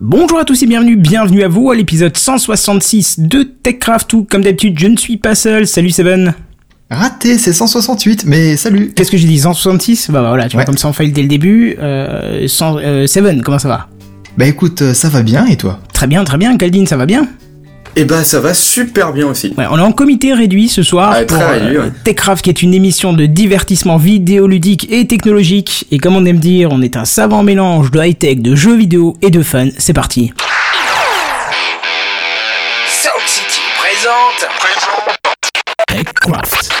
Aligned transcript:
Bonjour 0.00 0.38
à 0.38 0.44
tous 0.44 0.62
et 0.62 0.66
bienvenue, 0.66 0.96
bienvenue 0.96 1.42
à 1.42 1.48
vous 1.48 1.70
à 1.70 1.74
l'épisode 1.76 2.16
166 2.16 3.20
de 3.20 3.42
TechCraft 3.42 4.12
où 4.14 4.24
comme 4.28 4.42
d'habitude 4.42 4.78
je 4.78 4.86
ne 4.86 4.96
suis 4.96 5.16
pas 5.18 5.34
seul. 5.34 5.66
Salut 5.66 5.90
Seven. 5.90 6.34
Raté, 6.90 7.38
c'est 7.38 7.52
168, 7.52 8.24
mais 8.26 8.56
salut. 8.56 8.92
Qu'est-ce 8.96 9.10
que 9.10 9.16
j'ai 9.16 9.28
dit 9.28 9.38
166 9.38 10.10
Bah, 10.10 10.22
bah 10.22 10.28
voilà, 10.30 10.48
tu 10.48 10.54
vois 10.54 10.62
Ouais. 10.62 10.66
comme 10.66 10.78
ça 10.78 10.88
on 10.88 10.92
faille 10.92 11.12
dès 11.12 11.22
le 11.22 11.28
début. 11.28 11.76
Euh, 11.78 12.48
cent- 12.48 12.78
euh, 12.78 13.06
Seven, 13.06 13.42
comment 13.42 13.58
ça 13.58 13.68
va? 13.68 13.88
Bah 14.38 14.46
écoute, 14.46 14.82
euh, 14.82 14.94
ça 14.94 15.08
va 15.08 15.22
bien 15.22 15.46
et 15.46 15.56
toi? 15.56 15.80
Très 15.92 16.06
bien, 16.06 16.24
très 16.24 16.38
bien. 16.38 16.56
Caldine, 16.56 16.86
ça 16.86 16.96
va 16.96 17.04
bien? 17.06 17.28
Et 18.00 18.04
bah 18.06 18.24
ça 18.24 18.40
va 18.40 18.54
super 18.54 19.12
bien 19.12 19.26
aussi. 19.26 19.52
Ouais, 19.58 19.66
on 19.70 19.76
est 19.76 19.82
en 19.82 19.92
comité 19.92 20.32
réduit 20.32 20.70
ce 20.70 20.82
soir 20.82 21.12
Ah, 21.14 21.22
pour 21.24 21.36
très 21.36 21.58
réduit, 21.58 21.76
euh, 21.76 21.82
ouais. 21.82 21.92
TechCraft 22.02 22.42
qui 22.42 22.48
est 22.48 22.62
une 22.62 22.72
émission 22.72 23.12
de 23.12 23.26
divertissement 23.26 23.98
vidéoludique 23.98 24.90
et 24.90 25.06
technologique. 25.06 25.84
Et 25.90 25.98
comme 25.98 26.16
on 26.16 26.24
aime 26.24 26.38
dire, 26.38 26.70
on 26.72 26.80
est 26.80 26.96
un 26.96 27.04
savant 27.04 27.42
mélange 27.42 27.90
de 27.90 28.02
high-tech, 28.02 28.38
de 28.38 28.54
jeux 28.54 28.74
vidéo 28.74 29.18
et 29.20 29.28
de 29.28 29.42
fun. 29.42 29.68
C'est 29.76 29.92
parti. 29.92 30.32
Sound 32.88 33.26
City 33.26 33.60
présente. 33.78 34.48
TechCraft. 35.86 36.79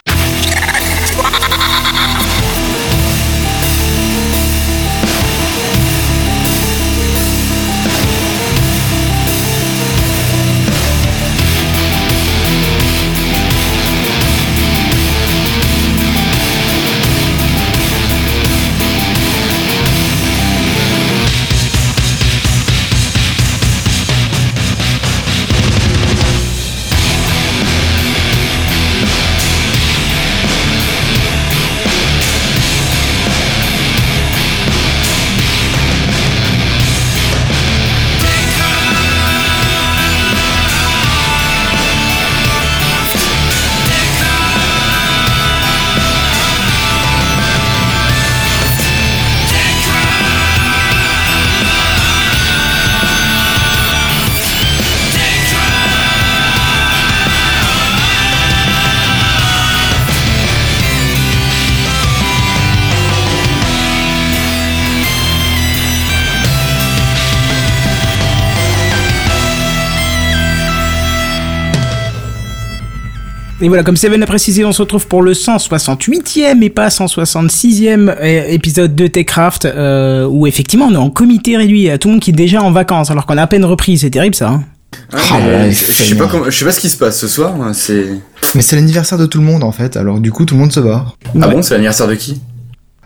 Et 73.62 73.68
voilà, 73.68 73.82
comme 73.82 73.96
Seven 73.96 74.22
a 74.22 74.26
précisé, 74.26 74.64
on 74.64 74.72
se 74.72 74.80
retrouve 74.80 75.06
pour 75.06 75.20
le 75.22 75.32
168e 75.34 76.62
et 76.62 76.70
pas 76.70 76.88
166e 76.88 78.08
euh, 78.08 78.44
épisode 78.48 78.94
de 78.94 79.06
TechCraft, 79.06 79.66
euh, 79.66 80.24
où 80.26 80.46
effectivement 80.46 80.86
on 80.86 80.94
est 80.94 80.96
en 80.96 81.10
comité 81.10 81.58
réduit, 81.58 81.80
il 81.80 81.84
y 81.84 81.90
a 81.90 81.98
tout 81.98 82.08
le 82.08 82.12
monde 82.14 82.22
qui 82.22 82.30
est 82.30 82.34
déjà 82.34 82.62
en 82.62 82.72
vacances, 82.72 83.10
alors 83.10 83.26
qu'on 83.26 83.36
a 83.36 83.42
à 83.42 83.46
peine 83.46 83.66
repris, 83.66 83.98
c'est 83.98 84.08
terrible 84.08 84.34
ça. 84.34 84.48
Hein 84.48 84.64
Ah, 85.12 85.18
Ah, 85.32 85.38
mais 85.40 85.72
je, 85.72 85.84
je 85.84 85.92
sais 85.92 86.14
pas 86.14 86.26
comment, 86.26 86.46
je 86.46 86.50
sais 86.58 86.64
pas 86.64 86.72
ce 86.72 86.80
qui 86.80 86.88
se 86.88 86.96
passe 86.96 87.18
ce 87.20 87.28
soir. 87.28 87.54
hein, 87.60 87.72
C'est 87.74 88.06
Mais 88.54 88.62
c'est 88.62 88.76
l'anniversaire 88.76 89.18
de 89.18 89.26
tout 89.26 89.38
le 89.38 89.44
monde 89.44 89.62
en 89.62 89.72
fait, 89.72 89.98
alors 89.98 90.20
du 90.20 90.32
coup 90.32 90.46
tout 90.46 90.54
le 90.54 90.60
monde 90.60 90.72
se 90.72 90.80
barre. 90.80 91.16
ah 91.26 91.48
Ouais. 91.48 91.54
bon, 91.54 91.60
c'est 91.62 91.74
l'anniversaire 91.74 92.08
de 92.08 92.14
qui? 92.14 92.40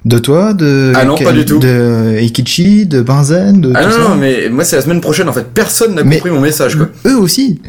De 0.05 0.19
toi, 0.19 0.53
de... 0.55 0.93
Ah 0.95 1.05
non, 1.05 1.17
pas 1.17 1.33
du 1.33 1.45
tout. 1.47 1.59
De 1.59 2.17
Eikichi, 2.19 2.87
de 2.87 3.01
Benzen, 3.01 3.61
de 3.61 3.73
Ah 3.75 3.83
tout 3.85 3.89
non, 3.89 3.95
ça. 4.05 4.09
non, 4.11 4.15
mais 4.15 4.49
moi 4.51 4.63
c'est 4.65 4.77
la 4.77 4.83
semaine 4.83 5.01
prochaine 5.01 5.29
en 5.29 5.33
fait. 5.33 5.47
Personne 5.53 5.95
n'a 5.97 6.03
compris 6.05 6.31
mon 6.31 6.41
message 6.41 6.77
quoi. 6.77 6.91
Eux 7.07 7.17
aussi, 7.19 7.61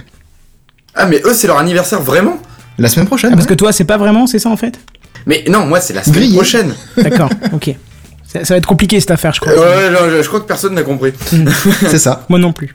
Ah 0.94 1.08
mais 1.08 1.20
eux 1.26 1.34
c'est 1.34 1.48
leur 1.48 1.58
anniversaire 1.58 2.02
vraiment? 2.02 2.38
La 2.78 2.88
semaine 2.90 3.08
prochaine. 3.08 3.32
Ah, 3.34 3.36
parce 3.36 3.46
ouais. 3.46 3.50
que 3.50 3.54
toi 3.60 3.72
c'est 3.72 3.84
pas 3.86 3.98
vraiment, 3.98 4.28
c'est 4.28 4.40
ça 4.40 4.50
en 4.50 4.58
fait? 4.58 4.80
Mais 5.26 5.44
non, 5.50 5.66
moi 5.66 5.80
c'est 5.82 5.94
la 5.94 6.04
semaine 6.04 6.20
Grillé. 6.20 6.36
prochaine. 6.36 6.74
D'accord, 6.98 7.30
ok. 7.54 7.76
Ça, 8.28 8.44
ça 8.44 8.54
va 8.54 8.58
être 8.58 8.66
compliqué 8.68 9.00
cette 9.00 9.12
affaire, 9.12 9.34
je 9.34 9.40
crois. 9.40 9.54
Euh, 9.54 9.92
ouais, 9.92 10.10
je, 10.18 10.24
je 10.24 10.28
crois 10.28 10.42
que 10.42 10.46
personne 10.46 10.74
n'a 10.76 10.84
compris. 10.84 11.14
C'est 11.88 12.00
ça. 12.00 12.26
Moi 12.30 12.38
non 12.40 12.52
plus. 12.54 12.74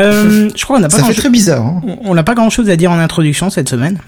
Euh, 0.00 0.48
je 0.56 0.64
crois 0.64 0.76
qu'on 0.76 0.82
n'a 0.82 0.88
pas 0.88 0.96
Ça 0.96 1.04
fait 1.04 1.14
très 1.14 1.28
bizarre. 1.30 1.64
Hein. 1.64 1.82
on- 2.04 2.14
n'a 2.14 2.22
pas 2.24 2.34
grand 2.34 2.50
chose 2.50 2.68
à 2.70 2.76
dire 2.76 2.90
en 2.90 2.98
introduction 2.98 3.48
cette 3.50 3.68
semaine. 3.68 3.98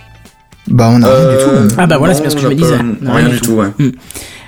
Bah 0.67 0.89
on 0.91 1.03
a 1.03 1.07
rien 1.07 1.29
du 1.29 1.35
Euh, 1.35 1.69
tout. 1.69 1.75
Ah 1.79 1.87
bah 1.87 1.99
voilà, 1.99 2.15
c'est 2.15 2.23
parce 2.23 2.35
que 2.35 2.41
je 2.41 2.49
me 2.49 2.55
disais. 2.55 2.75
Rien 2.77 3.13
rien 3.15 3.29
du 3.29 3.41
tout, 3.41 3.53
ouais. 3.53 3.69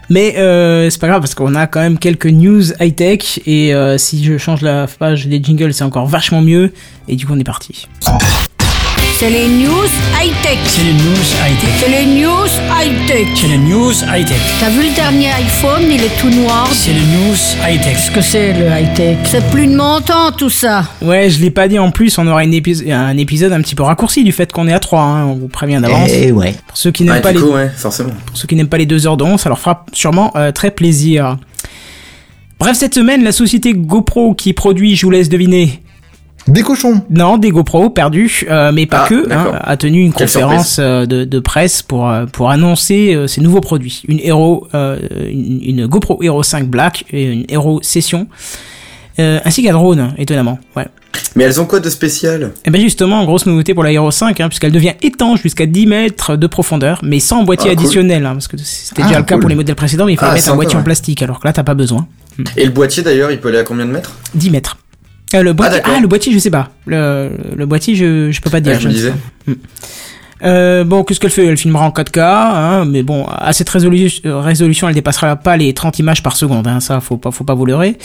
Mais 0.09 0.37
euh, 0.39 0.89
c'est 0.89 1.01
pas 1.01 1.09
grave 1.09 1.21
parce 1.21 1.35
qu'on 1.35 1.55
a 1.55 1.67
quand 1.67 1.81
même 1.81 1.99
quelques 1.99 2.27
news 2.27 2.63
high-tech 2.81 3.41
et 3.47 3.75
euh, 3.75 3.99
si 3.99 4.25
je 4.25 4.39
change 4.39 4.63
la 4.63 4.87
page 4.87 5.27
des 5.27 5.43
jingles 5.43 5.75
c'est 5.75 5.83
encore 5.85 6.07
vachement 6.07 6.41
mieux 6.43 6.73
et 7.09 7.17
du 7.17 7.27
coup 7.27 7.33
on 7.35 7.39
est 7.41 7.45
parti. 7.45 7.89
C'est 9.19 9.31
les 9.31 9.49
news 9.49 9.89
high-tech. 10.21 10.59
C'est 10.67 10.85
les 10.85 10.93
news 10.93 11.27
high-tech. 11.43 11.71
C'est 11.81 11.89
les 11.89 12.07
news 12.07 12.47
high-tech. 12.71 13.27
C'est 13.35 13.47
les 13.49 13.57
news 13.59 13.93
high-tech. 13.93 14.37
T'as 14.61 14.69
vu 14.69 14.83
le 14.89 14.95
dernier 14.95 15.29
iPhone, 15.33 15.83
il 15.91 16.03
est 16.03 16.19
tout 16.21 16.29
noir. 16.29 16.69
C'est 16.73 16.93
les 16.93 17.01
news 17.01 17.35
high-tech. 17.67 17.95
Qu'est-ce 17.95 18.11
que 18.11 18.21
c'est 18.21 18.53
le 18.53 18.67
high-tech? 18.67 19.17
C'est 19.25 19.51
plus 19.51 19.67
de 19.69 19.75
montant 19.75 20.33
tout 20.37 20.51
ça. 20.51 20.85
Ouais, 21.01 21.31
je 21.31 21.41
l'ai 21.41 21.51
pas 21.51 21.67
dit 21.67 21.79
en 21.79 21.91
plus, 21.91 22.19
on 22.19 22.27
aura 22.27 22.45
une 22.45 22.53
épis- 22.53 22.91
un 22.93 23.17
épisode 23.17 23.53
un 23.53 23.63
petit 23.63 23.75
peu 23.75 23.85
raccourci 23.85 24.23
du 24.23 24.33
fait 24.33 24.53
qu'on 24.53 24.69
est 24.69 24.73
à 24.75 24.81
3, 24.81 25.01
hein, 25.01 25.25
on 25.25 25.35
vous 25.35 25.49
prévient 25.49 25.81
d'avance. 25.81 26.11
Eh 26.13 26.31
ouais. 26.33 26.55
Pour 26.69 26.77
ceux 26.77 26.91
qui 26.91 27.05
n'aiment 27.05 27.23
pas 27.23 27.33
les 27.33 27.41
coup, 27.41 27.53
ouais, 27.53 27.71
forcément. 27.75 28.13
pour 28.27 28.37
ceux 28.37 28.47
qui 28.47 28.55
n'aiment 28.55 28.69
pas 28.69 28.79
les 28.79 28.87
deux 28.87 29.07
heures 29.07 29.17
de 29.17 29.25
11, 29.25 29.41
ça 29.41 29.49
leur 29.49 29.59
fera 29.59 29.87
sûrement 29.93 30.33
euh, 30.37 30.53
très 30.53 30.71
plaisir. 30.71 31.39
Bref, 32.61 32.77
cette 32.77 32.95
semaine, 32.95 33.23
la 33.25 33.33
société 33.33 33.73
GoPro 33.75 34.35
qui 34.35 34.53
produit, 34.53 34.95
je 34.97 35.05
vous 35.07 35.11
laisse 35.11 35.29
deviner, 35.29 35.83
Des 36.49 36.63
cochons. 36.63 37.03
non, 37.11 37.39
des 37.39 37.51
GoPro 37.51 37.91
perdus, 37.91 38.45
euh, 38.49 38.71
mais 38.73 38.87
pas 38.87 39.05
Ah, 39.05 39.09
que, 39.09 39.33
hein, 39.33 39.53
a 39.61 39.77
tenu 39.77 40.01
une 40.03 40.13
Quelle 40.13 40.27
conférence 40.29 40.77
euh, 40.79 41.05
de, 41.07 41.25
de 41.25 41.39
presse 41.41 41.83
pour 41.83 42.09
euh, 42.09 42.27
pour 42.27 42.51
annoncer 42.51 43.25
ses 43.27 43.41
nouveaux 43.41 43.61
produits. 43.61 44.03
Une 44.07 44.21
Hero, 44.21 44.69
euh, 44.75 44.99
une, 45.29 45.61
une 45.63 45.87
GoPro 45.87 46.23
Hero 46.23 46.43
5 46.43 46.69
Black 46.69 47.05
et 47.11 47.25
une 47.33 47.45
Hero 47.49 47.81
Session, 47.83 48.29
euh, 49.19 49.41
ainsi 49.45 49.63
qu'un 49.65 49.73
drone, 49.73 50.15
étonnamment. 50.19 50.59
Ouais. 50.77 50.87
Mais 51.35 51.45
elles 51.45 51.61
ont 51.61 51.65
quoi 51.67 51.81
de 51.81 51.91
spécial? 51.91 52.53
Et 52.65 52.71
ben 52.71 52.81
justement, 52.81 53.25
grosse 53.25 53.47
nouveauté 53.47 53.75
pour 53.75 53.83
la 53.83 53.91
Hero 53.93 54.11
5, 54.11 54.41
hein, 54.41 54.49
puisqu'elle 54.49 54.73
devient 54.73 54.93
étanche 55.03 55.43
jusqu'à 55.43 55.67
10 55.67 55.87
mètres 55.87 56.37
de 56.37 56.47
profondeur, 56.47 57.01
mais 57.03 57.19
sans 57.21 57.43
boîtier 57.43 57.71
Ah, 57.71 57.75
cool. 57.75 57.83
additionnel, 57.85 58.25
hein, 58.27 58.33
parce 58.35 58.49
que 58.49 58.57
c'était 58.59 59.03
Ah, 59.03 59.09
déjà 59.09 59.19
le 59.19 59.25
cas 59.25 59.39
pour 59.39 59.49
les 59.49 59.55
modèles 59.55 59.75
précédents, 59.75 60.07
mais 60.07 60.13
il 60.13 60.19
fallait 60.19 60.33
Ah, 60.33 60.35
mettre 60.37 60.53
un 60.53 60.55
boîtier 60.57 60.79
en 60.79 60.83
plastique, 60.83 61.23
alors 61.23 61.41
que 61.41 61.47
là 61.49 61.53
t'as 61.53 61.63
pas 61.65 61.75
besoin. 61.75 62.07
Et 62.57 62.65
le 62.65 62.71
boîtier 62.71 63.03
d'ailleurs, 63.03 63.31
il 63.31 63.41
peut 63.41 63.49
aller 63.49 63.59
à 63.59 63.65
combien 63.65 63.87
de 63.87 63.91
mètres? 63.93 64.13
10 64.35 64.51
mètres. 64.51 64.77
Euh, 65.35 65.43
le 65.43 65.53
boîtier, 65.53 65.81
ah, 65.85 65.99
le 66.01 66.07
boîtier, 66.07 66.33
je 66.33 66.39
sais 66.39 66.51
pas. 66.51 66.71
Le, 66.87 67.31
le 67.57 67.67
boîtier, 67.67 67.95
je, 67.97 68.31
je 68.31 68.41
peux 68.41 68.51
pas 68.51 68.59
te 68.61 68.65
dire. 68.65 68.75
Ouais, 68.75 68.81
je 68.81 68.89
me 68.89 68.93
disais. 68.93 69.11
pas. 69.47 69.53
Euh, 70.45 70.85
bon, 70.85 71.03
qu'est-ce 71.03 71.19
qu'elle 71.19 71.31
fait? 71.31 71.47
Elle 71.47 71.57
filmera 71.57 71.87
en 71.87 71.91
4K, 71.91 72.21
hein, 72.21 72.85
mais 72.85 73.03
bon, 73.03 73.25
à 73.27 73.55
cette 73.55 73.71
résolu- 73.71 74.21
euh, 74.27 74.39
résolution, 74.41 74.87
elle 74.87 74.95
dépassera 74.95 75.35
pas 75.37 75.57
les 75.57 75.73
30 75.73 75.99
images 75.99 76.23
par 76.23 76.37
seconde, 76.37 76.67
hein, 76.69 76.79
ça, 76.81 77.01
faut 77.01 77.17
pas, 77.17 77.31
faut 77.31 77.43
pas 77.45 77.55
vous 77.55 77.65
leurrer. 77.65 77.97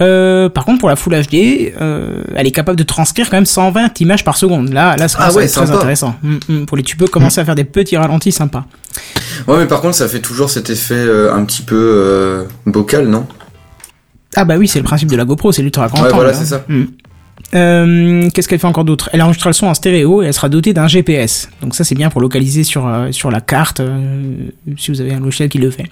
Euh, 0.00 0.48
par 0.48 0.64
contre, 0.64 0.80
pour 0.80 0.88
la 0.88 0.96
Full 0.96 1.12
HD, 1.14 1.72
euh, 1.80 2.24
elle 2.34 2.48
est 2.48 2.50
capable 2.50 2.76
de 2.76 2.82
transcrire 2.82 3.30
quand 3.30 3.36
même 3.36 3.46
120 3.46 4.00
images 4.00 4.24
par 4.24 4.36
seconde. 4.36 4.72
Là, 4.72 4.96
là, 4.96 5.06
ça 5.06 5.18
Ah 5.20 5.32
ouais, 5.32 5.46
très 5.46 5.70
intéressant. 5.76 6.16
Mm, 6.24 6.36
mm, 6.48 6.66
pour 6.66 6.76
les, 6.76 6.82
tu 6.82 6.96
peux 6.96 7.06
commencer 7.06 7.40
à 7.40 7.44
faire 7.44 7.54
des 7.54 7.64
petits 7.64 7.96
ralentis 7.96 8.32
sympas. 8.32 8.64
Ouais, 9.46 9.58
mais 9.58 9.66
par 9.66 9.80
contre, 9.80 9.94
ça 9.94 10.08
fait 10.08 10.20
toujours 10.20 10.50
cet 10.50 10.70
effet 10.70 11.06
un 11.32 11.44
petit 11.44 11.62
peu 11.62 12.46
bocal, 12.66 13.06
non? 13.06 13.26
Ah 14.34 14.44
bah 14.44 14.56
oui, 14.58 14.66
c'est 14.68 14.78
le 14.80 14.84
principe 14.84 15.10
de 15.10 15.16
la 15.16 15.24
GoPro, 15.24 15.52
c'est 15.52 15.62
l'ultra 15.62 15.86
grand 15.88 15.98
Ouais, 15.98 16.06
angle, 16.06 16.14
voilà, 16.14 16.30
hein. 16.30 16.34
c'est 16.38 16.46
ça. 16.46 16.64
Mm. 16.68 16.82
Euh, 17.54 18.28
Qu'est-ce 18.34 18.48
qu'elle 18.48 18.58
fait 18.58 18.66
encore 18.66 18.84
d'autre? 18.84 19.08
Elle 19.12 19.22
enregistre 19.22 19.46
le 19.48 19.52
son 19.52 19.66
en 19.66 19.74
stéréo 19.74 20.22
et 20.22 20.26
elle 20.26 20.34
sera 20.34 20.48
dotée 20.48 20.72
d'un 20.74 20.88
GPS. 20.88 21.48
Donc 21.62 21.74
ça 21.74 21.84
c'est 21.84 21.94
bien 21.94 22.10
pour 22.10 22.20
localiser 22.20 22.64
sur, 22.64 22.86
euh, 22.88 23.12
sur 23.12 23.30
la 23.30 23.40
carte, 23.40 23.80
euh, 23.80 24.34
si 24.76 24.90
vous 24.90 25.00
avez 25.00 25.12
un 25.14 25.20
logiciel 25.20 25.48
qui 25.48 25.58
le 25.58 25.70
fait. 25.70 25.84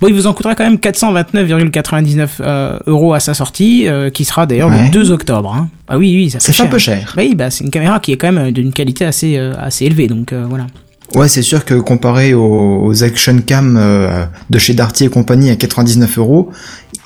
Bon, 0.00 0.08
il 0.08 0.14
vous 0.14 0.26
en 0.26 0.32
coûtera 0.32 0.54
quand 0.54 0.64
même 0.64 0.76
429,99 0.78 2.28
euh, 2.40 2.78
euros 2.86 3.14
à 3.14 3.20
sa 3.20 3.34
sortie, 3.34 3.86
euh, 3.88 4.10
qui 4.10 4.24
sera 4.24 4.46
d'ailleurs 4.46 4.70
Ouais. 4.70 4.84
le 4.84 4.90
2 4.90 5.10
octobre. 5.12 5.54
hein. 5.54 5.68
Ah 5.88 5.98
oui, 5.98 6.12
oui, 6.16 6.30
ça 6.30 6.40
Ça 6.40 6.52
fait 6.52 6.62
un 6.62 6.64
cher. 6.64 6.70
peu 6.70 6.78
cher. 6.78 7.14
Oui, 7.16 7.34
bah, 7.34 7.50
c'est 7.50 7.64
une 7.64 7.70
caméra 7.70 8.00
qui 8.00 8.12
est 8.12 8.16
quand 8.16 8.32
même 8.32 8.50
d'une 8.50 8.72
qualité 8.72 9.04
assez, 9.04 9.36
euh, 9.36 9.52
assez 9.58 9.84
élevée, 9.84 10.08
donc 10.08 10.32
euh, 10.32 10.44
voilà. 10.48 10.66
Ouais, 11.14 11.28
c'est 11.28 11.42
sûr 11.42 11.64
que 11.64 11.74
comparé 11.74 12.34
aux, 12.34 12.82
aux 12.86 13.04
action 13.04 13.38
cam 13.46 13.76
euh, 13.78 14.24
de 14.50 14.58
chez 14.58 14.74
Darty 14.74 15.04
et 15.04 15.08
compagnie 15.08 15.50
à 15.50 15.56
99 15.56 16.18
euros, 16.18 16.50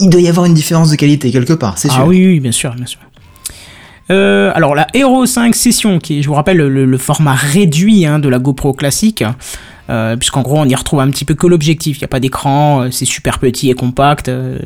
il 0.01 0.11
doit 0.11 0.21
y 0.21 0.29
avoir 0.29 0.47
une 0.47 0.55
différence 0.55 0.91
de 0.91 0.97
qualité 0.97 1.31
quelque 1.31 1.53
part, 1.55 1.79
c'est 1.79 1.89
sûr. 1.89 2.01
Ah 2.03 2.07
oui, 2.07 2.25
oui, 2.27 2.41
bien 2.41 2.53
sûr, 2.53 2.75
bien 2.75 2.87
sûr. 2.87 3.01
Euh, 4.11 4.51
alors 4.55 4.75
la 4.75 4.87
Hero 4.95 5.27
5 5.27 5.55
Session, 5.55 5.99
qui 5.99 6.19
est, 6.19 6.23
je 6.23 6.29
vous 6.29 6.35
rappelle, 6.35 6.57
le, 6.57 6.85
le 6.87 6.99
format 6.99 7.35
réduit 7.35 8.07
hein, 8.07 8.19
de 8.19 8.29
la 8.29 8.39
GoPro 8.39 8.73
classique, 8.73 9.25
Euh, 9.91 10.17
puisqu'en 10.19 10.43
gros 10.43 10.59
on 10.59 10.67
y 10.67 10.75
retrouve 10.75 11.01
un 11.01 11.09
petit 11.09 11.25
peu 11.25 11.33
que 11.33 11.47
l'objectif, 11.47 11.97
il 11.97 12.01
n'y 12.01 12.05
a 12.05 12.09
pas 12.09 12.21
d'écran, 12.21 12.83
euh, 12.83 12.89
c'est 12.91 13.07
super 13.07 13.39
petit 13.39 13.71
et 13.71 13.75
compact. 13.75 14.29
Euh, 14.29 14.59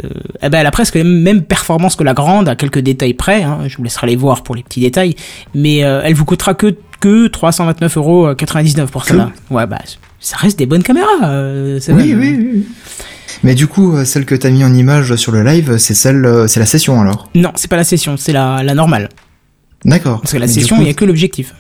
eh 0.42 0.48
ben 0.48 0.58
elle 0.58 0.66
a 0.66 0.72
presque 0.72 0.96
les 0.96 1.04
mêmes 1.04 1.42
performances 1.44 1.94
que 1.94 2.02
la 2.02 2.12
grande, 2.12 2.48
à 2.48 2.56
quelques 2.56 2.80
détails 2.80 3.14
près, 3.14 3.44
hein, 3.44 3.58
je 3.68 3.76
vous 3.76 3.84
laisserai 3.84 4.08
les 4.08 4.16
voir 4.16 4.42
pour 4.42 4.56
les 4.56 4.64
petits 4.64 4.80
détails, 4.80 5.14
mais 5.54 5.76
elle 5.78 6.14
vous 6.14 6.24
coûtera 6.24 6.54
que, 6.54 6.74
que 6.98 7.28
329,99€ 7.28 8.86
pour 8.88 9.04
cela. 9.04 9.30
Ouais 9.50 9.64
bah 9.68 9.78
ça 10.18 10.36
reste 10.38 10.58
des 10.58 10.66
bonnes 10.66 10.82
caméras. 10.82 11.20
ça 11.80 11.92
Oui, 11.92 12.12
va. 12.12 12.18
oui, 12.20 12.36
oui. 12.54 12.66
Mais 13.44 13.54
du 13.54 13.66
coup, 13.66 13.94
euh, 13.96 14.04
celle 14.04 14.24
que 14.24 14.34
t'as 14.34 14.50
mis 14.50 14.64
en 14.64 14.72
image 14.74 15.16
sur 15.16 15.32
le 15.32 15.42
live, 15.42 15.76
c'est 15.78 15.94
celle, 15.94 16.24
euh, 16.24 16.46
c'est 16.46 16.60
la 16.60 16.66
session 16.66 17.00
alors. 17.00 17.28
Non, 17.34 17.50
c'est 17.56 17.68
pas 17.68 17.76
la 17.76 17.84
session, 17.84 18.16
c'est 18.16 18.32
la, 18.32 18.62
la 18.62 18.74
normale. 18.74 19.08
D'accord. 19.84 20.20
Parce 20.20 20.32
que 20.32 20.38
la 20.38 20.46
session, 20.48 20.76
il 20.78 20.84
n'y 20.84 20.90
a 20.90 20.94
que 20.94 21.04
l'objectif. 21.04 21.54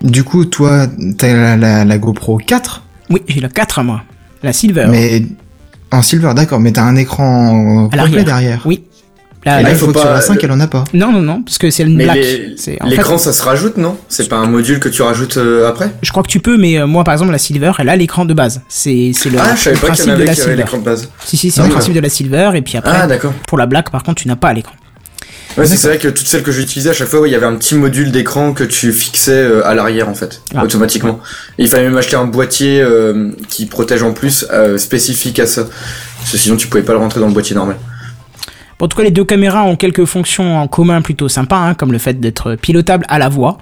Du 0.00 0.22
coup, 0.22 0.44
toi, 0.44 0.86
t'as 1.16 1.32
la, 1.34 1.56
la, 1.56 1.84
la 1.84 1.98
GoPro 1.98 2.38
4, 2.38 2.82
Oui, 3.10 3.22
j'ai 3.26 3.40
la 3.40 3.48
4 3.48 3.82
moi. 3.82 4.02
La 4.44 4.52
Silver. 4.52 4.86
mais 4.88 5.22
en 5.90 6.02
silver, 6.02 6.32
d'accord, 6.36 6.60
mais 6.60 6.70
t'as 6.70 6.82
un 6.84 6.94
écran 6.96 7.88
À 7.90 7.98
complet 8.04 8.22
derrière. 8.22 8.62
Oui. 8.66 8.84
Là, 9.46 9.62
la- 9.62 9.70
il 9.70 9.76
faut 9.76 9.86
faut 9.86 9.92
que 9.92 9.96
pas- 9.96 10.00
sur 10.02 10.10
la 10.10 10.20
5, 10.20 10.34
le- 10.34 10.44
elle 10.44 10.50
en 10.52 10.60
a 10.60 10.66
pas. 10.66 10.84
Non, 10.92 11.12
non, 11.12 11.20
non, 11.22 11.42
parce 11.42 11.58
que 11.58 11.70
c'est 11.70 11.84
une 11.84 11.96
Mais 11.96 12.04
black. 12.04 12.16
les- 12.16 12.54
C'est- 12.56 12.82
en 12.82 12.86
l'écran, 12.88 13.16
fait, 13.18 13.24
ça 13.24 13.32
se 13.32 13.42
rajoute, 13.42 13.76
non? 13.76 13.96
C'est 14.08 14.28
pas 14.28 14.36
un 14.36 14.46
module 14.46 14.80
que 14.80 14.88
tu 14.88 15.00
rajoutes 15.02 15.36
euh, 15.36 15.68
après? 15.68 15.90
Je 16.02 16.10
crois 16.10 16.22
que 16.22 16.28
tu 16.28 16.40
peux, 16.40 16.56
mais 16.58 16.78
euh, 16.78 16.86
moi, 16.86 17.04
par 17.04 17.14
exemple, 17.14 17.30
la 17.32 17.38
Silver, 17.38 17.72
elle 17.78 17.88
a 17.88 17.96
l'écran 17.96 18.24
de 18.24 18.34
base. 18.34 18.60
C'est 18.68 18.90
le, 18.90 19.38
Ah, 19.38 19.54
je 19.56 19.60
savais 19.62 19.76
le 19.76 19.80
pas 19.80 19.86
qu'il 19.86 19.86
principe 19.86 20.06
y 20.06 20.10
en 20.10 20.12
de 20.12 20.12
avait 20.16 20.24
la 20.26 20.34
Silver. 20.34 20.56
l'écran 20.56 20.78
de 20.78 20.84
base. 20.84 21.08
Si, 21.24 21.36
si, 21.36 21.50
c'est 21.50 21.60
le 21.60 21.64
D'accord. 21.64 21.76
principe 21.78 21.94
de 21.94 22.00
la 22.00 22.08
Silver, 22.08 22.50
et 22.56 22.62
puis 22.62 22.76
après, 22.76 22.92
Ah, 22.94 23.06
d'accord. 23.06 23.32
pour 23.46 23.58
la 23.58 23.66
black, 23.66 23.90
par 23.90 24.02
contre, 24.02 24.20
tu 24.22 24.28
n'as 24.28 24.36
pas 24.36 24.52
l'écran. 24.52 24.74
Ouais, 25.56 25.66
c'est 25.66 25.88
vrai 25.88 25.98
que 25.98 26.08
toutes 26.08 26.26
celles 26.26 26.42
que 26.44 26.52
j'utilisais 26.52 26.90
à 26.90 26.92
chaque 26.92 27.08
fois, 27.08 27.20
ouais, 27.20 27.28
il 27.30 27.32
y 27.32 27.34
avait 27.34 27.46
un 27.46 27.54
petit 27.56 27.74
module 27.74 28.12
d'écran 28.12 28.52
que 28.52 28.62
tu 28.64 28.92
fixais 28.92 29.32
euh, 29.32 29.66
à 29.66 29.74
l'arrière 29.74 30.08
en 30.08 30.14
fait, 30.14 30.42
Ah. 30.54 30.62
automatiquement. 30.62 31.18
Et 31.58 31.62
il 31.64 31.68
fallait 31.68 31.84
même 31.84 31.96
acheter 31.96 32.14
un 32.16 32.26
boîtier 32.26 32.80
euh, 32.80 33.30
qui 33.48 33.66
protège 33.66 34.02
en 34.04 34.12
plus 34.12 34.46
euh, 34.52 34.78
spécifique 34.78 35.38
à 35.40 35.46
ça. 35.46 35.64
Parce 36.18 36.32
que 36.32 36.38
sinon 36.38 36.56
tu 36.56 36.68
pouvais 36.68 36.84
pas 36.84 36.92
le 36.92 36.98
rentrer 36.98 37.18
dans 37.18 37.26
le 37.26 37.32
boîtier 37.32 37.56
normal. 37.56 37.76
Bon, 38.78 38.86
en 38.86 38.88
tout 38.88 38.96
cas, 38.96 39.02
les 39.04 39.10
deux 39.10 39.24
caméras 39.24 39.64
ont 39.64 39.76
quelques 39.76 40.04
fonctions 40.04 40.58
en 40.58 40.68
commun 40.68 41.02
plutôt 41.02 41.28
sympas, 41.28 41.58
hein, 41.58 41.74
comme 41.74 41.92
le 41.92 41.98
fait 41.98 42.20
d'être 42.20 42.54
pilotable 42.56 43.04
à 43.08 43.18
la 43.18 43.28
voix, 43.28 43.58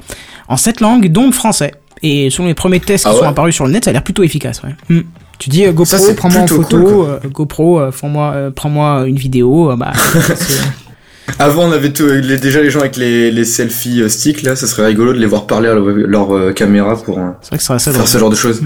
en 0.49 0.57
sept 0.57 0.81
langues, 0.81 1.09
dont 1.11 1.27
le 1.27 1.33
français. 1.33 1.73
Et 2.03 2.29
selon 2.29 2.47
les 2.49 2.55
premiers 2.55 2.81
tests 2.81 3.05
qui 3.05 3.11
Ah 3.11 3.17
sont 3.17 3.25
apparus 3.25 3.55
sur 3.55 3.65
le 3.67 3.73
net, 3.73 3.85
ça 3.85 3.91
a 3.91 3.93
l'air 3.95 4.03
plutôt 4.05 4.23
efficace. 4.23 4.61
Ouais. 4.63 4.75
Hmm. 4.95 5.01
Tu 5.39 5.49
dis 5.51 5.65
euh, 5.67 5.73
GoPro, 5.73 5.97
prends-moi 6.17 6.41
en 6.43 6.47
photo, 6.47 6.79
cool, 6.83 7.07
euh, 7.09 7.19
GoPro, 7.31 7.81
euh, 7.81 7.91
prends-moi 7.91 8.33
euh, 8.35 8.51
prends-moi 8.51 9.05
une 9.07 9.17
vidéo. 9.17 9.71
euh, 9.71 9.77
bah, 9.77 9.93
Avant 11.39 11.65
on 11.65 11.73
avait 11.73 11.93
tout- 11.93 12.07
les- 12.07 12.39
déjà 12.39 12.62
les 12.62 12.71
gens 12.71 12.81
avec 12.81 12.97
les, 12.97 13.31
les 13.31 13.45
selfies 13.45 14.01
euh, 14.03 14.09
sticks 14.09 14.43
là, 14.43 14.55
ça 14.57 14.67
serait 14.67 14.87
rigolo 14.87 15.12
de 15.12 15.19
les 15.19 15.27
voir 15.27 15.47
parler 15.47 15.69
à 15.69 15.75
leur, 15.75 15.85
leur, 15.87 16.35
euh, 16.37 16.53
caméra 16.53 16.97
pour 16.97 17.19
euh, 17.19 17.31
c'est 17.43 17.49
vrai 17.49 17.57
que 17.59 17.65
ça 17.65 17.79
serait 17.79 17.97
faire 17.97 18.07
ce 18.09 18.19
genre 18.19 18.31
de 18.31 18.37
choses. 18.37 18.62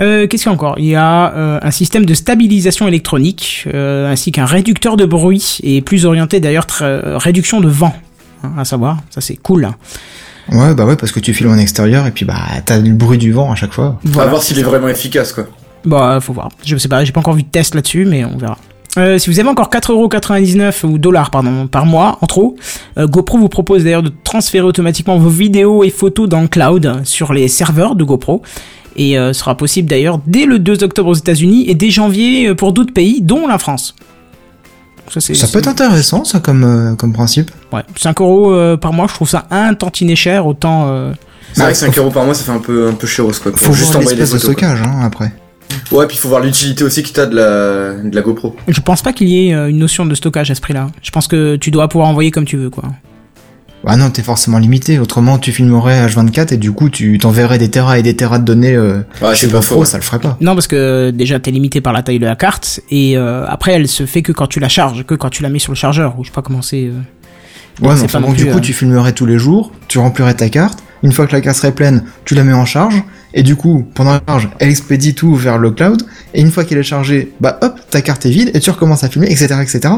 Euh, 0.00 0.26
Qu'est-ce 0.26 0.44
qu'il 0.44 0.50
y 0.50 0.52
a 0.52 0.54
encore? 0.54 0.74
Il 0.78 0.84
y 0.86 0.94
a 0.94 1.32
euh, 1.34 1.58
un 1.62 1.70
système 1.70 2.06
de 2.06 2.14
stabilisation 2.14 2.86
électronique, 2.86 3.64
euh, 3.72 4.10
ainsi 4.10 4.30
qu'un 4.32 4.44
réducteur 4.44 4.96
de 4.96 5.04
bruit, 5.04 5.58
et 5.62 5.80
plus 5.80 6.06
orienté 6.06 6.40
d'ailleurs 6.40 6.66
réduction 7.16 7.60
de 7.60 7.68
vent, 7.68 7.94
hein, 8.44 8.52
à 8.58 8.64
savoir, 8.64 8.98
ça 9.10 9.20
c'est 9.20 9.36
cool. 9.36 9.64
hein. 9.64 9.74
Ouais, 10.50 10.74
bah 10.74 10.86
ouais, 10.86 10.96
parce 10.96 11.12
que 11.12 11.20
tu 11.20 11.34
filmes 11.34 11.50
en 11.50 11.58
extérieur 11.58 12.06
et 12.06 12.10
puis 12.10 12.24
bah 12.24 12.40
t'as 12.64 12.78
le 12.78 12.92
bruit 12.92 13.18
du 13.18 13.32
vent 13.32 13.52
à 13.52 13.54
chaque 13.54 13.72
fois. 13.72 13.98
On 14.06 14.10
va 14.10 14.26
voir 14.26 14.42
s'il 14.42 14.58
est 14.58 14.62
vraiment 14.62 14.88
efficace 14.88 15.32
quoi. 15.32 15.44
Bah, 15.84 16.18
faut 16.22 16.32
voir. 16.32 16.48
Je 16.64 16.76
sais 16.76 16.88
pas, 16.88 17.04
j'ai 17.04 17.12
pas 17.12 17.20
encore 17.20 17.34
vu 17.34 17.42
de 17.42 17.48
test 17.48 17.74
là-dessus, 17.74 18.04
mais 18.06 18.24
on 18.24 18.36
verra. 18.38 18.56
Euh, 18.96 19.18
si 19.18 19.28
vous 19.30 19.38
avez 19.38 19.48
encore 19.48 19.68
4,99€ 19.68 20.86
ou 20.86 20.98
dollars 20.98 21.30
pardon, 21.30 21.66
par 21.66 21.84
mois 21.86 22.18
en 22.22 22.26
trop, 22.26 22.56
euh, 22.98 23.06
GoPro 23.06 23.38
vous 23.38 23.48
propose 23.48 23.84
d'ailleurs 23.84 24.02
de 24.02 24.10
transférer 24.24 24.64
automatiquement 24.64 25.18
vos 25.18 25.28
vidéos 25.28 25.84
et 25.84 25.90
photos 25.90 26.28
dans 26.28 26.40
le 26.40 26.48
cloud 26.48 27.02
sur 27.04 27.32
les 27.32 27.46
serveurs 27.48 27.94
de 27.94 28.04
GoPro. 28.04 28.42
Et 28.98 29.16
euh, 29.18 29.32
sera 29.32 29.56
possible 29.56 29.88
d'ailleurs 29.88 30.18
dès 30.26 30.44
le 30.44 30.58
2 30.58 30.82
octobre 30.84 31.08
aux 31.08 31.14
États-Unis 31.14 31.64
et 31.68 31.74
dès 31.74 31.88
janvier 31.90 32.48
euh, 32.48 32.54
pour 32.54 32.72
d'autres 32.72 32.92
pays, 32.92 33.22
dont 33.22 33.46
la 33.46 33.56
France. 33.58 33.94
Ça, 35.08 35.46
peut 35.48 35.60
être 35.60 35.68
intéressant, 35.68 36.24
ça, 36.24 36.38
comme, 36.38 36.64
euh, 36.64 36.94
comme 36.94 37.14
principe. 37.14 37.50
Ouais, 37.72 37.80
5 37.96 38.20
euros 38.20 38.52
euh, 38.52 38.76
par 38.76 38.92
mois, 38.92 39.06
je 39.08 39.14
trouve 39.14 39.28
ça 39.28 39.46
un 39.50 39.72
tantinet 39.72 40.16
cher, 40.16 40.46
autant. 40.46 40.88
euh, 40.90 41.12
C'est 41.54 41.62
vrai 41.62 41.72
que 41.72 41.78
5 41.78 41.96
euros 41.96 42.10
par 42.10 42.24
mois 42.26 42.34
ça 42.34 42.44
fait 42.44 42.50
un 42.52 42.58
peu 42.58 42.88
un 42.88 42.92
peu 42.92 43.06
chéros 43.06 43.32
quoi. 43.42 43.52
Faut 43.54 43.72
juste 43.72 43.96
envoyer 43.96 44.16
des 44.16 44.22
de 44.22 44.26
photos. 44.26 44.42
stockage, 44.42 44.82
hein, 44.82 45.00
après. 45.02 45.32
Ouais, 45.92 46.06
puis 46.06 46.16
il 46.16 46.20
faut 46.20 46.28
voir 46.28 46.40
l'utilité 46.42 46.82
aussi 46.84 47.02
que 47.02 47.08
t'as 47.10 47.24
de 47.26 47.36
la 47.36 47.92
de 48.02 48.14
la 48.14 48.20
GoPro. 48.22 48.54
Je 48.68 48.80
pense 48.80 49.00
pas 49.00 49.12
qu'il 49.14 49.28
y 49.28 49.48
ait 49.48 49.52
une 49.52 49.78
notion 49.78 50.04
de 50.04 50.14
stockage 50.14 50.50
à 50.50 50.54
ce 50.54 50.60
prix-là. 50.60 50.88
Je 51.02 51.10
pense 51.10 51.26
que 51.26 51.56
tu 51.56 51.70
dois 51.70 51.88
pouvoir 51.88 52.08
envoyer 52.10 52.30
comme 52.30 52.44
tu 52.46 52.56
veux, 52.58 52.68
quoi. 52.70 52.84
Ah 53.86 53.96
non, 53.96 54.10
t'es 54.10 54.22
forcément 54.22 54.58
limité. 54.58 54.98
Autrement, 54.98 55.38
tu 55.38 55.52
filmerais 55.52 56.06
H24 56.06 56.52
et 56.54 56.56
du 56.56 56.72
coup, 56.72 56.90
tu 56.90 57.16
t'enverrais 57.18 57.58
des 57.58 57.70
terras 57.70 57.98
et 57.98 58.02
des 58.02 58.14
terras 58.16 58.38
de 58.38 58.44
données 58.44 58.74
euh, 58.74 58.98
Ouais, 59.22 59.34
chez 59.34 59.46
c'est 59.46 59.52
pas 59.52 59.62
faux. 59.62 59.84
ça 59.84 59.96
le 59.98 60.02
ferait 60.02 60.18
pas. 60.18 60.36
Non, 60.40 60.54
parce 60.54 60.66
que 60.66 61.10
déjà 61.10 61.38
t'es 61.38 61.50
limité 61.52 61.80
par 61.80 61.92
la 61.92 62.02
taille 62.02 62.18
de 62.18 62.26
la 62.26 62.36
carte 62.36 62.80
et 62.90 63.16
euh, 63.16 63.46
après 63.46 63.72
elle 63.72 63.86
se 63.88 64.04
fait 64.04 64.22
que 64.22 64.32
quand 64.32 64.46
tu 64.48 64.58
la 64.60 64.68
charges, 64.68 65.04
que 65.04 65.14
quand 65.14 65.30
tu 65.30 65.42
la 65.42 65.48
mets 65.48 65.60
sur 65.60 65.72
le 65.72 65.76
chargeur 65.76 66.18
ou 66.18 66.24
je 66.24 66.28
sais 66.28 66.34
pas 66.34 66.42
comment 66.42 66.60
c'est. 66.62 66.86
euh. 66.86 67.00
Ouais, 67.80 67.94
c'est 67.94 68.02
mais 68.02 68.08
pas 68.08 68.18
non 68.20 68.32
du 68.32 68.46
coup, 68.46 68.58
euh, 68.58 68.60
tu 68.60 68.72
filmerais 68.72 69.12
tous 69.12 69.26
les 69.26 69.38
jours, 69.38 69.70
tu 69.86 69.98
remplirais 69.98 70.34
ta 70.34 70.48
carte. 70.48 70.80
Une 71.04 71.12
fois 71.12 71.28
que 71.28 71.32
la 71.32 71.40
carte 71.40 71.56
serait 71.56 71.70
pleine, 71.72 72.02
tu 72.24 72.34
la 72.34 72.42
mets 72.42 72.52
en 72.52 72.64
charge. 72.66 73.00
Et 73.34 73.44
du 73.44 73.54
coup, 73.54 73.86
pendant 73.94 74.10
la 74.14 74.20
charge, 74.26 74.48
elle 74.58 74.68
expédie 74.70 75.14
tout 75.14 75.36
vers 75.36 75.56
le 75.58 75.70
cloud. 75.70 76.02
Et 76.34 76.40
une 76.40 76.50
fois 76.50 76.64
qu'elle 76.64 76.78
est 76.78 76.82
chargée, 76.82 77.32
bah 77.40 77.58
hop, 77.62 77.78
ta 77.90 78.02
carte 78.02 78.26
est 78.26 78.30
vide 78.30 78.50
et 78.54 78.58
tu 78.58 78.70
recommences 78.70 79.04
à 79.04 79.08
filmer, 79.08 79.28
etc., 79.30 79.54
etc. 79.62 79.94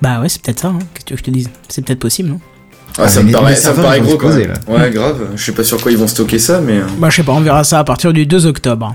Bah 0.00 0.20
ouais, 0.20 0.28
c'est 0.28 0.42
peut-être 0.42 0.58
ça. 0.58 0.68
Hein. 0.68 0.78
Qu'est-ce 0.94 1.04
que 1.04 1.08
tu 1.08 1.12
veux 1.14 1.16
que 1.18 1.20
je 1.20 1.24
te 1.24 1.30
dise? 1.30 1.50
C'est 1.68 1.84
peut-être 1.84 2.00
possible, 2.00 2.30
non? 2.30 2.40
Ah, 2.98 3.02
Ah, 3.04 3.08
ça 3.08 3.22
mais 3.22 3.28
me 3.28 3.32
paraît 3.32 3.56
ça 3.56 3.72
me 3.72 3.76
gros 4.00 4.16
quand 4.16 4.28
exploser, 4.36 4.46
même. 4.48 4.56
Ouais, 4.68 4.90
grave. 4.90 5.28
Je 5.36 5.42
sais 5.42 5.52
pas 5.52 5.64
sur 5.64 5.80
quoi 5.80 5.90
ils 5.92 5.98
vont 5.98 6.06
stocker 6.06 6.38
ça 6.38 6.60
mais 6.60 6.78
euh, 6.78 6.82
Bah 6.98 7.08
je 7.10 7.16
sais 7.16 7.22
pas, 7.22 7.32
on 7.32 7.40
verra 7.40 7.64
ça 7.64 7.78
à 7.78 7.84
partir 7.84 8.12
du 8.12 8.26
2 8.26 8.46
octobre. 8.46 8.94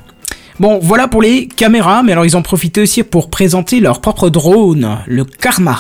Bon, 0.59 0.79
voilà 0.81 1.07
pour 1.07 1.21
les 1.21 1.47
caméras, 1.47 2.01
mais 2.03 2.11
alors 2.13 2.25
ils 2.25 2.35
ont 2.35 2.41
profité 2.41 2.81
aussi 2.81 3.03
pour 3.03 3.29
présenter 3.29 3.79
leur 3.79 4.01
propre 4.01 4.29
drone, 4.29 4.97
le 5.05 5.23
Karma. 5.23 5.77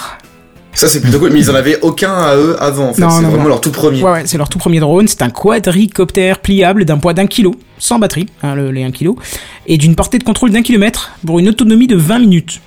ça 0.73 0.87
c'est 0.87 1.01
plutôt 1.01 1.17
cool. 1.19 1.31
Mais 1.31 1.39
ils 1.39 1.49
en 1.49 1.55
avaient 1.55 1.79
aucun 1.81 2.13
à 2.13 2.35
eux 2.35 2.55
avant 2.61 2.89
en 2.89 2.93
fait. 2.93 3.01
Non, 3.01 3.09
C'est 3.09 3.23
vraiment 3.23 3.43
non. 3.43 3.49
leur 3.49 3.61
tout 3.61 3.71
premier. 3.71 4.03
Ouais, 4.03 4.11
ouais, 4.11 4.21
c'est 4.25 4.37
leur 4.37 4.49
tout 4.49 4.59
premier 4.59 4.79
drone. 4.79 5.07
C'est 5.07 5.23
un 5.23 5.29
quadricoptère 5.31 6.39
pliable 6.39 6.85
d'un 6.85 6.97
poids 6.97 7.13
d'un 7.13 7.25
kilo, 7.27 7.55
sans 7.79 7.97
batterie, 7.99 8.27
hein, 8.43 8.53
le, 8.55 8.71
les 8.71 8.83
1 8.83 8.91
kilo, 8.91 9.17
et 9.65 9.77
d'une 9.77 9.95
portée 9.95 10.19
de 10.19 10.23
contrôle 10.23 10.51
d'un 10.51 10.61
kilomètre 10.61 11.11
pour 11.25 11.39
une 11.39 11.49
autonomie 11.49 11.87
de 11.87 11.95
20 11.95 12.19
minutes. 12.19 12.61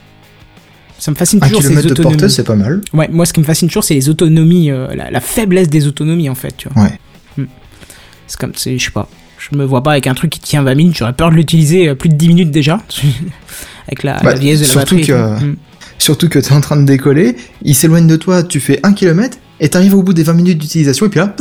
Ça 1.00 1.11
me 1.11 1.17
fascine 1.17 1.41
Un 1.43 1.47
toujours 1.47 1.62
ces 1.62 1.69
kilomètre 1.69 1.88
de 1.88 1.93
autonomies. 1.93 2.17
portée, 2.17 2.29
c'est 2.29 2.44
pas 2.44 2.55
mal. 2.55 2.82
Ouais, 2.93 3.08
moi 3.11 3.25
ce 3.26 3.32
qui 3.32 3.41
me 3.41 3.44
fascine 3.44 3.69
toujours, 3.69 3.82
c'est 3.85 3.94
les 3.94 4.08
autonomies, 4.08 4.70
euh, 4.70 4.87
la, 4.94 5.11
la 5.11 5.20
faiblesse 5.20 5.69
des 5.69 5.87
autonomies 5.88 6.29
en 6.29 6.35
fait, 6.37 6.55
tu 6.56 6.69
vois. 6.69 6.82
Ouais. 6.85 6.93
Hmm. 7.37 7.47
C'est 8.26 8.38
comme, 8.38 8.52
je 8.55 8.61
sais 8.79 8.91
pas, 8.93 9.08
je 9.38 9.56
me 9.56 9.64
vois 9.64 9.82
pas 9.82 9.93
avec 9.93 10.06
un 10.06 10.14
truc 10.14 10.31
qui 10.31 10.41
tient 10.41 10.62
20 10.62 10.75
minutes, 10.75 10.97
j'aurais 10.99 11.14
peur 11.14 11.31
de 11.31 11.37
l'utiliser 11.37 11.88
euh, 11.88 11.94
plus 11.94 12.11
de 12.11 12.14
10 12.14 12.29
minutes 12.29 12.50
déjà, 12.50 12.81
avec 13.88 14.02
la, 14.02 14.14
Bah, 14.23 14.32
la 14.35 14.38
vieillesse 14.38 14.61
de 14.61 14.64
la 14.67 14.70
surtout 14.70 14.97
batterie. 14.97 15.06
que-. 15.08 15.44
Hmm. 15.44 15.56
Surtout 15.99 16.29
que 16.31 16.38
t'es 16.38 16.52
en 16.52 16.61
train 16.62 16.76
de 16.79 16.87
décoller, 16.87 17.37
il 17.62 17.75
s'éloigne 17.75 18.06
de 18.06 18.17
toi, 18.17 18.43
tu 18.43 18.58
fais 18.58 18.81
un 18.82 18.94
kilomètre, 18.94 19.37
et 19.61 19.69
t'arrives 19.69 19.94
au 19.94 20.03
bout 20.03 20.14
des 20.14 20.23
20 20.23 20.32
minutes 20.32 20.58
d'utilisation, 20.58 21.05
et 21.05 21.08
puis 21.10 21.20
là, 21.20 21.34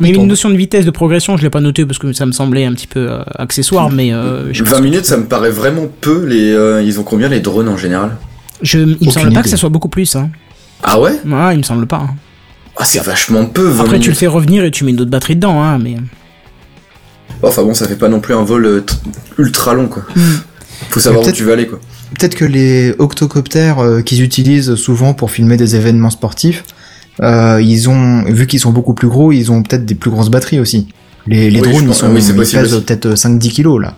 Mais 0.00 0.10
une 0.10 0.26
notion 0.28 0.50
de 0.50 0.56
vitesse 0.56 0.84
de 0.84 0.92
progression, 0.92 1.36
je 1.36 1.42
l'ai 1.42 1.50
pas 1.50 1.60
noté 1.60 1.84
parce 1.84 1.98
que 1.98 2.12
ça 2.12 2.24
me 2.24 2.30
semblait 2.30 2.64
un 2.64 2.72
petit 2.74 2.86
peu 2.86 3.10
euh, 3.10 3.22
accessoire, 3.34 3.90
mais 3.90 4.12
euh, 4.12 4.52
je, 4.52 4.62
20 4.62 4.80
minutes, 4.82 5.04
ça 5.04 5.16
me 5.16 5.24
paraît 5.24 5.50
vraiment 5.50 5.88
peu. 6.00 6.24
Les, 6.26 6.52
euh, 6.52 6.80
ils 6.82 7.00
ont 7.00 7.02
combien 7.02 7.28
les 7.28 7.40
drones 7.40 7.68
en 7.68 7.76
général? 7.76 8.16
Je, 8.62 8.78
il 8.78 9.06
me 9.06 9.12
semble 9.12 9.32
pas 9.32 9.42
que 9.42 9.48
ça 9.48 9.56
soit 9.56 9.68
beaucoup 9.68 9.88
plus. 9.88 10.14
Hein. 10.16 10.30
Ah 10.82 11.00
ouais? 11.00 11.12
Ouais, 11.26 11.54
il 11.54 11.58
me 11.58 11.62
semble 11.62 11.86
pas. 11.86 11.96
hein. 11.98 12.14
Ah, 12.76 12.84
c'est 12.84 13.00
vachement 13.02 13.44
peu. 13.46 13.68
20 13.70 13.84
Après, 13.84 13.98
tu 14.00 14.08
le 14.10 14.14
fais 14.14 14.26
revenir 14.28 14.64
et 14.64 14.70
tu 14.70 14.84
mets 14.84 14.92
une 14.92 15.00
autre 15.00 15.10
batterie 15.10 15.34
dedans, 15.36 15.60
hein, 15.62 15.78
mais. 15.78 15.96
Enfin 17.42 17.62
bon, 17.62 17.74
ça 17.74 17.86
fait 17.86 17.96
pas 17.96 18.08
non 18.08 18.20
plus 18.20 18.34
un 18.34 18.42
vol 18.42 18.66
euh, 18.66 18.80
tr- 18.80 18.96
ultra 19.38 19.74
long 19.74 19.86
quoi. 19.88 20.02
Hmm. 20.16 20.20
Faut 20.90 21.00
savoir 21.00 21.26
où 21.26 21.32
tu 21.32 21.44
vas 21.44 21.52
aller 21.52 21.66
quoi. 21.66 21.78
Peut-être 22.18 22.34
que 22.34 22.44
les 22.44 22.94
octocoptères 22.98 23.78
euh, 23.80 24.00
qu'ils 24.02 24.22
utilisent 24.22 24.74
souvent 24.74 25.14
pour 25.14 25.30
filmer 25.30 25.56
des 25.56 25.76
événements 25.76 26.10
sportifs, 26.10 26.64
euh, 27.22 27.60
ils 27.62 27.88
ont, 27.88 28.22
vu 28.24 28.46
qu'ils 28.46 28.60
sont 28.60 28.70
beaucoup 28.72 28.94
plus 28.94 29.08
gros, 29.08 29.30
ils 29.30 29.52
ont 29.52 29.62
peut-être 29.62 29.84
des 29.84 29.94
plus 29.94 30.10
grosses 30.10 30.30
batteries 30.30 30.58
aussi. 30.58 30.88
Les, 31.26 31.50
les 31.50 31.60
Oui, 31.60 31.66
je 31.66 31.70
drones, 31.70 31.82
ils, 31.84 31.88
pense- 31.88 31.98
sont, 31.98 32.10
oui, 32.12 32.24
ils 32.26 32.34
pèsent 32.34 32.82
peut-être 32.86 33.08
5-10 33.14 33.50
kilos 33.50 33.80
là, 33.82 33.94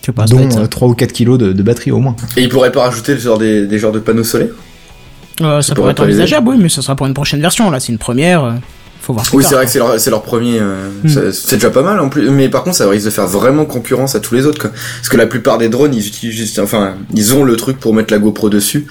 Je 0.00 0.06
sais 0.06 0.12
pas, 0.12 0.26
ça 0.26 0.30
doit 0.34 0.40
dont 0.40 0.46
être 0.46 0.52
ça. 0.54 0.60
euh, 0.60 0.66
3 0.66 0.88
ou 0.88 0.94
4 0.94 1.12
kilos 1.12 1.38
de, 1.38 1.52
de 1.52 1.62
batterie 1.62 1.90
au 1.90 1.98
moins. 2.00 2.16
Et 2.36 2.42
ils 2.42 2.48
pourraient 2.48 2.72
pas 2.72 2.82
rajouter 2.84 3.16
genre 3.18 3.38
des, 3.38 3.66
des 3.66 3.78
genres 3.78 3.92
de 3.92 3.98
panneaux 3.98 4.24
solaires? 4.24 4.48
Euh, 5.42 5.62
ça 5.62 5.74
pourrait 5.74 5.80
pourrait 5.82 5.92
être 5.92 6.00
envisageable, 6.02 6.48
oui, 6.48 6.56
mais 6.58 6.68
ça 6.68 6.82
sera 6.82 6.94
pour 6.96 7.06
une 7.06 7.14
prochaine 7.14 7.40
version. 7.40 7.70
Là, 7.70 7.80
c'est 7.80 7.92
une 7.92 7.98
première. 7.98 8.44
euh, 8.44 8.52
faut 9.00 9.14
voir. 9.14 9.24
Oui, 9.32 9.42
c'est 9.46 9.54
vrai 9.54 9.64
que 9.64 9.70
c'est 9.70 9.78
leur, 9.78 9.98
c'est 9.98 10.10
leur 10.10 10.22
premier. 10.22 10.58
euh, 10.60 10.88
Hmm. 11.04 11.30
c'est- 11.32 11.54
déjà 11.56 11.70
pas 11.70 11.82
mal 11.82 11.98
en 12.00 12.08
plus. 12.10 12.28
Mais 12.30 12.48
par 12.50 12.62
contre, 12.62 12.76
ça 12.76 12.88
risque 12.88 13.06
de 13.06 13.10
faire 13.10 13.26
vraiment 13.26 13.64
concurrence 13.64 14.14
à 14.14 14.20
tous 14.20 14.34
les 14.34 14.44
autres 14.46 14.60
quoi. 14.60 14.70
Parce 14.70 15.08
que 15.08 15.16
la 15.16 15.26
plupart 15.26 15.56
des 15.58 15.68
drones, 15.70 15.94
ils 15.94 16.06
utilisent 16.06 16.34
juste, 16.36 16.58
enfin, 16.58 16.94
ils 17.14 17.34
ont 17.34 17.42
le 17.44 17.56
truc 17.56 17.78
pour 17.80 17.94
mettre 17.94 18.12
la 18.12 18.18
GoPro 18.18 18.50
dessus. 18.50 18.86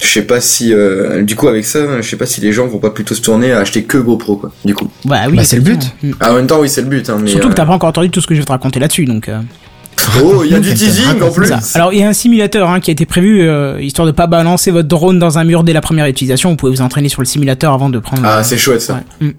Je 0.00 0.06
sais 0.08 0.22
pas 0.22 0.40
si, 0.40 0.74
euh, 0.74 1.22
du 1.22 1.36
coup, 1.36 1.46
avec 1.46 1.64
ça, 1.64 2.00
je 2.00 2.08
sais 2.08 2.16
pas 2.16 2.26
si 2.26 2.40
les 2.40 2.52
gens 2.52 2.66
vont 2.66 2.78
pas 2.78 2.90
plutôt 2.90 3.14
se 3.14 3.20
tourner 3.22 3.52
à 3.52 3.60
acheter 3.60 3.84
que 3.84 3.96
GoPro 3.98 4.36
quoi. 4.36 4.50
Du 4.64 4.74
coup. 4.74 4.88
Bah 5.04 5.20
oui, 5.30 5.36
Bah, 5.36 5.44
c'est 5.44 5.56
le 5.56 5.62
but. 5.62 5.80
Hmm. 6.02 6.10
Ah, 6.18 6.32
en 6.32 6.34
même 6.34 6.46
temps, 6.48 6.58
oui, 6.60 6.68
c'est 6.68 6.82
le 6.82 6.88
but. 6.88 7.08
Hein, 7.08 7.18
mais, 7.22 7.30
Surtout 7.30 7.48
que 7.50 7.54
t'as 7.54 7.64
pas 7.66 7.72
encore 7.72 7.90
entendu 7.90 8.10
tout 8.10 8.20
ce 8.20 8.26
que 8.26 8.34
je 8.34 8.40
vais 8.40 8.44
te 8.46 8.50
raconter 8.52 8.80
là-dessus, 8.80 9.04
donc. 9.04 9.28
Oh, 10.22 10.42
il 10.44 10.50
y 10.52 10.54
a 10.54 10.60
du 10.60 10.72
teasing 10.74 11.20
en 11.22 11.30
plus. 11.30 11.46
ça. 11.48 11.58
Alors 11.74 11.92
il 11.92 11.98
y 12.00 12.02
a 12.02 12.08
un 12.08 12.12
simulateur 12.12 12.70
hein, 12.70 12.80
qui 12.80 12.90
a 12.90 12.92
été 12.92 13.06
prévu 13.06 13.42
euh, 13.42 13.80
histoire 13.80 14.06
de 14.06 14.12
pas 14.12 14.26
balancer 14.26 14.70
votre 14.70 14.88
drone 14.88 15.18
dans 15.18 15.38
un 15.38 15.44
mur 15.44 15.64
dès 15.64 15.72
la 15.72 15.80
première 15.80 16.06
utilisation. 16.06 16.50
Vous 16.50 16.56
pouvez 16.56 16.72
vous 16.72 16.82
entraîner 16.82 17.08
sur 17.08 17.20
le 17.22 17.26
simulateur 17.26 17.72
avant 17.72 17.88
de 17.90 17.98
prendre. 17.98 18.22
Ah, 18.24 18.42
c'est 18.44 18.56
chouette 18.58 18.80
ça. 18.82 19.00
Ouais. 19.20 19.28
Mm. 19.28 19.32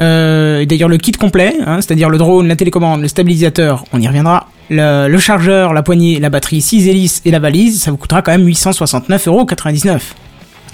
Euh, 0.00 0.60
et 0.60 0.66
D'ailleurs, 0.66 0.88
le 0.88 0.96
kit 0.96 1.12
complet, 1.12 1.54
hein, 1.64 1.80
c'est-à-dire 1.80 2.08
le 2.10 2.18
drone, 2.18 2.48
la 2.48 2.56
télécommande, 2.56 3.00
le 3.02 3.08
stabilisateur, 3.08 3.84
on 3.92 4.00
y 4.00 4.08
reviendra. 4.08 4.48
Le, 4.70 5.06
le 5.08 5.18
chargeur, 5.18 5.72
la 5.72 5.82
poignée, 5.82 6.18
la 6.18 6.30
batterie, 6.30 6.60
6 6.60 6.88
hélices 6.88 7.22
et 7.24 7.30
la 7.30 7.38
valise, 7.38 7.80
ça 7.82 7.90
vous 7.92 7.96
coûtera 7.96 8.20
quand 8.22 8.32
même 8.32 8.44
869,99€. 8.46 10.00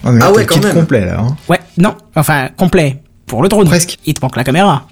Ah, 0.04 0.10
Ah 0.22 0.32
ouais, 0.32 0.38
le 0.40 0.44
quand 0.46 0.54
kit 0.54 0.60
même. 0.60 0.74
complet 0.74 1.04
là. 1.04 1.18
hein. 1.20 1.36
Ouais, 1.48 1.58
non, 1.76 1.94
enfin, 2.16 2.48
complet. 2.56 3.02
Pour 3.26 3.42
le 3.42 3.48
drone. 3.48 3.66
Presque. 3.66 3.98
Il 4.06 4.14
te 4.14 4.20
manque 4.22 4.36
la 4.36 4.44
caméra. 4.44 4.86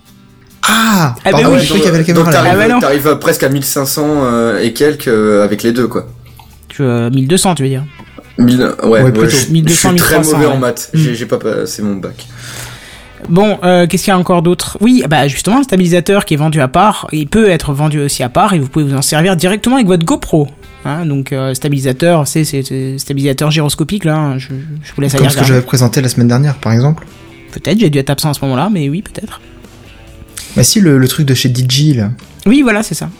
Ah, 0.69 1.15
Ah, 1.25 1.33
bah 1.33 1.39
oui. 1.51 1.59
je 1.61 1.65
croyais 1.65 1.65
qu'il 1.67 1.85
y 1.85 1.89
avait 1.89 1.99
la 1.99 2.05
caméra 2.05 2.25
donc 2.25 2.33
là. 2.35 2.41
Ah, 2.41 2.45
t'arrives 2.45 2.59
bah 2.69 2.75
non. 2.75 2.81
t'arrives 2.81 3.09
à 3.09 3.17
presque 3.17 3.43
à 3.43 3.49
1500 3.49 4.03
euh, 4.07 4.59
et 4.61 4.73
quelques 4.73 5.09
euh, 5.09 5.43
avec 5.45 5.63
les 5.63 5.73
deux 5.73 5.87
quoi. 5.89 6.07
Tu, 6.69 6.83
euh, 6.83 7.11
1200, 7.11 7.55
tu 7.55 7.63
veux 7.63 7.69
dire? 7.69 7.85
1000, 8.39 8.61
ouais, 8.61 8.89
Ouais, 8.89 9.03
ouais, 9.03 9.13
plutôt. 9.13 9.29
je, 9.31 9.47
je 9.47 9.51
1200, 9.53 9.89
suis 9.91 9.99
très 9.99 10.15
1300, 10.17 10.37
mauvais 10.37 10.47
ouais. 10.49 10.53
en 10.53 10.59
maths. 10.59 10.91
J'ai 10.95 11.15
j'ai 11.15 11.27
pas 11.27 11.39
passé 11.39 11.83
mon 11.83 11.97
bac. 11.97 12.27
Bon, 13.29 13.59
euh, 13.65 13.87
qu'est-ce 13.89 14.05
qu'il 14.05 14.13
y 14.13 14.15
a 14.15 14.19
encore 14.19 14.43
d'autre? 14.43 14.79
Oui, 14.81 15.03
bah 15.11 15.27
justement, 15.27 15.59
le 15.59 15.65
stabilisateur 15.65 16.25
qui 16.25 16.35
est 16.35 16.37
vendu 16.37 16.61
à 16.61 16.69
part, 16.69 17.09
il 17.13 17.27
peut 17.27 17.49
être 17.51 17.73
vendu 17.73 18.01
aussi 18.01 18.23
à 18.23 18.29
part 18.29 18.53
et 18.55 18.59
vous 18.61 18.69
pouvez 18.69 18.85
vous 18.85 18.95
en 18.95 19.03
servir 19.03 19.35
directement 19.37 19.75
avec 19.77 19.89
votre 19.89 20.05
GoPro. 20.05 20.47
Hein, 20.85 21.05
donc 21.05 21.33
euh, 21.33 21.53
stabilisateur, 21.55 22.29
c'est 22.29 22.45
c'est- 22.45 22.63
c'est 22.63 22.97
stabilisateur 22.99 23.51
gyroscopique 23.51 24.05
là. 24.05 24.17
hein, 24.17 24.39
Je, 24.39 24.49
je 24.85 24.93
vous 24.95 25.01
laisse 25.01 25.15
aller 25.15 25.25
Comme 25.25 25.31
ce 25.31 25.39
que 25.39 25.45
j'avais 25.45 25.63
présenté 25.63 26.01
la 26.01 26.09
semaine 26.09 26.29
dernière, 26.29 26.55
par 26.55 26.73
exemple. 26.73 27.07
Peut-être, 27.53 27.81
j'ai 27.81 27.91
dû 27.91 27.99
être 27.99 28.11
absent 28.11 28.31
à 28.31 28.35
ce 28.35 28.41
moment-là, 28.45 28.69
mais 28.73 28.89
oui, 28.89 29.03
peut-être. 29.03 29.41
Bah 30.57 30.63
si, 30.63 30.81
le, 30.81 31.07
truc 31.09 31.27
de 31.27 31.35
chez 31.35 31.49
DJ 31.49 31.97
là. 31.97 32.11
Oui, 32.47 32.63
voilà, 32.63 32.83
c'est 32.83 32.95
ça. 32.95 33.11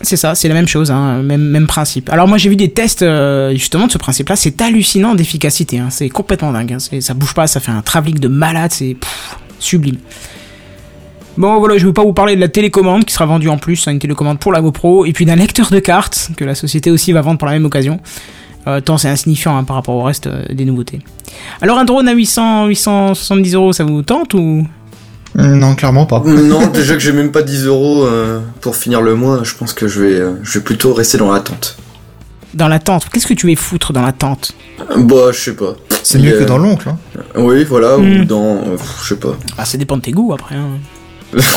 C'est 0.00 0.16
ça, 0.16 0.34
c'est 0.34 0.48
la 0.48 0.54
même 0.54 0.66
chose, 0.66 0.90
hein, 0.90 1.22
même, 1.22 1.42
même 1.42 1.66
principe. 1.66 2.10
Alors 2.10 2.26
moi 2.26 2.36
j'ai 2.36 2.48
vu 2.48 2.56
des 2.56 2.70
tests 2.70 3.02
euh, 3.02 3.52
justement 3.52 3.86
de 3.86 3.92
ce 3.92 3.98
principe-là, 3.98 4.34
c'est 4.34 4.60
hallucinant 4.60 5.14
d'efficacité, 5.14 5.78
hein, 5.78 5.88
c'est 5.90 6.08
complètement 6.08 6.50
dingue, 6.50 6.72
hein, 6.72 7.00
ça 7.00 7.14
bouge 7.14 7.34
pas, 7.34 7.46
ça 7.46 7.60
fait 7.60 7.70
un 7.70 7.82
travelling 7.82 8.18
de 8.18 8.26
malade, 8.26 8.72
c'est 8.72 8.96
sublime. 9.60 9.98
Bon 11.36 11.58
voilà, 11.60 11.78
je 11.78 11.86
vais 11.86 11.92
pas 11.92 12.02
vous 12.02 12.12
parler 12.12 12.34
de 12.34 12.40
la 12.40 12.48
télécommande 12.48 13.04
qui 13.04 13.14
sera 13.14 13.26
vendue 13.26 13.48
en 13.48 13.58
plus, 13.58 13.86
hein, 13.86 13.92
une 13.92 14.00
télécommande 14.00 14.40
pour 14.40 14.52
la 14.52 14.60
GoPro, 14.60 15.06
et 15.06 15.12
puis 15.12 15.24
d'un 15.24 15.36
lecteur 15.36 15.70
de 15.70 15.78
cartes 15.78 16.30
que 16.36 16.44
la 16.44 16.56
société 16.56 16.90
aussi 16.90 17.12
va 17.12 17.20
vendre 17.20 17.38
pour 17.38 17.46
la 17.46 17.54
même 17.54 17.64
occasion. 17.64 18.00
Euh, 18.66 18.80
tant 18.80 18.96
c'est 18.96 19.08
insignifiant 19.08 19.62
par 19.64 19.76
rapport 19.76 19.96
au 19.96 20.02
reste 20.02 20.26
euh, 20.26 20.44
des 20.52 20.64
nouveautés. 20.64 21.00
Alors 21.60 21.78
un 21.78 21.84
drone 21.84 22.08
à 22.08 22.12
800, 22.12 22.66
870 22.66 23.54
euros, 23.54 23.72
ça 23.72 23.84
vous 23.84 24.02
tente 24.02 24.34
ou? 24.34 24.66
Non, 25.34 25.74
clairement 25.74 26.04
pas. 26.06 26.22
non, 26.26 26.66
déjà 26.66 26.94
que 26.94 27.00
j'ai 27.00 27.12
même 27.12 27.32
pas 27.32 27.42
10 27.42 27.64
euros 27.66 28.04
euh, 28.04 28.40
pour 28.60 28.76
finir 28.76 29.00
le 29.00 29.14
mois, 29.14 29.40
je 29.44 29.54
pense 29.54 29.72
que 29.72 29.88
je 29.88 30.00
vais, 30.02 30.14
euh, 30.14 30.32
je 30.42 30.58
vais 30.58 30.64
plutôt 30.64 30.92
rester 30.92 31.16
dans 31.18 31.32
l'attente. 31.32 31.76
dans 32.54 32.68
la 32.68 32.78
tente 32.78 33.08
Qu'est-ce 33.08 33.26
que 33.26 33.34
tu 33.34 33.48
veux 33.48 33.56
foutre 33.56 33.92
dans 33.94 34.02
la 34.02 34.12
tente? 34.12 34.52
Bah, 34.98 35.32
je 35.32 35.38
sais 35.38 35.54
pas. 35.56 35.74
C'est 36.02 36.18
mieux 36.18 36.34
Euh, 36.34 36.40
que 36.40 36.44
dans 36.44 36.58
l'oncle. 36.58 36.88
Hein. 36.90 36.98
Oui, 37.36 37.64
voilà, 37.64 37.96
Mm. 37.96 38.20
ou 38.20 38.24
dans, 38.26 38.56
euh, 38.56 38.76
je 39.02 39.08
sais 39.08 39.16
pas. 39.20 39.36
Ah 39.56 39.64
ça 39.64 39.78
dépend 39.78 39.96
de 39.96 40.02
tes 40.02 40.12
goûts 40.12 40.32
après. 40.34 40.56
Hein. 40.56 40.78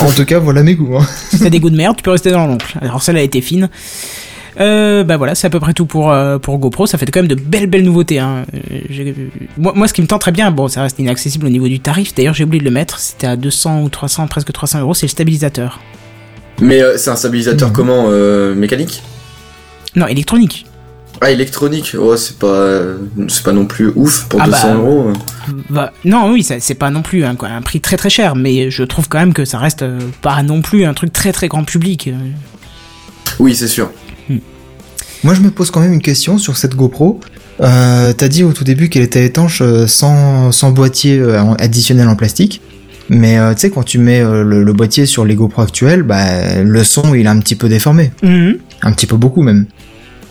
En 0.00 0.10
tout 0.10 0.24
cas, 0.24 0.38
voilà 0.38 0.62
mes 0.62 0.74
goûts. 0.74 0.96
Hein. 0.96 1.06
Si 1.30 1.38
t'as 1.38 1.50
des 1.50 1.60
goûts 1.60 1.68
de 1.68 1.76
merde, 1.76 1.96
tu 1.96 2.02
peux 2.02 2.10
rester 2.12 2.30
dans 2.30 2.46
l'oncle. 2.46 2.78
Alors 2.80 3.02
celle-là 3.02 3.20
a 3.20 3.24
été 3.24 3.42
fine. 3.42 3.68
Euh, 4.58 5.04
bah 5.04 5.16
voilà, 5.18 5.34
c'est 5.34 5.46
à 5.46 5.50
peu 5.50 5.60
près 5.60 5.74
tout 5.74 5.84
pour, 5.86 6.10
euh, 6.10 6.38
pour 6.38 6.56
GoPro. 6.58 6.86
Ça 6.86 6.96
fait 6.98 7.06
quand 7.06 7.20
même 7.20 7.28
de 7.28 7.34
belles 7.34 7.66
belles 7.66 7.84
nouveautés. 7.84 8.18
Hein. 8.18 8.44
Euh, 8.54 9.12
moi, 9.58 9.72
moi, 9.76 9.86
ce 9.88 9.92
qui 9.92 10.00
me 10.02 10.06
tente 10.06 10.20
très 10.22 10.32
bien, 10.32 10.50
bon, 10.50 10.68
ça 10.68 10.82
reste 10.82 10.98
inaccessible 10.98 11.46
au 11.46 11.50
niveau 11.50 11.68
du 11.68 11.80
tarif. 11.80 12.14
D'ailleurs, 12.14 12.34
j'ai 12.34 12.44
oublié 12.44 12.60
de 12.60 12.64
le 12.64 12.70
mettre. 12.70 12.98
C'était 12.98 13.26
à 13.26 13.36
200 13.36 13.82
ou 13.82 13.88
300, 13.88 14.26
presque 14.28 14.52
300 14.52 14.80
euros. 14.80 14.94
C'est 14.94 15.06
le 15.06 15.10
stabilisateur. 15.10 15.80
Mais 16.60 16.82
euh, 16.82 16.96
c'est 16.96 17.10
un 17.10 17.16
stabilisateur 17.16 17.68
Mhm. 17.68 17.74
comment 17.74 18.08
Mécanique? 18.54 19.02
Non, 19.94 20.06
électronique. 20.06 20.66
Ah, 21.22 21.30
électronique 21.30 21.94
Ouais, 21.98 22.18
c'est 22.18 22.38
pas, 22.38 22.80
c'est 23.28 23.42
pas 23.42 23.52
non 23.52 23.64
plus 23.64 23.90
ouf 23.96 24.26
pour 24.28 24.40
Ah 24.42 24.46
200 24.46 24.68
bah. 24.68 24.74
euros. 24.74 25.12
Bah, 25.70 25.92
non, 26.04 26.30
oui, 26.30 26.42
c'est 26.42 26.74
pas 26.74 26.90
non 26.90 27.00
plus 27.02 27.24
un, 27.24 27.34
quoi, 27.36 27.48
un 27.48 27.62
prix 27.62 27.80
très 27.80 27.96
très 27.96 28.10
cher, 28.10 28.36
mais 28.36 28.70
je 28.70 28.82
trouve 28.84 29.08
quand 29.08 29.18
même 29.18 29.32
que 29.32 29.44
ça 29.46 29.58
reste 29.58 29.84
pas 30.20 30.42
non 30.42 30.60
plus 30.60 30.84
un 30.84 30.92
truc 30.92 31.12
très 31.14 31.32
très 31.32 31.48
grand 31.48 31.64
public. 31.64 32.10
Oui, 33.38 33.54
c'est 33.54 33.68
sûr. 33.68 33.90
Moi, 35.26 35.34
je 35.34 35.40
me 35.40 35.50
pose 35.50 35.72
quand 35.72 35.80
même 35.80 35.92
une 35.92 36.00
question 36.02 36.38
sur 36.38 36.56
cette 36.56 36.76
GoPro. 36.76 37.18
Euh, 37.60 38.12
T'as 38.12 38.28
dit 38.28 38.44
au 38.44 38.52
tout 38.52 38.62
début 38.62 38.88
qu'elle 38.88 39.02
était 39.02 39.24
étanche 39.24 39.60
euh, 39.60 39.88
sans, 39.88 40.52
sans 40.52 40.70
boîtier 40.70 41.18
euh, 41.18 41.42
additionnel 41.58 42.06
en 42.06 42.14
plastique. 42.14 42.60
Mais 43.08 43.36
euh, 43.36 43.52
tu 43.52 43.62
sais, 43.62 43.70
quand 43.70 43.82
tu 43.82 43.98
mets 43.98 44.20
euh, 44.20 44.44
le, 44.44 44.62
le 44.62 44.72
boîtier 44.72 45.04
sur 45.04 45.24
les 45.24 45.34
GoPro 45.34 45.62
actuels, 45.62 46.04
bah, 46.04 46.62
le 46.62 46.84
son 46.84 47.12
il 47.16 47.26
est 47.26 47.28
un 47.28 47.40
petit 47.40 47.56
peu 47.56 47.68
déformé. 47.68 48.12
Mhm. 48.22 48.58
Un 48.82 48.92
petit 48.92 49.06
peu 49.06 49.16
beaucoup 49.16 49.42
même. 49.42 49.66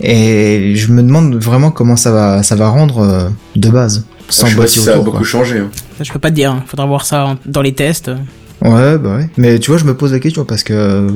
Et 0.02 0.74
je 0.78 0.90
me 0.94 1.04
demande 1.04 1.36
vraiment 1.36 1.72
comment 1.72 1.98
ça 1.98 2.12
va, 2.14 2.42
ça 2.44 2.56
va 2.56 2.70
rendre 2.70 3.00
euh, 3.00 3.28
de 3.58 3.70
base. 3.70 4.06
Sans 4.30 4.46
je 4.46 4.52
sais 4.52 4.56
pas 4.56 4.62
boîtier 4.62 4.82
ça 4.82 4.94
a 4.94 4.98
beaucoup 5.00 5.26
changé. 5.26 5.60
hein. 5.60 5.70
Ça, 5.98 6.06
je 6.06 6.14
peux 6.14 6.20
pas 6.20 6.30
te 6.30 6.36
dire. 6.36 6.52
hein. 6.52 6.64
Faudra 6.68 6.86
voir 6.86 7.06
ça 7.06 7.38
dans 7.46 7.62
les 7.62 7.74
tests. 7.74 8.12
Ouais, 8.62 8.98
bah 8.98 9.18
ouais. 9.18 9.30
Mais 9.38 9.60
tu 9.60 9.70
vois, 9.72 9.78
je 9.80 9.84
me 9.86 9.96
pose 9.96 10.12
la 10.14 10.20
question 10.20 10.46
parce 10.46 10.64
que 10.64 10.74
euh, 10.74 11.10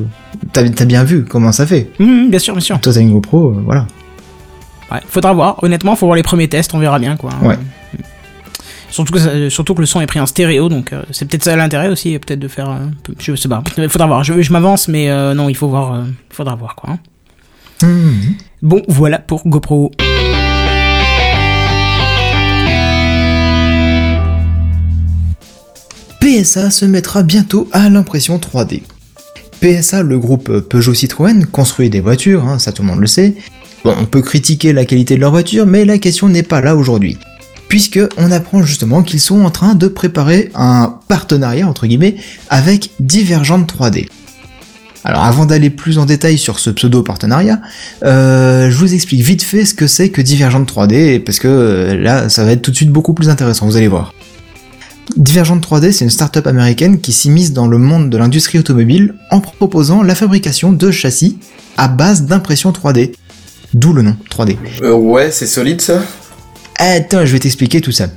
t'as 0.54 0.62
as 0.64 0.86
bien 0.86 1.04
vu 1.04 1.24
comment 1.26 1.52
ça 1.52 1.66
fait. 1.66 1.90
Mhm, 2.00 2.30
bien 2.30 2.40
sûr, 2.40 2.54
bien 2.54 2.62
sûr. 2.62 2.80
Toi, 2.80 2.94
t'as 2.94 3.00
une 3.00 3.12
GoPro, 3.14 3.50
euh, 3.52 3.62
voilà. 3.66 3.88
Ouais, 4.92 5.00
faudra 5.08 5.34
voir. 5.34 5.64
Honnêtement, 5.64 5.96
faut 5.96 6.06
voir 6.08 6.16
les 6.18 6.24
premiers 6.24 6.48
tests, 6.50 6.74
on 6.74 6.80
verra 6.80 7.00
bien 7.00 7.16
quoi. 7.16 7.32
Ouais. 7.44 7.58
Surtout 8.90 9.14
que, 9.14 9.20
ça- 9.20 9.50
surtout 9.52 9.76
que 9.76 9.82
le 9.82 9.86
son 9.86 10.02
est 10.02 10.08
pris 10.08 10.20
en 10.20 10.26
stéréo, 10.26 10.68
donc 10.68 10.94
euh, 10.94 11.04
c'est 11.12 11.28
peut-être 11.30 11.44
ça 11.44 11.56
l'intérêt 11.56 11.90
aussi, 11.90 12.18
peut-être 12.18 12.40
de 12.40 12.48
faire. 12.48 12.70
un 12.70 12.90
peu- 13.04 13.14
je 13.20 13.36
sais 13.36 13.48
pas. 13.48 13.64
Faudra 13.88 14.08
voir. 14.08 14.24
Je, 14.24 14.42
je 14.42 14.52
m'avance, 14.52 14.88
mais 14.88 15.10
euh, 15.12 15.34
non, 15.36 15.48
il 15.48 15.56
faut 15.56 15.68
voir. 15.68 15.94
euh, 15.94 16.02
faudra 16.32 16.56
voir 16.56 16.76
quoi. 16.76 16.92
hein. 17.84 17.88
Bon, 18.62 18.82
voilà 18.88 19.20
pour 19.20 19.48
GoPro. 19.48 19.92
PSA 26.30 26.70
se 26.70 26.86
mettra 26.86 27.24
bientôt 27.24 27.68
à 27.72 27.90
l'impression 27.90 28.38
3D. 28.38 28.84
PSA, 29.62 30.04
le 30.04 30.20
groupe 30.20 30.60
Peugeot 30.60 30.94
Citroën, 30.94 31.48
construit 31.48 31.90
des 31.90 32.02
voitures, 32.02 32.46
hein, 32.46 32.60
ça 32.60 32.72
tout 32.72 32.84
le 32.84 32.88
monde 32.88 33.00
le 33.00 33.08
sait. 33.08 33.34
On 33.84 34.06
peut 34.06 34.22
critiquer 34.22 34.72
la 34.72 34.86
qualité 34.86 35.16
de 35.16 35.22
leur 35.22 35.32
voiture, 35.32 35.66
mais 35.66 35.86
la 35.86 35.98
question 35.98 36.30
n'est 36.30 36.44
pas 36.44 36.62
là 36.62 36.76
aujourd'hui. 36.76 37.18
Puisque 37.68 38.00
on 38.18 38.32
apprend 38.32 38.62
justement 38.62 39.02
qu'ils 39.02 39.20
sont 39.20 39.44
en 39.44 39.50
train 39.50 39.74
de 39.74 39.88
préparer 39.88 40.52
un 40.54 41.00
partenariat, 41.08 41.68
entre 41.68 41.88
guillemets, 41.88 42.18
avec 42.52 42.92
Divergent 43.00 43.62
3D. 43.64 44.08
Alors 45.04 45.24
avant 45.24 45.48
d'aller 45.48 45.72
plus 45.72 45.98
en 45.98 46.06
détail 46.06 46.38
sur 46.38 46.60
ce 46.60 46.70
pseudo-partenariat, 46.70 47.60
euh, 48.04 48.70
je 48.70 48.78
vous 48.78 48.94
explique 48.94 49.22
vite 49.22 49.42
fait 49.42 49.66
ce 49.66 49.74
que 49.74 49.88
c'est 49.88 50.10
que 50.10 50.22
Divergent 50.22 50.62
3D, 50.62 51.24
parce 51.24 51.40
que 51.40 51.48
euh, 51.48 51.96
là, 51.96 52.30
ça 52.30 52.44
va 52.44 52.52
être 52.52 52.62
tout 52.62 52.70
de 52.70 52.76
suite 52.76 52.92
beaucoup 52.92 53.16
plus 53.16 53.30
intéressant, 53.30 53.66
vous 53.66 53.78
allez 53.78 53.88
voir. 53.88 54.14
Divergent 55.18 55.58
3D, 55.58 55.92
c'est 55.92 56.06
une 56.06 56.12
start-up 56.12 56.48
américaine 56.48 57.00
qui 57.00 57.12
s'immisce 57.12 57.52
dans 57.52 57.68
le 57.68 57.78
monde 57.78 58.10
de 58.10 58.18
l'industrie 58.18 58.60
automobile 58.60 59.16
en 59.32 59.40
proposant 59.40 60.04
la 60.04 60.16
fabrication 60.16 60.72
de 60.72 60.92
châssis 60.92 61.38
à 61.78 61.88
base 61.88 62.24
d'impression 62.24 62.72
3D. 62.72 63.14
D'où 63.74 63.94
le 63.94 64.02
nom 64.02 64.16
3D. 64.32 64.58
Euh, 64.82 64.94
ouais, 64.94 65.32
c'est 65.32 65.48
solide 65.48 65.82
ça. 65.82 66.02
Attends, 66.76 67.26
je 67.26 67.34
vais 67.34 67.40
t'expliquer 67.40 67.82
tout 67.82 67.92
ça. 67.92 68.08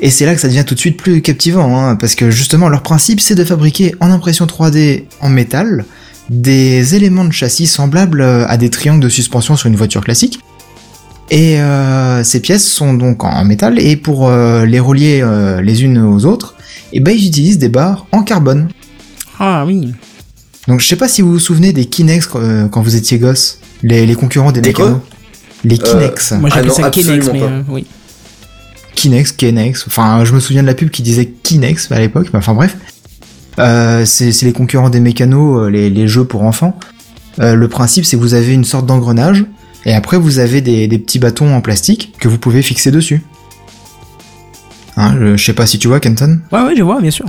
Et 0.00 0.10
c'est 0.10 0.26
là 0.26 0.34
que 0.34 0.40
ça 0.40 0.48
devient 0.48 0.64
tout 0.66 0.74
de 0.74 0.80
suite 0.80 0.96
plus 0.96 1.22
captivant, 1.22 1.78
hein, 1.78 1.96
parce 1.96 2.14
que 2.14 2.30
justement 2.30 2.68
leur 2.68 2.82
principe 2.82 3.20
c'est 3.20 3.34
de 3.34 3.44
fabriquer 3.44 3.94
en 4.00 4.10
impression 4.10 4.46
3D 4.46 5.04
en 5.20 5.28
métal 5.28 5.84
des 6.30 6.94
éléments 6.94 7.24
de 7.24 7.32
châssis 7.32 7.66
semblables 7.66 8.22
euh, 8.22 8.46
à 8.46 8.56
des 8.56 8.70
triangles 8.70 9.02
de 9.02 9.08
suspension 9.08 9.56
sur 9.56 9.68
une 9.68 9.76
voiture 9.76 10.02
classique. 10.02 10.40
Et 11.30 11.60
euh, 11.60 12.24
ces 12.24 12.40
pièces 12.40 12.68
sont 12.68 12.92
donc 12.94 13.22
en 13.22 13.44
métal 13.44 13.78
et 13.78 13.96
pour 13.96 14.28
euh, 14.28 14.66
les 14.66 14.80
relier 14.80 15.20
euh, 15.22 15.60
les 15.62 15.84
unes 15.84 15.98
aux 15.98 16.24
autres, 16.24 16.56
et 16.92 16.98
ben 17.00 17.14
ils 17.16 17.28
utilisent 17.28 17.58
des 17.58 17.68
barres 17.68 18.06
en 18.10 18.22
carbone. 18.22 18.68
Ah 19.38 19.64
oui. 19.64 19.92
Donc 20.66 20.80
je 20.80 20.86
sais 20.88 20.96
pas 20.96 21.08
si 21.08 21.22
vous 21.22 21.32
vous 21.32 21.38
souvenez 21.38 21.72
des 21.72 21.84
Kinex 21.84 22.28
euh, 22.34 22.66
quand 22.68 22.82
vous 22.82 22.96
étiez 22.96 23.18
gosse, 23.18 23.58
les, 23.82 24.06
les 24.06 24.14
concurrents 24.14 24.52
des 24.52 24.60
Des 24.60 24.70
mécanos. 24.70 24.98
Les 25.62 25.78
Kinex. 25.78 26.32
Moi 26.32 26.50
Ah 26.52 26.56
j'appelle 26.56 26.68
non, 26.68 26.74
ça 26.74 26.86
absolument 26.86 27.32
mais 27.32 27.42
euh, 27.42 27.62
oui. 27.68 27.86
Kinex, 28.96 29.32
Kenex, 29.32 29.86
enfin 29.86 30.24
je 30.24 30.32
me 30.34 30.40
souviens 30.40 30.62
de 30.62 30.66
la 30.66 30.74
pub 30.74 30.90
qui 30.90 31.02
disait 31.02 31.32
Kinex 31.42 31.92
à 31.92 32.00
l'époque, 32.00 32.28
mais 32.32 32.38
enfin 32.38 32.54
bref. 32.54 32.76
Euh, 33.58 34.04
c'est 34.04 34.32
les 34.42 34.52
concurrents 34.52 34.90
des 34.90 35.00
mécanos, 35.00 35.70
les, 35.70 35.90
les 35.90 36.08
jeux 36.08 36.24
pour 36.24 36.42
enfants. 36.42 36.78
Euh, 37.40 37.54
le 37.54 37.68
principe 37.68 38.04
c'est 38.04 38.16
que 38.16 38.20
vous 38.22 38.34
avez 38.34 38.52
une 38.52 38.64
sorte 38.64 38.86
d'engrenage, 38.86 39.44
et 39.86 39.92
après 39.94 40.18
vous 40.18 40.38
avez 40.38 40.60
des, 40.60 40.88
des 40.88 40.98
petits 40.98 41.18
bâtons 41.18 41.54
en 41.54 41.60
plastique 41.60 42.14
que 42.18 42.28
vous 42.28 42.38
pouvez 42.38 42.62
fixer 42.62 42.90
dessus. 42.90 43.22
Hein, 44.96 45.14
je, 45.18 45.36
je 45.36 45.44
sais 45.44 45.52
pas 45.52 45.66
si 45.66 45.78
tu 45.78 45.88
vois 45.88 46.00
Kenton. 46.00 46.40
Ouais, 46.52 46.62
ouais, 46.62 46.76
je 46.76 46.82
vois, 46.82 47.00
bien 47.00 47.10
sûr. 47.10 47.26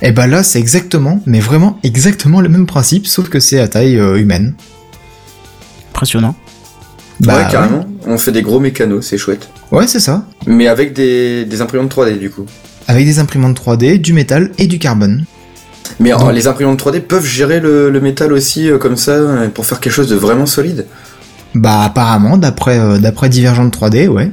Et 0.00 0.10
bah 0.10 0.26
là 0.26 0.42
c'est 0.42 0.58
exactement, 0.58 1.22
mais 1.26 1.38
vraiment 1.38 1.78
exactement 1.84 2.40
le 2.40 2.48
même 2.48 2.66
principe, 2.66 3.06
sauf 3.06 3.28
que 3.28 3.38
c'est 3.38 3.60
à 3.60 3.68
taille 3.68 3.98
euh, 3.98 4.16
humaine. 4.18 4.54
Impressionnant. 5.92 6.34
Bah, 7.20 7.36
ouais, 7.44 7.52
carrément. 7.52 7.86
On 8.06 8.18
fait 8.18 8.32
des 8.32 8.42
gros 8.42 8.58
mécanos, 8.58 9.06
c'est 9.06 9.18
chouette. 9.18 9.48
Ouais, 9.70 9.86
c'est 9.86 10.00
ça. 10.00 10.26
Mais 10.46 10.66
avec 10.66 10.92
des, 10.92 11.44
des 11.44 11.60
imprimantes 11.60 11.94
3D 11.94 12.18
du 12.18 12.30
coup. 12.30 12.46
Avec 12.88 13.04
des 13.06 13.20
imprimantes 13.20 13.56
3D, 13.60 13.98
du 14.00 14.12
métal 14.12 14.50
et 14.58 14.66
du 14.66 14.80
carbone. 14.80 15.24
Mais 16.00 16.10
Donc- 16.10 16.32
les 16.32 16.48
imprimantes 16.48 16.82
3D 16.84 17.00
peuvent 17.02 17.24
gérer 17.24 17.60
le, 17.60 17.90
le 17.90 18.00
métal 18.00 18.32
aussi 18.32 18.68
euh, 18.68 18.78
comme 18.78 18.96
ça 18.96 19.12
euh, 19.12 19.48
pour 19.50 19.66
faire 19.66 19.78
quelque 19.78 19.92
chose 19.92 20.08
de 20.08 20.16
vraiment 20.16 20.46
solide? 20.46 20.86
Bah 21.54 21.82
apparemment, 21.82 22.38
d'après 22.38 22.78
euh, 22.78 22.98
d'après 22.98 23.28
Divergent 23.28 23.68
3D, 23.68 24.08
ouais. 24.08 24.30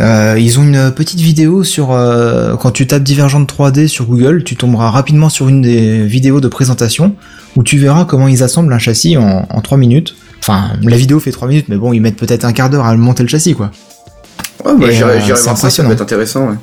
Euh, 0.00 0.36
ils 0.38 0.58
ont 0.58 0.62
une 0.62 0.92
petite 0.92 1.20
vidéo 1.20 1.64
sur 1.64 1.92
euh, 1.92 2.54
quand 2.56 2.70
tu 2.70 2.86
tapes 2.86 3.02
Divergente 3.02 3.50
3D 3.50 3.86
sur 3.88 4.04
Google, 4.04 4.44
tu 4.44 4.56
tomberas 4.56 4.90
rapidement 4.90 5.30
sur 5.30 5.48
une 5.48 5.62
des 5.62 6.04
vidéos 6.04 6.40
de 6.40 6.48
présentation 6.48 7.14
où 7.56 7.62
tu 7.62 7.78
verras 7.78 8.04
comment 8.04 8.28
ils 8.28 8.42
assemblent 8.42 8.72
un 8.72 8.78
châssis 8.78 9.16
en, 9.16 9.46
en 9.48 9.60
3 9.62 9.78
minutes. 9.78 10.14
Enfin, 10.40 10.72
la 10.82 10.96
vidéo 10.96 11.18
fait 11.18 11.30
3 11.30 11.48
minutes, 11.48 11.66
mais 11.68 11.76
bon, 11.76 11.92
ils 11.92 12.00
mettent 12.00 12.16
peut-être 12.16 12.44
un 12.44 12.52
quart 12.52 12.68
d'heure 12.68 12.84
à 12.84 12.94
monter 12.96 13.22
le 13.22 13.28
châssis, 13.28 13.54
quoi. 13.54 13.70
Ouais, 14.64 14.74
bah, 14.78 14.90
j'irai 14.90 15.16
euh, 15.16 15.34
voir 15.34 15.56
ça, 15.56 15.70
ça 15.70 15.82
peut 15.82 15.92
être 15.92 16.02
intéressant, 16.02 16.48
ouais. 16.48 16.56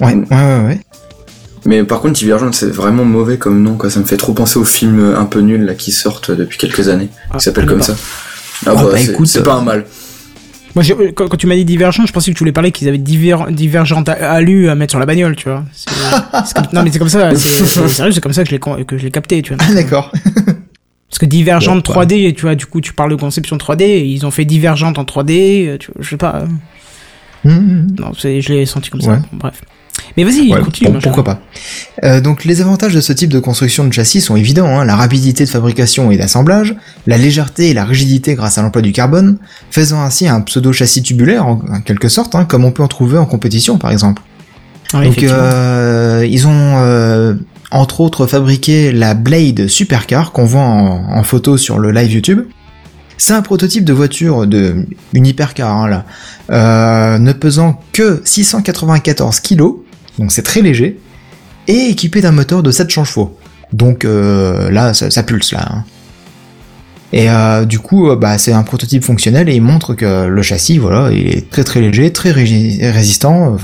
Ouais, 0.00 0.14
ouais, 0.14 0.26
ouais, 0.30 0.64
ouais. 0.66 0.80
Mais 1.66 1.84
par 1.84 2.00
contre, 2.00 2.14
Divergent, 2.14 2.52
c'est 2.52 2.70
vraiment 2.70 3.04
mauvais 3.04 3.36
comme 3.36 3.62
nom, 3.62 3.74
quoi. 3.74 3.90
Ça 3.90 4.00
me 4.00 4.06
fait 4.06 4.16
trop 4.16 4.32
penser 4.32 4.58
aux 4.58 4.64
films 4.64 5.14
un 5.16 5.24
peu 5.24 5.40
nuls, 5.40 5.64
là, 5.64 5.74
qui 5.74 5.92
sortent 5.92 6.30
depuis 6.30 6.56
quelques 6.56 6.88
années. 6.88 7.10
Ah, 7.30 7.36
qui 7.36 7.44
s'appellent 7.44 7.66
comme 7.66 7.82
ça. 7.82 7.94
Ah, 8.66 8.70
Oh, 8.72 8.74
bah, 8.76 8.88
bah, 8.92 9.00
écoute, 9.00 9.26
c'est 9.28 9.42
pas 9.42 9.54
un 9.54 9.62
mal. 9.62 9.84
Moi, 10.74 10.84
quand, 11.14 11.28
quand 11.28 11.36
tu 11.36 11.46
m'as 11.46 11.54
dit 11.56 11.64
divergent, 11.64 12.06
je 12.06 12.12
pensais 12.12 12.30
que 12.30 12.36
tu 12.36 12.40
voulais 12.40 12.52
parler 12.52 12.70
qu'ils 12.72 12.88
avaient 12.88 12.98
diver, 12.98 13.34
divergente 13.50 14.08
alu 14.08 14.68
à 14.68 14.74
mettre 14.74 14.92
sur 14.92 15.00
la 15.00 15.06
bagnole, 15.06 15.34
tu 15.34 15.48
vois. 15.48 15.64
C'est- 15.72 15.90
c'est 16.46 16.54
comme- 16.54 16.66
non, 16.72 16.82
mais 16.82 16.90
c'est 16.92 16.98
comme 16.98 17.08
ça, 17.08 17.34
c'est 17.34 17.64
c'est 17.66 17.88
sérieux, 17.88 18.12
c'est 18.12 18.20
comme 18.20 18.32
ça 18.32 18.42
que 18.44 18.50
je 18.50 18.54
l'ai 18.54 18.84
que 18.84 18.98
je 18.98 19.02
l'ai 19.04 19.10
capté, 19.10 19.42
tu 19.42 19.54
vois. 19.54 19.64
Ah, 19.68 19.74
d'accord. 19.74 20.12
Parce 21.08 21.18
que 21.18 21.26
divergente 21.26 21.86
Bon, 21.86 21.94
bah. 21.94 22.04
3D, 22.04 22.34
tu 22.34 22.42
vois, 22.42 22.54
du 22.54 22.66
coup, 22.66 22.80
tu 22.80 22.92
parles 22.92 23.10
de 23.10 23.16
conception 23.16 23.56
3D, 23.56 23.82
et 23.82 24.04
ils 24.04 24.26
ont 24.26 24.30
fait 24.30 24.44
divergente 24.44 24.98
en 24.98 25.04
3D, 25.04 25.66
euh, 25.66 25.78
tu 25.78 25.90
vois, 25.90 26.02
je 26.02 26.08
sais 26.10 26.16
pas. 26.16 26.42
euh, 26.42 26.46
Hum, 27.44 27.52
hum. 27.56 27.86
Non, 27.98 28.12
c'est- 28.18 28.40
je 28.40 28.52
l'ai 28.52 28.66
senti 28.66 28.90
comme 28.90 29.00
ça. 29.00 29.16
Bon, 29.16 29.22
bref. 29.38 29.62
Mais 30.16 30.24
vas-y, 30.24 30.52
Ouais, 30.52 30.60
continue. 30.60 30.98
pourquoi 31.02 31.24
pas. 31.24 31.40
Euh, 32.04 32.20
donc 32.20 32.44
les 32.44 32.60
avantages 32.60 32.94
de 32.94 33.00
ce 33.00 33.12
type 33.12 33.30
de 33.32 33.38
construction 33.40 33.84
de 33.84 33.92
châssis 33.92 34.20
sont 34.20 34.36
évidents, 34.36 34.66
hein, 34.78 34.84
la 34.84 34.96
rapidité 34.96 35.44
de 35.44 35.50
fabrication 35.50 36.10
et 36.10 36.16
d'assemblage, 36.16 36.74
la 37.06 37.16
légèreté 37.18 37.70
et 37.70 37.74
la 37.74 37.84
rigidité 37.84 38.34
grâce 38.34 38.58
à 38.58 38.62
l'emploi 38.62 38.82
du 38.82 38.92
carbone, 38.92 39.38
faisant 39.70 40.00
ainsi 40.02 40.28
un 40.28 40.40
pseudo-châssis 40.40 41.02
tubulaire 41.02 41.46
en, 41.46 41.60
en 41.72 41.80
quelque 41.80 42.08
sorte, 42.08 42.34
hein, 42.34 42.44
comme 42.44 42.64
on 42.64 42.70
peut 42.70 42.82
en 42.82 42.88
trouver 42.88 43.18
en 43.18 43.26
compétition 43.26 43.78
par 43.78 43.90
exemple. 43.90 44.22
Donc 44.92 45.22
euh, 45.22 46.26
ils 46.30 46.46
ont 46.46 46.50
euh, 46.78 47.34
entre 47.70 48.00
autres 48.00 48.26
fabriqué 48.26 48.90
la 48.92 49.14
Blade 49.14 49.66
Supercar 49.68 50.32
qu'on 50.32 50.46
voit 50.46 50.62
en, 50.62 51.12
en 51.18 51.22
photo 51.22 51.56
sur 51.58 51.78
le 51.78 51.90
live 51.90 52.12
YouTube. 52.12 52.40
C'est 53.20 53.32
un 53.34 53.42
prototype 53.42 53.84
de 53.84 53.92
voiture 53.92 54.46
de 54.46 54.86
une 55.12 55.26
hypercar 55.26 55.70
hein, 55.76 55.88
là, 55.88 56.04
euh, 56.50 57.18
ne 57.18 57.32
pesant 57.32 57.80
que 57.92 58.22
694 58.24 59.40
kg, 59.40 59.62
donc 60.18 60.32
c'est 60.32 60.42
très 60.42 60.60
léger, 60.62 60.98
et 61.66 61.90
équipé 61.90 62.20
d'un 62.20 62.32
moteur 62.32 62.62
de 62.62 62.70
7 62.70 62.88
chevaux. 62.90 63.36
Donc 63.72 64.04
euh, 64.04 64.70
là, 64.70 64.94
ça, 64.94 65.10
ça 65.10 65.22
pulse 65.22 65.52
là. 65.52 65.66
hein. 65.70 65.84
Et 67.12 67.30
euh, 67.30 67.64
du 67.64 67.78
coup, 67.78 68.10
euh, 68.10 68.16
bah, 68.16 68.36
c'est 68.38 68.52
un 68.52 68.62
prototype 68.62 69.02
fonctionnel 69.04 69.48
et 69.48 69.54
il 69.54 69.62
montre 69.62 69.94
que 69.94 70.26
le 70.26 70.42
châssis, 70.42 70.78
voilà, 70.78 71.10
il 71.10 71.26
est 71.28 71.50
très 71.50 71.64
très 71.64 71.80
léger, 71.80 72.12
très 72.12 72.32
résistant, 72.32 73.56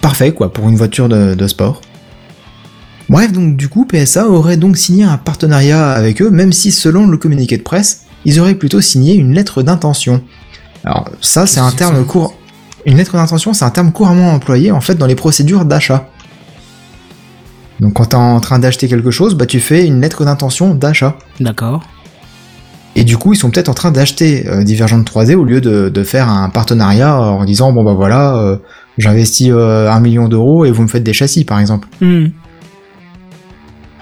parfait 0.00 0.32
quoi 0.32 0.52
pour 0.52 0.68
une 0.68 0.76
voiture 0.76 1.08
de, 1.08 1.34
de 1.34 1.46
sport. 1.46 1.80
Bref, 3.08 3.32
donc 3.32 3.56
du 3.56 3.68
coup, 3.68 3.84
PSA 3.86 4.28
aurait 4.28 4.56
donc 4.56 4.76
signé 4.76 5.04
un 5.04 5.18
partenariat 5.18 5.90
avec 5.90 6.22
eux, 6.22 6.30
même 6.30 6.52
si 6.52 6.72
selon 6.72 7.06
le 7.06 7.18
communiqué 7.18 7.56
de 7.58 7.62
presse, 7.62 8.02
ils 8.24 8.40
auraient 8.40 8.54
plutôt 8.54 8.80
signé 8.80 9.14
une 9.14 9.34
lettre 9.34 9.62
d'intention. 9.62 10.22
Alors 10.84 11.10
ça, 11.20 11.46
c'est 11.46 11.60
un 11.60 11.70
terme 11.72 11.96
ça. 11.96 12.00
Une 12.84 12.96
lettre 12.96 13.12
d'intention, 13.12 13.52
c'est 13.52 13.64
un 13.64 13.70
terme 13.70 13.92
couramment 13.92 14.32
employé 14.32 14.72
en 14.72 14.80
fait 14.80 14.96
dans 14.96 15.06
les 15.06 15.14
procédures 15.14 15.64
d'achat. 15.64 16.08
Donc 17.80 17.94
quand 17.94 18.06
t'es 18.06 18.16
en 18.16 18.40
train 18.40 18.58
d'acheter 18.58 18.88
quelque 18.88 19.10
chose, 19.10 19.34
bah 19.34 19.46
tu 19.46 19.60
fais 19.60 19.86
une 19.86 20.00
lettre 20.00 20.24
d'intention 20.24 20.74
d'achat. 20.74 21.16
D'accord. 21.40 21.82
Et 22.94 23.04
du 23.04 23.16
coup, 23.16 23.32
ils 23.32 23.36
sont 23.36 23.50
peut-être 23.50 23.68
en 23.68 23.74
train 23.74 23.90
d'acheter 23.90 24.46
euh, 24.48 24.64
Divergent 24.64 25.00
3D 25.00 25.34
au 25.34 25.44
lieu 25.44 25.60
de, 25.60 25.88
de 25.88 26.04
faire 26.04 26.28
un 26.28 26.50
partenariat 26.50 27.18
en 27.18 27.44
disant 27.44 27.72
bon 27.72 27.84
bah 27.84 27.94
voilà, 27.94 28.36
euh, 28.36 28.56
j'investis 28.98 29.48
euh, 29.50 29.90
un 29.90 30.00
million 30.00 30.28
d'euros 30.28 30.64
et 30.64 30.70
vous 30.70 30.82
me 30.82 30.88
faites 30.88 31.02
des 31.02 31.14
châssis 31.14 31.44
par 31.44 31.58
exemple. 31.58 31.88
Hmm. 32.00 32.26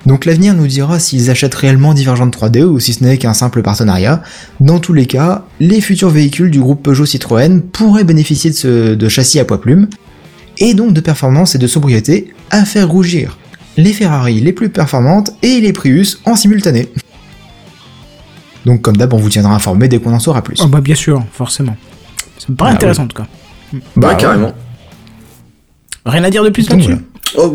Donc 0.07 0.25
l'avenir 0.25 0.54
nous 0.54 0.66
dira 0.66 0.99
s'ils 0.99 1.30
achètent 1.30 1.54
réellement 1.54 1.92
Divergent 1.95 2.26
3D 2.28 2.62
ou 2.64 2.80
si 2.80 2.95
ce 2.95 3.04
n'est 3.04 3.19
qu'un 3.19 3.35
simple 3.35 3.62
partenariat. 3.62 4.23
Dans 4.59 4.78
tous 4.78 4.92
les 4.95 5.07
cas, 5.07 5.45
les 5.61 5.80
futurs 5.80 6.09
véhicules 6.11 6.50
du 6.50 6.61
groupe 6.61 6.83
Peugeot 6.83 7.04
Citroën 7.07 7.61
pourraient 7.61 8.04
bénéficier 8.04 8.50
de, 8.50 8.54
ce, 8.57 8.95
de 8.95 9.09
châssis 9.09 9.38
à 9.38 9.45
poids 9.45 9.61
plume 9.61 9.88
et 10.59 10.75
donc 10.75 10.95
de 10.95 11.00
performance 11.00 11.54
et 11.54 11.59
de 11.59 11.66
sobriété 11.66 12.33
à 12.50 12.64
faire 12.64 12.88
rougir 12.88 13.37
les 13.76 13.92
Ferrari 13.92 14.40
les 14.40 14.52
plus 14.52 14.69
performantes 14.69 15.32
et 15.43 15.60
les 15.60 15.73
Prius 15.73 16.21
en 16.25 16.34
simultané. 16.34 16.89
Donc 18.67 18.82
comme 18.82 18.97
d'hab, 18.97 19.13
on 19.13 19.17
vous 19.19 19.28
tiendra 19.30 19.54
informé 19.54 19.89
dès 19.89 19.99
qu'on 20.00 20.13
en 20.13 20.19
saura 20.19 20.43
plus. 20.43 20.56
Oh, 20.63 20.67
bah, 20.67 20.80
bien 20.80 20.95
sûr, 20.95 21.25
forcément. 21.32 21.76
Ça 22.39 22.47
me 22.50 22.56
paraît 22.56 22.73
Bah, 22.73 22.76
intéressant, 22.76 23.04
en 23.04 23.06
tout 23.06 23.17
cas. 23.17 23.26
Bah, 23.73 24.08
ouais, 24.08 24.15
ouais. 24.15 24.21
carrément. 24.21 24.52
Rien 26.04 26.25
à 26.25 26.30
dire 26.30 26.43
de 26.45 26.50
plus 26.50 26.69
là-dessus? 26.69 26.97
Oh, 27.36 27.54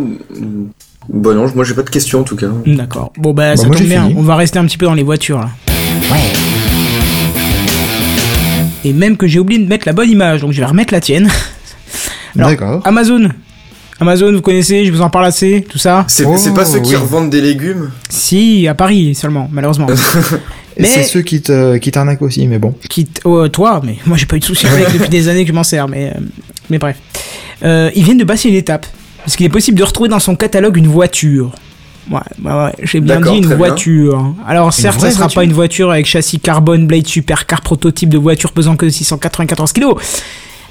bah 1.10 1.34
non, 1.34 1.52
moi 1.56 1.64
j'ai 1.66 1.74
pas 1.74 1.84
de 1.84 1.90
questions 1.90 2.22
en 2.22 2.24
tout 2.24 2.36
cas. 2.36 2.48
D'accord. 2.66 3.12
Bon, 3.18 3.34
bah, 3.34 3.56
ça 3.58 3.68
moi, 3.68 3.76
tombe 3.76 3.86
bien. 3.88 4.04
fini. 4.08 4.16
On 4.18 4.22
va 4.24 4.36
rester 4.36 4.60
un 4.60 4.66
petit 4.66 4.78
peu 4.78 4.86
dans 4.86 4.94
les 4.94 5.04
voitures, 5.04 5.40
là. 5.40 5.50
Et 8.84 8.94
même 8.94 9.18
que 9.18 9.26
j'ai 9.28 9.40
oublié 9.40 9.60
de 9.62 9.68
mettre 9.68 9.88
la 9.88 9.94
bonne 9.94 10.10
image, 10.10 10.42
donc 10.42 10.52
je 10.52 10.60
vais 10.60 10.66
remettre 10.66 10.94
la 10.94 11.02
tienne. 11.02 11.30
D'accord. 12.36 12.82
Amazon. 12.86 13.30
Amazon, 14.00 14.32
vous 14.34 14.42
connaissez, 14.42 14.86
je 14.86 14.92
vous 14.92 15.02
en 15.02 15.10
parle 15.10 15.26
assez, 15.26 15.66
tout 15.68 15.78
ça. 15.78 16.04
C'est 16.08 16.26
Oh, 16.26 16.36
c'est 16.38 16.54
pas 16.54 16.66
ceux 16.66 16.80
qui 16.82 16.90
oui. 16.92 16.96
revendent 16.98 17.30
des 17.30 17.40
légumes 17.42 17.92
Si, 18.10 18.68
à 18.68 18.76
Paris 18.76 19.16
seulement, 19.16 19.48
malheureusement. 19.52 19.88
Mais- 20.78 20.86
c'est 20.86 21.04
ceux 21.04 21.22
qui 21.22 21.42
te 21.42 21.78
qui 21.78 21.90
t'arnaquent 21.90 22.22
aussi, 22.22 22.46
mais 22.50 22.60
bon. 22.60 22.76
Quitte, 22.90 23.22
oh, 23.24 23.48
toi, 23.48 23.80
mais 23.82 23.96
moi 24.06 24.18
j'ai 24.18 24.26
pas 24.26 24.36
eu 24.36 24.40
de 24.40 24.44
soucis 24.44 24.68
avec 24.68 24.92
depuis 24.94 25.08
des 25.08 25.30
années 25.30 25.44
que 25.46 25.48
je 25.48 25.54
m'en 25.56 25.64
sers, 25.64 25.88
mais, 25.88 26.08
euh, 26.14 26.20
mais 26.70 26.78
bref. 26.80 26.98
Euh, 27.64 27.90
ils 27.96 28.04
viennent 28.04 28.18
de 28.18 28.26
passer 28.26 28.50
une 28.50 28.56
étape. 28.56 28.86
Parce 29.26 29.36
qu'il 29.36 29.46
est 29.46 29.50
possible 29.50 29.78
de 29.78 29.84
retrouver 29.84 30.10
dans 30.10 30.20
son 30.20 30.36
catalogue 30.36 30.78
une 30.78 30.88
voiture. 30.88 31.52
Ouais, 32.12 32.20
j'ai 32.84 33.00
bien 33.02 33.20
dit 33.20 33.38
une 33.38 33.48
bien. 33.48 33.56
voiture. 33.56 34.36
Alors 34.48 34.72
certes, 34.72 35.00
ça 35.00 35.10
sera 35.10 35.22
voiture 35.24 35.36
pas 35.36 35.44
une 35.44 35.54
voiture 35.54 35.90
avec 35.92 36.06
châssis 36.06 36.40
carbone, 36.40 36.86
blade 36.86 37.08
supercar, 37.08 37.62
prototype 37.62 38.10
de 38.10 38.18
voiture 38.20 38.52
pesant 38.52 38.76
que 38.76 38.88
694 38.90 39.74
kg. 39.74 39.86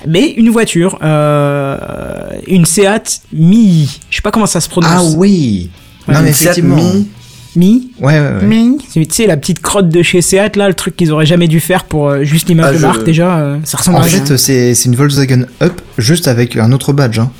Mais 0.06 0.30
une 0.36 0.50
voiture, 0.50 0.98
euh, 1.02 1.76
une 2.46 2.64
Seat 2.66 3.22
Mii. 3.32 3.98
Je 4.10 4.16
sais 4.16 4.22
pas 4.22 4.30
comment 4.30 4.46
ça 4.46 4.60
se 4.60 4.68
prononce. 4.68 4.90
Ah 4.94 5.02
oui. 5.16 5.70
Ouais, 6.06 6.14
non 6.14 6.20
mais 6.22 6.32
Seat. 6.32 6.62
Mii. 6.62 7.08
Mii 7.56 7.90
Ouais 8.00 8.20
ouais 8.20 8.46
ouais. 8.46 8.76
Tu 8.92 9.04
sais, 9.10 9.26
la 9.26 9.36
petite 9.36 9.60
crotte 9.60 9.88
de 9.88 10.02
chez 10.02 10.20
Seat, 10.22 10.56
là, 10.56 10.68
le 10.68 10.74
truc 10.74 10.94
qu'ils 10.96 11.10
auraient 11.12 11.26
jamais 11.26 11.48
dû 11.48 11.58
faire 11.60 11.84
pour 11.84 12.08
euh, 12.10 12.22
juste 12.24 12.48
l'image 12.48 12.66
Ah, 12.68 12.72
de 12.74 12.78
je- 12.78 12.86
marque, 12.86 13.04
déjà, 13.04 13.38
euh, 13.38 13.58
ça 13.64 13.78
ressemble 13.78 13.96
En 13.96 14.00
à 14.00 14.04
rien. 14.04 14.24
fait, 14.24 14.36
c'est 14.36 14.74
c'est 14.74 14.88
une 14.88 14.96
Volkswagen 14.96 15.46
Up 15.62 15.80
juste 15.98 16.28
avec 16.28 16.56
un 16.56 16.70
autre 16.72 16.92
badge. 16.92 17.18
Hein. 17.18 17.30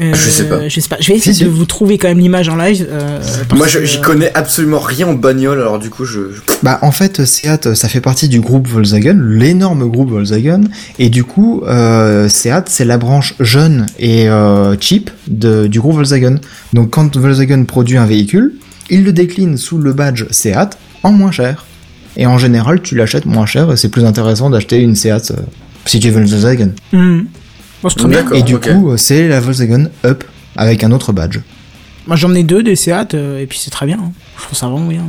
Euh, 0.00 0.12
Je 0.14 0.30
sais 0.30 0.48
pas. 0.48 0.68
Je 0.68 0.80
sais 0.80 0.88
pas. 0.88 0.96
Je 1.00 1.08
vais 1.08 1.16
essayer 1.18 1.34
Si, 1.34 1.44
de 1.44 1.50
si. 1.50 1.56
vous 1.56 1.64
trouver 1.64 1.98
quand 1.98 2.08
même 2.08 2.18
l'image 2.20 2.48
en 2.48 2.56
live. 2.56 2.86
euh, 2.88 3.20
Moi 3.54 3.66
j'y 3.66 3.78
euh, 3.98 4.00
connais 4.00 4.32
absolument 4.34 4.78
rien 4.78 5.08
en 5.08 5.14
bagnole, 5.14 5.58
alors 5.60 5.78
du 5.78 5.90
coup 5.90 6.04
je. 6.04 6.32
je- 6.32 6.40
Bah 6.62 6.78
en 6.82 6.92
fait, 6.92 7.24
Seat, 7.24 7.74
ça 7.74 7.88
fait 7.88 8.00
partie 8.00 8.28
du 8.28 8.40
groupe 8.40 8.68
Volkswagen, 8.68 9.18
l'énorme 9.20 9.88
groupe 9.88 10.10
Volkswagen, 10.10 10.62
et 10.98 11.08
du 11.10 11.24
coup, 11.24 11.62
euh, 11.66 12.28
Seat, 12.28 12.64
c'est 12.68 12.84
la 12.84 12.96
branche 12.98 13.34
jeune 13.40 13.86
et 13.98 14.28
euh, 14.28 14.76
cheap 14.80 15.10
de, 15.26 15.66
du 15.66 15.80
groupe 15.80 15.96
Volkswagen. 15.96 16.36
Donc 16.72 16.90
quand 16.90 17.16
Volkswagen 17.16 17.64
produit 17.64 17.96
un 17.96 18.06
véhicule, 18.06 18.54
il 18.90 19.04
le 19.04 19.12
décline 19.12 19.56
sous 19.56 19.78
le 19.78 19.92
badge 19.92 20.24
Seat 20.30 20.78
en 21.02 21.12
moins 21.12 21.32
cher. 21.32 21.64
Et 22.16 22.26
en 22.26 22.38
général, 22.38 22.82
tu 22.82 22.96
l'achètes 22.96 23.26
moins 23.26 23.46
cher 23.46 23.70
et 23.72 23.76
c'est 23.76 23.88
plus 23.90 24.04
intéressant 24.04 24.50
d'acheter 24.50 24.78
une 24.80 24.94
Seat 24.96 25.30
euh, 25.32 25.40
si 25.86 25.98
tu 26.00 26.10
veux 26.10 26.20
une 26.20 26.26
Volkswagen. 26.28 26.70
hmm. 26.92 27.20
Très 27.82 28.08
bien. 28.08 28.30
Et 28.32 28.42
du 28.42 28.58
coup, 28.58 28.90
euh, 28.90 28.96
c'est 28.96 29.28
la 29.28 29.40
Volkswagen 29.40 29.86
Up 30.04 30.24
avec 30.56 30.82
un 30.84 30.90
autre 30.92 31.12
badge. 31.12 31.38
Moi 32.06 32.16
j'en 32.16 32.34
ai 32.34 32.42
deux 32.42 32.62
des 32.62 32.74
Seat 32.76 33.14
euh, 33.14 33.38
et 33.40 33.46
puis 33.46 33.58
c'est 33.62 33.70
très 33.70 33.86
bien. 33.86 33.98
hein. 34.02 34.12
Je 34.38 34.42
trouve 34.44 34.58
ça 34.58 34.66
vraiment 34.68 34.86
bien. 34.88 35.04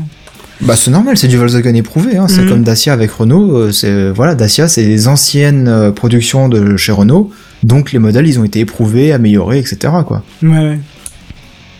Bah 0.61 0.75
c'est 0.75 0.91
normal, 0.91 1.17
c'est 1.17 1.29
du 1.29 1.37
Volkswagen 1.37 1.73
éprouvé, 1.75 2.17
hein. 2.17 2.27
c'est 2.27 2.41
Mhm. 2.41 2.49
comme 2.49 2.63
Dacia 2.63 2.91
avec 2.91 3.09
Renault, 3.11 3.55
euh, 3.55 3.71
c'est 3.71 4.09
voilà, 4.11 4.35
Dacia 4.35 4.67
c'est 4.67 4.83
les 4.83 5.07
anciennes 5.07 5.67
euh, 5.69 5.91
productions 5.91 6.49
de 6.49 6.75
chez 6.75 6.91
Renault, 6.91 7.31
donc 7.63 7.93
les 7.93 7.99
modèles 7.99 8.27
ils 8.27 8.37
ont 8.39 8.43
été 8.43 8.59
éprouvés, 8.59 9.13
améliorés, 9.13 9.59
etc. 9.59 9.77
quoi. 10.05 10.21
Ouais, 10.43 10.49
ouais. 10.49 10.79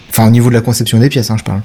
Enfin 0.09 0.25
au 0.27 0.31
niveau 0.31 0.47
de 0.49 0.53
la 0.55 0.61
conception 0.61 0.97
des 0.99 1.09
pièces, 1.09 1.29
hein, 1.29 1.35
je 1.37 1.43
parle. 1.43 1.61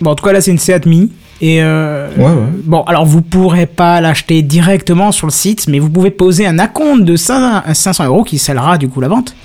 Bon, 0.00 0.10
en 0.12 0.14
tout 0.14 0.24
cas 0.24 0.32
là 0.32 0.40
c'est 0.40 0.52
une 0.52 0.58
Seat 0.58 0.86
Mii. 0.86 1.10
Et 1.44 1.62
euh, 1.62 2.08
Ouais, 2.16 2.24
ouais. 2.24 2.48
bon, 2.64 2.84
alors 2.84 3.04
vous 3.04 3.20
pourrez 3.20 3.66
pas 3.66 4.00
l'acheter 4.00 4.40
directement 4.40 5.12
sur 5.12 5.26
le 5.26 5.32
site, 5.32 5.66
mais 5.68 5.78
vous 5.78 5.90
pouvez 5.90 6.10
poser 6.10 6.46
un 6.46 6.58
acompte 6.58 7.04
de 7.04 7.16
500 7.16 7.74
500 7.74 8.06
euros 8.06 8.24
qui 8.24 8.38
scellera 8.38 8.78
du 8.78 8.88
coup 8.88 9.02
la 9.02 9.08
vente. 9.08 9.36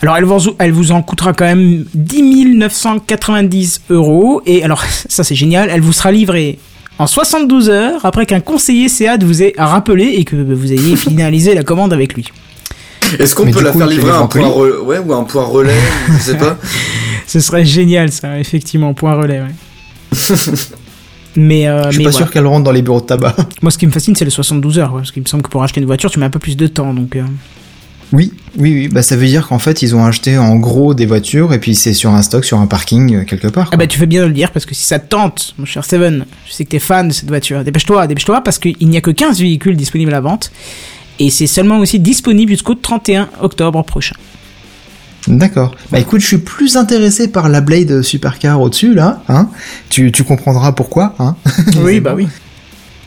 Alors 0.00 0.16
elle 0.16 0.24
vous, 0.24 0.38
elle 0.58 0.72
vous 0.72 0.92
en 0.92 1.02
coûtera 1.02 1.34
quand 1.34 1.44
même 1.44 1.84
10 1.92 2.56
990 2.56 3.82
euros. 3.90 4.40
Et 4.46 4.64
alors 4.64 4.82
ça 5.10 5.22
c'est 5.24 5.34
génial, 5.34 5.68
elle 5.70 5.82
vous 5.82 5.92
sera 5.92 6.10
livrée 6.10 6.58
en 6.98 7.06
72 7.06 7.68
heures 7.68 8.06
après 8.06 8.24
qu'un 8.24 8.40
conseiller 8.40 8.88
Seat 8.88 9.22
vous 9.24 9.42
ait 9.42 9.52
rappelé 9.58 10.14
et 10.16 10.24
que 10.24 10.36
vous 10.36 10.72
ayez 10.72 10.96
finalisé 10.96 11.54
la 11.54 11.64
commande 11.64 11.92
avec 11.92 12.14
lui. 12.14 12.32
Est-ce 13.18 13.34
qu'on 13.34 13.50
peut 13.50 13.60
la 13.62 13.72
coup, 13.72 13.78
faire 13.78 13.88
livrer 13.88 14.12
un 14.12 14.20
en 14.20 14.26
point 14.26 14.48
relais 14.48 14.78
ouais, 14.78 14.98
ou 15.00 15.12
un 15.12 15.24
point 15.24 15.44
relais, 15.44 15.76
je 16.08 16.18
sais 16.18 16.38
pas. 16.38 16.56
Ce 17.26 17.40
serait 17.40 17.66
génial 17.66 18.10
ça, 18.10 18.38
effectivement, 18.38 18.94
point 18.94 19.12
relais. 19.12 19.40
Ouais. 19.40 19.54
Mais, 21.36 21.66
euh, 21.66 21.84
Je 21.86 21.90
suis 21.92 21.98
mais 21.98 22.04
pas 22.04 22.10
voilà. 22.10 22.26
sûr 22.26 22.30
qu'elle 22.32 22.46
rentre 22.46 22.64
dans 22.64 22.72
les 22.72 22.82
bureaux 22.82 23.00
de 23.00 23.06
tabac. 23.06 23.34
Moi, 23.62 23.70
ce 23.70 23.78
qui 23.78 23.86
me 23.86 23.90
fascine, 23.92 24.14
c'est 24.14 24.24
les 24.26 24.30
72 24.30 24.78
heures. 24.78 24.92
ouais, 24.92 25.00
parce 25.00 25.12
qu'il 25.12 25.22
me 25.22 25.26
semble 25.28 25.42
que 25.42 25.48
pour 25.48 25.62
acheter 25.62 25.80
une 25.80 25.86
voiture, 25.86 26.10
tu 26.10 26.18
mets 26.18 26.26
un 26.26 26.30
peu 26.30 26.38
plus 26.38 26.58
de 26.58 26.66
temps. 26.66 26.92
Donc, 26.92 27.16
euh, 27.16 27.22
Oui, 28.12 28.34
oui, 28.58 28.74
oui. 28.74 28.88
Bah, 28.88 29.00
ça 29.02 29.16
veut 29.16 29.24
dire 29.26 29.48
qu'en 29.48 29.58
fait, 29.58 29.80
ils 29.80 29.96
ont 29.96 30.04
acheté 30.04 30.36
en 30.36 30.56
gros 30.56 30.92
des 30.92 31.06
voitures 31.06 31.54
et 31.54 31.58
puis 31.58 31.74
c'est 31.74 31.94
sur 31.94 32.10
un 32.10 32.20
stock, 32.20 32.44
sur 32.44 32.58
un 32.58 32.66
parking 32.66 33.14
euh, 33.14 33.24
quelque 33.24 33.48
part. 33.48 33.70
Ah 33.72 33.78
bah 33.78 33.86
tu 33.86 33.98
fais 33.98 34.04
bien 34.04 34.20
de 34.22 34.26
le 34.26 34.34
dire 34.34 34.50
parce 34.50 34.66
que 34.66 34.74
si 34.74 34.84
ça 34.84 34.98
te 34.98 35.08
tente, 35.08 35.54
mon 35.56 35.64
cher 35.64 35.82
Steven, 35.86 36.26
je 36.46 36.52
sais 36.52 36.66
que 36.66 36.70
t'es 36.70 36.78
fan 36.78 37.08
de 37.08 37.14
cette 37.14 37.28
voiture, 37.28 37.64
dépêche-toi, 37.64 38.06
dépêche-toi 38.06 38.42
parce 38.42 38.58
qu'il 38.58 38.76
n'y 38.86 38.98
a 38.98 39.00
que 39.00 39.10
15 39.10 39.40
véhicules 39.40 39.76
disponibles 39.76 40.10
à 40.12 40.16
la 40.16 40.20
vente 40.20 40.52
et 41.18 41.30
c'est 41.30 41.46
seulement 41.46 41.78
aussi 41.78 41.98
disponible 41.98 42.52
jusqu'au 42.52 42.74
31 42.74 43.30
octobre 43.40 43.82
prochain. 43.84 44.16
D'accord. 45.28 45.74
Bah 45.90 46.00
écoute, 46.00 46.20
je 46.20 46.26
suis 46.26 46.38
plus 46.38 46.76
intéressé 46.76 47.28
par 47.28 47.48
la 47.48 47.60
Blade 47.60 48.02
Supercar 48.02 48.60
au-dessus 48.60 48.92
là, 48.94 49.22
hein. 49.28 49.48
Tu, 49.88 50.10
tu 50.10 50.24
comprendras 50.24 50.72
pourquoi, 50.72 51.14
hein. 51.18 51.36
Oui, 51.82 52.00
bah 52.00 52.14
oui. 52.16 52.28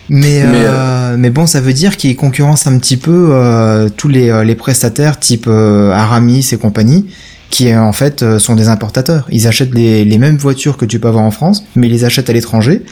Mais, 0.08 0.44
Mais, 0.46 0.64
euh, 0.68 1.16
mais 1.18 1.30
bon, 1.30 1.46
ça 1.48 1.62
veut 1.62 1.74
dire 1.74 1.98
qu'ils 1.98 2.16
concurrencent 2.16 2.68
un 2.68 2.78
petit 2.78 2.98
peu 2.98 3.30
euh, 3.32 3.90
tous 3.90 4.08
les, 4.08 4.30
euh, 4.30 4.44
les 4.44 4.56
prestataires 4.56 5.20
type 5.20 5.46
euh, 5.48 5.92
Aramis 5.92 6.48
et 6.52 6.58
compagnie, 6.58 7.08
qui 7.50 7.70
euh, 7.72 7.82
en 7.82 7.92
fait 7.92 8.22
euh, 8.22 8.38
sont 8.40 8.56
des 8.56 8.68
importateurs. 8.70 9.26
Ils 9.32 9.48
achètent 9.48 9.74
les, 9.74 10.06
les 10.06 10.18
mêmes 10.18 10.38
voitures 10.38 10.78
que 10.78 10.86
tu 10.86 11.00
peux 11.00 11.08
avoir 11.08 11.24
en 11.24 11.32
France, 11.32 11.64
mais 11.76 11.88
ils 11.88 11.92
les 11.92 12.06
achètent 12.06 12.30
à 12.30 12.34
l'étranger 12.34 12.84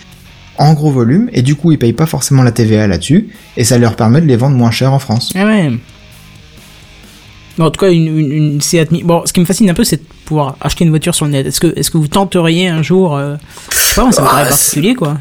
en 0.59 0.73
gros 0.73 0.91
volume, 0.91 1.29
et 1.33 1.41
du 1.41 1.55
coup 1.55 1.71
ils 1.71 1.79
payent 1.79 1.93
pas 1.93 2.05
forcément 2.05 2.43
la 2.43 2.51
TVA 2.51 2.85
là-dessus, 2.87 3.29
et 3.57 3.63
ça 3.63 3.79
leur 3.79 3.95
permet 3.95 4.21
de 4.21 4.27
les 4.27 4.35
vendre 4.35 4.55
moins 4.55 4.69
cher 4.69 4.93
en 4.93 4.99
France. 4.99 5.33
Ah 5.35 5.45
ouais. 5.45 5.71
Bon, 7.57 7.65
en 7.65 7.71
tout 7.71 7.79
cas, 7.79 7.91
une, 7.91 8.07
une, 8.17 8.31
une 8.31 8.61
Seat 8.61 8.89
Bon, 9.03 9.23
ce 9.25 9.33
qui 9.33 9.39
me 9.39 9.45
fascine 9.45 9.69
un 9.69 9.73
peu, 9.73 9.83
c'est 9.83 9.97
de 9.97 10.03
pouvoir 10.25 10.55
acheter 10.61 10.83
une 10.85 10.89
voiture 10.89 11.13
sur 11.13 11.25
le 11.25 11.31
net. 11.31 11.45
Est-ce 11.45 11.59
que, 11.59 11.71
est-ce 11.77 11.91
que 11.91 11.97
vous 11.97 12.07
tenteriez 12.07 12.67
un 12.67 12.81
jour... 12.81 13.15
euh, 13.15 13.35
Je 13.71 13.77
sais 13.77 14.01
pas, 14.01 14.11
ça 14.11 14.21
me 14.21 14.27
paraît 14.27 14.49
particulier, 14.49 14.95
quoi. 14.95 15.17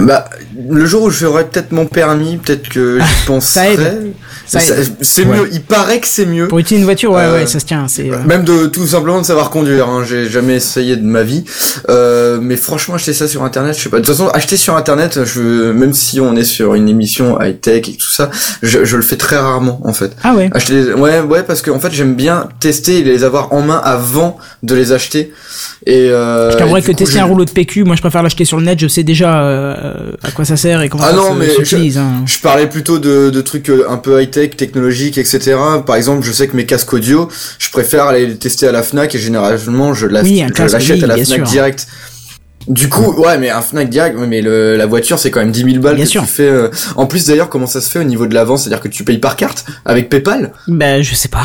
Bah, 0.00 0.28
le 0.68 0.86
jour 0.86 1.02
où 1.04 1.10
je 1.10 1.26
ferai 1.26 1.44
peut-être 1.44 1.72
mon 1.72 1.86
permis, 1.86 2.36
peut-être 2.36 2.68
que 2.68 2.98
j'y 3.00 3.26
penserai. 3.26 3.60
Ah, 3.60 3.76
ça 3.76 3.82
aide. 3.84 4.12
Ça 4.46 4.60
aide. 4.80 4.88
C'est 5.00 5.24
Ouais. 5.24 5.36
mieux, 5.38 5.48
il 5.52 5.62
paraît 5.62 6.00
que 6.00 6.06
c'est 6.06 6.26
mieux. 6.26 6.48
Pour 6.48 6.58
utiliser 6.58 6.80
une 6.80 6.84
voiture, 6.84 7.12
ouais, 7.12 7.22
Euh, 7.22 7.34
ouais, 7.40 7.46
ça 7.46 7.58
se 7.60 7.64
tient. 7.64 7.86
C'est, 7.88 8.10
euh, 8.10 8.16
Même 8.26 8.44
de 8.44 8.66
tout 8.66 8.86
simplement 8.86 9.20
de 9.20 9.26
savoir 9.26 9.50
conduire, 9.50 9.88
hein. 9.88 10.04
j'ai 10.06 10.28
jamais 10.28 10.56
essayé 10.56 10.96
de 10.96 11.02
ma 11.04 11.22
vie. 11.22 11.44
Euh, 11.88 12.38
mais 12.40 12.56
franchement, 12.56 12.94
acheter 12.96 13.12
ça 13.14 13.26
sur 13.28 13.42
internet, 13.42 13.76
je 13.76 13.82
sais 13.84 13.88
pas. 13.88 14.00
De 14.00 14.04
toute 14.04 14.14
façon, 14.14 14.28
acheter 14.28 14.56
sur 14.56 14.76
internet, 14.76 15.24
je, 15.24 15.72
même 15.72 15.92
si 15.94 16.20
on 16.20 16.36
est 16.36 16.44
sur 16.44 16.74
une 16.74 16.88
émission 16.88 17.40
high 17.40 17.58
tech 17.60 17.88
et 17.88 17.96
tout 17.96 18.10
ça, 18.10 18.30
je, 18.62 18.84
je 18.84 18.96
le 18.96 19.02
fais 19.02 19.16
très 19.16 19.36
rarement 19.36 19.80
en 19.84 19.92
fait. 19.92 20.12
Ah 20.22 20.34
ouais. 20.34 20.50
Acheter 20.52 20.92
ouais 20.92 21.20
ouais 21.20 21.42
parce 21.42 21.62
que 21.62 21.70
en 21.70 21.80
fait 21.80 21.92
j'aime 21.92 22.14
bien 22.14 22.48
tester 22.60 22.98
et 22.98 23.02
les 23.02 23.24
avoir 23.24 23.52
en 23.52 23.62
main 23.62 23.80
avant 23.82 24.36
de 24.62 24.74
les 24.74 24.92
acheter. 24.92 25.32
Et 25.86 26.10
euh, 26.10 26.50
Je 26.52 26.56
t'avouerais 26.58 26.82
que 26.82 26.86
coup, 26.88 26.92
tester 26.94 27.18
un 27.18 27.24
rouleau 27.24 27.44
de 27.44 27.50
PQ, 27.50 27.84
moi 27.84 27.96
je 27.96 28.00
préfère 28.00 28.22
l'acheter 28.22 28.44
sur 28.44 28.58
le 28.58 28.64
net, 28.64 28.78
je 28.78 28.88
sais 28.88 29.02
déjà 29.02 29.42
euh, 29.64 30.12
à 30.22 30.30
quoi 30.30 30.44
ça 30.44 30.56
sert 30.56 30.80
et 30.82 30.88
comment 30.88 31.04
Ah 31.06 31.10
ça 31.10 31.16
non, 31.16 31.32
se- 31.34 31.38
mais 31.38 31.48
s'utilise. 31.50 31.98
hein. 31.98 32.22
Je 32.26 32.38
parlais 32.40 32.68
plutôt 32.68 32.98
de, 32.98 33.30
de 33.30 33.40
trucs 33.40 33.70
euh, 33.70 33.86
un 33.88 33.96
peu 33.96 34.20
high-tech, 34.22 34.56
technologiques, 34.56 35.18
etc. 35.18 35.56
Par 35.86 35.96
exemple, 35.96 36.24
je 36.24 36.32
sais 36.32 36.46
que 36.48 36.56
mes 36.56 36.66
casques 36.66 36.92
audio, 36.92 37.28
je 37.58 37.70
préfère 37.70 38.04
aller 38.04 38.26
les 38.26 38.36
tester 38.36 38.68
à 38.68 38.72
la 38.72 38.82
Fnac 38.82 39.14
et 39.14 39.18
généralement 39.18 39.94
je 39.94 40.04
je 40.04 40.06
l'achète 40.06 40.24
oui, 40.30 40.42
à 41.04 41.06
la 41.06 41.14
Fnac 41.16 41.26
sûr. 41.26 41.42
direct. 41.44 41.86
Du 42.66 42.88
coup, 42.88 43.12
ouais, 43.20 43.36
mais 43.36 43.50
un 43.50 43.60
Fnac 43.60 43.90
direct, 43.90 44.16
mais 44.18 44.40
le, 44.40 44.76
la 44.76 44.86
voiture 44.86 45.18
c'est 45.18 45.30
quand 45.30 45.40
même 45.40 45.50
10 45.50 45.64
000 45.64 45.78
balles 45.80 45.96
Bien 45.96 46.04
que 46.04 46.10
sûr. 46.10 46.22
tu 46.22 46.28
fais. 46.28 46.48
euh, 46.48 46.68
En 46.96 47.06
plus 47.06 47.26
d'ailleurs, 47.26 47.48
comment 47.50 47.66
ça 47.66 47.80
se 47.82 47.90
fait 47.90 47.98
au 47.98 48.04
niveau 48.04 48.26
de 48.26 48.32
l'avance? 48.34 48.62
C'est-à-dire 48.62 48.80
que 48.80 48.88
tu 48.88 49.04
payes 49.04 49.18
par 49.18 49.36
carte 49.36 49.66
avec 49.84 50.08
PayPal? 50.08 50.52
Ben 50.68 51.02
je 51.02 51.14
sais 51.14 51.28
pas. 51.28 51.44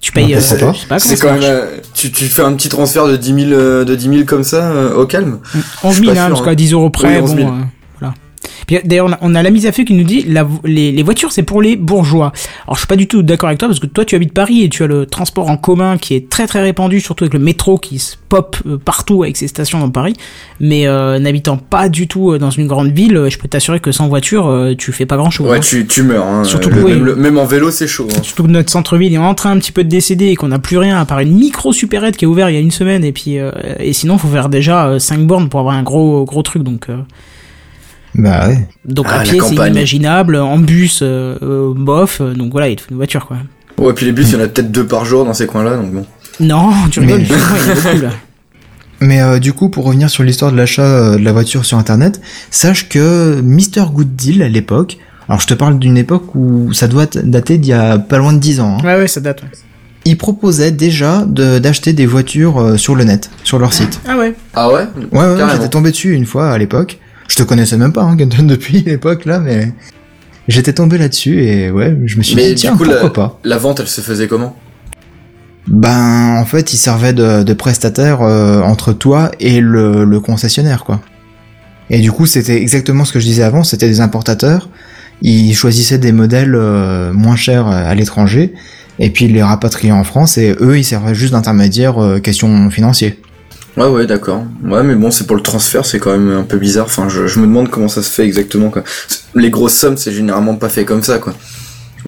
Tu 0.00 0.12
payes. 0.12 0.34
Euh, 0.34 0.40
C'est 0.40 1.16
ça 1.16 1.16
quand 1.16 1.32
même, 1.32 1.42
euh, 1.42 1.66
tu, 1.94 2.12
tu 2.12 2.26
fais 2.26 2.42
un 2.42 2.52
petit 2.54 2.68
transfert 2.68 3.06
de 3.08 3.16
10 3.16 3.46
000, 3.48 3.52
euh, 3.52 3.84
de 3.84 3.94
10 3.96 4.08
000 4.08 4.24
comme 4.26 4.44
ça 4.44 4.70
euh, 4.70 4.94
au 4.94 5.06
calme. 5.06 5.40
11 5.82 5.94
suis 5.94 6.04
000, 6.04 6.14
pas 6.14 6.20
hein, 6.20 6.24
sûr, 6.26 6.34
parce 6.34 6.40
hein. 6.42 6.50
qu'à 6.50 6.54
10 6.54 6.72
euros 6.72 6.90
près, 6.90 7.16
Oui, 7.16 7.22
11 7.22 7.34
000. 7.36 7.48
bon. 7.50 7.58
Puis, 8.68 8.78
D'ailleurs, 8.84 9.06
on 9.06 9.12
a, 9.12 9.18
on 9.22 9.34
a 9.34 9.42
la 9.42 9.50
mise 9.50 9.66
à 9.66 9.72
fait 9.72 9.84
qui 9.84 9.94
nous 9.94 10.04
dit 10.04 10.22
la, 10.28 10.46
les, 10.64 10.92
les 10.92 11.02
voitures, 11.02 11.32
c'est 11.32 11.42
pour 11.42 11.60
les 11.60 11.74
bourgeois. 11.74 12.32
Alors, 12.66 12.74
je 12.76 12.78
suis 12.80 12.86
pas 12.86 12.94
du 12.96 13.08
tout 13.08 13.22
d'accord 13.24 13.48
avec 13.48 13.58
toi 13.58 13.66
parce 13.66 13.80
que 13.80 13.86
toi, 13.86 14.04
tu 14.04 14.14
habites 14.14 14.32
Paris 14.32 14.62
et 14.62 14.68
tu 14.68 14.84
as 14.84 14.86
le 14.86 15.06
transport 15.06 15.48
en 15.50 15.56
commun 15.56 15.98
qui 15.98 16.14
est 16.14 16.28
très 16.28 16.46
très 16.46 16.62
répandu, 16.62 17.00
surtout 17.00 17.24
avec 17.24 17.34
le 17.34 17.40
métro 17.40 17.78
qui 17.78 17.98
se 17.98 18.14
pop 18.28 18.56
euh, 18.66 18.76
partout 18.76 19.22
avec 19.24 19.36
ses 19.36 19.48
stations 19.48 19.80
dans 19.80 19.90
Paris. 19.90 20.14
Mais 20.60 20.86
euh, 20.86 21.18
n'habitant 21.18 21.56
pas 21.56 21.88
du 21.88 22.06
tout 22.06 22.32
euh, 22.32 22.38
dans 22.38 22.50
une 22.50 22.66
grande 22.68 22.92
ville, 22.92 23.26
je 23.28 23.38
peux 23.38 23.48
t'assurer 23.48 23.80
que 23.80 23.90
sans 23.90 24.06
voiture, 24.06 24.74
tu 24.78 24.92
fais 24.92 25.06
pas 25.06 25.16
grand 25.16 25.30
chose. 25.30 25.50
Ouais, 25.50 25.60
tu, 25.60 25.86
tu 25.86 26.02
meurs. 26.02 26.26
Hein. 26.26 26.44
Surtout 26.44 26.68
Le- 26.68 26.74
que 26.76 26.80
oui. 26.82 26.92
même, 26.92 27.04
le- 27.04 27.16
même 27.16 27.38
en 27.38 27.46
vélo, 27.46 27.70
c'est 27.70 27.88
chaud. 27.88 28.06
hein. 28.14 28.22
Surtout 28.22 28.42
que 28.44 28.48
notre 28.50 28.70
centre-ville 28.70 29.14
est 29.14 29.18
en 29.18 29.34
train 29.34 29.50
un 29.52 29.58
petit 29.58 29.72
peu 29.72 29.82
de 29.82 29.88
décéder 29.88 30.26
et 30.26 30.36
qu'on 30.36 30.48
n'a 30.48 30.58
plus 30.58 30.76
rien 30.76 31.00
à 31.00 31.06
part 31.06 31.20
une 31.20 31.32
micro 31.34 31.72
supérette 31.72 32.16
qui 32.18 32.26
est 32.26 32.28
ouverte 32.28 32.50
il 32.50 32.54
y 32.54 32.58
a 32.58 32.60
une 32.60 32.70
semaine 32.70 33.02
et 33.02 33.12
puis 33.12 33.38
euh, 33.38 33.50
et 33.78 33.94
sinon 33.94 34.18
faut 34.18 34.28
faire 34.28 34.50
déjà 34.50 34.98
5 34.98 35.20
bornes 35.26 35.48
pour 35.48 35.60
avoir 35.60 35.74
un 35.74 35.82
gros 35.82 36.24
gros 36.24 36.42
truc 36.42 36.62
donc 36.62 36.90
euh, 36.90 36.96
Bah 38.18 38.48
ouais. 38.48 38.68
donc 38.84 39.06
Ah, 39.08 39.20
à 39.20 39.22
pied 39.22 39.38
c'est 39.40 39.54
inimaginable 39.54 40.36
en 40.36 40.58
bus 40.58 41.00
euh, 41.02 41.36
euh, 41.42 41.72
bof 41.74 42.20
euh, 42.20 42.34
donc 42.34 42.52
voilà 42.52 42.68
il 42.68 42.76
te 42.76 42.82
faut 42.82 42.90
une 42.90 42.96
voiture 42.96 43.26
quoi. 43.26 43.38
Ouais, 43.78 43.92
puis 43.94 44.04
les 44.06 44.12
bus, 44.12 44.28
il 44.30 44.34
y 44.34 44.36
en 44.36 44.44
a 44.44 44.48
peut-être 44.48 44.72
deux 44.72 44.84
par 44.86 45.04
jour 45.04 45.24
dans 45.24 45.34
ces 45.34 45.46
coins-là, 45.46 45.76
donc 45.76 45.92
bon. 45.92 46.04
Non 46.40 46.70
tu 46.90 46.98
rigoles 47.00 47.20
Mais- 47.20 47.26
il 47.26 47.30
y 47.30 47.34
en 47.34 47.36
a 47.36 47.74
beaucoup 47.92 48.02
là. 48.02 48.10
Mais 49.00 49.22
euh, 49.22 49.38
du 49.38 49.52
coup, 49.52 49.68
pour 49.68 49.84
revenir 49.84 50.10
sur 50.10 50.24
l'histoire 50.24 50.50
de 50.50 50.56
l'achat 50.56 50.82
euh, 50.82 51.16
de 51.16 51.22
la 51.24 51.30
voiture 51.32 51.64
sur 51.64 51.78
Internet, 51.78 52.20
sache 52.50 52.88
que 52.88 53.40
Mr. 53.40 53.86
Good 53.92 54.16
Deal 54.16 54.42
à 54.42 54.48
l'époque, 54.48 54.98
alors 55.28 55.40
je 55.40 55.46
te 55.46 55.54
parle 55.54 55.78
d'une 55.78 55.96
époque 55.96 56.34
où 56.34 56.72
ça 56.72 56.88
doit 56.88 57.06
dater 57.06 57.58
d'il 57.58 57.70
y 57.70 57.72
a 57.72 57.98
pas 57.98 58.18
loin 58.18 58.32
de 58.32 58.38
10 58.40 58.58
ans, 58.60 58.78
hein, 58.80 58.84
Ouais 58.84 58.96
ouais 58.96 59.06
ça 59.06 59.20
date. 59.20 59.42
ouais. 59.42 59.48
ils 60.04 60.18
proposaient 60.18 60.72
déjà 60.72 61.24
de- 61.24 61.60
d'acheter 61.60 61.92
des 61.92 62.06
voitures 62.06 62.58
euh, 62.60 62.76
sur 62.76 62.96
le 62.96 63.04
net, 63.04 63.30
sur 63.44 63.60
leur 63.60 63.72
site. 63.72 64.00
Ah 64.08 64.16
ouais. 64.16 64.34
Ah 64.54 64.68
ouais? 64.72 64.88
Ouais, 65.12 65.18
ouais, 65.34 65.42
j'étais 65.52 65.68
tombé 65.68 65.92
dessus 65.92 66.14
une 66.14 66.26
fois 66.26 66.50
à 66.50 66.58
l'époque. 66.58 66.98
Je 67.28 67.36
te 67.36 67.42
connaissais 67.44 67.76
même 67.76 67.92
pas 67.92 68.02
hein, 68.02 68.16
depuis 68.42 68.82
l'époque 68.82 69.24
là, 69.24 69.38
mais 69.38 69.72
j'étais 70.48 70.72
tombé 70.72 70.98
là-dessus 70.98 71.42
et 71.44 71.70
ouais, 71.70 71.96
je 72.06 72.16
me 72.18 72.22
suis 72.22 72.34
Mais 72.34 72.48
dit 72.48 72.54
tiens 72.56 72.72
coup, 72.76 72.84
pourquoi 72.84 73.02
la- 73.04 73.10
pas? 73.10 73.40
La 73.44 73.58
vente, 73.58 73.80
elle 73.80 73.86
se 73.88 74.00
faisait 74.00 74.26
comment? 74.26 74.56
Ben 75.66 76.36
en 76.40 76.44
fait, 76.46 76.72
ils 76.72 76.78
servaient 76.78 77.12
de, 77.12 77.42
de 77.42 77.52
prestataire 77.52 78.22
euh, 78.22 78.60
entre 78.62 78.92
toi 78.94 79.30
et 79.38 79.60
le, 79.60 80.04
le 80.04 80.20
concessionnaire 80.20 80.84
quoi. 80.84 81.00
Et 81.90 82.00
du 82.00 82.10
coup, 82.12 82.26
c'était 82.26 82.56
exactement 82.60 83.04
ce 83.04 83.12
que 83.12 83.20
je 83.20 83.24
disais 83.26 83.42
avant, 83.42 83.64
c'était 83.64 83.88
des 83.88 84.00
importateurs. 84.00 84.68
Ils 85.20 85.54
choisissaient 85.54 85.98
des 85.98 86.12
modèles 86.12 86.54
euh, 86.54 87.12
moins 87.12 87.36
chers 87.36 87.66
à 87.66 87.94
l'étranger 87.94 88.54
et 88.98 89.10
puis 89.10 89.26
ils 89.26 89.32
les 89.32 89.42
rapatriaient 89.42 89.90
en 89.92 90.04
France 90.04 90.38
et 90.38 90.54
eux, 90.60 90.78
ils 90.78 90.84
servaient 90.84 91.14
juste 91.14 91.32
d'intermédiaire 91.32 91.98
euh, 92.02 92.18
question 92.18 92.70
financière. 92.70 93.12
Ouais, 93.78 93.86
ouais, 93.86 94.06
d'accord. 94.06 94.44
Ouais, 94.64 94.82
mais 94.82 94.96
bon, 94.96 95.12
c'est 95.12 95.24
pour 95.24 95.36
le 95.36 95.42
transfert, 95.42 95.86
c'est 95.86 96.00
quand 96.00 96.10
même 96.10 96.32
un 96.32 96.42
peu 96.42 96.58
bizarre. 96.58 96.86
Enfin, 96.86 97.08
je, 97.08 97.22
me 97.38 97.46
demande 97.46 97.70
comment 97.70 97.86
ça 97.86 98.02
se 98.02 98.10
fait 98.10 98.24
exactement, 98.24 98.70
quoi. 98.70 98.82
Les 99.36 99.50
grosses 99.50 99.74
sommes, 99.74 99.96
c'est 99.96 100.12
généralement 100.12 100.56
pas 100.56 100.68
fait 100.68 100.84
comme 100.84 101.02
ça, 101.02 101.18
quoi. 101.18 101.32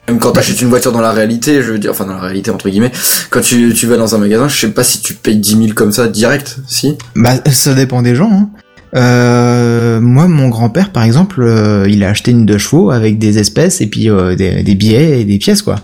Même 0.09 0.19
quand 0.19 0.33
t'achètes 0.33 0.61
une 0.61 0.69
voiture 0.69 0.91
dans 0.91 1.01
la 1.01 1.13
réalité, 1.13 1.63
je 1.63 1.71
veux 1.73 1.79
dire, 1.79 1.93
enfin 1.93 2.05
dans 2.05 2.15
la 2.15 2.21
réalité 2.21 2.51
entre 2.51 2.69
guillemets, 2.69 2.91
quand 3.29 3.41
tu, 3.41 3.73
tu 3.75 3.87
vas 3.87 3.97
dans 3.97 4.15
un 4.15 4.19
magasin, 4.19 4.49
je 4.49 4.59
sais 4.59 4.71
pas 4.71 4.83
si 4.83 5.01
tu 5.01 5.15
payes 5.15 5.37
10 5.37 5.51
000 5.51 5.67
comme 5.75 5.93
ça 5.93 6.09
direct, 6.09 6.59
si 6.67 6.97
Bah, 7.15 7.35
ça 7.53 7.75
dépend 7.75 8.03
des 8.03 8.15
gens. 8.15 8.31
Hein. 8.33 8.51
Euh, 8.97 10.01
moi, 10.01 10.27
mon 10.27 10.49
grand-père, 10.49 10.91
par 10.91 11.05
exemple, 11.05 11.43
euh, 11.43 11.89
il 11.89 12.03
a 12.03 12.09
acheté 12.09 12.33
une 12.33 12.47
deux 12.47 12.59
chevaux 12.59 12.91
avec 12.91 13.19
des 13.19 13.39
espèces 13.39 13.81
et 13.81 13.87
puis 13.87 14.11
euh, 14.11 14.35
des 14.35 14.75
billets 14.75 15.21
et 15.21 15.25
des 15.25 15.39
pièces, 15.39 15.63
quoi. 15.63 15.77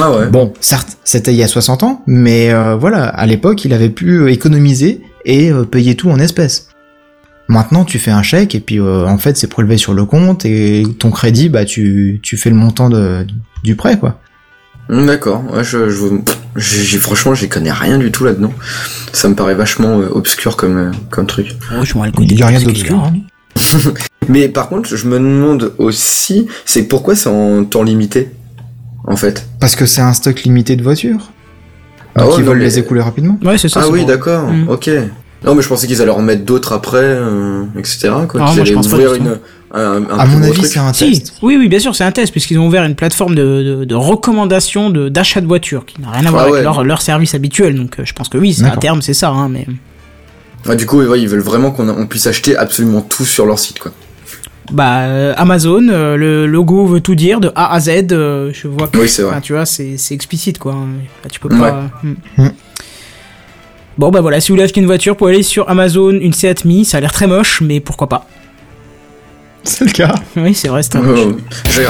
Ah 0.00 0.10
ouais. 0.12 0.26
Bon, 0.28 0.52
certes, 0.60 0.96
c'était 1.04 1.32
il 1.32 1.36
y 1.36 1.42
a 1.42 1.48
60 1.48 1.82
ans, 1.82 2.02
mais 2.06 2.52
euh, 2.52 2.76
voilà, 2.76 3.04
à 3.06 3.26
l'époque, 3.26 3.64
il 3.64 3.72
avait 3.72 3.90
pu 3.90 4.30
économiser 4.30 5.02
et 5.24 5.50
euh, 5.50 5.64
payer 5.64 5.94
tout 5.96 6.10
en 6.10 6.18
espèces. 6.18 6.68
Maintenant, 7.48 7.84
tu 7.84 7.98
fais 7.98 8.10
un 8.10 8.22
chèque 8.22 8.54
et 8.54 8.60
puis 8.60 8.80
euh, 8.80 9.04
en 9.06 9.18
fait, 9.18 9.36
c'est 9.36 9.48
prélevé 9.48 9.76
sur 9.76 9.92
le 9.94 10.04
compte 10.06 10.44
et 10.46 10.84
ton 10.98 11.10
crédit, 11.10 11.48
bah, 11.48 11.64
tu, 11.64 12.20
tu 12.22 12.36
fais 12.36 12.48
le 12.50 12.56
montant 12.56 12.88
de, 12.88 13.26
du 13.62 13.76
prêt, 13.76 13.98
quoi. 13.98 14.18
D'accord. 14.88 15.42
Ouais, 15.52 15.64
je, 15.64 15.88
je, 15.88 16.04
j'ai- 16.56 16.98
franchement, 16.98 17.34
j'y 17.34 17.48
connais 17.48 17.72
rien 17.72 17.98
du 17.98 18.10
tout 18.12 18.24
là-dedans. 18.24 18.52
Ça 19.12 19.28
me 19.28 19.34
paraît 19.34 19.54
vachement 19.54 19.98
euh, 20.00 20.08
obscur 20.10 20.56
comme, 20.56 20.76
euh, 20.76 20.90
comme 21.10 21.26
truc. 21.26 21.54
Oh, 21.72 21.84
je 21.84 21.94
m'en 21.96 22.04
Il 22.06 22.38
y 22.38 22.42
a 22.42 22.46
rien 22.46 22.60
d'obscur. 22.60 22.96
Hein. 23.02 23.14
Mais 24.28 24.48
par 24.48 24.68
contre, 24.68 24.94
je 24.96 25.06
me 25.06 25.18
demande 25.18 25.72
aussi, 25.78 26.46
c'est 26.64 26.82
pourquoi 26.84 27.14
c'est 27.14 27.28
en 27.28 27.64
temps 27.64 27.82
limité, 27.82 28.30
en 29.06 29.16
fait. 29.16 29.46
Parce 29.60 29.76
que 29.76 29.86
c'est 29.86 30.00
un 30.02 30.12
stock 30.12 30.42
limité 30.42 30.76
de 30.76 30.82
voitures. 30.82 31.30
Ah 32.14 32.20
Donc 32.22 32.30
ouais, 32.30 32.36
ils 32.38 32.44
veulent 32.44 32.58
les 32.58 32.78
écouler 32.78 33.00
rapidement. 33.00 33.38
Ouais 33.42 33.58
c'est 33.58 33.68
ça. 33.68 33.80
ah 33.84 33.88
oui, 33.88 34.04
d'accord, 34.04 34.48
Mm. 34.50 34.68
ok. 34.68 34.90
Non, 35.44 35.54
mais 35.54 35.60
je 35.62 35.68
pensais 35.68 35.86
qu'ils 35.86 36.00
allaient 36.00 36.10
en 36.10 36.22
mettre 36.22 36.44
d'autres 36.44 36.72
après, 36.72 36.96
euh, 37.02 37.64
etc. 37.78 38.08
Quoi. 38.28 38.40
Moi, 38.40 38.50
je 38.54 38.60
allaient 38.62 38.72
pense 38.72 38.88
pas 38.88 38.94
ouvrir 38.94 39.12
du 39.12 39.18
tout. 39.18 39.24
une, 39.26 39.38
un, 39.78 40.04
un 40.08 40.18
À 40.18 40.24
plus 40.24 40.36
mon 40.36 40.42
avis, 40.44 40.64
c'est 40.64 40.78
un 40.78 40.90
Si, 40.94 41.10
test. 41.20 41.34
oui, 41.42 41.56
oui, 41.58 41.68
bien 41.68 41.80
sûr, 41.80 41.94
c'est 41.94 42.04
un 42.04 42.12
test, 42.12 42.32
puisqu'ils 42.32 42.58
ont 42.58 42.66
ouvert 42.66 42.82
une 42.84 42.94
plateforme 42.94 43.34
de, 43.34 43.62
de, 43.80 43.84
de 43.84 43.94
recommandation 43.94 44.88
de- 44.88 45.10
d'achat 45.10 45.42
de, 45.42 45.46
voitures, 45.46 45.84
qui 45.84 46.00
n'a 46.00 46.10
rien 46.12 46.24
à 46.24 46.30
voir 46.30 46.42
Ah 46.42 46.44
avec 46.44 46.54
ouais. 46.54 46.62
leur, 46.62 46.82
leur 46.82 47.02
service 47.02 47.34
habituel. 47.34 47.74
Donc, 47.76 47.98
euh, 48.00 48.04
je 48.06 48.14
pense 48.14 48.30
que 48.30 48.38
oui, 48.38 48.54
c'est 48.54 48.64
à 48.64 48.76
terme, 48.78 49.02
c'est 49.02 49.12
ça. 49.12 49.28
Hein, 49.28 49.50
mais 49.50 49.66
Ah, 50.66 50.76
du 50.76 50.86
coup, 50.86 51.02
ouais, 51.02 51.20
ils 51.20 51.28
veulent 51.28 51.40
vraiment 51.40 51.72
qu'on 51.72 52.06
puisse 52.06 52.26
acheter 52.26 52.56
absolument 52.56 53.02
tout 53.02 53.26
sur 53.26 53.44
leur 53.44 53.58
site, 53.58 53.80
quoi. 53.80 53.92
Bah, 54.72 55.00
euh, 55.02 55.34
Amazon, 55.36 55.88
euh, 55.88 56.16
le 56.16 56.46
logo 56.46 56.86
veut 56.86 57.00
tout 57.00 57.14
dire 57.14 57.40
de 57.40 57.52
A 57.54 57.72
à 57.74 57.80
Z. 57.80 58.12
euh, 58.12 58.50
je 58.52 58.66
vois 58.68 58.88
que, 58.88 58.98
Oui, 58.98 59.08
c'est 59.08 59.22
vrai. 59.22 59.32
enfin, 59.32 59.40
tu 59.40 59.52
vois, 59.52 59.66
c'est 59.66 59.96
c'est 59.98 60.14
explicite, 60.14 60.58
quoi. 60.58 60.72
Là, 61.22 61.30
tu 61.30 61.38
peux 61.40 61.48
pas. 61.50 61.88
Ouais. 62.02 62.10
Hmm. 62.38 62.48
Bon 63.96 64.10
bah 64.10 64.20
voilà, 64.20 64.40
si 64.40 64.48
vous 64.50 64.54
voulez 64.54 64.64
acheter 64.64 64.80
une 64.80 64.86
voiture, 64.86 65.12
vous 65.14 65.18
pouvez 65.18 65.34
aller 65.34 65.42
sur 65.44 65.68
Amazon, 65.70 66.10
une 66.10 66.32
Seat 66.32 66.64
Mii, 66.64 66.84
ça 66.84 66.96
a 66.96 67.00
l'air 67.00 67.12
très 67.12 67.28
moche, 67.28 67.60
mais 67.60 67.78
pourquoi 67.78 68.08
pas. 68.08 68.26
C'est 69.62 69.84
le 69.84 69.92
cas. 69.92 70.14
Oui, 70.36 70.52
c'est 70.52 70.68
vrai, 70.68 70.82
c'est 70.82 70.98
moche. 70.98 71.18
Euh, 71.20 71.32
Je 71.64 71.70
disais, 71.70 71.86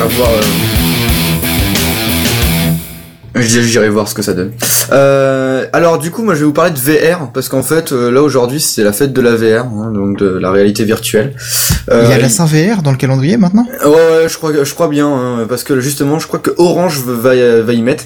j'irai 3.36 3.88
voir 3.88 4.08
ce 4.08 4.14
que 4.14 4.22
ça 4.22 4.32
donne. 4.32 4.52
Euh, 4.92 5.66
alors 5.72 5.98
du 5.98 6.10
coup, 6.10 6.22
moi 6.22 6.34
je 6.34 6.40
vais 6.40 6.44
vous 6.46 6.52
parler 6.52 6.70
de 6.72 6.78
VR 6.78 7.30
parce 7.32 7.48
qu'en 7.48 7.62
fait, 7.62 7.92
euh, 7.92 8.10
là 8.10 8.22
aujourd'hui, 8.22 8.60
c'est 8.60 8.82
la 8.84 8.92
fête 8.92 9.12
de 9.12 9.20
la 9.20 9.34
VR, 9.34 9.64
hein, 9.66 9.90
donc 9.92 10.18
de 10.18 10.26
la 10.28 10.50
réalité 10.50 10.84
virtuelle. 10.84 11.34
Il 11.88 11.94
y 11.94 11.96
a 11.96 12.16
Euh, 12.16 12.18
la 12.18 12.28
Saint 12.28 12.46
VR 12.46 12.82
dans 12.82 12.90
le 12.92 12.96
calendrier 12.96 13.36
maintenant? 13.36 13.66
Ouais, 13.84 13.90
ouais, 13.90 14.28
je 14.28 14.36
crois, 14.36 14.52
je 14.62 14.74
crois 14.74 14.88
bien, 14.88 15.06
hein, 15.08 15.46
parce 15.48 15.64
que 15.64 15.80
justement, 15.80 16.18
je 16.18 16.26
crois 16.26 16.38
que 16.40 16.50
Orange 16.56 16.98
va, 17.06 17.34
va 17.62 17.72
y 17.72 17.82
mettre, 17.82 18.04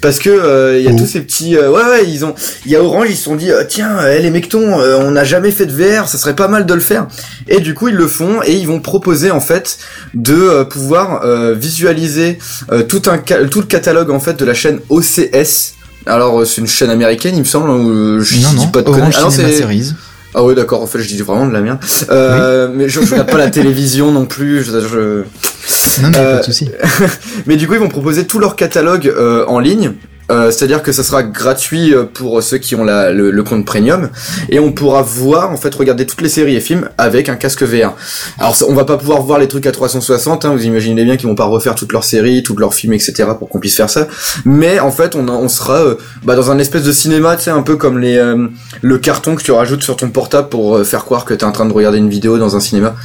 parce 0.00 0.18
que 0.18 0.30
euh, 0.30 0.78
il 0.78 0.84
y 0.84 0.88
a 0.88 0.92
Oh. 0.92 0.98
tous 0.98 1.06
ces 1.06 1.20
petits, 1.20 1.56
euh, 1.56 1.70
ouais, 1.70 1.82
ouais, 1.82 2.04
ils 2.08 2.24
ont, 2.24 2.34
il 2.64 2.70
y 2.72 2.76
a 2.76 2.82
Orange, 2.82 3.08
ils 3.10 3.16
se 3.16 3.24
sont 3.24 3.34
dit, 3.36 3.50
euh, 3.50 3.64
tiens, 3.68 3.98
euh, 4.00 4.18
les 4.18 4.30
mectons, 4.30 4.78
euh, 4.80 4.96
on 5.00 5.10
n'a 5.10 5.24
jamais 5.24 5.50
fait 5.50 5.66
de 5.66 5.72
VR, 5.72 6.06
ça 6.08 6.18
serait 6.18 6.36
pas 6.36 6.48
mal 6.48 6.66
de 6.66 6.74
le 6.74 6.80
faire, 6.80 7.06
et 7.48 7.60
du 7.60 7.74
coup 7.74 7.88
ils 7.88 7.94
le 7.96 8.06
font 8.06 8.40
et 8.44 8.52
ils 8.52 8.66
vont 8.66 8.80
proposer 8.80 9.30
en 9.30 9.40
fait 9.40 9.78
de 10.14 10.34
euh, 10.34 10.64
pouvoir 10.64 11.22
euh, 11.24 11.54
visualiser 11.54 12.38
euh, 12.72 12.82
tout 12.82 13.02
un, 13.06 13.18
tout 13.18 13.60
le 13.60 13.66
catalogue 13.66 14.10
en 14.10 14.20
fait 14.20 14.34
de 14.38 14.44
la 14.44 14.54
chaîne 14.54 14.65
OCS. 14.90 15.74
Alors 16.06 16.40
euh, 16.40 16.44
c'est 16.44 16.60
une 16.60 16.66
chaîne 16.66 16.90
américaine, 16.90 17.34
il 17.34 17.40
me 17.40 17.44
semble, 17.44 17.68
ou 17.70 17.90
euh, 17.90 18.20
je 18.20 18.36
Non, 18.36 18.50
dis 18.50 18.56
non, 18.56 18.66
pas 18.68 18.82
de. 18.82 18.88
Orange 18.88 19.14
Ah 19.18 19.22
non, 19.22 19.30
Cinema 19.30 19.48
c'est- 19.52 19.58
Series. 19.58 19.92
ah 20.34 20.44
ouais 20.44 20.54
d'accord, 20.54 20.82
en 20.82 20.86
fait 20.86 21.00
je 21.00 21.08
dis 21.08 21.20
vraiment 21.22 21.46
de 21.46 21.52
la 21.52 21.60
merde. 21.60 21.78
Euh, 22.10 22.68
Mais 22.72 22.88
je, 22.88 23.00
je 23.02 23.10
regarde 23.10 23.30
pas 23.30 23.38
la 23.38 23.50
télévision 23.58 24.12
non 24.12 24.24
plus. 24.26 24.62
Je, 24.62 24.70
je- 24.70 26.02
Non, 26.02 26.10
mais 26.10 26.18
Euh, 26.18 26.34
pas 26.34 26.40
de 26.40 26.44
souci. 26.44 26.68
Mais 27.46 27.56
du 27.56 27.66
coup 27.66 27.74
ils 27.74 27.80
vont 27.80 27.88
proposer 27.88 28.24
tout 28.26 28.38
leur 28.38 28.54
catalogue 28.54 29.08
euh, 29.08 29.44
en 29.46 29.58
ligne. 29.58 29.92
Euh, 30.30 30.50
C'est-à-dire 30.50 30.82
que 30.82 30.90
ça 30.90 31.04
sera 31.04 31.22
gratuit 31.22 31.94
euh, 31.94 32.04
pour 32.04 32.42
ceux 32.42 32.58
qui 32.58 32.74
ont 32.74 32.84
la, 32.84 33.12
le, 33.12 33.30
le 33.30 33.42
compte 33.44 33.64
premium 33.64 34.08
et 34.48 34.58
on 34.58 34.72
pourra 34.72 35.02
voir 35.02 35.50
en 35.52 35.56
fait 35.56 35.72
regarder 35.74 36.04
toutes 36.04 36.20
les 36.20 36.28
séries 36.28 36.56
et 36.56 36.60
films 36.60 36.88
avec 36.98 37.28
un 37.28 37.36
casque 37.36 37.62
VR. 37.62 37.94
Alors 38.38 38.56
on 38.68 38.74
va 38.74 38.84
pas 38.84 38.96
pouvoir 38.96 39.22
voir 39.22 39.38
les 39.38 39.46
trucs 39.46 39.66
à 39.66 39.72
360, 39.72 40.44
hein, 40.44 40.52
vous 40.52 40.64
imaginez 40.64 41.04
bien 41.04 41.16
qu'ils 41.16 41.28
vont 41.28 41.34
pas 41.36 41.44
refaire 41.44 41.74
toutes 41.76 41.92
leurs 41.92 42.04
séries, 42.04 42.42
tous 42.42 42.56
leurs 42.56 42.74
films, 42.74 42.92
etc. 42.94 43.24
pour 43.38 43.48
qu'on 43.48 43.60
puisse 43.60 43.76
faire 43.76 43.88
ça. 43.90 44.08
Mais 44.44 44.80
en 44.80 44.90
fait 44.90 45.14
on, 45.14 45.28
a- 45.28 45.32
on 45.32 45.48
sera 45.48 45.76
euh, 45.78 45.94
bah, 46.24 46.34
dans 46.34 46.50
un 46.50 46.58
espèce 46.58 46.82
de 46.82 46.92
cinéma, 46.92 47.36
tu 47.36 47.44
sais 47.44 47.50
un 47.50 47.62
peu 47.62 47.76
comme 47.76 47.98
les 48.00 48.16
euh, 48.16 48.48
le 48.82 48.98
carton 48.98 49.36
que 49.36 49.42
tu 49.42 49.52
rajoutes 49.52 49.82
sur 49.84 49.96
ton 49.96 50.10
portable 50.10 50.48
pour 50.48 50.76
euh, 50.76 50.84
faire 50.84 51.04
croire 51.04 51.24
que 51.24 51.34
t'es 51.34 51.44
en 51.44 51.52
train 51.52 51.66
de 51.66 51.72
regarder 51.72 51.98
une 51.98 52.10
vidéo 52.10 52.36
dans 52.38 52.56
un 52.56 52.60
cinéma. 52.60 52.96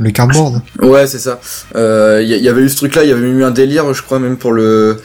Le 0.00 0.10
cardboard. 0.12 0.62
Ouais, 0.80 1.06
c'est 1.08 1.18
ça. 1.18 1.40
Il 1.74 1.80
euh, 1.80 2.22
y, 2.22 2.28
y 2.40 2.48
avait 2.48 2.62
eu 2.62 2.68
ce 2.68 2.76
truc-là, 2.76 3.02
il 3.04 3.10
y 3.10 3.12
avait 3.12 3.26
eu 3.26 3.42
un 3.42 3.50
délire, 3.50 3.92
je 3.92 4.02
crois 4.02 4.20
même 4.20 4.36
pour 4.36 4.52
le 4.52 5.00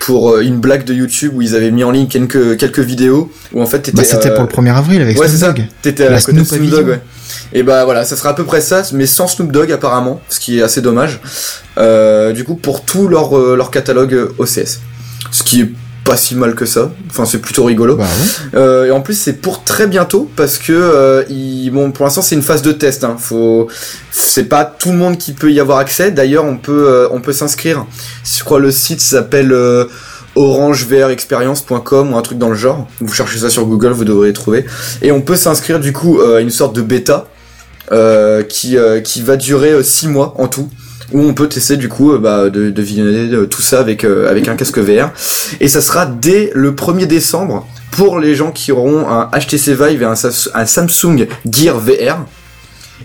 pour 0.00 0.32
euh, 0.32 0.40
une 0.40 0.58
blague 0.58 0.84
de 0.84 0.92
YouTube 0.92 1.32
où 1.36 1.42
ils 1.42 1.54
avaient 1.54 1.70
mis 1.70 1.84
en 1.84 1.92
ligne 1.92 2.08
quelques 2.08 2.56
quelques 2.56 2.80
vidéos 2.80 3.30
où 3.52 3.62
en 3.62 3.66
fait 3.66 3.80
t'étais 3.80 3.98
Bah, 3.98 4.04
c'était 4.04 4.30
euh, 4.30 4.34
pour 4.34 4.62
le 4.62 4.68
1er 4.68 4.74
avril 4.74 5.00
avec 5.00 5.18
ouais, 5.20 5.28
Snoop. 5.28 5.54
Dogg. 5.54 5.66
T'étais 5.82 6.06
à 6.06 6.10
La 6.10 6.20
côté 6.20 6.44
Snoop 6.44 6.46
Snoop 6.46 6.70
Dogg, 6.70 6.88
ouais. 6.88 7.00
Et 7.52 7.62
bah 7.62 7.84
voilà, 7.84 8.04
ça 8.04 8.16
sera 8.16 8.30
à 8.30 8.34
peu 8.34 8.44
près 8.44 8.60
ça, 8.60 8.82
mais 8.92 9.06
sans 9.06 9.26
Snoop 9.26 9.52
Dogg 9.52 9.72
apparemment, 9.72 10.20
ce 10.28 10.40
qui 10.40 10.58
est 10.58 10.62
assez 10.62 10.82
dommage. 10.82 11.20
Euh, 11.78 12.32
du 12.32 12.44
coup, 12.44 12.54
pour 12.54 12.84
tout 12.84 13.08
leur 13.08 13.36
euh, 13.36 13.56
leur 13.56 13.70
catalogue 13.70 14.14
euh, 14.14 14.34
OCS, 14.38 14.80
ce 15.30 15.42
qui 15.42 15.62
est 15.62 15.70
pas 16.04 16.16
si 16.16 16.34
mal 16.34 16.54
que 16.54 16.66
ça. 16.66 16.90
Enfin, 17.08 17.24
c'est 17.24 17.38
plutôt 17.38 17.64
rigolo. 17.64 17.96
Bah 17.96 18.04
ouais. 18.04 18.58
Euh, 18.58 18.86
et 18.86 18.90
en 18.90 19.00
plus, 19.00 19.14
c'est 19.14 19.34
pour 19.34 19.64
très 19.64 19.86
bientôt 19.86 20.30
parce 20.36 20.58
que 20.58 20.72
euh, 20.72 21.70
bon, 21.70 21.92
pour 21.92 22.04
l'instant, 22.04 22.22
c'est 22.22 22.34
une 22.34 22.42
phase 22.42 22.62
de 22.62 22.72
test. 22.72 23.04
Hein. 23.04 23.16
Faut, 23.18 23.68
c'est 24.10 24.44
pas 24.44 24.64
tout 24.64 24.90
le 24.90 24.98
monde 24.98 25.18
qui 25.18 25.32
peut 25.32 25.52
y 25.52 25.60
avoir 25.60 25.78
accès. 25.78 26.10
D'ailleurs, 26.10 26.44
on 26.44 26.56
peut, 26.56 26.88
euh, 26.88 27.08
on 27.10 27.20
peut 27.20 27.32
s'inscrire. 27.32 27.86
Je 28.24 28.42
crois 28.44 28.58
le 28.58 28.70
site 28.70 29.00
s'appelle 29.00 29.52
euh, 29.52 29.84
orangevrexperience.com 30.36 32.12
ou 32.12 32.16
un 32.16 32.22
truc 32.22 32.38
dans 32.38 32.48
le 32.48 32.54
genre. 32.54 32.86
Vous 33.00 33.12
cherchez 33.12 33.38
ça 33.38 33.50
sur 33.50 33.66
Google, 33.66 33.90
vous 33.90 34.04
devrez 34.04 34.32
trouver. 34.32 34.64
Et 35.02 35.12
on 35.12 35.20
peut 35.20 35.36
s'inscrire 35.36 35.80
du 35.80 35.92
coup 35.92 36.20
euh, 36.20 36.38
à 36.38 36.40
une 36.40 36.50
sorte 36.50 36.74
de 36.74 36.82
bêta 36.82 37.26
euh, 37.92 38.42
qui, 38.42 38.76
euh, 38.76 39.00
qui 39.00 39.22
va 39.22 39.36
durer 39.36 39.82
6 39.82 40.08
mois 40.08 40.34
en 40.38 40.48
tout 40.48 40.68
où 41.12 41.20
on 41.20 41.34
peut 41.34 41.48
tester 41.48 41.76
du 41.76 41.88
coup 41.88 42.12
euh, 42.12 42.18
bah, 42.18 42.50
de, 42.50 42.70
de 42.70 42.82
visionner 42.82 43.34
euh, 43.34 43.46
tout 43.46 43.62
ça 43.62 43.80
avec, 43.80 44.04
euh, 44.04 44.30
avec 44.30 44.48
un 44.48 44.56
casque 44.56 44.78
VR. 44.78 45.10
Et 45.60 45.68
ça 45.68 45.80
sera 45.80 46.06
dès 46.06 46.50
le 46.54 46.72
1er 46.72 47.06
décembre 47.06 47.66
pour 47.90 48.18
les 48.18 48.34
gens 48.34 48.52
qui 48.52 48.72
auront 48.72 49.08
un 49.08 49.30
HTC 49.36 49.74
Vive 49.74 50.02
et 50.02 50.04
un, 50.04 50.14
Samsung 50.14 51.26
Gear 51.50 51.78
VR. 51.78 52.24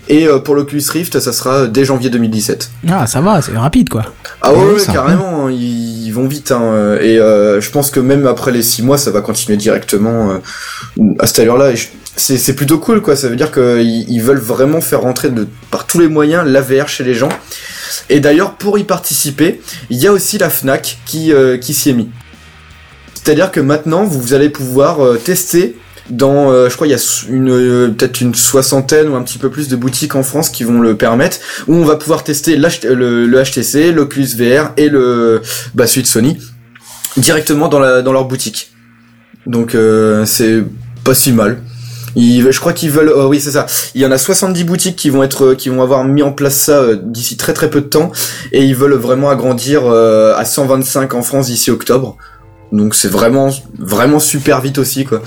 Et 0.08 0.28
pour 0.44 0.54
l'Oculus 0.54 0.84
Rift, 0.90 1.18
ça 1.18 1.32
sera 1.32 1.66
dès 1.66 1.84
janvier 1.84 2.10
2017. 2.10 2.70
Ah, 2.88 3.06
ça 3.06 3.20
va, 3.20 3.42
c'est 3.42 3.56
rapide 3.56 3.88
quoi. 3.88 4.04
Ah 4.40 4.52
ouais, 4.52 4.58
Ouais, 4.58 4.72
ouais, 4.74 4.78
ça 4.78 4.92
carrément, 4.92 5.46
hein, 5.46 5.50
ils, 5.50 6.10
vont 6.12 6.28
vite. 6.28 6.52
Hein, 6.52 6.96
et 7.00 7.18
euh, 7.18 7.60
je 7.60 7.70
pense 7.70 7.90
que 7.90 7.98
même 7.98 8.26
après 8.26 8.52
les 8.52 8.62
6 8.62 8.82
mois, 8.82 8.98
ça 8.98 9.10
va 9.10 9.20
continuer 9.20 9.56
directement 9.56 10.30
euh, 10.30 11.02
à 11.18 11.26
cette 11.26 11.40
allure-là. 11.40 11.72
C'est 12.14 12.38
c'est 12.38 12.54
plutôt 12.54 12.78
cool, 12.78 13.02
quoi. 13.02 13.16
Ça 13.16 13.28
veut 13.28 13.36
dire 13.36 13.50
qu'ils 13.50 14.08
ils 14.08 14.22
veulent 14.22 14.38
vraiment 14.38 14.80
faire 14.80 15.00
rentrer 15.00 15.30
de, 15.30 15.46
par 15.70 15.86
tous 15.86 15.98
les 15.98 16.08
moyens 16.08 16.46
la 16.46 16.60
VR 16.60 16.88
chez 16.88 17.04
les 17.04 17.14
gens. 17.14 17.28
Et 18.10 18.20
d'ailleurs, 18.20 18.54
pour 18.56 18.78
y 18.78 18.84
participer, 18.84 19.60
il 19.90 19.98
y 19.98 20.06
a 20.06 20.12
aussi 20.12 20.38
la 20.38 20.50
Fnac 20.50 20.98
qui, 21.06 21.32
euh, 21.32 21.58
qui 21.58 21.74
s'y 21.74 21.90
est 21.90 21.94
mis. 21.94 22.10
C'est-à-dire 23.14 23.50
que 23.50 23.60
maintenant, 23.60 24.04
vous, 24.04 24.34
allez 24.34 24.50
pouvoir 24.50 25.04
euh, 25.04 25.16
tester 25.16 25.76
dans, 26.10 26.50
euh, 26.50 26.68
je 26.68 26.74
crois, 26.74 26.86
il 26.86 26.90
y 26.90 26.94
a 26.94 26.98
une 27.28 27.50
euh, 27.50 27.88
peut-être 27.88 28.20
une 28.20 28.34
soixantaine 28.34 29.08
ou 29.08 29.16
un 29.16 29.22
petit 29.22 29.38
peu 29.38 29.50
plus 29.50 29.68
de 29.68 29.76
boutiques 29.76 30.14
en 30.14 30.22
France 30.22 30.50
qui 30.50 30.64
vont 30.64 30.80
le 30.80 30.96
permettre, 30.96 31.38
où 31.66 31.74
on 31.74 31.84
va 31.84 31.96
pouvoir 31.96 32.24
tester 32.24 32.56
le, 32.56 33.26
le 33.26 33.42
HTC, 33.42 33.92
l'Oculus 33.92 34.28
VR 34.36 34.72
et 34.76 34.88
le 34.88 35.42
bah, 35.74 35.86
Sony 35.86 36.38
directement 37.16 37.68
dans, 37.68 37.78
la, 37.78 38.02
dans 38.02 38.12
leur 38.12 38.26
boutique. 38.26 38.72
Donc 39.46 39.74
euh, 39.74 40.24
c'est 40.26 40.62
pas 41.04 41.14
si 41.14 41.32
mal. 41.32 41.62
Ils, 42.16 42.50
je 42.50 42.60
crois 42.60 42.72
qu'ils 42.72 42.90
veulent, 42.90 43.12
oh 43.14 43.26
oui 43.28 43.40
c'est 43.40 43.52
ça. 43.52 43.66
Il 43.94 44.00
y 44.00 44.06
en 44.06 44.10
a 44.10 44.18
70 44.18 44.64
boutiques 44.64 44.96
qui 44.96 45.10
vont 45.10 45.22
être, 45.22 45.54
qui 45.54 45.68
vont 45.68 45.82
avoir 45.82 46.02
mis 46.04 46.22
en 46.22 46.32
place 46.32 46.56
ça 46.56 46.78
euh, 46.78 46.96
d'ici 47.00 47.36
très 47.36 47.52
très 47.52 47.70
peu 47.70 47.82
de 47.82 47.86
temps, 47.86 48.10
et 48.52 48.64
ils 48.64 48.74
veulent 48.74 48.94
vraiment 48.94 49.28
agrandir 49.28 49.82
euh, 49.84 50.34
à 50.34 50.44
125 50.44 51.14
en 51.14 51.22
France 51.22 51.46
d'ici 51.46 51.70
octobre. 51.70 52.16
Donc 52.72 52.94
c'est 52.94 53.08
vraiment 53.08 53.50
vraiment 53.78 54.18
super 54.18 54.60
vite 54.60 54.78
aussi 54.78 55.04
quoi. 55.04 55.22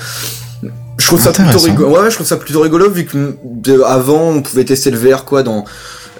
Je 0.97 1.05
trouve 1.05 1.21
ça 1.21 1.31
plutôt 1.31 1.59
rigolo. 1.59 1.89
Ouais, 1.91 2.09
je 2.09 2.15
trouve 2.15 2.27
ça 2.27 2.35
plutôt 2.35 2.59
rigolo 2.59 2.89
vu 2.89 3.05
que 3.05 3.35
de, 3.45 3.81
avant 3.81 4.31
on 4.31 4.41
pouvait 4.41 4.65
tester 4.65 4.91
le 4.91 4.97
VR 4.97 5.23
quoi 5.23 5.43
dans 5.43 5.63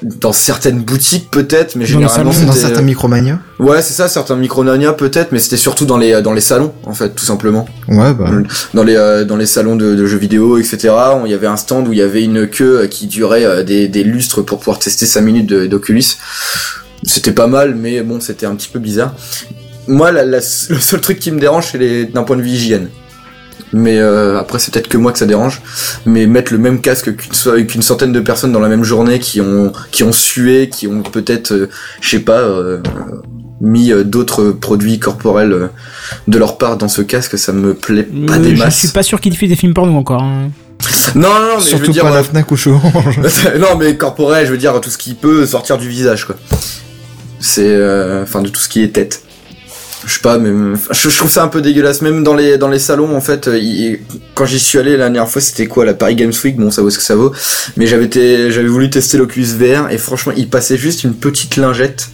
dans 0.02 0.32
certaines 0.34 0.80
boutiques 0.82 1.30
peut-être, 1.32 1.76
mais 1.76 1.84
Dans 1.86 1.90
généralement 1.92 2.32
salons, 2.32 2.46
Dans 2.48 2.54
c'était- 2.54 2.68
certains 2.68 2.82
Micromania. 2.82 3.40
Ouais, 3.60 3.82
c'est 3.82 3.94
ça, 3.94 4.08
certains 4.08 4.36
Micronania 4.36 4.94
peut-être, 4.94 5.32
mais 5.32 5.40
c'était 5.40 5.58
surtout 5.58 5.86
dans 5.86 5.98
les 5.98 6.22
dans 6.22 6.34
les 6.34 6.42
salons 6.42 6.74
en 6.86 6.94
fait, 6.94 7.10
tout 7.16 7.26
simplement. 7.26 7.66
Ouais, 7.88 8.14
bah. 8.14 8.30
Dans 8.74 8.84
les 8.84 8.96
euh, 8.96 9.26
dans 9.26 9.36
les 9.38 9.46
salons 9.46 9.76
de, 9.76 9.96
de 9.96 10.06
jeux 10.06 10.18
vidéo, 10.18 10.58
etc. 10.58 10.90
on- 11.16 11.26
Il 11.26 11.32
y 11.32 11.36
avait 11.36 11.48
un 11.48 11.58
stand 11.58 11.88
où 11.88 11.94
il 11.94 12.00
y 12.00 12.02
avait 12.02 12.24
une 12.24 12.48
queue 12.48 12.82
euh, 12.84 12.88
qui 12.88 13.08
durait 13.08 13.46
euh, 13.46 13.64
des, 13.64 13.88
des 13.88 14.04
lustres 14.04 14.42
pour 14.44 14.60
pouvoir 14.60 14.80
tester 14.80 15.06
5 15.06 15.22
minutes 15.22 15.48
d'Oculus. 15.54 16.04
C'était 17.04 17.32
pas 17.32 17.48
mal, 17.48 17.76
mais 17.76 18.02
bon, 18.02 18.20
c'était 18.20 18.46
un 18.46 18.56
petit 18.56 18.70
peu 18.70 18.80
bizarre. 18.80 19.14
Moi, 19.88 20.12
la- 20.12 20.26
la- 20.26 20.38
le 20.38 20.80
seul 20.80 21.02
truc 21.02 21.20
qui 21.20 21.32
me 21.32 21.40
dérange, 21.40 21.68
c'est 21.72 22.06
d'un 22.06 22.24
point 22.24 22.36
de 22.38 22.42
vue 22.42 22.50
hygiène. 22.50 22.90
Mais 23.72 24.00
euh, 24.00 24.40
après, 24.40 24.58
c'est 24.60 24.74
peut-être 24.74 24.88
que 24.88 24.98
moi 24.98 25.12
que 25.12 25.20
ça 25.20 25.26
dérange. 25.28 25.62
Mais 26.06 26.26
mettre 26.26 26.52
le 26.52 26.60
même 26.60 26.82
casque 26.82 27.16
qu'une 27.16 27.34
so- 27.34 27.64
qu'une 27.66 27.82
centaine 27.84 28.12
de 28.12 28.20
personnes 28.20 28.52
dans 28.52 28.60
la 28.60 28.68
même 28.70 28.84
journée 28.84 29.20
qui 29.20 29.42
ont 29.42 29.72
qui 29.92 30.04
ont 30.04 30.12
sué, 30.12 30.70
qui 30.70 30.88
ont 30.88 31.04
peut-être, 31.04 31.52
euh, 31.54 31.70
je 32.02 32.10
sais 32.10 32.20
pas, 32.20 32.40
euh, 32.40 32.80
mis 33.62 33.92
euh, 33.92 34.04
d'autres 34.04 34.46
produits 34.52 34.98
corporels 35.00 35.52
euh, 35.54 35.68
de 36.28 36.38
leur 36.40 36.58
part 36.58 36.78
dans 36.78 36.88
ce 36.88 37.02
casque, 37.04 37.38
ça 37.38 37.52
me 37.54 37.74
plaît 37.76 38.04
pas 38.04 38.36
Euh, 38.36 38.40
des 38.40 38.56
je 38.56 38.64
masses. 38.64 38.78
suis 38.78 38.88
pas 38.88 39.04
sûr 39.04 39.20
qu'ils 39.22 39.32
diffusent 39.34 39.50
des 39.50 39.56
films 39.56 39.74
porno 39.74 39.96
encore. 39.98 40.24
hein. 40.24 40.50
Non, 41.14 41.22
non, 41.28 41.30
non, 41.30 41.40
mais 41.58 41.62
je 41.62 41.66
Surtout 41.68 41.88
veux 41.88 41.94
dire, 41.94 42.04
pas 42.04 42.10
la 42.16 42.24
Fnac 42.24 42.50
ou 42.52 42.56
non, 43.60 43.76
mais 43.78 43.98
corporel, 43.98 44.46
je 44.46 44.52
veux 44.52 44.58
dire 44.58 44.80
tout 44.82 44.90
ce 44.90 44.98
qui 44.98 45.14
peut 45.14 45.46
sortir 45.46 45.78
du 45.78 45.90
visage, 45.90 46.26
quoi. 46.26 46.36
C'est, 47.40 47.66
euh, 47.68 48.24
enfin, 48.24 48.42
de 48.42 48.50
tout 48.50 48.62
ce 48.62 48.70
qui 48.70 48.82
est 48.82 48.90
tête. 48.90 49.22
Je 50.06 50.14
sais 50.14 50.22
pas, 50.22 50.38
mais 50.38 50.50
je, 50.92 51.10
je 51.10 51.18
trouve 51.18 51.30
ça 51.30 51.44
un 51.44 51.50
peu 51.50 51.62
dégueulasse. 51.62 52.02
Même 52.02 52.24
dans 52.24 52.34
les 52.34 52.58
dans 52.58 52.70
les 52.70 52.80
salons, 52.80 53.16
en 53.16 53.22
fait, 53.22 53.48
euh, 53.48 53.58
il- 53.58 54.00
quand 54.34 54.46
j'y 54.46 54.60
suis 54.60 54.78
allé 54.80 54.92
la 54.92 55.06
dernière 55.10 55.28
fois, 55.28 55.42
c'était 55.42 55.68
quoi 55.68 55.84
la 55.86 55.94
Paris 55.94 56.16
Games 56.16 56.32
Week? 56.44 56.56
Bon, 56.58 56.72
ça 56.72 56.82
vaut 56.82 56.90
ce 56.90 56.98
que 56.98 57.04
ça 57.04 57.16
vaut. 57.16 57.34
Mais 57.78 57.86
j'avais 57.86 58.06
été, 58.06 58.50
j'avais 58.52 58.68
voulu 58.70 58.90
tester 58.90 59.18
l'Oculus 59.18 59.48
VR 59.58 59.92
et 59.92 59.98
franchement, 59.98 60.32
il 60.38 60.48
passait 60.50 60.78
juste 60.78 61.04
une 61.04 61.14
petite 61.14 61.58
lingette 61.58 62.08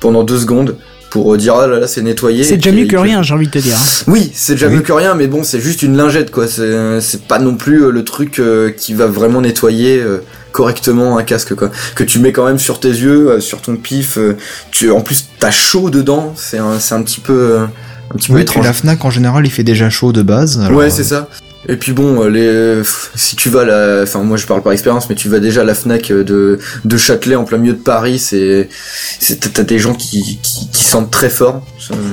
pendant 0.00 0.22
deux 0.22 0.38
secondes 0.38 0.76
pour 1.10 1.34
euh, 1.34 1.36
dire 1.36 1.54
ah 1.56 1.66
là 1.66 1.80
là 1.80 1.86
c'est 1.88 2.02
nettoyé. 2.02 2.44
C'est 2.44 2.56
déjà 2.56 2.72
mieux 2.72 2.86
que 2.86 2.96
rien, 2.96 3.22
j'ai 3.22 3.34
envie 3.34 3.46
de 3.46 3.52
te 3.52 3.58
dire. 3.58 3.76
hein. 3.76 4.04
oui, 4.08 4.30
c'est 4.34 4.52
déjà 4.54 4.68
Oui. 4.68 4.74
mieux 4.76 4.80
que 4.82 4.92
rien, 4.92 5.14
mais 5.14 5.26
bon, 5.26 5.42
c'est 5.42 5.60
juste 5.60 5.82
une 5.82 5.96
lingette, 5.96 6.30
quoi. 6.30 6.46
C'est 6.46 7.00
c'est 7.00 7.22
pas 7.26 7.38
non 7.40 7.56
plus 7.56 7.84
euh, 7.84 7.90
le 7.90 8.04
truc 8.04 8.38
euh, 8.38 8.70
qui 8.70 8.94
va 8.94 9.06
vraiment 9.06 9.40
nettoyer 9.40 10.00
euh, 10.00 10.18
correctement 10.54 11.18
un 11.18 11.24
casque, 11.24 11.54
quoi. 11.54 11.70
Que 11.96 12.04
tu 12.04 12.20
mets 12.20 12.32
quand 12.32 12.46
même 12.46 12.58
sur 12.60 12.78
tes 12.80 12.88
yeux, 12.88 13.28
euh, 13.32 13.40
sur 13.40 13.60
ton 13.60 13.76
pif. 13.76 14.16
euh, 14.16 14.36
tu, 14.70 14.90
en 14.90 15.00
plus, 15.00 15.26
t'as 15.40 15.50
chaud 15.50 15.90
dedans. 15.90 16.32
C'est 16.36 16.58
un, 16.58 16.78
c'est 16.78 16.94
un 16.94 17.02
petit 17.02 17.20
peu, 17.20 17.32
euh, 17.32 17.64
un 18.12 18.16
petit 18.16 18.28
peu 18.28 18.34
Oui, 18.36 18.42
étrange. 18.42 18.64
la 18.64 18.72
Fnac 18.72 19.04
en 19.04 19.10
général, 19.10 19.44
il 19.44 19.50
fait 19.50 19.64
déjà 19.64 19.90
chaud 19.90 20.12
de 20.12 20.22
base. 20.22 20.60
alors, 20.60 20.78
ouais, 20.78 20.90
c'est 20.90 21.04
ça. 21.04 21.28
Et 21.66 21.76
puis 21.76 21.92
bon, 21.92 22.24
les, 22.28 22.82
si 23.14 23.36
tu 23.36 23.48
vas 23.48 23.62
à 23.62 23.64
la, 23.64 24.00
enfin 24.02 24.22
moi 24.22 24.36
je 24.36 24.44
parle 24.46 24.60
par 24.62 24.72
expérience, 24.74 25.08
mais 25.08 25.14
tu 25.14 25.30
vas 25.30 25.38
déjà 25.40 25.62
à 25.62 25.64
la 25.64 25.72
Fnac 25.74 26.08
de 26.12 26.58
de 26.84 26.96
Châtelet 26.98 27.36
en 27.36 27.44
plein 27.44 27.56
milieu 27.56 27.72
de 27.72 27.78
Paris, 27.78 28.18
c'est, 28.18 28.68
c'est 29.18 29.50
t'as- 29.50 29.62
des 29.62 29.78
gens 29.78 29.94
qui, 29.94 30.38
qui 30.42 30.68
qui 30.70 30.84
sentent 30.84 31.10
très 31.10 31.30
fort. 31.30 31.62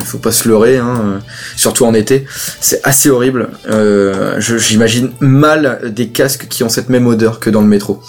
Faut 0.06 0.20
pas 0.20 0.32
se 0.32 0.48
leurrer, 0.48 0.78
hein, 0.78 1.20
surtout 1.58 1.84
en 1.86 1.94
été. 1.94 2.26
C'est 2.62 2.80
assez 2.86 3.10
horrible. 3.10 3.50
Euh, 3.70 4.36
je- 4.40 4.56
J'imagine 4.58 5.12
mal 5.20 5.92
des 5.94 6.08
casques 6.08 6.48
qui 6.50 6.64
ont 6.64 6.70
cette 6.70 6.88
même 6.88 7.06
odeur 7.08 7.42
que 7.42 7.50
dans 7.50 7.62
le 7.62 7.68
métro. 7.68 8.02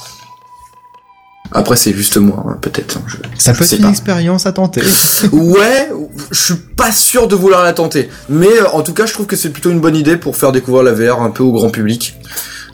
Après, 1.54 1.76
c'est 1.76 1.92
juste 1.92 2.16
moi, 2.16 2.44
hein, 2.48 2.56
peut-être. 2.60 2.96
hein, 2.98 3.02
je- 3.06 3.16
Ça 3.38 3.52
je 3.52 3.58
peut 3.58 3.64
être 3.64 3.72
une 3.76 3.82
pas. 3.84 3.90
expérience 3.90 4.46
à 4.46 4.52
tenter. 4.52 4.80
Ouais, 5.32 5.90
je 6.30 6.38
suis 6.44 6.54
pas 6.76 6.90
sûr 6.92 7.28
de 7.28 7.34
vouloir 7.34 7.62
la 7.62 7.72
tenter. 7.72 8.08
Mais 8.28 8.48
euh, 8.48 8.68
en 8.72 8.82
tout 8.82 8.94
cas, 8.94 9.06
je 9.06 9.12
trouve 9.12 9.26
que 9.26 9.36
c'est 9.36 9.50
plutôt 9.50 9.70
une 9.70 9.80
bonne 9.80 9.96
idée 9.96 10.16
pour 10.16 10.36
faire 10.36 10.52
découvrir 10.52 10.82
la 10.82 10.92
VR 10.92 11.20
un 11.22 11.30
peu 11.30 11.42
au 11.42 11.52
grand 11.52 11.70
public. 11.70 12.14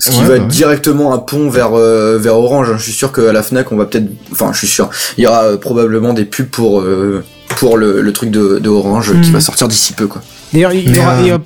Ce 0.01 0.11
qui 0.11 0.19
Ouais, 0.19 0.23
va 0.23 0.29
bah 0.29 0.37
être 0.37 0.43
ouais. 0.43 0.49
directement 0.49 1.12
un 1.12 1.19
pont 1.19 1.51
vers 1.51 1.75
euh, 1.75 2.19
vers 2.19 2.37
Orange. 2.37 2.73
Je 2.77 2.83
suis 2.83 2.93
sûr 2.93 3.11
qu'à 3.11 3.33
la 3.33 3.43
Fnac, 3.43 3.73
on 3.73 3.77
va 3.77 3.85
peut-être, 3.87 4.07
enfin, 4.31 4.51
je 4.53 4.59
suis 4.59 4.69
sûr, 4.69 4.88
il 5.17 5.25
y 5.25 5.27
aura 5.27 5.45
euh, 5.45 5.57
probablement 5.57 6.12
des 6.14 6.25
pubs 6.25 6.47
pour 6.47 6.81
euh, 6.81 7.25
pour 7.49 7.77
le, 7.77 8.01
le 8.01 8.12
truc 8.12 8.31
de, 8.31 8.61
de 8.61 8.69
Orange 8.69 9.11
qui 9.23 9.29
Mhm. 9.29 9.33
va 9.35 9.41
sortir 9.41 9.67
d'ici 9.67 9.93
peu, 9.95 10.07
quoi. 10.07 10.23
D'ailleurs, 10.53 10.73
il 10.73 10.95
y 10.95 10.99
aura. 11.01 11.14
euh, 11.19 11.38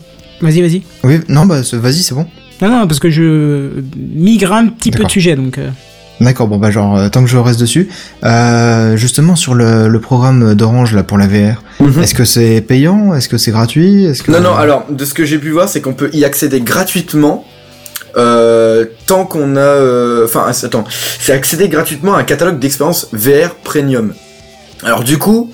Vas-y, 0.43 0.61
vas-y. 0.61 0.83
Oui, 1.05 1.21
non, 1.29 1.47
bah 1.47 1.63
vas-y, 1.73 2.03
c'est 2.03 2.15
bon. 2.15 2.27
Non, 2.61 2.69
non, 2.69 2.87
parce 2.87 2.99
que 3.01 3.09
je 3.11 3.71
migre 3.97 4.53
un 4.53 4.67
petit 4.67 4.91
peu 4.91 5.05
de 5.05 5.09
sujet, 5.11 5.35
donc. 5.35 5.59
D'accord, 6.21 6.47
bon 6.47 6.59
bah 6.59 6.71
genre 6.71 6.97
euh, 6.97 7.09
tant 7.09 7.25
que 7.25 7.29
je 7.31 7.37
reste 7.37 7.59
dessus, 7.59 7.89
euh, 8.23 8.97
justement 8.97 9.35
sur 9.35 9.55
le, 9.55 9.89
le 9.89 10.01
programme 10.01 10.55
d'Orange 10.55 10.95
là 10.95 11.03
pour 11.03 11.19
la 11.19 11.27
VR, 11.27 11.63
est-ce 12.01 12.15
que 12.15 12.25
c'est 12.25 12.61
payant, 12.61 13.13
est-ce 13.15 13.29
que 13.29 13.39
c'est 13.39 13.51
gratuit, 13.51 14.05
est-ce 14.05 14.23
que 14.23 14.31
Non, 14.31 14.41
non, 14.41 14.55
alors, 14.55 14.85
de 14.89 15.05
ce 15.05 15.15
que 15.15 15.25
j'ai 15.25 15.39
pu 15.39 15.51
voir, 15.51 15.69
c'est 15.69 15.81
qu'on 15.81 15.95
peut 15.95 16.11
y 16.13 16.25
accéder 16.25 16.61
gratuitement. 16.61 17.45
Euh, 18.17 18.85
tant 19.07 19.25
qu'on 19.25 19.57
a... 19.57 19.61
euh, 19.61 20.27
Enfin, 20.27 20.47
attends. 20.63 20.85
C'est 21.19 21.33
accéder 21.33 21.69
gratuitement 21.71 22.15
à 22.15 22.21
un 22.21 22.25
catalogue 22.25 22.59
d'expériences 22.59 23.09
VR 23.13 23.55
Premium. 23.65 24.13
Alors 24.85 25.03
du 25.03 25.19
coup... 25.19 25.51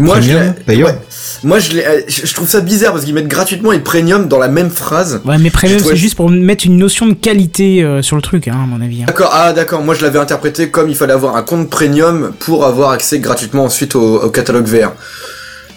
Moi, 0.00 0.20
je, 0.20 0.32
Premium, 0.64 0.86
ouais. 0.86 0.98
moi 1.44 1.58
je, 1.58 1.76
euh, 1.76 2.00
je 2.08 2.34
trouve 2.34 2.48
ça 2.48 2.60
bizarre 2.60 2.92
parce 2.92 3.04
qu'ils 3.04 3.14
mettent 3.14 3.28
gratuitement 3.28 3.72
et 3.72 3.78
premium 3.80 4.26
dans 4.28 4.38
la 4.38 4.48
même 4.48 4.70
phrase. 4.70 5.20
Ouais, 5.24 5.38
mais 5.38 5.50
premium, 5.50 5.78
c'est 5.78 5.96
juste 5.96 6.14
pour 6.16 6.30
mettre 6.30 6.64
une 6.66 6.76
notion 6.76 7.06
de 7.06 7.14
qualité 7.14 7.82
euh, 7.82 8.02
sur 8.02 8.16
le 8.16 8.22
truc, 8.22 8.48
hein, 8.48 8.56
à 8.62 8.66
mon 8.66 8.80
avis. 8.80 9.02
hein. 9.02 9.06
D'accord, 9.06 9.30
ah 9.32 9.52
d'accord, 9.52 9.82
moi 9.82 9.94
je 9.94 10.02
l'avais 10.02 10.18
interprété 10.18 10.70
comme 10.70 10.88
il 10.88 10.94
fallait 10.96 11.12
avoir 11.12 11.36
un 11.36 11.42
compte 11.42 11.68
premium 11.70 12.32
pour 12.40 12.64
avoir 12.64 12.90
accès 12.90 13.18
gratuitement 13.20 13.64
ensuite 13.64 13.94
au, 13.94 14.22
au 14.22 14.30
catalogue 14.30 14.66
VR. 14.66 14.92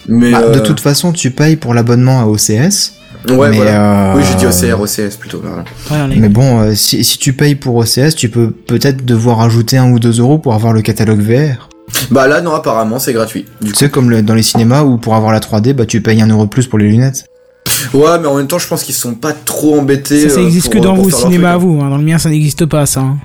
Mais 0.08 0.32
Bah, 0.32 0.42
De 0.50 0.58
euh, 0.58 0.62
toute 0.62 0.80
façon, 0.80 1.12
tu 1.12 1.30
payes 1.30 1.56
pour 1.56 1.72
l'abonnement 1.74 2.20
à 2.20 2.26
OCS. 2.26 2.92
ouais, 3.30 3.48
mais, 3.50 3.56
voilà. 3.56 4.12
euh, 4.12 4.16
Oui, 4.16 4.22
j'ai 4.30 4.34
dit 4.36 4.46
OCR, 4.46 4.80
OCS 4.80 5.16
plutôt. 5.18 5.42
voilà. 5.42 6.06
Ouais, 6.08 6.16
Mais 6.16 6.28
bon, 6.28 6.60
euh, 6.60 6.74
si, 6.74 7.02
si 7.04 7.18
tu 7.18 7.32
payes 7.32 7.54
pour 7.54 7.76
OCS, 7.76 8.14
tu 8.16 8.28
peux 8.28 8.50
peut-être 8.50 9.04
devoir 9.04 9.40
ajouter 9.40 9.76
un 9.78 9.90
ou 9.90 9.98
deux 9.98 10.18
euros 10.20 10.38
pour 10.38 10.54
avoir 10.54 10.72
le 10.72 10.82
catalogue 10.82 11.20
VR. 11.20 11.68
Bah 12.10 12.26
là, 12.26 12.40
non, 12.40 12.54
apparemment 12.54 12.98
c'est 12.98 13.12
gratuit. 13.12 13.46
Du 13.60 13.72
Tu 13.72 13.78
sais, 13.78 13.88
comme 13.90 14.10
le- 14.10 14.22
dans 14.22 14.34
les 14.34 14.42
cinémas 14.42 14.82
où 14.82 14.96
pour 14.98 15.14
avoir 15.14 15.32
la 15.32 15.40
3D, 15.40 15.72
bah 15.74 15.86
tu 15.86 16.00
payes 16.00 16.20
un 16.22 16.28
euro 16.28 16.44
de 16.44 16.50
plus 16.50 16.66
pour 16.66 16.78
les 16.78 16.88
lunettes. 16.88 17.24
Ouais, 17.92 18.18
mais 18.20 18.26
en 18.26 18.36
même 18.36 18.46
temps, 18.46 18.58
je 18.58 18.66
pense 18.68 18.82
qu'ils 18.82 18.94
sont 18.94 19.14
pas 19.14 19.32
trop 19.32 19.78
embêtés. 19.78 20.28
Ça, 20.28 20.34
ça 20.36 20.40
euh, 20.40 20.44
existe 20.46 20.66
pour- 20.72 20.74
que 20.80 20.86
dans 20.86 20.94
vos 20.94 21.10
cinémas 21.10 21.52
à 21.52 21.56
vous. 21.56 21.80
hein. 21.82 21.88
Dans 21.90 21.96
le 21.98 22.04
mien, 22.04 22.18
ça 22.18 22.28
n'existe 22.30 22.66
pas, 22.66 22.86
ça. 22.86 23.00
hein. 23.00 23.16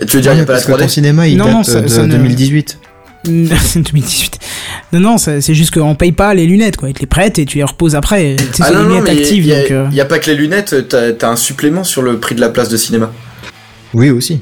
Tu 0.06 0.16
veux 0.16 0.22
dire, 0.22 0.32
il 0.32 0.38
y 0.38 0.40
a 0.40 0.44
pas 0.44 0.52
la 0.54 0.58
parce 0.58 0.66
que 0.66 0.72
ton 0.72 0.78
3D 0.78 0.88
cinéma, 0.88 1.26
il 1.28 1.36
Non, 1.36 1.44
date 1.46 1.54
non, 1.54 1.62
ça- 1.64 1.80
de 1.80 1.88
ça 1.88 2.02
ne- 2.02 2.12
2018. 2.12 2.78
C'est 3.24 3.80
2018. 3.82 4.38
Non, 4.92 5.00
non, 5.00 5.18
ça- 5.18 5.40
c'est 5.40 5.54
juste 5.54 5.74
qu'on 5.74 5.94
paye 5.96 6.12
pas 6.12 6.32
les 6.34 6.46
lunettes, 6.46 6.76
quoi. 6.76 6.88
Ils 6.88 6.94
te 6.94 7.00
les 7.00 7.06
prêtent 7.06 7.38
et 7.40 7.44
tu 7.46 7.58
les 7.58 7.64
reposes 7.64 7.96
après. 7.96 8.36
Tu 8.38 8.44
sais, 8.44 8.62
Ah 8.62 8.66
c'est 8.68 8.74
non, 8.74 8.82
non, 8.84 9.00
lunettes 9.00 9.08
actives, 9.18 9.44
il 9.44 9.48
y, 9.48 9.52
a- 9.54 9.60
donc. 9.62 9.70
euh, 9.72 9.88
y 9.92 10.00
a 10.00 10.04
pas 10.04 10.18
que 10.20 10.30
les 10.30 10.36
lunettes, 10.36 10.88
t'as 10.88 11.12
t'as 11.12 11.30
un 11.30 11.36
supplément 11.36 11.82
sur 11.82 12.02
le 12.02 12.18
prix 12.20 12.34
de 12.36 12.40
la 12.40 12.50
place 12.50 12.68
de 12.68 12.76
cinéma. 12.76 13.10
Oui, 13.94 14.10
aussi. 14.10 14.40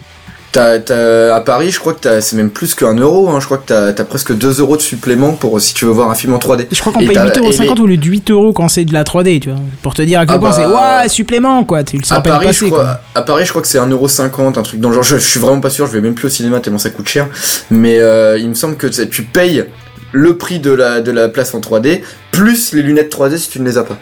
T'as, 0.54 0.78
t'as- 0.78 1.34
à 1.34 1.40
Paris, 1.40 1.72
je 1.72 1.80
crois 1.80 1.94
que 1.94 1.98
t'as- 2.00 2.20
c'est 2.20 2.36
même 2.36 2.50
plus 2.50 2.76
qu'un 2.76 2.94
euro. 2.94 3.28
Hein. 3.28 3.40
Je 3.40 3.44
crois 3.46 3.58
que 3.58 3.66
t'as 3.66 3.88
as 3.88 4.04
presque 4.04 4.32
2 4.32 4.60
euros 4.60 4.76
de 4.76 4.82
supplément 4.82 5.32
pour 5.32 5.60
si 5.60 5.74
tu 5.74 5.84
veux 5.84 5.90
voir 5.90 6.08
un 6.10 6.14
film 6.14 6.32
en 6.32 6.38
3D. 6.38 6.68
Je 6.70 6.78
crois 6.80 6.92
qu'on 6.92 7.00
paye 7.00 7.08
t'as- 7.12 7.24
8,50€ 7.24 7.76
et 7.76 7.80
au 7.82 7.86
lieu 7.86 7.96
de 7.96 8.06
8 8.06 8.30
euros 8.30 8.52
quand 8.52 8.68
c'est 8.68 8.84
de 8.84 8.92
la 8.92 9.02
3D, 9.02 9.40
tu 9.40 9.50
vois. 9.50 9.58
Pour 9.82 9.94
te 9.94 10.02
dire 10.02 10.20
à 10.20 10.26
quel 10.26 10.36
Ah 10.36 10.38
point 10.38 10.50
bah, 10.50 10.56
c'est 10.56 10.66
ouais, 11.02 11.08
supplément, 11.08 11.64
quoi. 11.64 11.82
Tu 11.82 11.96
le 11.98 12.04
sens 12.04 12.16
À 12.16 12.20
Paris, 12.20 12.46
passer, 12.46 12.66
je 12.66 12.70
crois, 12.70 12.84
quoi. 12.84 13.00
à 13.16 13.22
Paris, 13.22 13.44
je 13.46 13.50
crois 13.50 13.62
que 13.62 13.68
c'est 13.68 13.78
1,50€, 13.80 14.56
un 14.56 14.62
truc 14.62 14.78
dans 14.78 14.90
le 14.90 14.94
genre. 14.94 15.02
Je, 15.02 15.16
je 15.16 15.26
suis 15.28 15.40
vraiment 15.40 15.60
pas 15.60 15.70
sûr, 15.70 15.88
je 15.88 15.92
vais 15.92 16.00
même 16.00 16.14
plus 16.14 16.26
au 16.26 16.30
cinéma 16.30 16.60
tellement 16.60 16.78
ça 16.78 16.90
coûte 16.90 17.08
cher. 17.08 17.26
Mais 17.72 17.98
euh, 17.98 18.38
il 18.38 18.48
me 18.48 18.54
semble 18.54 18.76
que 18.76 18.86
tu 18.86 19.22
payes 19.24 19.64
le 20.12 20.36
prix 20.36 20.60
de 20.60 20.70
la, 20.70 21.00
de 21.00 21.10
la 21.10 21.28
place 21.28 21.52
en 21.54 21.58
3D, 21.60 22.02
plus 22.30 22.72
les 22.74 22.82
lunettes 22.82 23.10
3D 23.12 23.38
si 23.38 23.50
tu 23.50 23.60
ne 23.60 23.64
les 23.66 23.76
as 23.76 23.82
pas. 23.82 23.98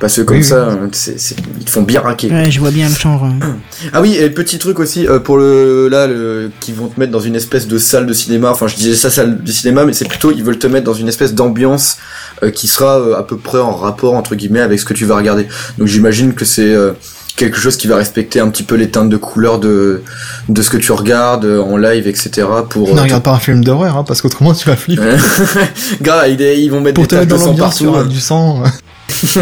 Parce 0.00 0.14
que 0.14 0.20
comme 0.20 0.36
Oui, 0.36 0.44
ça, 0.44 0.54
euh, 0.68 0.86
c'est 0.92 1.18
c'est- 1.18 1.34
ils 1.58 1.64
te 1.64 1.70
font 1.70 1.82
bien 1.82 2.00
raquer. 2.00 2.30
Ouais, 2.30 2.50
je 2.52 2.60
vois 2.60 2.70
bien 2.70 2.88
le 2.88 2.94
genre. 2.94 3.24
hein. 3.24 3.36
Ah 3.92 4.00
oui, 4.00 4.14
et 4.16 4.30
petit 4.30 4.58
truc 4.58 4.78
aussi 4.78 5.06
euh, 5.08 5.18
pour 5.18 5.38
le 5.38 5.88
là 5.88 6.06
le, 6.06 6.50
qui 6.60 6.72
vont 6.72 6.86
te 6.86 7.00
mettre 7.00 7.10
dans 7.10 7.18
une 7.20 7.34
espèce 7.34 7.66
de 7.66 7.78
salle 7.78 8.06
de 8.06 8.12
cinéma. 8.12 8.50
Enfin, 8.50 8.68
je 8.68 8.76
disais 8.76 8.94
ça 8.94 9.10
salle 9.10 9.42
de 9.42 9.50
cinéma, 9.52 9.84
mais 9.84 9.92
c'est 9.92 10.06
plutôt 10.08 10.30
ils 10.30 10.44
veulent 10.44 10.58
te 10.58 10.68
mettre 10.68 10.84
dans 10.84 10.94
une 10.94 11.08
espèce 11.08 11.34
d'ambiance 11.34 11.96
euh, 12.44 12.50
qui 12.52 12.68
sera 12.68 13.00
euh, 13.00 13.18
à 13.18 13.24
peu 13.24 13.36
près 13.38 13.58
en 13.58 13.74
rapport 13.74 14.14
entre 14.14 14.36
guillemets 14.36 14.60
avec 14.60 14.78
ce 14.78 14.84
que 14.84 14.94
tu 14.94 15.04
vas 15.04 15.16
regarder. 15.16 15.48
Donc 15.78 15.88
j'imagine 15.88 16.32
que 16.34 16.44
c'est 16.44 16.72
euh, 16.72 16.92
quelque 17.34 17.58
chose 17.58 17.76
qui 17.76 17.88
va 17.88 17.96
respecter 17.96 18.38
un 18.38 18.50
petit 18.50 18.62
peu 18.64 18.76
les 18.76 18.90
teintes 18.90 19.08
de 19.10 19.16
couleur 19.16 19.58
de 19.58 20.02
de 20.48 20.62
ce 20.62 20.70
que 20.70 20.76
tu 20.76 20.92
regardes 20.92 21.44
euh, 21.44 21.60
en 21.60 21.76
live, 21.76 22.06
etc. 22.06 22.46
Pour 22.70 22.94
Ne 22.94 23.00
euh, 23.00 23.02
regarde 23.02 23.24
pas 23.24 23.32
un 23.32 23.38
film 23.40 23.64
d'horreur, 23.64 23.96
hein, 23.96 24.04
parce 24.06 24.22
qu'autrement 24.22 24.54
tu 24.54 24.68
vas 24.68 24.76
flipper. 24.76 25.16
Gars, 26.02 26.28
ils, 26.28 26.40
ils 26.40 26.68
vont 26.70 26.80
mettre 26.80 26.94
Pour 26.94 27.06
des 27.08 27.26
de 27.26 27.36
sang 27.36 27.54
partout. 27.56 27.86
aura 27.86 28.00
hein. 28.02 28.06
du 28.06 28.20
sang. 28.20 28.62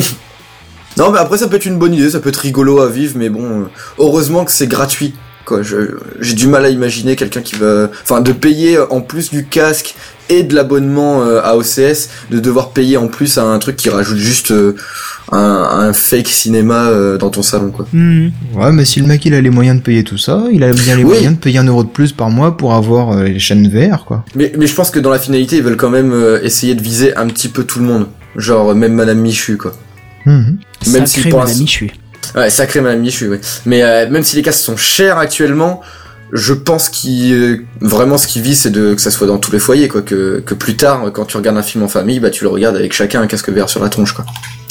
Non, 0.99 1.11
mais 1.13 1.19
après, 1.19 1.39
ça 1.39 1.47
peut 1.49 1.57
être 1.57 1.67
une 1.67 1.79
bonne 1.79 1.95
idée, 1.95 2.11
ça 2.11 2.21
peut 2.21 2.31
être 2.31 2.37
rigolo 2.37 2.81
à 2.81 2.89
vivre, 2.89 3.15
mais 3.17 3.29
bon, 3.29 3.61
euh, 3.61 3.65
heureusement 3.99 4.45
que 4.45 4.53
c'est 4.53 4.67
gratuit. 4.67 5.15
Quoi, 5.45 5.63
je- 5.63 5.97
j'ai 6.21 6.35
du 6.35 6.49
mal 6.49 6.65
à 6.65 6.71
imaginer 6.71 7.15
quelqu'un 7.15 7.41
qui 7.41 7.55
va, 7.55 7.89
enfin, 8.03 8.21
de 8.21 8.33
payer 8.33 8.79
euh, 8.79 8.87
en 8.91 9.01
plus 9.01 9.31
du 9.31 9.45
casque 9.47 9.95
et 10.29 10.43
de 10.43 10.55
l'abonnement 10.57 11.23
euh, 11.23 11.41
à 11.45 11.57
OCS, 11.57 12.09
de 12.33 12.41
devoir 12.41 12.71
payer 12.71 12.97
en 12.97 13.07
plus 13.07 13.39
à 13.39 13.45
un 13.45 13.59
truc 13.61 13.77
qui 13.77 13.89
rajoute 13.89 14.17
juste 14.19 14.53
un, 15.31 15.39
un 15.39 15.93
fake 15.93 16.27
cinéma 16.29 16.91
dans 17.19 17.31
ton 17.31 17.43
salon, 17.43 17.71
quoi. 17.71 17.87
Mhm. 17.93 18.33
Ouais, 18.55 18.73
mais 18.73 18.85
si 18.85 18.99
le 19.01 19.07
mec 19.07 19.25
il 19.25 19.35
a 19.35 19.41
les 19.41 19.51
moyens 19.51 19.77
de 19.79 19.83
payer 19.83 20.03
tout 20.03 20.19
ça, 20.19 20.45
il 20.53 20.65
a 20.65 20.73
bien 20.73 20.97
les 20.97 21.05
Oui. 21.05 21.11
moyens 21.11 21.35
de 21.37 21.41
payer 21.41 21.59
un 21.59 21.65
euro 21.67 21.85
de 21.85 21.89
plus 21.91 22.11
par 22.13 22.29
mois 22.31 22.57
pour 22.57 22.75
avoir 22.75 23.23
les 23.23 23.39
chaînes 23.39 23.69
VR, 23.69 24.05
quoi. 24.05 24.25
Mais, 24.35 24.53
mais 24.59 24.67
je 24.67 24.75
pense 24.75 24.91
que 24.91 24.99
dans 24.99 25.11
la 25.11 25.19
finalité, 25.21 25.57
ils 25.59 25.63
veulent 25.63 25.77
quand 25.77 25.91
même 25.91 26.13
essayer 26.43 26.75
de 26.75 26.83
viser 26.83 27.17
un 27.17 27.27
petit 27.29 27.49
peu 27.49 27.63
tout 27.65 27.79
le 27.79 27.85
monde. 27.85 28.07
Genre, 28.37 28.75
même 28.75 28.95
Madame 28.95 29.19
Michu, 29.21 29.57
quoi. 29.57 29.73
Mhm. 30.27 30.59
Même 30.93 31.07
si 31.07 31.15
Sacré 31.17 31.31
pour 31.31 31.41
Madame 31.41 31.59
Michu. 31.59 31.91
Ouais, 32.35 32.51
sacré 32.51 32.81
Madame 32.81 33.01
Michu, 33.01 33.29
ouais. 33.29 33.41
Mais 33.67 33.83
euh, 33.83 34.09
même 34.11 34.25
si 34.25 34.37
les 34.37 34.43
casques 34.43 34.61
sont 34.61 34.77
chers 34.77 35.19
actuellement, 35.19 35.81
je 36.33 36.53
pense 36.55 36.89
qu'il 36.89 37.33
euh, 37.33 37.65
vraiment 37.81 38.19
ce 38.19 38.27
qui 38.27 38.41
vit, 38.41 38.57
c'est 38.57 38.71
de 38.71 38.95
que 38.95 39.01
ça 39.01 39.11
soit 39.11 39.27
dans 39.27 39.39
tous 39.39 39.53
les 39.53 39.59
foyers, 39.61 39.89
quoi. 39.89 40.03
Que, 40.03 40.43
que 40.45 40.55
plus 40.55 40.77
tard, 40.77 41.11
quand 41.13 41.25
tu 41.25 41.37
regardes 41.37 41.57
un 41.57 41.63
film 41.63 41.85
en 41.85 41.89
famille, 41.89 42.19
bah 42.21 42.31
tu 42.31 42.45
le 42.45 42.51
regardes 42.51 42.77
avec 42.77 42.93
chacun 42.93 43.21
un 43.23 43.27
casque 43.27 43.49
VR 43.51 43.69
sur 43.69 43.81
la 43.83 43.89
tronche, 43.89 44.13
quoi. 44.13 44.25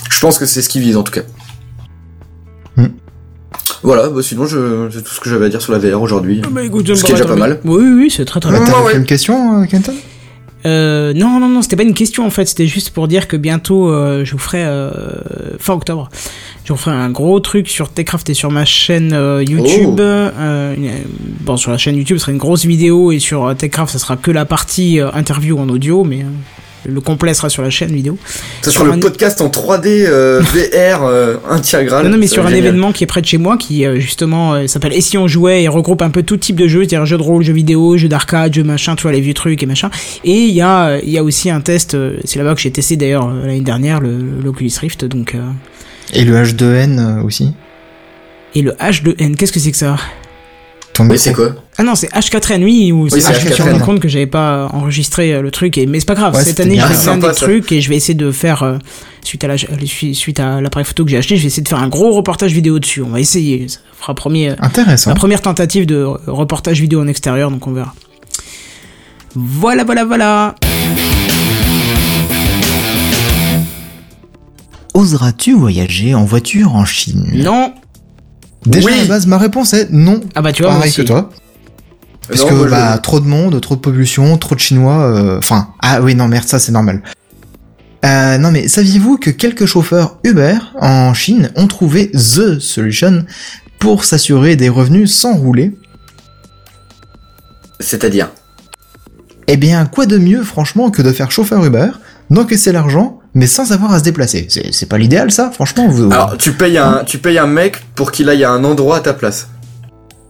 Je 0.09 0.19
pense 0.19 0.37
que 0.37 0.45
c'est 0.45 0.61
ce 0.61 0.69
qui 0.69 0.79
vise 0.79 0.97
en 0.97 1.03
tout 1.03 1.11
cas. 1.13 1.21
Hmm. 2.77 2.87
Voilà, 3.83 4.09
bah 4.09 4.21
sinon 4.21 4.45
je 4.45 4.89
c'est 4.91 5.01
tout 5.03 5.13
ce 5.13 5.19
que 5.19 5.29
j'avais 5.29 5.45
à 5.45 5.49
dire 5.49 5.61
sur 5.61 5.71
la 5.71 5.79
VR 5.79 6.01
aujourd'hui. 6.01 6.41
Bah, 6.51 6.61
écoute, 6.63 6.93
Ce 6.93 7.03
qui 7.03 7.11
est 7.11 7.15
déjà 7.15 7.25
pas 7.25 7.35
mal. 7.35 7.59
Oui, 7.63 7.83
oui, 7.83 7.93
oui, 8.03 8.13
c'est 8.15 8.25
très 8.25 8.39
très 8.39 8.51
Bah, 8.51 8.59
bien. 8.63 8.81
Ouais. 8.83 8.91
fait 8.91 8.97
une 8.97 9.05
question, 9.05 9.61
euh, 9.61 9.65
Kenton? 9.65 9.93
Euh, 10.65 11.13
non, 11.13 11.39
non, 11.39 11.47
non, 11.47 11.61
c'était 11.61 11.75
pas 11.75 11.83
une 11.83 11.93
question 11.93 12.25
en 12.25 12.29
fait, 12.29 12.45
c'était 12.45 12.67
juste 12.67 12.89
pour 12.89 13.07
dire 13.07 13.27
que 13.27 13.37
bientôt 13.37 13.89
euh, 13.89 14.25
je 14.25 14.31
vous 14.31 14.39
ferai, 14.39 14.63
euh, 14.65 14.89
fin 15.59 15.73
octobre, 15.73 16.09
je 16.63 16.73
vous 16.73 16.77
ferai 16.79 16.95
un 16.95 17.09
gros 17.11 17.39
truc 17.39 17.67
sur 17.67 17.89
Techcraft 17.89 18.29
et 18.29 18.33
sur 18.33 18.49
ma 18.51 18.65
chaîne 18.65 19.11
YouTube. 19.47 19.99
Oh. 19.99 20.73
Une- 20.77 20.89
bon, 21.41 21.57
sur 21.57 21.71
la 21.71 21.77
chaîne 21.77 21.95
YouTube, 21.95 22.17
ce 22.17 22.21
sera 22.23 22.31
une 22.31 22.39
grosse 22.39 22.65
vidéo 22.65 23.11
et 23.11 23.19
sur 23.19 23.55
Techcraft, 23.55 23.91
ça 23.93 23.99
sera 23.99 24.17
que 24.17 24.31
la 24.31 24.45
partie 24.45 24.99
interview 25.13 25.57
en 25.59 25.69
audio, 25.69 26.03
mais 26.03 26.25
le 26.87 27.01
complet 27.01 27.33
sera 27.33 27.49
sur 27.49 27.61
la 27.63 27.69
chaîne 27.69 27.91
vidéo. 27.91 28.17
Ça 28.61 28.71
sur 28.71 28.81
sur 28.81 28.85
le 28.85 28.91
un- 28.93 28.99
podcast 28.99 29.41
en 29.41 29.49
3D 29.49 30.05
euh, 30.07 30.41
VR 30.41 31.03
euh, 31.03 31.35
intégral. 31.49 32.05
Non, 32.05 32.11
non, 32.11 32.17
mais 32.17 32.27
sur 32.27 32.43
un 32.45 32.49
génial. 32.49 32.65
événement 32.65 32.91
qui 32.91 33.03
est 33.03 33.07
près 33.07 33.21
de 33.21 33.25
chez 33.25 33.37
moi, 33.37 33.57
qui 33.57 33.85
euh, 33.85 33.99
justement 33.99 34.53
euh, 34.53 34.67
s'appelle 34.67 34.93
Et 34.93 35.01
si 35.01 35.17
on 35.17 35.27
jouait 35.27 35.63
et 35.63 35.67
regroupe 35.67 36.01
un 36.01 36.09
peu 36.09 36.23
tout 36.23 36.37
type 36.37 36.55
de 36.57 36.67
jeux, 36.67 36.79
c'est-à-dire 36.81 37.05
jeux 37.05 37.17
de 37.17 37.23
rôle, 37.23 37.43
jeux 37.43 37.53
vidéo, 37.53 37.97
jeux 37.97 38.07
d'arcade, 38.07 38.53
jeux 38.53 38.63
machin, 38.63 38.95
tu 38.95 39.03
vois, 39.03 39.11
les 39.11 39.21
vieux 39.21 39.33
trucs 39.33 39.61
et 39.61 39.65
machin. 39.65 39.89
Et 40.23 40.31
il 40.45 40.53
y 40.53 40.61
a, 40.61 40.85
euh, 40.87 40.99
il 41.03 41.09
y 41.11 41.17
a 41.17 41.23
aussi 41.23 41.49
un 41.49 41.61
test, 41.61 41.93
euh, 41.95 42.17
c'est 42.25 42.37
là-bas 42.39 42.55
que 42.55 42.61
j'ai 42.61 42.71
testé 42.71 42.95
d'ailleurs 42.95 43.27
euh, 43.29 43.45
l'année 43.45 43.61
dernière, 43.61 43.99
le, 43.99 44.17
l'Oculus 44.43 44.71
Rift, 44.79 45.05
donc. 45.05 45.35
euh, 45.35 45.39
Et 46.13 46.23
le 46.23 46.35
H2N 46.35 46.99
euh, 46.99 47.23
aussi 47.23 47.51
et 48.57 48.61
le 48.61 48.71
H2N, 48.71 49.35
qu'est-ce 49.35 49.51
que 49.51 49.59
c'est 49.59 49.71
que 49.71 49.77
ça? 49.77 49.97
Mais 51.03 51.17
c'est 51.17 51.33
quoi 51.33 51.55
Ah 51.77 51.83
non, 51.83 51.95
c'est 51.95 52.11
H4N, 52.11 52.63
oui, 52.63 52.91
ou 52.91 53.09
c'est 53.09 53.15
Oui, 53.15 53.21
c'est 53.21 53.33
H4N. 53.33 53.55
Je 53.57 53.63
me 53.63 53.67
H4N. 53.69 53.71
rends 53.79 53.85
compte 53.85 53.99
que 53.99 54.07
j'avais 54.07 54.27
pas 54.27 54.67
enregistré 54.71 55.33
euh, 55.33 55.41
le 55.41 55.51
truc, 55.51 55.77
et, 55.77 55.85
mais 55.85 55.99
c'est 55.99 56.05
pas 56.05 56.15
grave. 56.15 56.33
Ouais, 56.35 56.43
Cette 56.43 56.59
année, 56.59 56.79
je 56.79 56.85
vais 56.87 56.93
faire 56.95 57.17
des 57.17 57.33
trucs 57.33 57.71
et 57.71 57.81
je 57.81 57.89
vais 57.89 57.95
essayer 57.97 58.13
de 58.13 58.31
faire, 58.31 58.63
euh, 58.63 58.77
suite 59.23 59.43
à 59.43 59.47
la, 59.47 59.55
suite 59.57 60.39
à 60.39 60.61
l'appareil 60.61 60.85
photo 60.85 61.03
que 61.03 61.11
j'ai 61.11 61.17
acheté, 61.17 61.35
je 61.35 61.41
vais 61.41 61.47
essayer 61.47 61.63
de 61.63 61.67
faire 61.67 61.79
un 61.81 61.89
gros 61.89 62.13
reportage 62.13 62.53
vidéo 62.53 62.79
dessus. 62.79 63.01
On 63.01 63.09
va 63.09 63.19
essayer. 63.19 63.67
Ça 63.67 63.79
fera 63.99 64.13
premier, 64.15 64.51
euh, 64.51 64.55
Intéressant. 64.59 65.09
La 65.11 65.15
première 65.15 65.41
tentative 65.41 65.85
de 65.85 66.03
reportage 66.27 66.79
vidéo 66.79 67.01
en 67.01 67.07
extérieur, 67.07 67.51
donc 67.51 67.65
on 67.67 67.71
verra. 67.73 67.93
Voilà, 69.35 69.83
voilà, 69.83 70.05
voilà. 70.05 70.55
Oseras-tu 74.93 75.53
voyager 75.53 76.15
en 76.15 76.23
voiture 76.23 76.73
en 76.75 76.85
Chine? 76.85 77.29
Non. 77.33 77.73
Déjà 78.65 78.87
Oui. 78.87 78.93
à 78.93 78.97
la 79.03 79.05
base, 79.05 79.27
ma 79.27 79.37
réponse 79.37 79.73
est 79.73 79.89
non. 79.91 80.21
Ah 80.35 80.41
bah 80.41 80.51
tu 80.51 80.63
vois, 80.63 80.71
moi 80.71 80.79
Pareil 80.79 80.91
aussi. 80.91 81.01
que 81.01 81.07
toi. 81.07 81.29
Parce 82.27 82.41
Non, 82.41 82.47
que 82.47 82.53
moi, 82.55 82.65
je- 82.65 82.71
bah 82.71 82.97
trop 82.97 83.19
de 83.19 83.27
monde, 83.27 83.59
trop 83.61 83.75
de 83.75 83.81
pollution, 83.81 84.37
trop 84.37 84.55
de 84.55 84.59
Chinois. 84.59 85.03
euh, 85.03 85.37
Enfin, 85.37 85.69
ah 85.81 86.01
oui 86.01 86.15
non 86.15 86.27
merde 86.27 86.47
ça 86.47 86.57
c'est 86.57 86.71
normal. 86.71 87.03
Euh, 88.03 88.37
non 88.39 88.51
mais 88.51 88.67
saviez-vous 88.67 89.17
que 89.17 89.29
quelques 89.29 89.65
chauffeurs 89.67 90.17
Uber 90.23 90.55
en 90.81 91.13
Chine 91.13 91.51
ont 91.55 91.67
trouvé 91.67 92.09
the 92.11 92.59
solution 92.59 93.25
pour 93.79 94.03
s'assurer 94.05 94.55
des 94.55 94.69
revenus 94.69 95.13
sans 95.13 95.35
rouler? 95.35 95.75
C'est-à-dire? 97.79 98.29
Eh 99.47 99.57
bien, 99.57 99.85
quoi 99.85 100.05
de 100.05 100.17
mieux 100.17 100.43
franchement 100.43 100.89
que 100.89 101.01
de 101.01 101.11
faire 101.11 101.29
chauffeur 101.31 101.63
Uber, 101.63 101.89
d'encaisser 102.31 102.71
l'argent, 102.71 103.14
mais 103.35 103.45
sans 103.45 103.71
avoir 103.71 103.93
à 103.93 103.99
se 103.99 104.03
déplacer 104.03 104.47
C'est 104.49 104.73
c'est 104.73 104.87
pas 104.87 104.97
l'idéal 104.97 105.29
ça, 105.31 105.51
franchement 105.51 105.87
vous... 105.87 106.11
Alors, 106.11 106.35
tu 106.37 106.53
payes 106.53 106.77
un, 106.79 107.03
tu 107.05 107.19
payes 107.19 107.37
un 107.37 107.45
mec 107.47 107.83
pour 107.93 108.11
qu'il 108.11 108.27
aille 108.29 108.43
à 108.43 108.49
un 108.51 108.63
endroit 108.63 108.97
à 108.97 109.01
ta 109.01 109.13
place. 109.13 109.49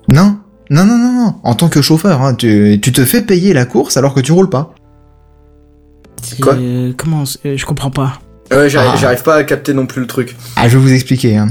Non, 0.10 0.38
non, 0.70 0.86
non, 0.86 0.98
non, 0.98 1.14
non. 1.14 1.36
En 1.44 1.54
tant 1.56 1.70
que 1.70 1.82
chauffeur, 1.82 2.22
hein, 2.22 2.36
tu, 2.36 2.80
tu 2.82 2.92
te 2.92 3.06
fais 3.06 3.22
payer 3.22 3.54
la 3.54 3.66
course 3.66 3.96
alors 3.98 4.14
que 4.14 4.20
tu 4.20 4.32
roules 4.34 4.50
pas. 4.50 4.74
Quoi? 6.42 6.56
Euh, 6.56 6.94
comment 6.98 7.24
euh, 7.46 7.56
Je 7.58 7.66
comprends 7.66 7.92
pas. 7.92 8.20
Ouais, 8.52 8.70
j'arrive 8.70 8.92
Ah. 8.94 8.98
j'arrive 9.00 9.24
pas 9.24 9.36
à 9.36 9.44
capter 9.44 9.74
non 9.74 9.86
plus 9.88 10.02
le 10.02 10.08
truc. 10.08 10.36
Ah, 10.56 10.68
je 10.70 10.78
vais 10.78 10.84
vous 10.84 10.94
expliquer. 10.94 11.38
hein. 11.38 11.50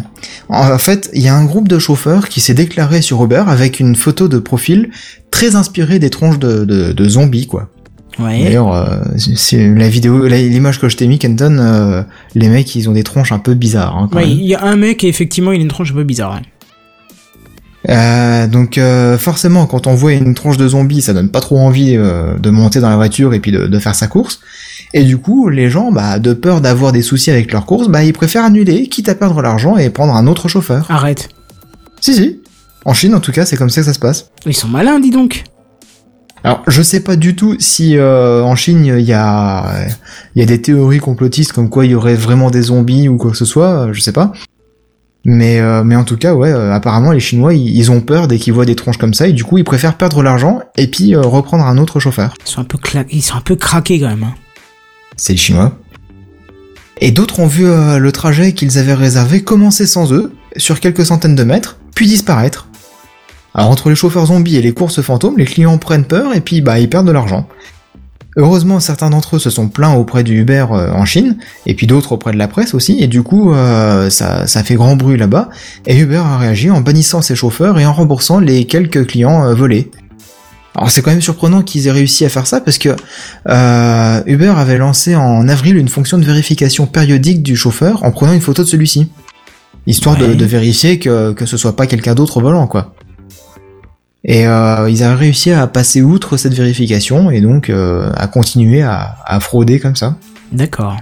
En 0.48 0.78
fait, 0.78 1.10
il 1.12 1.22
y 1.22 1.28
a 1.28 1.34
un 1.34 1.44
groupe 1.44 1.66
de 1.68 1.78
chauffeurs 1.78 2.28
qui 2.28 2.40
s'est 2.40 2.54
déclaré 2.54 3.02
sur 3.02 3.22
Uber 3.24 3.44
avec 3.46 3.80
une 3.80 3.96
photo 3.96 4.28
de 4.28 4.38
profil 4.38 4.90
très 5.32 5.56
inspirée 5.56 5.98
des 5.98 6.10
tronches 6.10 6.38
de, 6.38 6.64
de, 6.64 6.92
de 6.92 7.08
zombies, 7.08 7.46
quoi. 7.48 7.68
Ouais. 8.18 8.44
D'ailleurs, 8.44 8.72
euh, 8.72 8.96
c'est 9.16 9.68
la 9.74 9.88
vidéo, 9.88 10.26
l'image 10.26 10.80
que 10.80 10.88
je 10.88 10.96
t'ai 10.96 11.06
mis, 11.08 11.18
Kenton, 11.18 11.58
euh, 11.58 12.02
les 12.34 12.48
mecs, 12.48 12.74
ils 12.76 12.88
ont 12.88 12.92
des 12.92 13.02
tronches 13.02 13.32
un 13.32 13.38
peu 13.38 13.54
bizarres. 13.54 13.96
Hein, 13.96 14.08
quand 14.10 14.18
Ouais, 14.18 14.26
même. 14.26 14.36
il 14.38 14.44
y 14.46 14.54
a 14.54 14.62
un 14.62 14.76
mec 14.76 15.02
et 15.04 15.08
effectivement 15.08 15.50
il 15.52 15.58
a 15.58 15.62
une 15.62 15.68
tronche 15.68 15.90
un 15.90 15.94
peu 15.94 16.04
bizarre. 16.04 16.40
Euh, 17.90 18.46
donc 18.46 18.78
euh, 18.78 19.18
forcément, 19.18 19.66
quand 19.66 19.86
on 19.86 19.94
voit 19.94 20.12
une 20.14 20.34
tronche 20.34 20.56
de 20.56 20.66
zombie, 20.68 21.02
ça 21.02 21.12
donne 21.12 21.28
pas 21.28 21.40
trop 21.40 21.58
envie 21.58 21.96
euh, 21.96 22.38
de 22.38 22.48
monter 22.50 22.80
dans 22.80 22.88
la 22.88 22.96
voiture 22.96 23.34
et 23.34 23.40
puis 23.40 23.52
de, 23.52 23.66
de 23.66 23.78
faire 23.78 23.94
sa 23.94 24.06
course. 24.06 24.40
Et 24.94 25.04
du 25.04 25.18
coup, 25.18 25.48
les 25.48 25.68
gens, 25.68 25.92
bah, 25.92 26.18
de 26.18 26.32
peur 26.32 26.60
d'avoir 26.60 26.92
des 26.92 27.02
soucis 27.02 27.30
avec 27.30 27.52
leur 27.52 27.66
course, 27.66 27.88
bah, 27.88 28.02
ils 28.04 28.12
préfèrent 28.12 28.44
annuler, 28.44 28.86
quitte 28.88 29.08
à 29.08 29.14
perdre 29.14 29.42
l'argent 29.42 29.76
et 29.76 29.90
prendre 29.90 30.14
un 30.14 30.26
autre 30.26 30.48
chauffeur. 30.48 30.86
Arrête. 30.88 31.28
Si 32.00 32.14
si. 32.14 32.40
En 32.86 32.94
Chine, 32.94 33.14
en 33.14 33.20
tout 33.20 33.32
cas, 33.32 33.44
c'est 33.44 33.56
comme 33.56 33.70
ça 33.70 33.80
que 33.80 33.86
ça 33.86 33.92
se 33.94 33.98
passe. 33.98 34.30
Ils 34.46 34.54
sont 34.54 34.68
malins, 34.68 34.98
dis 35.00 35.10
donc. 35.10 35.44
Alors, 36.44 36.62
je 36.68 36.82
sais 36.82 37.00
pas 37.00 37.16
du 37.16 37.34
tout 37.34 37.56
si 37.58 37.96
euh, 37.96 38.42
en 38.42 38.54
Chine 38.54 38.84
il 38.84 39.00
y 39.00 39.14
a 39.14 39.86
il 40.34 40.40
y 40.40 40.42
a 40.42 40.46
des 40.46 40.60
théories 40.60 40.98
complotistes 40.98 41.52
comme 41.52 41.70
quoi 41.70 41.86
il 41.86 41.92
y 41.92 41.94
aurait 41.94 42.14
vraiment 42.16 42.50
des 42.50 42.60
zombies 42.62 43.08
ou 43.08 43.16
quoi 43.16 43.30
que 43.30 43.36
ce 43.38 43.46
soit, 43.46 43.86
euh, 43.88 43.92
je 43.94 44.00
sais 44.02 44.12
pas. 44.12 44.32
Mais 45.24 45.58
euh, 45.58 45.82
mais 45.84 45.96
en 45.96 46.04
tout 46.04 46.18
cas, 46.18 46.34
ouais, 46.34 46.52
euh, 46.52 46.70
apparemment 46.74 47.12
les 47.12 47.20
Chinois 47.20 47.54
ils, 47.54 47.74
ils 47.74 47.90
ont 47.90 48.02
peur 48.02 48.28
dès 48.28 48.36
qu'ils 48.38 48.52
voient 48.52 48.66
des 48.66 48.76
tronches 48.76 48.98
comme 48.98 49.14
ça 49.14 49.26
et 49.26 49.32
du 49.32 49.42
coup 49.42 49.56
ils 49.56 49.64
préfèrent 49.64 49.96
perdre 49.96 50.22
l'argent 50.22 50.60
et 50.76 50.86
puis 50.86 51.14
euh, 51.16 51.22
reprendre 51.22 51.64
un 51.64 51.78
autre 51.78 51.98
chauffeur. 51.98 52.34
Ils 52.44 52.50
sont 52.50 52.60
un 52.60 52.64
peu 52.64 52.76
cla... 52.76 53.04
ils 53.08 53.22
sont 53.22 53.36
un 53.36 53.40
peu 53.40 53.56
craqués 53.56 53.98
quand 53.98 54.08
même. 54.08 54.24
hein. 54.24 54.34
C'est 55.16 55.32
les 55.32 55.38
Chinois. 55.38 55.78
Et 57.00 57.10
d'autres 57.10 57.40
ont 57.40 57.46
vu 57.46 57.64
le 57.66 58.12
trajet 58.12 58.52
qu'ils 58.52 58.78
avaient 58.78 58.94
réservé 58.94 59.42
commencer 59.42 59.86
sans 59.86 60.12
eux, 60.12 60.32
sur 60.56 60.78
quelques 60.78 61.04
centaines 61.04 61.34
de 61.34 61.42
mètres, 61.42 61.78
puis 61.94 62.06
disparaître. 62.06 62.68
Alors 63.54 63.70
entre 63.70 63.88
les 63.88 63.94
chauffeurs 63.94 64.26
zombies 64.26 64.56
et 64.56 64.62
les 64.62 64.72
courses 64.72 65.00
fantômes, 65.00 65.38
les 65.38 65.44
clients 65.44 65.78
prennent 65.78 66.04
peur 66.04 66.34
et 66.34 66.40
puis 66.40 66.60
bah 66.60 66.78
ils 66.80 66.90
perdent 66.90 67.06
de 67.06 67.12
l'argent. 67.12 67.46
Heureusement, 68.36 68.80
certains 68.80 69.10
d'entre 69.10 69.36
eux 69.36 69.38
se 69.38 69.48
sont 69.48 69.68
plaints 69.68 69.94
auprès 69.94 70.24
du 70.24 70.40
Uber 70.40 70.66
euh, 70.72 70.90
en 70.92 71.04
Chine, 71.04 71.36
et 71.66 71.74
puis 71.74 71.86
d'autres 71.86 72.10
auprès 72.10 72.32
de 72.32 72.36
la 72.36 72.48
presse 72.48 72.74
aussi, 72.74 73.00
et 73.00 73.06
du 73.06 73.22
coup, 73.22 73.54
euh, 73.54 74.10
ça, 74.10 74.48
ça 74.48 74.64
fait 74.64 74.74
grand 74.74 74.96
bruit 74.96 75.16
là-bas, 75.16 75.50
et 75.86 75.96
Uber 75.96 76.16
a 76.16 76.36
réagi 76.38 76.68
en 76.68 76.80
bannissant 76.80 77.22
ses 77.22 77.36
chauffeurs 77.36 77.78
et 77.78 77.86
en 77.86 77.92
remboursant 77.92 78.40
les 78.40 78.64
quelques 78.64 79.06
clients 79.06 79.44
euh, 79.46 79.54
volés. 79.54 79.92
Alors 80.74 80.90
c'est 80.90 81.00
quand 81.00 81.12
même 81.12 81.22
surprenant 81.22 81.62
qu'ils 81.62 81.86
aient 81.86 81.92
réussi 81.92 82.24
à 82.24 82.28
faire 82.28 82.48
ça, 82.48 82.60
parce 82.60 82.78
que 82.78 82.88
Uber 84.28 84.52
avait 84.56 84.78
lancé 84.78 85.14
en 85.14 85.46
avril 85.46 85.76
une 85.76 85.88
fonction 85.88 86.18
de 86.18 86.24
vérification 86.24 86.86
périodique 86.86 87.44
du 87.44 87.54
chauffeur 87.54 88.02
en 88.02 88.10
prenant 88.10 88.32
une 88.32 88.40
photo 88.40 88.64
de 88.64 88.68
celui-ci. 88.68 89.08
Histoire 89.86 90.16
de, 90.16 90.26
Ouais. 90.26 90.34
de 90.34 90.44
vérifier 90.44 90.98
que, 90.98 91.32
que 91.32 91.46
ce 91.46 91.56
soit 91.56 91.76
pas 91.76 91.86
quelqu'un 91.86 92.16
d'autre 92.16 92.38
au 92.38 92.40
volant, 92.40 92.66
quoi. 92.66 92.94
Et 94.24 94.46
euh, 94.46 94.88
ils 94.88 95.02
avaient 95.02 95.14
réussi 95.16 95.52
à 95.52 95.66
passer 95.66 96.02
outre 96.02 96.36
cette 96.36 96.54
vérification 96.54 97.30
et 97.30 97.40
donc 97.40 97.68
euh, 97.68 98.10
à 98.16 98.26
continuer 98.26 98.82
à, 98.82 99.16
à 99.26 99.38
frauder 99.40 99.78
comme 99.80 99.96
ça. 99.96 100.16
D'accord. 100.52 100.96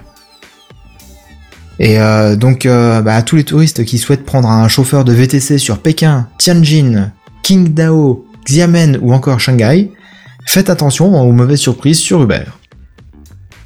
Et 1.79 1.99
euh, 1.99 2.35
donc 2.35 2.65
euh, 2.65 3.01
bah, 3.01 3.15
à 3.15 3.21
tous 3.21 3.35
les 3.35 3.43
touristes 3.43 3.83
qui 3.85 3.97
souhaitent 3.97 4.25
prendre 4.25 4.49
un 4.49 4.67
chauffeur 4.67 5.05
de 5.05 5.13
VTC 5.13 5.57
sur 5.57 5.79
Pékin, 5.79 6.27
Tianjin, 6.37 7.11
Qingdao, 7.43 8.25
Xiamen 8.45 8.97
ou 9.01 9.13
encore 9.13 9.39
Shanghai, 9.39 9.91
faites 10.45 10.69
attention 10.69 11.19
aux 11.21 11.31
mauvaises 11.31 11.59
surprises 11.59 11.99
sur 11.99 12.21
Uber. 12.21 12.43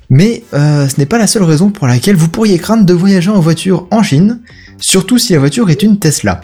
Mais 0.09 0.43
euh, 0.53 0.87
ce 0.87 0.99
n'est 0.99 1.05
pas 1.05 1.17
la 1.17 1.27
seule 1.27 1.43
raison 1.43 1.69
pour 1.69 1.87
laquelle 1.87 2.15
vous 2.15 2.29
pourriez 2.29 2.57
craindre 2.59 2.85
de 2.85 2.93
voyager 2.93 3.29
en 3.29 3.41
voiture 3.41 3.87
en 3.91 4.03
Chine, 4.03 4.39
surtout 4.77 5.17
si 5.17 5.33
la 5.33 5.39
voiture 5.39 5.69
est 5.69 5.83
une 5.83 5.99
Tesla. 5.99 6.41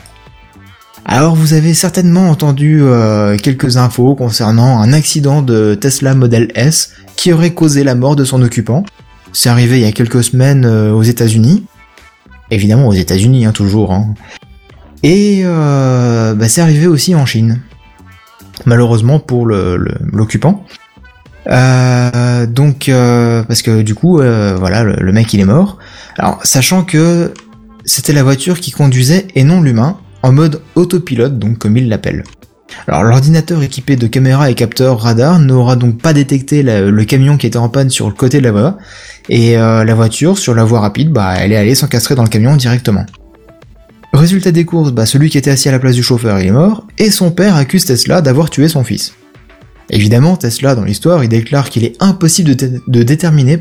Alors 1.06 1.36
vous 1.36 1.54
avez 1.54 1.74
certainement 1.74 2.30
entendu 2.30 2.82
euh, 2.82 3.38
quelques 3.38 3.78
infos 3.78 4.16
concernant 4.16 4.80
un 4.80 4.93
accident 4.93 5.41
de 5.41 5.76
Tesla 5.76 6.16
Model 6.16 6.51
S 6.56 6.91
qui 7.18 7.34
aurait 7.34 7.54
causé 7.54 7.84
la 7.84 7.93
mort 7.95 8.16
de 8.16 8.24
son 8.24 8.41
occupant. 8.41 8.86
C'est 9.34 9.49
arrivé 9.49 9.80
il 9.80 9.84
y 9.84 9.88
a 9.88 9.91
quelques 9.91 10.24
semaines 10.24 10.66
euh, 10.66 10.91
aux 10.93 11.04
États-Unis. 11.04 11.66
Évidemment 12.51 12.88
aux 12.88 12.93
États-Unis, 12.93 13.45
hein, 13.45 13.51
toujours. 13.51 13.93
hein. 13.93 14.14
Et 15.01 15.41
euh, 15.43 16.34
bah, 16.36 16.47
c'est 16.47 16.62
arrivé 16.62 16.88
aussi 16.88 17.14
en 17.16 17.26
Chine. 17.26 17.60
Malheureusement 18.66 19.20
pour 19.20 19.45
l'occupant. 19.45 20.64
Euh, 21.47 22.45
donc 22.45 22.89
parce 22.89 23.62
que 23.62 23.82
du 23.82 23.93
coup, 23.93 24.18
voilà, 24.18 24.84
le, 24.84 24.95
le 24.95 25.12
mec 25.12 25.34
il 25.34 25.41
est 25.41 25.45
mort. 25.45 25.80
Alors 26.18 26.39
sachant 26.43 26.84
que 26.84 27.34
c'était 27.84 28.14
la 28.14 28.24
voiture 28.24 28.62
qui 28.62 28.72
conduisait 28.72 29.28
et 29.36 29.43
non 29.43 29.62
l'humain, 29.62 29.97
en 30.24 30.32
mode 30.32 30.62
autopilote, 30.76 31.38
donc 31.38 31.60
comme 31.60 31.78
il 31.78 31.90
l'appelle. 31.90 32.24
Alors 32.88 33.04
l'ordinateur 33.04 33.62
équipé 33.62 33.96
de 33.96 34.08
caméras 34.08 34.50
et 34.50 34.56
capteurs 34.56 35.00
radar 35.00 35.38
n'aura 35.38 35.76
donc 35.76 36.02
pas 36.02 36.14
détecté 36.14 36.64
le 36.64 37.04
camion 37.04 37.38
qui 37.38 37.46
était 37.46 37.58
en 37.58 37.70
panne 37.70 37.92
sur 37.92 38.08
le 38.08 38.14
côté 38.14 38.40
de 38.40 38.44
la 38.46 38.52
voie, 38.52 38.78
et 39.30 39.58
euh, 39.58 39.84
la 39.84 39.94
voiture, 39.94 40.40
sur 40.40 40.56
la 40.56 40.64
voie 40.64 40.80
rapide, 40.80 41.12
bah 41.12 41.36
elle 41.38 41.52
est 41.52 41.58
allée 41.58 41.76
s'encastrer 41.76 42.16
dans 42.16 42.24
le 42.24 42.30
camion 42.30 42.56
directement. 42.56 43.06
Résultat 44.12 44.52
des 44.52 44.66
courses, 44.66 44.92
bah 44.92 45.06
celui 45.06 45.30
qui 45.30 45.38
était 45.38 45.52
assis 45.52 45.70
à 45.70 45.72
la 45.72 45.80
place 45.80 45.96
du 45.96 46.04
chauffeur 46.04 46.38
est 46.38 46.52
mort, 46.52 46.88
et 46.98 47.12
son 47.12 47.32
père 47.32 47.56
accuse 47.56 47.86
Tesla 47.86 48.22
d'avoir 48.22 48.50
tué 48.50 48.68
son 48.68 48.84
fils. 48.84 49.14
Évidemment, 49.90 50.38
Tesla, 50.38 50.76
dans 50.76 50.84
l'histoire, 50.84 51.24
il 51.24 51.30
déclare 51.30 51.70
qu'il 51.70 51.84
est 51.84 52.02
impossible 52.02 52.50
de, 52.50 52.54
dé- 52.54 52.80
de 52.88 53.04
déterminer 53.04 53.60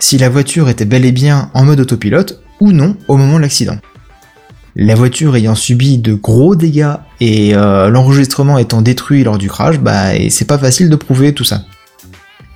si 0.00 0.18
la 0.18 0.28
voiture 0.28 0.68
était 0.68 0.84
bel 0.86 1.04
et 1.04 1.12
bien 1.12 1.50
en 1.54 1.64
mode 1.64 1.80
autopilote 1.80 2.42
ou 2.60 2.72
non 2.72 2.96
au 3.08 3.16
moment 3.16 3.36
de 3.36 3.42
l'accident. 3.42 3.76
La 4.76 4.94
voiture 4.96 5.36
ayant 5.36 5.54
subi 5.54 5.98
de 5.98 6.14
gros 6.14 6.56
dégâts 6.56 6.94
et 7.20 7.54
euh, 7.54 7.88
l'enregistrement 7.90 8.58
étant 8.58 8.82
détruit 8.82 9.22
lors 9.22 9.38
du 9.38 9.48
crash, 9.48 9.78
bah 9.78 10.10
c'est 10.30 10.46
pas 10.46 10.58
facile 10.58 10.90
de 10.90 10.96
prouver 10.96 11.32
tout 11.32 11.44
ça. 11.44 11.62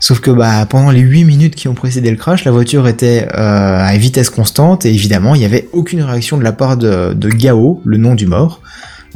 Sauf 0.00 0.20
que 0.20 0.30
bah 0.30 0.66
pendant 0.66 0.90
les 0.90 1.00
8 1.00 1.24
minutes 1.24 1.54
qui 1.54 1.68
ont 1.68 1.74
précédé 1.74 2.10
le 2.10 2.16
crash, 2.16 2.44
la 2.44 2.50
voiture 2.50 2.88
était 2.88 3.28
euh, 3.34 3.80
à 3.80 3.96
vitesse 3.96 4.30
constante 4.30 4.84
et 4.84 4.92
évidemment 4.92 5.36
il 5.36 5.38
n'y 5.38 5.44
avait 5.44 5.68
aucune 5.72 6.02
réaction 6.02 6.36
de 6.36 6.44
la 6.44 6.52
part 6.52 6.76
de, 6.76 7.14
de 7.14 7.28
Gao, 7.28 7.80
le 7.84 7.98
nom 7.98 8.14
du 8.14 8.26
mort, 8.26 8.62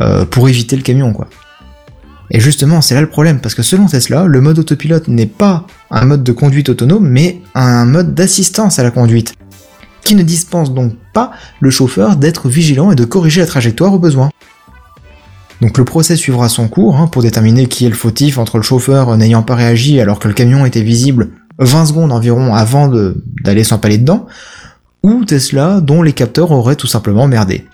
euh, 0.00 0.24
pour 0.24 0.48
éviter 0.48 0.76
le 0.76 0.82
camion 0.82 1.12
quoi. 1.12 1.28
Et 2.34 2.40
justement, 2.40 2.80
c'est 2.80 2.94
là 2.94 3.02
le 3.02 3.10
problème, 3.10 3.40
parce 3.40 3.54
que 3.54 3.62
selon 3.62 3.86
Tesla, 3.86 4.24
le 4.24 4.40
mode 4.40 4.58
autopilote 4.58 5.06
n'est 5.06 5.26
pas 5.26 5.66
un 5.90 6.06
mode 6.06 6.24
de 6.24 6.32
conduite 6.32 6.70
autonome, 6.70 7.06
mais 7.06 7.42
un 7.54 7.84
mode 7.84 8.14
d'assistance 8.14 8.78
à 8.78 8.82
la 8.82 8.90
conduite, 8.90 9.34
qui 10.04 10.14
ne 10.14 10.22
dispense 10.22 10.72
donc 10.72 10.92
pas 11.12 11.32
le 11.60 11.70
chauffeur 11.70 12.16
d'être 12.16 12.48
vigilant 12.48 12.90
et 12.92 12.94
de 12.96 13.04
corriger 13.04 13.40
la 13.40 13.46
trajectoire 13.46 13.92
au 13.94 13.98
besoin. 13.98 14.30
Donc 15.60 15.78
le 15.78 15.84
procès 15.84 16.16
suivra 16.16 16.48
son 16.48 16.66
cours 16.68 16.96
hein, 16.96 17.06
pour 17.06 17.22
déterminer 17.22 17.66
qui 17.66 17.86
est 17.86 17.88
le 17.88 17.94
fautif 17.94 18.38
entre 18.38 18.56
le 18.56 18.62
chauffeur 18.64 19.16
n'ayant 19.16 19.42
pas 19.42 19.54
réagi 19.54 20.00
alors 20.00 20.18
que 20.18 20.26
le 20.26 20.34
camion 20.34 20.66
était 20.66 20.82
visible 20.82 21.30
20 21.58 21.86
secondes 21.86 22.10
environ 22.12 22.52
avant 22.54 22.88
de- 22.88 23.22
d'aller 23.44 23.62
s'empaler 23.62 23.98
dedans, 23.98 24.26
ou 25.04 25.24
Tesla 25.24 25.80
dont 25.80 26.02
les 26.02 26.12
capteurs 26.14 26.50
auraient 26.50 26.74
tout 26.76 26.86
simplement 26.88 27.28
merdé. 27.28 27.66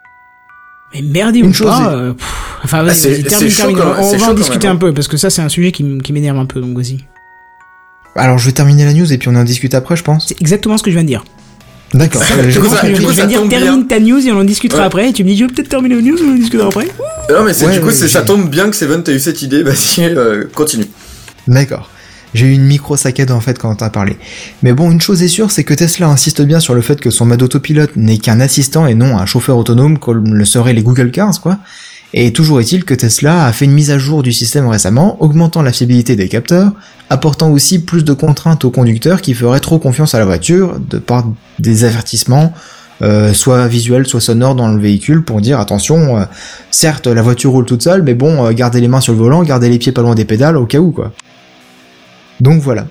Mais 0.93 1.01
merdez 1.03 1.39
Une 1.39 1.47
ou 1.49 1.53
chose 1.55 1.69
pas. 1.69 1.93
est- 1.93 1.95
euh, 1.97 2.13
pff, 2.15 2.35
enfin, 2.65 2.83
vas-y, 2.83 3.23
Ah, 3.25 3.29
termine, 3.29 3.51
termine. 3.53 3.77
quand 3.79 3.95
On 4.03 4.17
va 4.19 4.31
en 4.31 4.35
discuter 4.35 4.67
même, 4.67 4.77
un 4.77 4.79
peu 4.79 4.93
parce 4.93 5.07
que 5.09 5.17
ça, 5.17 5.31
c'est 5.31 5.41
un 5.43 5.49
sujet 5.49 5.71
qui, 5.73 5.99
qui 5.99 6.13
m'énerve 6.13 6.39
un 6.39 6.45
peu. 6.47 6.61
Donc 6.61 6.77
vas-y. 6.77 7.05
Alors 8.17 8.37
je 8.39 8.47
vais 8.47 8.53
terminer 8.53 8.85
la 8.85 8.93
news 8.95 9.11
et 9.13 9.17
puis 9.17 9.29
on 9.29 9.35
en 9.37 9.45
discute 9.45 9.75
après 9.75 9.97
je 9.97 10.03
pense. 10.03 10.27
C'est 10.29 10.41
exactement 10.43 10.77
ce 10.77 10.83
que 10.83 10.91
je 10.91 10.97
viens 10.97 11.05
de 11.05 11.09
dire. 11.09 11.25
D'accord. 11.95 12.23
Je 12.23 12.61
coup, 12.61 12.67
dire. 12.69 13.43
Je 13.45 13.49
termine 13.49 13.87
ta 13.87 13.99
news 13.99 14.19
et 14.27 14.31
on 14.33 14.39
en 14.41 14.45
discutera 14.45 14.81
Ouais. 14.81 14.87
après. 14.87 15.09
Et 15.09 15.13
tu 15.13 15.25
me 15.25 15.29
dis, 15.29 15.37
je 15.39 15.45
vais 15.45 15.53
peut-être 15.53 15.69
terminer 15.69 15.97
la 15.97 16.03
news 16.03 16.19
et 16.19 16.23
on 16.23 16.33
en 16.33 16.35
discutera 16.35 16.69
après. 16.69 16.89
Non, 17.31 17.45
mais 17.45 17.55
c'est 17.55 17.67
Ouais, 17.67 17.73
du 17.73 17.81
coup, 17.81 17.91
ça 17.91 18.23
tombe 18.23 18.49
bien 18.51 18.69
que 18.71 18.77
Seven 18.77 19.03
t'as 19.03 19.13
eu 19.13 19.19
cette 19.21 19.43
idée. 19.43 19.63
Vas-y, 19.65 20.05
euh, 20.05 20.45
continue. 20.55 20.87
D'accord. 21.47 21.91
J'ai 22.35 22.47
eu 22.47 22.53
une 22.53 22.65
micro 22.67 22.95
saccade 22.95 23.31
en 23.31 23.41
fait 23.41 23.59
quand 23.59 23.75
t'as 23.75 23.89
parlé. 23.89 24.19
Mais 24.63 24.75
bon, 24.75 24.91
une 24.91 25.01
chose 25.01 25.23
est 25.23 25.29
sûre, 25.29 25.51
c'est 25.51 25.65
que 25.65 25.73
Tesla 25.73 26.09
insiste 26.09 26.43
bien 26.43 26.61
sur 26.61 26.75
le 26.75 26.83
fait 26.83 27.01
que 27.01 27.09
son 27.09 27.25
mode 27.25 27.43
autopilote 27.43 27.97
n'est 27.97 28.19
qu'un 28.19 28.41
assistant 28.41 28.87
et 28.87 28.95
non 28.95 29.17
un 29.17 29.25
chauffeur 29.25 29.57
autonome 29.57 29.99
comme 29.99 30.35
le 30.35 30.45
seraient 30.45 30.75
les 30.75 30.83
Google 30.83 31.11
Cars, 31.11 31.41
quoi. 31.41 31.57
Et 32.15 32.33
toujours 32.33 32.61
est-il 32.61 32.85
que 32.85 32.95
Tesla 32.95 33.45
a 33.45 33.53
fait 33.53 33.67
une 33.67 33.73
mise 33.73 33.91
à 33.91 33.99
jour 33.99 34.23
du 34.23 34.33
système 34.33 34.67
récemment, 34.67 35.23
augmentant 35.23 35.63
la 35.63 35.73
fiabilité 35.73 36.17
des 36.17 36.29
capteurs, 36.29 36.73
apportant 37.11 37.51
aussi 37.51 37.81
plus 37.81 38.05
de 38.05 38.13
contraintes 38.15 38.65
aux 38.65 38.71
conducteurs 38.71 39.21
qui 39.21 39.35
feraient 39.35 39.61
trop 39.61 39.79
confiance 39.79 40.15
à 40.15 40.19
la 40.19 40.25
voiture, 40.25 40.79
de 40.81 40.99
par 40.99 41.27
des 41.59 41.85
avertissements, 41.85 42.55
euh, 43.03 43.33
soit 43.35 43.69
visuels, 43.69 44.07
soit 44.07 44.21
sonores 44.21 44.55
dans 44.55 44.69
le 44.69 44.81
véhicule, 44.81 45.23
pour 45.23 45.41
dire 45.41 45.61
attention, 45.61 46.17
euh, 46.17 46.25
certes 46.71 47.07
la 47.07 47.23
voiture 47.23 47.53
roule 47.53 47.67
toute 47.67 47.83
seule, 47.83 48.03
mais 48.03 48.15
bon, 48.15 48.45
euh, 48.45 48.53
gardez 48.53 48.81
les 48.81 48.89
mains 48.89 49.01
sur 49.01 49.13
le 49.13 49.19
volant, 49.19 49.43
gardez 49.43 49.69
les 49.69 49.79
pieds 49.79 49.93
pas 49.93 50.03
loin 50.03 50.15
des 50.15 50.25
pédales 50.25 50.57
au 50.57 50.67
cas 50.67 50.79
où 50.79 50.93
quoi. 50.93 51.13
Donc 52.41 52.61
voilà. 52.63 52.87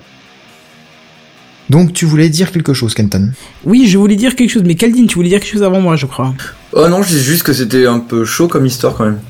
Donc 1.70 1.92
tu 1.92 2.06
voulais 2.06 2.28
dire 2.28 2.50
quelque 2.50 2.72
chose, 2.72 2.94
Kenton 2.94 3.30
Oui, 3.64 3.86
je 3.86 3.98
voulais 3.98 4.16
dire 4.16 4.34
quelque 4.36 4.50
chose, 4.50 4.62
mais 4.64 4.74
Caldine, 4.74 5.06
tu 5.06 5.16
voulais 5.16 5.28
dire 5.28 5.40
quelque 5.40 5.52
chose 5.52 5.62
avant 5.62 5.80
moi, 5.80 5.96
je 5.96 6.06
crois. 6.06 6.34
Oh 6.72 6.88
non, 6.88 7.02
je 7.02 7.08
dis 7.10 7.22
juste 7.22 7.42
que 7.42 7.52
c'était 7.52 7.86
un 7.86 7.98
peu 7.98 8.24
chaud 8.24 8.48
comme 8.48 8.64
histoire 8.66 8.94
quand 8.94 9.04
même. 9.04 9.20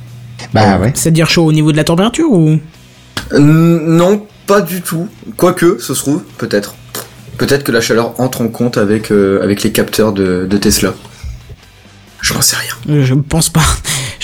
Bah 0.55 0.79
ouais. 0.79 0.93
C'est-à-dire 0.95 1.29
chaud 1.29 1.45
au 1.45 1.53
niveau 1.53 1.73
de 1.73 1.77
la 1.77 1.85
température 1.85 2.31
ou? 2.31 2.59
Euh, 3.33 3.39
non, 3.41 4.25
pas 4.47 4.61
du 4.61 4.81
tout. 4.83 5.09
Quoique, 5.37 5.79
ça 5.81 5.95
se 5.95 6.01
trouve, 6.01 6.23
peut-être. 6.39 6.75
Peut-être 7.39 7.65
que 7.65 7.73
la 7.73 7.81
chaleur 7.81 8.19
entre 8.21 8.41
en 8.41 8.49
compte 8.49 8.79
avec, 8.79 9.11
euh, 9.11 9.43
avec 9.43 9.63
les 9.63 9.73
capteurs 9.73 10.13
de, 10.13 10.47
de 10.49 10.57
Tesla. 10.59 10.95
Je 12.21 12.35
n'en 12.35 12.43
sais 12.43 12.57
rien. 12.57 12.97
Euh, 12.97 13.05
Je 13.05 13.15
pense 13.15 13.49
pas. 13.49 13.63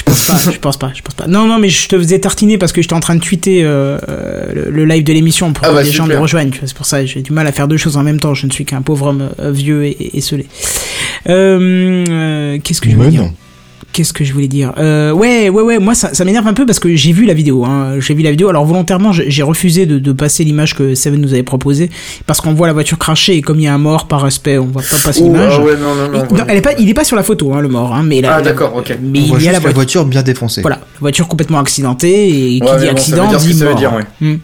Je 0.07 0.13
pense 0.13 0.45
pas. 0.45 0.51
je 0.53 0.59
pense 0.59 0.77
pas. 0.77 0.93
Je 0.95 1.03
pense 1.03 1.15
pas. 1.15 1.27
Non, 1.27 1.47
non, 1.47 1.59
mais 1.59 1.69
je 1.69 1.89
te 1.89 1.97
faisais 1.99 2.19
tartiner 2.19 2.57
parce 2.59 2.73
que 2.73 2.81
j'étais 2.83 2.95
en 2.95 3.01
train 3.01 3.17
de 3.17 3.21
tweeter 3.21 3.65
euh, 3.65 3.99
euh, 4.09 4.53
le, 4.55 4.71
le 4.71 4.85
live 4.85 5.03
de 5.05 5.13
l'émission 5.13 5.53
pour 5.53 5.65
Ah 5.65 5.71
que 5.71 5.75
bah, 5.75 5.83
les 5.83 5.91
gens 5.91 6.07
me 6.07 6.17
rejoignent. 6.19 6.51
C'est 6.65 6.75
pour 6.75 6.87
ça 6.87 7.05
j'ai 7.05 7.23
du 7.23 7.33
mal 7.33 7.47
à 7.47 7.53
faire 7.53 7.69
deux 7.69 7.77
choses 7.77 7.97
en 7.97 8.03
même 8.03 8.21
temps. 8.21 8.35
Je 8.35 8.47
ne 8.47 8.53
suis 8.53 8.65
qu'un 8.65 8.83
pauvre 8.83 9.07
homme 9.07 9.31
euh, 9.41 9.51
vieux 9.51 9.85
et, 9.85 9.91
et, 9.91 10.19
et 10.19 10.21
scellé. 10.21 10.47
Euh, 11.29 12.05
euh, 12.09 12.59
Qu'est-ce 12.63 12.81
que 12.81 12.91
je 12.91 12.97
Mais 12.97 13.09
dire? 13.09 13.23
non. 13.23 13.35
Qu'est-ce 13.95 14.13
que 14.13 14.25
je 14.25 14.33
voulais 14.33 14.49
dire 14.49 14.73
euh, 14.79 15.13
Ouais, 15.13 15.49
ouais, 15.49 15.63
ouais. 15.63 15.79
Moi, 15.79 15.95
ça, 15.95 16.13
ça 16.15 16.25
m'énerve 16.25 16.49
un 16.49 16.53
peu 16.53 16.67
parce 16.67 16.81
que 16.81 16.95
j'ai 16.97 17.13
vu 17.13 17.27
la 17.27 17.33
vidéo. 17.33 17.65
Hein. 17.65 18.01
J'ai 18.01 18.13
vu 18.15 18.23
la 18.25 18.31
vidéo. 18.33 18.49
Alors 18.49 18.65
volontairement, 18.67 19.13
j'ai 19.13 19.43
refusé 19.45 19.87
de, 19.87 20.01
de 20.01 20.13
passer 20.13 20.43
l'image 20.43 20.75
que 20.75 20.97
Seven 20.97 21.21
nous 21.21 21.33
avait 21.33 21.45
proposée 21.45 21.91
parce 22.27 22.41
qu'on 22.41 22.55
voit 22.55 22.67
la 22.67 22.73
voiture 22.73 22.99
cracher 22.99 23.37
et 23.37 23.41
comme 23.41 23.61
il 23.61 23.63
y 23.63 23.67
a 23.69 23.75
un 23.75 23.79
mort 23.79 24.09
par 24.09 24.23
respect, 24.23 24.59
on 24.59 24.67
va 24.67 24.81
pas 24.83 24.97
passer 25.05 25.23
l'image. 25.23 25.55
ah 25.59 25.63
ouais, 25.63 25.75
non, 25.77 25.95
non, 25.95 26.11
non. 26.29 26.45
Elle 26.49 26.59
est 26.59 26.61
pas, 26.61 26.73
il 26.77 26.89
est 26.91 26.95
pas 26.95 27.05
sur 27.05 27.15
la 27.17 27.23
photo, 27.23 27.55
hein, 27.55 27.61
le 27.61 27.69
mort. 27.69 27.95
Hein, 27.95 28.03
mais 28.05 28.21
la- 28.21 28.35
Ah, 28.35 28.43
d'accord, 28.43 28.75
ok. 28.75 28.99
Mais 29.01 29.21
On 29.21 29.27
voit 29.27 29.39
il 29.39 29.45
y 29.45 29.49
a 29.49 29.53
la 29.53 29.59
la 29.59 29.61
voiture. 29.61 29.75
voiture 29.77 30.05
bien 30.07 30.23
défoncée. 30.23 30.61
Voilà, 30.63 30.79
la 30.79 31.01
voiture 31.01 31.29
complètement 31.29 31.61
accidentée 31.61 32.29
et 32.57 32.61
qui 32.61 32.63
Ouais, 32.63 32.71
dit 32.79 32.79
bon, 32.79 32.81
ça 32.81 32.91
accident 32.91 33.23
veut 33.23 33.29
dire 33.29 33.41
ce 33.41 33.47
dit 33.47 33.53
que 33.53 33.59
ça 33.61 33.65
veut 33.67 33.75
dire, 33.77 33.93
ouais. 33.95 34.03
Hmm. 34.21 34.37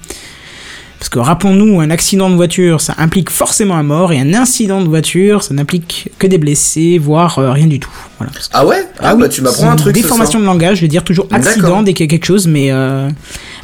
Parce 1.01 1.09
que 1.09 1.19
rappelons-nous, 1.19 1.81
un 1.81 1.89
accident 1.91 2.29
de 2.31 2.35
voiture, 2.37 2.81
ça 2.83 2.95
implique 2.99 3.31
forcément 3.31 3.75
un 3.75 3.83
mort, 3.83 4.13
et 4.13 4.21
un 4.21 4.35
incident 4.35 4.83
de 4.83 4.87
voiture, 4.89 5.43
ça 5.43 5.55
n'implique 5.55 6.11
que 6.19 6.27
des 6.27 6.37
blessés, 6.37 6.99
voire 6.99 7.39
euh, 7.39 7.51
rien 7.53 7.67
du 7.67 7.81
tout. 7.81 7.91
Voilà. 8.19 8.31
Parce 8.35 8.49
que- 8.49 8.53
Ah 8.55 8.67
ouais? 8.67 8.87
Ah, 8.99 9.15
oui, 9.15 9.23
bah 9.23 9.29
tu 9.31 9.41
m'apprends 9.41 9.71
un 9.71 9.77
truc. 9.77 9.95
Déformation 9.95 10.39
de 10.41 10.45
langage, 10.45 10.77
je 10.77 10.83
veux 10.83 10.89
dire 10.89 11.03
toujours 11.03 11.27
accident 11.31 11.83
dès 11.83 11.95
qu'il 11.95 12.05
y 12.05 12.09
a 12.09 12.11
quelque 12.11 12.27
chose, 12.27 12.47
mais 12.47 12.71
euh, 12.71 13.09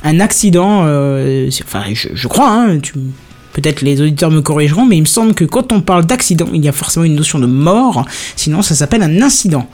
un 0.03 0.19
accident, 0.21 0.85
euh, 0.87 1.51
enfin, 1.63 1.83
je, 1.93 2.09
je 2.15 2.27
crois, 2.27 2.49
hein, 2.51 2.79
tu, 2.79 2.95
peut-être 3.53 3.83
les 3.83 4.01
auditeurs 4.01 4.31
me 4.31 4.41
corrigeront, 4.41 4.87
mais 4.87 4.97
il 4.97 5.03
me 5.03 5.07
semble 5.07 5.35
que 5.35 5.45
quand 5.45 5.73
on 5.75 5.83
parle 5.83 6.07
d'accident, 6.07 6.47
il 6.55 6.65
y 6.65 6.69
a 6.71 6.73
forcément 6.73 7.05
une 7.05 7.17
notion 7.17 7.39
de 7.39 7.47
mort, 7.47 8.07
sinon 8.35 8.63
ça 8.63 8.75
s'appelle 8.75 9.03
un 9.03 9.21
incident. 9.21 9.69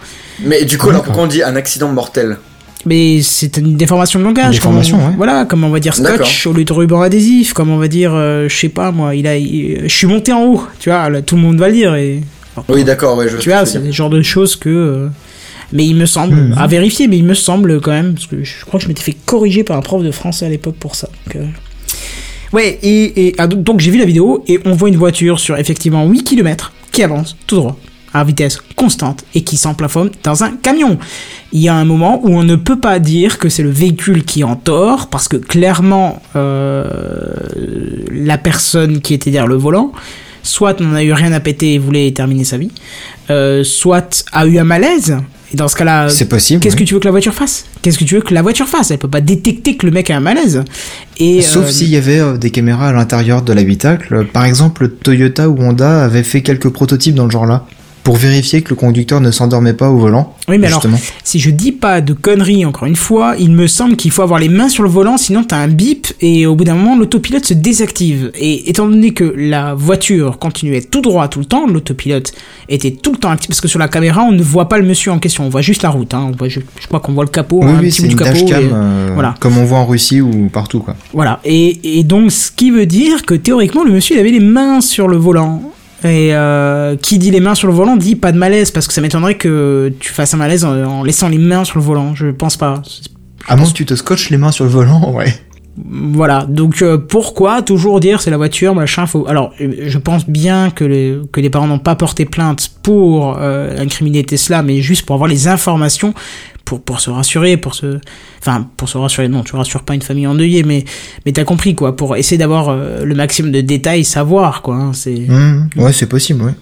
Mais 0.45 0.65
du 0.65 0.79
coup, 0.79 0.91
alors 0.91 1.05
pourquoi 1.05 1.23
on 1.23 1.27
dit 1.29 1.45
un 1.45 1.55
accident 1.55 1.93
mortel? 1.93 2.39
Mais 2.85 3.23
c'est 3.23 3.57
une 3.59 3.77
déformation 3.77 4.19
de 4.19 4.25
langage. 4.25 4.47
Une 4.47 4.53
déformation, 4.53 4.97
comme 4.97 5.07
on- 5.07 5.11
ouais. 5.11 5.15
Voilà, 5.17 5.45
comme 5.45 5.63
on 5.65 5.71
va 5.71 5.79
dire 5.81 5.95
scotch 5.95 6.47
au 6.47 6.53
lieu 6.53 6.65
de 6.65 6.73
ruban 6.73 7.01
adhésif, 7.01 7.53
comme 7.53 7.71
on 7.71 7.77
va 7.79 7.87
dire, 7.89 8.13
euh, 8.15 8.49
je 8.49 8.57
sais 8.57 8.69
pas 8.69 8.91
moi, 8.91 9.15
il 9.15 9.27
a, 9.27 9.37
il- 9.37 9.83
je 9.85 9.95
suis 9.97 10.07
monté 10.07 10.33
en 10.33 10.45
haut, 10.45 10.63
tu 10.81 10.89
vois, 10.91 11.09
là, 11.09 11.23
tout 11.23 11.37
le 11.37 11.43
monde 11.43 11.59
va 11.59 11.69
le 11.69 11.75
dire 11.75 11.95
et 11.95 12.21
Oui, 12.69 12.83
d'accord, 12.85 13.17
ouais, 13.17 13.29
je 13.29 13.37
tu 13.37 13.51
vois, 13.51 13.65
c'est 13.67 13.79
le 13.79 13.93
genre 13.93 14.11
de 14.11 14.21
choses 14.23 14.57
que. 14.57 14.69
euh, 14.69 15.09
mais 15.73 15.87
il 15.87 15.95
me 15.97 16.05
semble, 16.07 16.35
Mhm. 16.35 16.55
à 16.59 16.67
vérifier, 16.67 17.09
mais 17.09 17.17
il 17.17 17.25
me 17.25 17.33
semble 17.35 17.81
quand 17.81 17.93
même, 17.93 18.13
parce 18.15 18.27
que 18.27 18.43
je 18.45 18.65
crois 18.67 18.79
que 18.79 18.85
je 18.85 18.89
m'étais 18.89 19.03
fait 19.03 19.17
corriger 19.25 19.65
par 19.65 19.77
un 19.79 19.81
prof 19.81 20.03
de 20.03 20.11
français 20.11 20.45
à 20.45 20.49
l'époque 20.51 20.77
pour 20.79 20.97
ça. 20.97 21.09
donc, 21.27 21.37
euh. 21.37 21.47
Ouais, 22.53 22.79
et, 22.83 23.29
et 23.29 23.35
ah, 23.39 23.47
donc 23.47 23.63
donc 23.63 23.81
j'ai 23.81 23.91
vu 23.91 23.99
la 23.99 24.05
vidéo 24.05 24.45
et 24.47 24.61
on 24.67 24.73
voit 24.75 24.91
une 24.91 24.97
voiture 24.97 25.41
sur 25.41 25.57
effectivement 25.57 26.07
8 26.07 26.25
km 26.25 26.73
qui 26.91 27.03
avance 27.03 27.35
tout 27.47 27.57
droit 27.57 27.79
à 28.15 28.25
vitesse 28.25 28.59
constante 28.77 29.25
et 29.35 29.43
qui 29.43 29.57
s'emplafonne 29.57 30.11
dans 30.23 30.45
un 30.45 30.51
camion. 30.51 30.99
Il 31.53 31.61
y 31.61 31.69
a 31.69 31.75
un 31.75 31.85
moment 31.85 32.21
où 32.25 32.29
on 32.31 32.43
ne 32.45 32.57
peut 32.57 32.79
pas 32.79 32.99
dire 32.99 33.39
que 33.39 33.49
c'est 33.49 33.63
le 33.63 33.71
véhicule 33.71 34.25
qui 34.25 34.41
est 34.41 34.45
en 34.45 34.57
tort 34.57 35.09
parce 35.09 35.29
que 35.29 35.37
clairement 35.37 36.23
euh, 36.37 36.85
la 38.11 38.39
personne 38.39 39.01
qui 39.01 39.15
était 39.15 39.31
derrière 39.31 39.47
le 39.49 39.57
volant 39.57 39.93
soit 40.43 40.81
n'en 40.81 40.95
a 40.95 41.03
eu 41.05 41.13
rien 41.13 41.33
à 41.33 41.41
péter 41.41 41.75
et 41.75 41.79
voulait 41.79 42.11
terminer 42.11 42.43
sa 42.45 42.57
vie, 42.59 42.71
euh, 43.31 43.63
soit 43.63 44.25
a 44.33 44.45
eu 44.47 44.59
un 44.59 44.65
malaise. 44.65 45.17
Et 45.53 45.57
dans 45.57 45.69
ce 45.69 45.77
cas-là, 45.77 46.09
C'est 46.09 46.29
possible. 46.29 46.61
qu'est-ce 46.61 46.75
oui. 46.75 46.83
que 46.83 46.89
tu 46.89 46.95
veux 46.95 47.01
que 47.01 47.05
la 47.05 47.11
voiture 47.13 47.35
fasse? 47.35 47.67
Qu'est-ce 47.83 47.99
que 47.99 48.05
tu 48.05 48.15
veux 48.17 48.23
que 48.23 48.35
la 48.35 48.43
voiture 48.43 48.67
fasse? 48.67 48.91
Elle 48.91 48.99
peut 48.99 49.07
pas 49.07 49.21
détecter 49.21 49.77
que 49.77 49.87
le 49.87 49.93
mec 49.93 50.11
a 50.11 50.17
un 50.17 50.21
malaise. 50.21 50.65
Et 51.19 51.43
Sauf 51.43 51.67
euh, 51.67 51.71
s'il 51.71 51.91
y 51.91 51.97
avait 51.97 52.39
des 52.39 52.51
caméras 52.51 52.89
à 52.89 52.93
l'intérieur 52.93 53.43
de 53.43 53.53
l'habitacle. 53.53 54.27
Par 54.33 54.45
exemple, 54.47 54.89
Toyota 54.89 55.49
ou 55.49 55.59
Honda 55.63 56.03
avaient 56.05 56.23
fait 56.25 56.41
quelques 56.43 56.71
prototypes 56.71 57.15
dans 57.15 57.27
le 57.27 57.31
genre-là 57.31 57.67
pour 58.05 58.17
vérifier 58.17 58.63
que 58.63 58.71
le 58.71 58.75
conducteur 58.77 59.21
ne 59.21 59.31
s'endormait 59.31 59.75
pas 59.75 59.89
au 59.89 59.97
volant. 59.97 60.35
Oui, 60.49 60.59
mais 60.59 60.67
alors, 60.67 60.85
si 61.23 61.39
je 61.39 61.51
dis 61.51 61.71
pas 61.71 62.01
de 62.01 62.13
conneries, 62.15 62.65
encore 62.65 62.87
une 62.87 62.97
fois, 62.97 63.35
il 63.39 63.53
me 63.53 63.69
semble 63.69 63.95
qu'il 63.97 64.11
faut 64.11 64.23
avoir 64.23 64.41
les 64.41 64.49
mains 64.49 64.69
sur 64.69 64.83
le 64.83 64.89
volant, 64.89 65.17
sinon 65.17 65.45
t'as 65.45 65.59
un 65.59 65.69
bip 65.69 66.09
et 66.21 66.47
au 66.47 66.57
bout 66.57 66.65
d'un 66.65 66.75
moment, 66.75 66.97
l'autopilote 66.97 67.45
se 67.47 67.55
désactive. 67.55 68.33
Et 68.35 68.69
étant 68.69 68.89
donné 68.89 69.13
que 69.15 69.23
la 69.37 69.75
voiture 69.75 70.39
continuait 70.41 70.83
tout 70.83 71.01
droit 71.01 71.29
tout 71.29 71.39
le 71.39 71.45
temps, 71.45 71.67
l'autopilote 71.69 72.33
était 72.69 72.91
tout 72.91 73.13
le 73.13 73.19
temps 73.19 73.31
actif, 73.31 73.49
parce 73.49 73.61
que 73.61 73.69
sur 73.69 73.79
la 73.79 73.87
caméra, 73.89 74.23
on 74.23 74.33
ne 74.33 74.43
voit 74.43 74.69
pas 74.69 74.79
le 74.79 74.85
monsieur 74.85 75.13
en 75.13 75.19
question, 75.21 75.45
on 75.47 75.49
voit 75.49 75.63
juste 75.63 75.83
la 75.83 75.91
route. 75.91 76.13
Hein. 76.13 76.27
On 76.33 76.37
voit, 76.37 76.49
je, 76.49 76.59
je 76.81 76.87
crois 76.89 76.99
qu'on 77.01 77.13
voit 77.13 77.25
le 77.25 77.31
capot, 77.31 77.61
oui, 77.63 77.71
un 77.71 77.79
oui, 77.81 77.89
petit 77.91 78.03
bout 78.03 78.09
du 78.09 78.17
capot. 78.17 78.33
dashcam, 78.33 78.63
et- 78.65 78.69
euh, 78.73 79.11
voilà. 79.15 79.35
comme 79.39 79.57
on 79.59 79.65
voit 79.65 79.79
en 79.79 79.87
Russie 79.87 80.21
ou 80.21 80.49
partout, 80.53 80.81
quoi. 80.81 80.97
Voilà. 81.13 81.39
Et, 81.45 81.99
et 82.01 82.03
donc, 82.03 82.33
ce 82.33 82.51
qui 82.51 82.73
veut 82.73 82.87
dire 82.87 83.23
que 83.25 83.35
théoriquement, 83.35 83.85
le 83.85 83.93
monsieur 83.93 84.17
il 84.17 84.19
avait 84.19 84.31
les 84.33 84.41
mains 84.41 84.81
sur 84.81 85.07
le 85.07 85.17
volant. 85.17 85.63
Et 86.05 86.35
euh, 86.35 86.97
qui 86.97 87.19
dit 87.19 87.31
les 87.31 87.41
mains 87.41 87.55
sur 87.55 87.69
le 87.69 87.75
volant 87.75 87.97
dit 87.97 88.17
pas 88.17 88.33
de 88.33 88.39
malaise, 88.39 88.71
parce 88.71 88.89
que 88.89 88.93
ça 88.93 89.01
m'étonnerait 89.01 89.37
que 89.37 89.93
tu 90.01 90.13
fasses 90.13 90.35
un 90.35 90.37
malaise 90.37 90.65
en, 90.65 90.85
en 90.85 91.03
laissant 91.05 91.29
les 91.29 91.39
mains 91.39 91.65
sur 91.65 91.79
le 91.79 91.85
volant. 91.85 92.15
Je 92.15 92.29
pense 92.29 92.57
pas. 92.57 92.83
À 93.49 93.57
moins 93.57 93.69
que 93.69 93.73
tu 93.73 93.87
te 93.87 93.95
scotches 93.95 94.31
les 94.31 94.37
mains 94.37 94.53
sur 94.53 94.65
le 94.65 94.71
volant, 94.71 95.13
ouais. 95.15 95.33
Voilà, 95.75 96.45
donc 96.47 96.83
euh, 96.83 96.99
pourquoi 96.99 97.63
toujours 97.63 97.99
dire 97.99 98.21
c'est 98.21 98.31
la 98.31 98.37
voiture, 98.37 98.75
machin, 98.75 99.07
faut... 99.07 99.27
Alors, 99.27 99.55
euh, 99.59 99.85
je 99.87 99.99
pense 99.99 100.29
bien 100.29 100.71
que, 100.71 100.85
les 100.85 101.19
que 101.33 101.41
les 101.41 101.49
parents 101.49 101.67
n'ont 101.67 101.79
pas 101.79 101.97
porté 101.97 102.27
plainte 102.27 102.71
pour 102.83 103.39
euh, 103.39 103.79
incriminer 103.79 104.23
Tesla, 104.23 104.63
mais 104.63 104.83
juste 104.83 105.07
pour 105.07 105.15
avoir 105.15 105.31
les 105.31 105.49
informations, 105.49 106.13
pour, 106.65 106.83
pour 106.83 107.01
se 107.01 107.11
rassurer, 107.11 107.57
pour 107.57 107.75
se... 107.75 107.99
Enfin, 108.41 108.69
pour 108.77 108.89
se 108.89 108.99
rassurer, 108.99 109.29
non, 109.29 109.43
tu 109.43 109.57
rassures 109.57 109.83
pas 109.83 109.95
une 109.95 110.03
famille 110.03 110.27
endeuillée, 110.27 110.63
mais, 110.63 110.85
mais 111.25 111.33
t'as 111.33 111.45
compris, 111.45 111.75
quoi, 111.75 111.97
pour 111.97 112.17
essayer 112.17 112.39
d'avoir 112.39 112.69
euh, 112.69 113.05
le 113.05 113.15
maximum 113.15 113.53
de 113.53 113.61
détails, 113.61 114.05
savoir, 114.05 114.63
quoi, 114.63 114.77
hein, 114.77 114.93
c'est... 114.93 115.27
Mmh, 115.29 115.71
ouais, 115.77 115.93
c'est 115.93 116.07
possible, 116.07 116.43
ouais. 116.43 116.55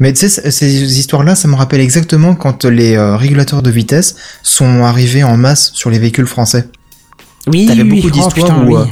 Mais 0.00 0.12
tu 0.12 0.28
sais, 0.28 0.50
ces 0.50 0.98
histoires-là, 0.98 1.34
ça 1.34 1.48
me 1.48 1.54
rappelle 1.54 1.80
exactement 1.80 2.34
quand 2.34 2.64
les 2.64 2.96
euh, 2.96 3.16
régulateurs 3.16 3.62
de 3.62 3.70
vitesse 3.70 4.16
sont 4.42 4.84
arrivés 4.84 5.22
en 5.22 5.36
masse 5.36 5.70
sur 5.74 5.90
les 5.90 5.98
véhicules 5.98 6.26
français. 6.26 6.68
Oui, 7.46 7.66
T'avais 7.66 7.82
oui, 7.82 8.02
beaucoup 8.02 8.08
oh, 8.08 8.10
d'histoires 8.10 8.64
où 8.64 8.76
oui. 8.76 8.82
euh, 8.82 8.84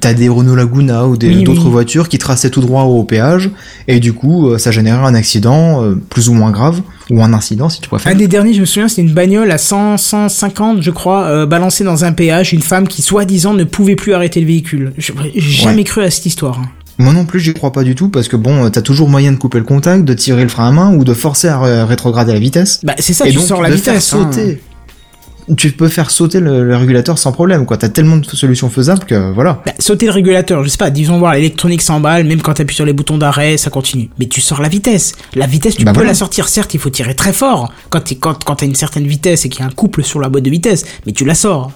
t'as 0.00 0.14
des 0.14 0.28
Renault 0.28 0.54
Laguna 0.56 1.06
ou 1.06 1.16
des- 1.16 1.28
Oui, 1.28 1.44
d'autres 1.44 1.64
oui. 1.66 1.70
voitures 1.70 2.08
qui 2.08 2.18
traçaient 2.18 2.50
tout 2.50 2.60
droit 2.60 2.82
au 2.84 3.02
péage 3.04 3.50
et 3.88 4.00
du 4.00 4.12
coup 4.12 4.48
euh, 4.50 4.58
ça 4.58 4.70
générait 4.70 5.04
un 5.04 5.14
accident 5.14 5.82
euh, 5.82 5.94
plus 6.10 6.28
ou 6.28 6.32
moins 6.34 6.50
grave 6.50 6.80
ou 7.10 7.22
un 7.22 7.32
incident 7.32 7.68
si 7.68 7.80
tu 7.80 7.88
préfères. 7.88 8.12
Un 8.12 8.16
des 8.16 8.28
derniers, 8.28 8.54
je 8.54 8.60
me 8.60 8.66
souviens, 8.66 8.88
c'était 8.88 9.02
une 9.02 9.12
bagnole 9.12 9.50
à 9.50 9.58
100, 9.58 9.98
150, 9.98 10.80
je 10.82 10.90
crois, 10.90 11.24
euh, 11.24 11.46
balancée 11.46 11.84
dans 11.84 12.04
un 12.04 12.12
péage, 12.12 12.52
une 12.54 12.62
femme 12.62 12.88
qui, 12.88 13.02
soi-disant, 13.02 13.52
ne 13.54 13.64
pouvait 13.64 13.96
plus 13.96 14.14
arrêter 14.14 14.40
le 14.40 14.46
véhicule. 14.46 14.92
J'ai 14.96 15.12
jamais 15.40 15.84
cru 15.84 16.02
à 16.02 16.10
cette 16.10 16.26
histoire. 16.26 16.58
hein. 16.60 16.68
Moi 16.96 17.12
non 17.12 17.24
plus 17.24 17.40
j'y 17.40 17.52
crois 17.52 17.72
pas 17.72 17.82
du 17.82 17.96
tout 17.96 18.08
parce 18.08 18.28
que 18.28 18.36
bon 18.36 18.70
t'as 18.70 18.80
toujours 18.80 19.08
moyen 19.08 19.32
de 19.32 19.36
couper 19.36 19.58
le 19.58 19.64
contact, 19.64 20.04
de 20.04 20.14
tirer 20.14 20.44
le 20.44 20.48
frein 20.48 20.68
à 20.68 20.70
main 20.70 20.94
ou 20.94 21.02
de 21.02 21.12
forcer 21.12 21.48
à 21.48 21.58
ré- 21.58 21.82
rétrograder 21.82 22.32
la 22.32 22.38
vitesse. 22.38 22.78
Bah, 22.84 22.94
c'est 23.00 23.12
ça, 23.12 23.26
et 23.26 23.30
tu 23.32 23.38
donc 23.38 23.46
sors 23.46 23.60
la 23.60 23.68
de 23.70 23.74
vitesse. 23.74 24.10
faire 24.10 24.20
hein. 24.20 24.30
Tu 25.56 25.72
peux 25.72 25.88
faire 25.88 26.10
sauter 26.10 26.40
le, 26.40 26.64
le 26.64 26.76
régulateur 26.76 27.18
sans 27.18 27.30
problème 27.32 27.66
quoi. 27.66 27.76
T'as 27.76 27.90
tellement 27.90 28.16
de 28.16 28.24
solutions 28.24 28.70
faisables 28.70 29.04
que 29.04 29.32
voilà. 29.32 29.60
Bah, 29.66 29.72
sauter 29.78 30.06
le 30.06 30.12
régulateur, 30.12 30.64
je 30.64 30.68
sais 30.68 30.76
pas, 30.78 30.88
disons 30.90 31.18
voir 31.18 31.34
l'électronique 31.34 31.82
s'emballe, 31.82 32.24
même 32.24 32.40
quand 32.40 32.54
t'appuies 32.54 32.74
sur 32.76 32.86
les 32.86 32.92
boutons 32.94 33.18
d'arrêt, 33.18 33.56
ça 33.58 33.68
continue. 33.70 34.08
Mais 34.18 34.26
tu 34.26 34.40
sors 34.40 34.62
la 34.62 34.68
vitesse. 34.68 35.12
La 35.34 35.46
vitesse, 35.46 35.76
tu 35.76 35.84
Bah 35.84 35.92
peux 35.92 35.96
voilà. 35.96 36.10
la 36.10 36.14
sortir. 36.14 36.48
Certes, 36.48 36.72
il 36.74 36.80
faut 36.80 36.90
tirer 36.90 37.14
très 37.14 37.32
fort 37.34 37.72
quand 37.90 38.00
t'es, 38.00 38.14
quand, 38.14 38.42
quand 38.44 38.56
t'as 38.56 38.66
une 38.66 38.74
certaine 38.74 39.06
vitesse 39.06 39.44
et 39.44 39.48
qu'il 39.50 39.60
y 39.60 39.64
a 39.64 39.66
un 39.66 39.70
couple 39.72 40.02
sur 40.02 40.18
la 40.20 40.28
boîte 40.30 40.44
de 40.44 40.50
vitesse, 40.50 40.84
mais 41.06 41.12
tu 41.12 41.24
la 41.26 41.34
sors. 41.34 41.70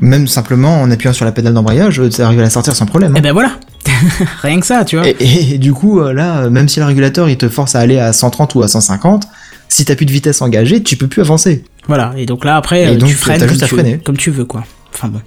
Même 0.00 0.26
simplement 0.26 0.80
en 0.82 0.90
appuyant 0.90 1.12
sur 1.12 1.24
la 1.24 1.30
pédale 1.32 1.54
d'embrayage, 1.54 2.00
tu 2.14 2.20
arrives 2.22 2.40
à 2.40 2.42
la 2.42 2.50
sortir 2.50 2.74
sans 2.74 2.86
problème. 2.86 3.12
hein. 3.12 3.18
Et 3.18 3.20
ben 3.20 3.32
voilà. 3.32 3.52
Rien 4.42 4.58
que 4.60 4.66
ça, 4.66 4.84
tu 4.84 4.96
vois. 4.96 5.06
Et, 5.06 5.16
et- 5.20 5.54
et 5.54 5.58
du 5.58 5.72
coup, 5.72 6.00
euh, 6.00 6.12
là, 6.12 6.38
euh, 6.38 6.50
même 6.50 6.68
si 6.68 6.80
le 6.80 6.86
régulateur 6.86 7.28
il 7.28 7.36
te 7.36 7.48
force 7.48 7.74
à 7.76 7.80
aller 7.80 7.98
à 7.98 8.12
130 8.12 8.54
ou 8.56 8.62
à 8.62 8.68
150, 8.68 9.26
si 9.74 9.84
t'as 9.84 9.96
plus 9.96 10.06
de 10.06 10.12
vitesse 10.12 10.40
engagée, 10.42 10.82
tu 10.82 10.96
peux 10.96 11.06
plus 11.08 11.20
avancer. 11.22 11.64
Voilà. 11.88 12.12
Et 12.16 12.26
donc 12.26 12.44
là, 12.44 12.56
après, 12.56 12.82
Et 12.84 12.86
euh, 12.88 12.96
donc, 12.96 13.08
tu 13.08 13.14
freines 13.14 13.40
comme 13.46 13.56
tu, 13.56 13.66
freiner. 13.66 13.98
comme 13.98 14.16
tu 14.16 14.30
veux, 14.30 14.44
quoi. 14.44 14.64
Enfin 14.94 15.08
bon. 15.08 15.20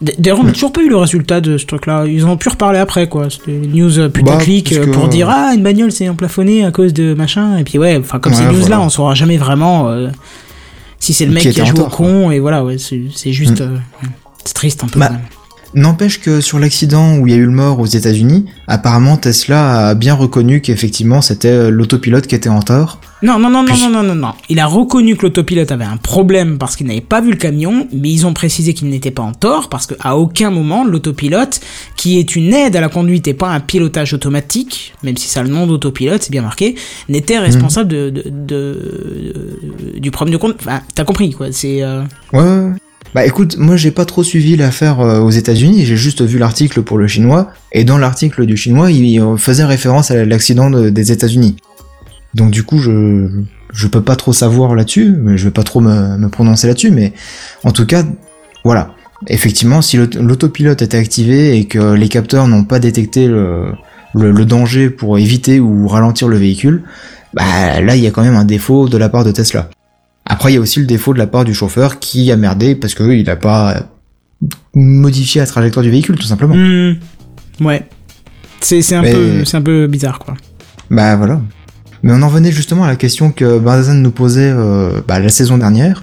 D'ailleurs, 0.00 0.40
on 0.40 0.44
n'a 0.44 0.52
toujours 0.52 0.72
pas 0.72 0.82
eu 0.82 0.88
le 0.88 0.96
résultat 0.96 1.42
de 1.42 1.58
ce 1.58 1.66
truc-là. 1.66 2.06
Ils 2.06 2.24
ont 2.24 2.38
pu 2.38 2.48
reparler 2.48 2.78
après, 2.78 3.06
quoi. 3.06 3.28
C'était 3.28 3.52
une 3.52 3.72
news 3.74 3.98
euh, 3.98 4.08
putaclic 4.08 4.72
Bah, 4.74 4.80
euh, 4.80 4.90
pour 4.92 5.04
que- 5.04 5.10
dire 5.10 5.28
ah 5.28 5.52
une 5.54 5.62
bagnole 5.62 5.92
s'est 5.92 6.08
emplafonnée 6.08 6.64
à 6.64 6.70
cause 6.70 6.94
de 6.94 7.12
machin. 7.12 7.58
Et 7.58 7.64
puis 7.64 7.78
ouais, 7.78 7.98
enfin 8.00 8.18
comme 8.18 8.32
Ouais, 8.32 8.38
ces 8.38 8.44
news-là, 8.46 8.60
voilà. 8.60 8.80
on 8.80 8.88
saura 8.88 9.14
jamais 9.14 9.36
vraiment. 9.36 9.90
euh, 9.90 10.08
Si 10.98 11.12
c'est 11.12 11.26
le 11.26 11.32
mec 11.32 11.42
Qui 11.42 11.60
a 11.60 11.64
joué 11.66 11.80
au 11.80 11.82
quoi. 11.84 11.90
con, 11.90 12.30
et 12.30 12.38
voilà, 12.40 12.64
ouais, 12.64 12.76
c'est 12.78 13.32
juste. 13.32 13.60
Mm. 13.60 13.64
euh, 13.64 13.76
c'est 14.46 14.54
triste 14.54 14.82
un 14.84 14.86
peu. 14.86 14.98
Bah. 14.98 15.12
N'empêche 15.74 16.20
que 16.20 16.40
sur 16.40 16.58
l'accident 16.58 17.16
où 17.18 17.26
il 17.26 17.32
y 17.32 17.36
a 17.36 17.38
eu 17.38 17.44
le 17.44 17.52
mort 17.52 17.78
aux 17.78 17.86
États-Unis, 17.86 18.46
apparemment 18.66 19.16
Tesla 19.16 19.88
a 19.88 19.94
bien 19.94 20.14
reconnu 20.14 20.60
qu'effectivement 20.60 21.20
c'était 21.22 21.48
euh, 21.48 21.70
l'autopilote 21.70 22.26
qui 22.26 22.34
était 22.34 22.48
en 22.48 22.60
tort. 22.62 23.00
Non, 23.22 23.38
non, 23.38 23.50
non, 23.50 23.62
non, 23.62 23.74
non, 23.76 23.90
non, 23.90 24.02
non, 24.02 24.14
non. 24.14 24.32
Il 24.48 24.58
a 24.60 24.66
reconnu 24.66 25.14
que 25.14 25.22
l'autopilote 25.26 25.70
avait 25.70 25.84
un 25.84 25.98
problème 25.98 26.56
parce 26.58 26.74
qu'il 26.74 26.86
n'avait 26.86 27.02
pas 27.02 27.20
vu 27.20 27.30
le 27.30 27.36
camion, 27.36 27.86
mais 27.92 28.10
ils 28.10 28.26
ont 28.26 28.32
précisé 28.32 28.72
qu'il 28.74 28.88
n'était 28.88 29.10
pas 29.10 29.22
en 29.22 29.32
tort 29.32 29.68
parce 29.68 29.86
qu'à 29.86 30.16
aucun 30.16 30.50
moment 30.50 30.84
l'autopilote, 30.84 31.60
qui 31.96 32.18
est 32.18 32.34
une 32.34 32.52
aide 32.54 32.74
à 32.76 32.80
la 32.80 32.88
conduite 32.88 33.28
et 33.28 33.34
pas 33.34 33.50
un 33.50 33.60
pilotage 33.60 34.14
automatique, 34.14 34.94
même 35.02 35.16
si 35.18 35.28
ça 35.28 35.40
a 35.40 35.42
le 35.42 35.50
nom 35.50 35.66
d'autopilote, 35.66 36.22
c'est 36.22 36.30
bien 36.32 36.42
marqué, 36.42 36.74
n'était 37.10 37.38
responsable 37.38 37.88
de, 37.90 38.10
de, 38.10 38.22
de- 38.30 39.98
du 39.98 40.10
problème 40.10 40.32
de 40.32 40.38
conduite. 40.38 40.60
Enfin, 40.62 40.80
t'as 40.94 41.04
compris, 41.04 41.30
quoi. 41.32 41.48
C'est. 41.52 41.82
euh, 41.82 42.02
Ouais, 42.32 42.40
ouais, 42.40 42.48
ouais. 42.48 42.72
Bah 43.14 43.26
écoute, 43.26 43.56
moi 43.58 43.76
j'ai 43.76 43.90
pas 43.90 44.04
trop 44.04 44.22
suivi 44.22 44.56
l'affaire 44.56 45.00
euh, 45.00 45.18
aux 45.20 45.30
États-Unis, 45.30 45.84
j'ai 45.84 45.96
juste 45.96 46.22
vu 46.22 46.38
l'article 46.38 46.82
pour 46.82 46.96
le 46.96 47.08
chinois, 47.08 47.50
et 47.72 47.82
dans 47.82 47.98
l'article 47.98 48.46
du 48.46 48.56
chinois, 48.56 48.92
il 48.92 49.20
faisait 49.36 49.64
référence 49.64 50.12
à 50.12 50.24
l'accident 50.24 50.70
de- 50.70 50.90
des 50.90 51.10
États-Unis. 51.10 51.56
Donc 52.34 52.50
du 52.52 52.62
coup, 52.62 52.78
je 52.78 53.28
je 53.72 53.86
peux 53.86 54.02
pas 54.02 54.16
trop 54.16 54.32
savoir 54.32 54.74
là-dessus, 54.74 55.14
mais 55.22 55.36
je 55.38 55.44
vais 55.44 55.50
pas 55.52 55.62
trop 55.62 55.80
me, 55.80 56.28
prononcer 56.28 56.66
là-dessus, 56.66 56.90
mais 56.90 57.12
en 57.64 57.70
tout 57.72 57.86
cas, 57.86 58.04
voilà. 58.64 58.94
Effectivement, 59.28 59.80
si 59.82 59.96
l'aut- 59.96 60.08
l'autopilote 60.20 60.82
était 60.82 60.96
activé 60.96 61.56
et 61.56 61.66
que 61.66 61.92
les 61.94 62.08
capteurs 62.08 62.48
n'ont 62.48 62.64
pas 62.64 62.78
détecté 62.78 63.26
le 63.28 64.44
danger 64.44 64.88
pour 64.90 65.18
éviter 65.18 65.58
ou 65.60 65.86
ralentir 65.88 66.28
le 66.28 66.36
véhicule, 66.36 66.82
bah 67.34 67.80
là 67.80 67.96
il 67.96 68.02
y 68.02 68.06
a 68.06 68.10
quand 68.12 68.22
même 68.22 68.34
un 68.36 68.44
défaut 68.44 68.88
de 68.88 68.96
la 68.98 69.08
part 69.08 69.24
de 69.24 69.30
Tesla. 69.32 69.68
Après, 70.30 70.52
il 70.52 70.54
y 70.54 70.58
a 70.58 70.60
aussi 70.60 70.78
le 70.80 70.86
défaut 70.86 71.12
de 71.12 71.18
la 71.18 71.26
part 71.26 71.44
du 71.44 71.52
chauffeur 71.54 71.98
qui 71.98 72.30
a 72.30 72.36
merdé 72.36 72.74
parce 72.76 72.94
que 72.94 73.02
il 73.12 73.28
a 73.28 73.36
pas 73.36 73.90
modifié 74.74 75.40
la 75.40 75.46
trajectoire 75.46 75.82
du 75.82 75.90
véhicule, 75.90 76.16
tout 76.16 76.26
simplement. 76.26 76.54
hmm, 76.54 76.94
ouais. 77.64 77.86
C'est 78.60 78.94
un, 78.94 79.02
Mais- 79.02 79.12
peu- 79.12 79.42
un 79.52 79.60
peu 79.62 79.86
bizarre, 79.86 80.18
quoi. 80.18 80.34
Bah 80.90 81.16
voilà. 81.16 81.40
Mais 82.02 82.12
on 82.12 82.22
en 82.22 82.28
venait 82.28 82.52
justement 82.52 82.84
à 82.84 82.88
la 82.88 82.96
question 82.96 83.30
que 83.32 83.58
Benzen 83.58 84.00
nous 84.02 84.10
posait 84.10 84.50
euh, 84.54 85.00
bah, 85.06 85.18
la 85.18 85.28
saison 85.28 85.58
dernière, 85.58 86.02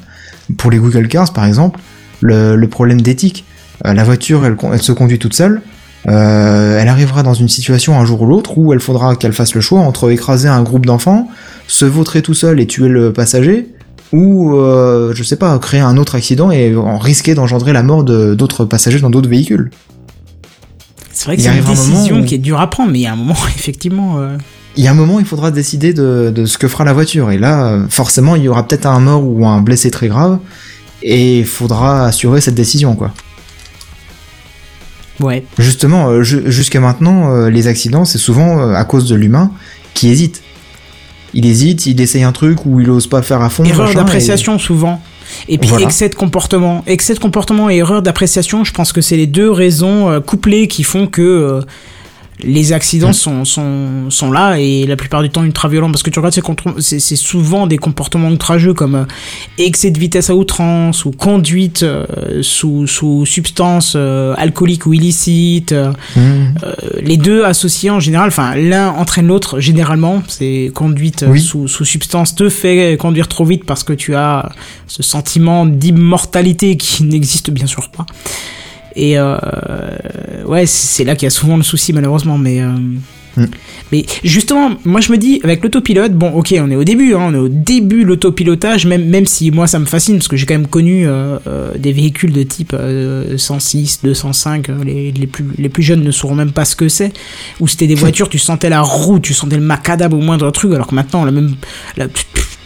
pour 0.57 0.71
les 0.71 0.77
Google 0.77 1.07
Cars 1.07 1.33
par 1.33 1.45
exemple, 1.45 1.79
le, 2.21 2.55
le 2.55 2.67
problème 2.67 3.01
d'éthique. 3.01 3.45
Euh, 3.85 3.93
la 3.93 4.03
voiture, 4.03 4.43
elle 4.45 4.81
se 4.81 4.91
conduit 4.91 5.19
toute 5.19 5.33
seule. 5.33 5.61
Euh, 6.07 6.79
elle 6.79 6.87
arrivera 6.87 7.23
dans 7.23 7.33
une 7.33 7.49
situation 7.49 7.99
un 7.99 8.05
jour 8.05 8.21
ou 8.21 8.25
l'autre 8.27 8.57
où 8.57 8.71
elle 8.73 8.79
faudra 8.79 9.15
qu'elle 9.15 9.33
fasse 9.33 9.55
le 9.55 9.61
choix 9.61 9.79
entre 9.81 10.09
écraser 10.11 10.47
un 10.47 10.63
groupe 10.63 10.85
d'enfants, 10.85 11.29
se 11.67 11.85
vautrer 11.85 12.21
tout 12.21 12.33
seul 12.35 12.59
et 12.59 12.67
tuer 12.67 12.87
le 12.87 13.11
passager, 13.11 13.67
ou 14.13 14.55
euh, 14.55 15.13
je 15.13 15.23
sais 15.23 15.35
pas, 15.35 15.57
créer 15.59 15.81
un 15.81 15.97
autre 15.97 16.15
accident 16.15 16.49
et 16.51 16.75
en 16.75 16.97
risquer 16.97 17.33
d'engendrer 17.35 17.73
la 17.73 17.83
mort 17.83 18.03
de- 18.03 18.33
d'autres 18.35 18.65
passagers 18.65 18.99
dans 18.99 19.09
d'autres 19.09 19.29
véhicules. 19.29 19.69
C'est 21.11 21.25
vrai 21.25 21.35
que 21.35 21.41
c'est 21.41 21.49
une 21.57 21.65
un 21.65 21.69
décision 21.69 22.19
où- 22.19 22.25
qui 22.25 22.35
est 22.35 22.37
dure 22.37 22.59
à 22.59 22.69
prendre, 22.69 22.91
mais 22.91 22.99
il 22.99 23.03
y 23.03 23.07
a 23.07 23.13
un 23.13 23.17
moment, 23.17 23.35
effectivement. 23.55 24.19
euh, 24.19 24.37
il 24.77 24.83
y 24.83 24.87
a 24.87 24.91
un 24.91 24.95
moment, 24.95 25.19
il 25.19 25.25
faudra 25.25 25.49
décider 25.49 25.91
de, 25.93 26.31
de 26.33 26.45
ce 26.45 26.57
que 26.59 26.67
fera 26.67 26.83
la 26.85 26.93
voiture. 26.93 27.31
Et 27.31 27.39
là, 27.39 27.65
euh, 27.71 27.85
forcément, 27.89 28.35
il 28.35 28.43
y 28.43 28.47
aura 28.47 28.67
peut-être 28.67 28.85
un 28.85 28.99
mort 28.99 29.23
ou 29.25 29.45
un 29.47 29.59
blessé 29.61 29.89
très 29.89 30.07
grave. 30.07 30.37
Et 31.01 31.39
il 31.39 31.45
faudra 31.45 32.05
assurer 32.05 32.41
cette 32.41 32.53
décision, 32.55 32.95
quoi. 32.95 33.11
Ouais. 35.19 35.43
Justement, 35.57 36.09
euh, 36.09 36.21
ju- 36.23 36.43
jusqu'à 36.51 36.79
maintenant, 36.79 37.47
les 37.47 37.67
accidents, 37.67 38.05
c'est 38.05 38.17
souvent 38.19 38.71
à 38.73 38.83
cause 38.85 39.09
de 39.09 39.15
l'humain 39.15 39.51
qui 39.95 40.09
hésite. 40.09 40.43
Il 41.37 41.45
hésite, 41.45 41.85
il 41.85 42.01
essaye 42.01 42.23
un 42.23 42.31
truc 42.31 42.65
ou 42.65 42.81
il 42.81 42.89
ose 42.89 43.05
pas 43.05 43.21
faire 43.21 43.43
à 43.43 43.49
fond. 43.49 43.63
Erreur 43.63 43.93
d'appréciation 43.93 44.57
souvent. 44.57 44.99
Et 45.47 45.59
puis 45.59 45.69
Voilà. 45.69 45.85
excès 45.85 46.09
de 46.09 46.15
comportement. 46.15 46.83
Excès 46.87 47.13
de 47.13 47.19
comportement 47.19 47.69
et 47.69 47.75
erreur 47.75 48.01
d'appréciation, 48.01 48.63
je 48.63 48.73
pense 48.73 48.91
que 48.91 49.01
c'est 49.01 49.17
les 49.17 49.27
deux 49.27 49.51
raisons 49.51 50.09
euh, 50.09 50.19
couplées 50.19 50.67
qui 50.67 50.81
font 50.81 51.05
que 51.05 51.21
euh, 51.21 51.61
les 52.43 52.71
accidents 52.71 53.13
sont, 53.13 53.45
sont, 53.45 54.09
sont 54.09 54.31
là 54.31 54.59
et 54.59 54.85
la 54.85 54.95
plupart 54.95 55.23
du 55.23 55.29
temps 55.29 55.43
ultra 55.43 55.67
violents. 55.69 55.89
Parce 55.89 56.03
que 56.03 56.09
tu 56.09 56.19
regardes, 56.19 56.35
c'est 56.79 56.99
souvent 57.15 57.65
des 57.67 57.77
comportements 57.77 58.29
outrageux 58.29 58.73
comme 58.73 58.95
euh, 58.95 59.05
excès 59.57 59.89
de 59.91 59.97
vitesse 59.99 60.29
à 60.29 60.35
outrance 60.35 61.05
ou 61.05 61.11
conduite 61.11 61.81
euh, 61.83 62.05
sous, 62.43 62.85
sous 62.85 63.25
substance 63.25 63.93
euh, 63.95 64.35
alcoolique 64.37 64.85
ou 64.85 64.93
illicite. 64.93 65.71
euh, 65.71 65.91
les 67.01 67.17
deux 67.17 67.43
associés 67.43 67.89
en 67.89 67.99
général, 67.99 68.27
enfin 68.27 68.55
l'un 68.55 68.89
entraîne 68.89 69.27
l'autre 69.27 69.59
généralement. 69.59 70.21
C'est 70.27 70.71
conduite 70.73 71.25
Oui. 71.27 71.41
sous, 71.41 71.67
sous 71.67 71.85
substance 71.85 72.35
te 72.35 72.49
fait 72.49 72.97
conduire 72.97 73.27
trop 73.27 73.45
vite 73.45 73.63
parce 73.65 73.83
que 73.83 73.93
tu 73.93 74.15
as 74.15 74.51
ce 74.87 75.01
sentiment 75.01 75.65
d'immortalité 75.65 76.77
qui 76.77 77.03
n'existe 77.03 77.49
bien 77.49 77.65
sûr 77.65 77.89
pas. 77.89 78.05
Et 78.97 79.17
euh, 79.17 79.37
ouais, 80.45 80.65
c'est 80.65 81.03
là 81.03 81.15
qu'il 81.15 81.25
y 81.25 81.27
a 81.27 81.31
souvent 81.31 81.55
le 81.55 81.63
souci 81.63 81.93
malheureusement, 81.93 82.37
mais 82.37 82.61
euh, 82.61 82.71
Mm. 83.37 83.45
mais 83.91 84.05
justement, 84.23 84.71
moi 84.83 84.99
je 84.99 85.11
me 85.11 85.17
dis 85.17 85.39
avec 85.43 85.63
l'autopilote, 85.63 86.13
bon 86.13 86.31
ok, 86.31 86.55
on 86.59 86.71
est 86.71 86.75
au 86.75 86.83
début, 86.83 87.13
hein, 87.13 87.19
on 87.21 87.33
est 87.33 87.37
au 87.37 87.47
début 87.49 88.01
de 88.01 88.07
l'autopilotage, 88.07 88.87
même 88.87 89.05
même 89.05 89.27
si 89.27 89.51
moi 89.51 89.67
ça 89.67 89.77
me 89.79 89.85
fascine 89.85 90.15
parce 90.17 90.27
que 90.27 90.35
j'ai 90.35 90.47
quand 90.47 90.55
même 90.55 90.67
connu 90.67 91.07
euh, 91.07 91.37
euh, 91.45 91.77
des 91.77 91.93
véhicules 91.93 92.33
de 92.33 92.41
type 92.43 92.73
euh, 92.73 93.37
106, 93.37 93.99
205, 94.03 94.69
euh, 94.69 94.83
les, 94.83 95.11
les 95.11 95.27
plus 95.27 95.45
les 95.57 95.69
plus 95.69 95.83
jeunes 95.83 96.03
ne 96.03 96.11
sauront 96.11 96.35
même 96.35 96.51
pas 96.51 96.65
ce 96.65 96.75
que 96.75 96.89
c'est, 96.89 97.13
où 97.59 97.67
c'était 97.67 97.87
des 97.87 97.95
voitures, 98.05 98.29
tu 98.29 98.39
sentais 98.39 98.69
la 98.69 98.81
roue, 98.81 99.19
tu 99.19 99.33
sentais 99.33 99.57
le 99.57 99.61
macadam 99.61 100.13
au 100.13 100.21
moindre 100.21 100.49
truc, 100.49 100.73
alors 100.73 100.87
que 100.87 100.95
maintenant 100.95 101.23
la 101.23 101.31
même, 101.31 101.55
la, 101.95 102.07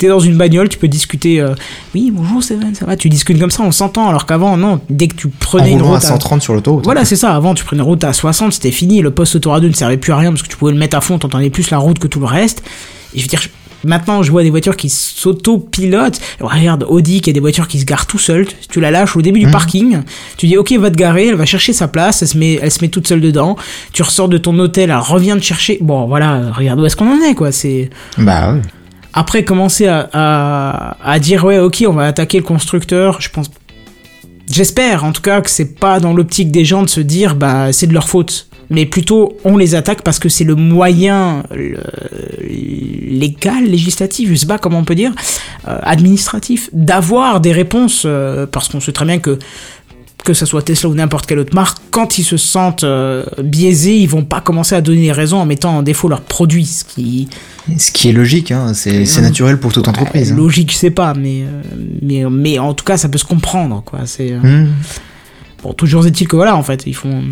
t'es 0.02 0.08
dans 0.08 0.20
une 0.20 0.36
bagnole, 0.36 0.68
tu 0.68 0.80
peux 0.80 0.88
discuter, 0.88 1.40
euh, 1.40 1.54
oui 1.94 2.12
bonjour 2.12 2.42
Steven, 2.42 2.74
ça 2.74 2.86
va, 2.88 2.96
tu 2.96 3.08
discutes 3.08 3.40
comme 3.40 3.52
ça, 3.52 3.62
on 3.62 3.72
s'entend, 3.72 4.10
alors 4.10 4.26
qu'avant 4.26 4.58
non, 4.58 4.82
dès 4.90 5.08
que 5.08 5.16
tu 5.16 5.28
En 5.28 5.32
prenais 5.40 5.72
une 5.74 5.80
à 5.80 5.84
route 5.84 5.98
à- 5.98 6.00
130 6.02 6.42
sur 6.42 6.54
l'autoroute. 6.56 6.84
voilà, 6.86 7.06
c'est 7.06 7.16
ça. 7.16 7.36
Avant, 7.36 7.54
tu 7.54 7.64
prenais 7.64 7.82
une 7.84 7.88
route 7.88 8.04
à 8.04 8.12
60, 8.12 8.54
c'était 8.54 8.72
fini. 8.72 9.02
Le 9.02 9.12
poste 9.12 9.36
autoradio 9.36 9.70
ne 9.70 9.74
servait 9.76 9.98
plus 9.98 10.12
à 10.12 10.18
rien 10.18 10.32
parce 10.32 10.42
que 10.42 10.48
tu 10.48 10.58
pouvais 10.58 10.72
le 10.72 10.80
mettre 10.80 10.98
à 10.98 11.02
fond, 11.02 11.20
t'entendais 11.20 11.50
plus 11.52 11.70
la 11.70 11.78
route 11.78 12.00
que 12.00 12.08
tout 12.08 12.20
le 12.20 12.26
reste. 12.26 12.64
Et 13.14 13.20
je 13.20 13.24
veux 13.24 13.28
dire, 13.30 13.42
maintenant, 13.84 14.24
je 14.24 14.32
vois 14.32 14.42
des 14.44 14.50
voitures 14.50 14.76
qui 14.76 14.90
s'auto-pilotent. 14.90 16.20
Regarde, 16.40 16.86
Audi, 16.90 17.22
qui 17.22 17.30
a 17.30 17.34
des 17.34 17.40
voitures 17.40 17.68
qui 17.68 17.80
se 17.80 17.86
garent 17.86 18.06
tout 18.08 18.18
seul. 18.20 18.48
Tu 18.70 18.80
la 18.80 18.92
lâches 18.92 19.16
au 19.16 19.22
début 19.22 19.40
du 19.40 19.46
Mhm. 19.48 19.52
parking. 19.52 20.00
Tu 20.38 20.48
dis, 20.48 20.58
ok, 20.58 20.72
va 20.74 20.90
te 20.90 20.96
garer. 20.96 21.28
Elle 21.28 21.36
va 21.36 21.46
chercher 21.46 21.74
sa 21.74 21.88
place. 21.88 22.22
Elle 22.22 22.28
se 22.28 22.38
met, 22.38 22.60
elle 22.62 22.72
se 22.72 22.80
met 22.82 22.88
toute 22.90 23.08
seule 23.08 23.22
dedans. 23.22 23.56
Tu 23.94 24.02
ressors 24.02 24.30
de 24.30 24.38
ton 24.38 24.58
hôtel, 24.60 24.90
elle 24.90 24.96
revient 24.98 25.36
te 25.38 25.44
chercher. 25.44 25.78
Bon, 25.82 26.06
voilà, 26.08 26.52
regarde 26.54 26.80
où 26.80 26.86
est-ce 26.86 26.96
qu'on 26.96 27.08
en 27.12 27.22
est, 27.22 27.36
quoi. 27.36 27.52
C'est, 27.52 27.90
Bah 28.18 28.54
ouais. 28.54 28.62
Après 29.14 29.44
commencer 29.44 29.88
à, 29.88 30.98
à, 31.04 31.20
dire 31.20 31.44
ouais 31.44 31.60
ok 31.60 31.84
on 31.88 31.94
va 31.94 32.08
attaquer 32.08 32.38
le 32.38 32.44
constructeur, 32.44 33.22
je 33.22 33.30
pense 33.30 33.50
j'espère 34.50 35.04
en 35.04 35.12
tout 35.12 35.22
cas 35.22 35.42
que 35.42 35.50
c'est 35.50 35.76
pas 35.80 36.00
dans 36.00 36.14
l'optique 36.14 36.52
des 36.52 36.66
gens 36.66 36.84
de 36.84 36.90
se 36.90 37.02
dire 37.02 37.36
bah 37.36 37.74
c'est 37.74 37.88
de 37.88 37.94
leur 37.94 38.08
faute. 38.08 38.48
Mais 38.70 38.86
plutôt 38.86 39.38
on 39.44 39.58
les 39.58 39.76
attaque 39.76 40.02
parce 40.02 40.18
que 40.18 40.30
c'est 40.30 40.46
le 40.46 40.56
moyen 40.56 41.44
légal, 42.40 43.66
législatif, 43.66 44.30
je 44.30 44.36
sais 44.36 44.46
pas 44.46 44.58
comment 44.58 44.80
on 44.80 44.86
peut 44.86 44.96
dire, 44.96 45.14
euh, 45.68 45.78
administratif, 45.84 46.70
d'avoir 46.72 47.42
des 47.42 47.52
réponses 47.52 48.04
euh, 48.06 48.46
parce 48.48 48.70
qu'on 48.70 48.80
sait 48.80 48.94
très 48.94 49.06
bien 49.06 49.20
que 49.20 49.38
que 50.24 50.34
ce 50.34 50.46
soit 50.46 50.62
Tesla 50.62 50.90
ou 50.90 50.94
n'importe 50.94 51.26
quelle 51.26 51.40
autre 51.40 51.56
marque, 51.56 51.80
quand 51.90 52.18
ils 52.18 52.24
se 52.24 52.38
sentent 52.38 52.84
euh, 52.84 53.24
biaisés, 53.44 53.98
ils 53.98 54.08
vont 54.08 54.24
pas 54.24 54.40
commencer 54.42 54.76
à 54.76 54.82
donner 54.82 55.02
des 55.02 55.12
raisons 55.12 55.38
en 55.38 55.46
mettant 55.46 55.78
en 55.78 55.82
défaut 55.84 56.08
leurs 56.10 56.22
produits, 56.22 56.66
ce 56.66 56.84
qui 56.86 57.28
Ce 57.78 57.92
qui 57.92 58.10
est 58.10 58.14
logique, 58.14 58.52
hein, 58.52 58.74
c'est 58.74 59.06
c'est 59.06 59.22
naturel 59.22 59.60
pour 59.60 59.74
toute 59.74 59.88
entreprise. 59.88 60.32
hein. 60.32 60.36
Logique, 60.36 60.72
je 60.72 60.78
sais 60.78 60.92
pas, 60.92 61.14
mais, 61.14 61.42
euh, 61.44 61.62
mais, 62.02 62.24
mais 62.30 62.60
en 62.60 62.74
tout 62.74 62.86
cas, 62.86 62.98
ça 62.98 63.10
peut 63.10 63.18
se 63.18 63.26
comprendre, 63.26 63.82
quoi. 63.86 64.02
C'est, 64.06 64.32
Hmm. 64.32 64.68
bon, 65.64 65.74
toujours 65.74 66.06
est-il 66.06 66.28
que 66.28 66.36
voilà, 66.36 66.56
en 66.56 66.64
fait, 66.64 66.84
ils 66.86 66.96
font. 66.96 67.24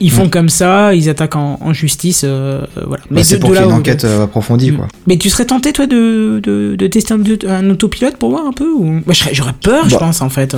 Ils 0.00 0.12
font 0.12 0.28
comme 0.28 0.48
ça, 0.48 0.94
ils 0.94 1.08
attaquent 1.08 1.34
en, 1.34 1.58
en 1.60 1.72
justice, 1.72 2.22
euh, 2.24 2.64
voilà. 2.86 3.02
Bah, 3.10 3.24
c'est 3.24 3.34
de- 3.36 3.40
pour 3.40 3.50
de 3.50 3.54
qu'il 3.56 3.64
y 3.64 3.66
ait 3.66 3.68
là 3.68 3.74
une 3.74 3.80
enquête 3.80 4.04
euh, 4.04 4.22
approfondie, 4.24 4.72
quoi. 4.72 4.86
Mais 5.08 5.18
tu 5.18 5.28
serais 5.28 5.44
tenté, 5.44 5.72
toi, 5.72 5.88
de, 5.88 6.40
de, 6.40 6.76
de 6.78 6.86
tester 6.86 7.14
un, 7.14 7.20
un 7.48 7.68
autopilote 7.70 8.16
pour 8.16 8.30
voir 8.30 8.46
un 8.46 8.52
peu 8.52 8.70
ou... 8.70 9.02
Serais- 9.12 9.34
j'aurais 9.34 9.54
peur, 9.60 9.86
je 9.88 9.94
Bah. 9.94 9.98
pense, 9.98 10.20
en 10.22 10.28
fait. 10.28 10.54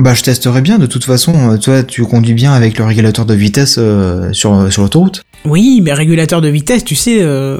Bah, 0.00 0.14
je 0.14 0.22
testerai 0.22 0.60
bien. 0.60 0.78
De 0.78 0.86
toute 0.86 1.04
façon, 1.04 1.34
euh, 1.34 1.56
toi, 1.56 1.82
tu 1.82 2.02
conduis 2.04 2.32
bien 2.32 2.52
avec 2.52 2.78
le 2.78 2.84
régulateur 2.84 3.26
de 3.26 3.34
vitesse 3.34 3.76
euh, 3.78 4.32
sur, 4.32 4.72
sur 4.72 4.82
l'autoroute. 4.82 5.22
Oui, 5.44 5.80
mais 5.82 5.92
régulateur 5.92 6.40
de 6.40 6.48
vitesse, 6.48 6.84
tu 6.84 6.94
sais, 6.94 7.18
euh, 7.20 7.58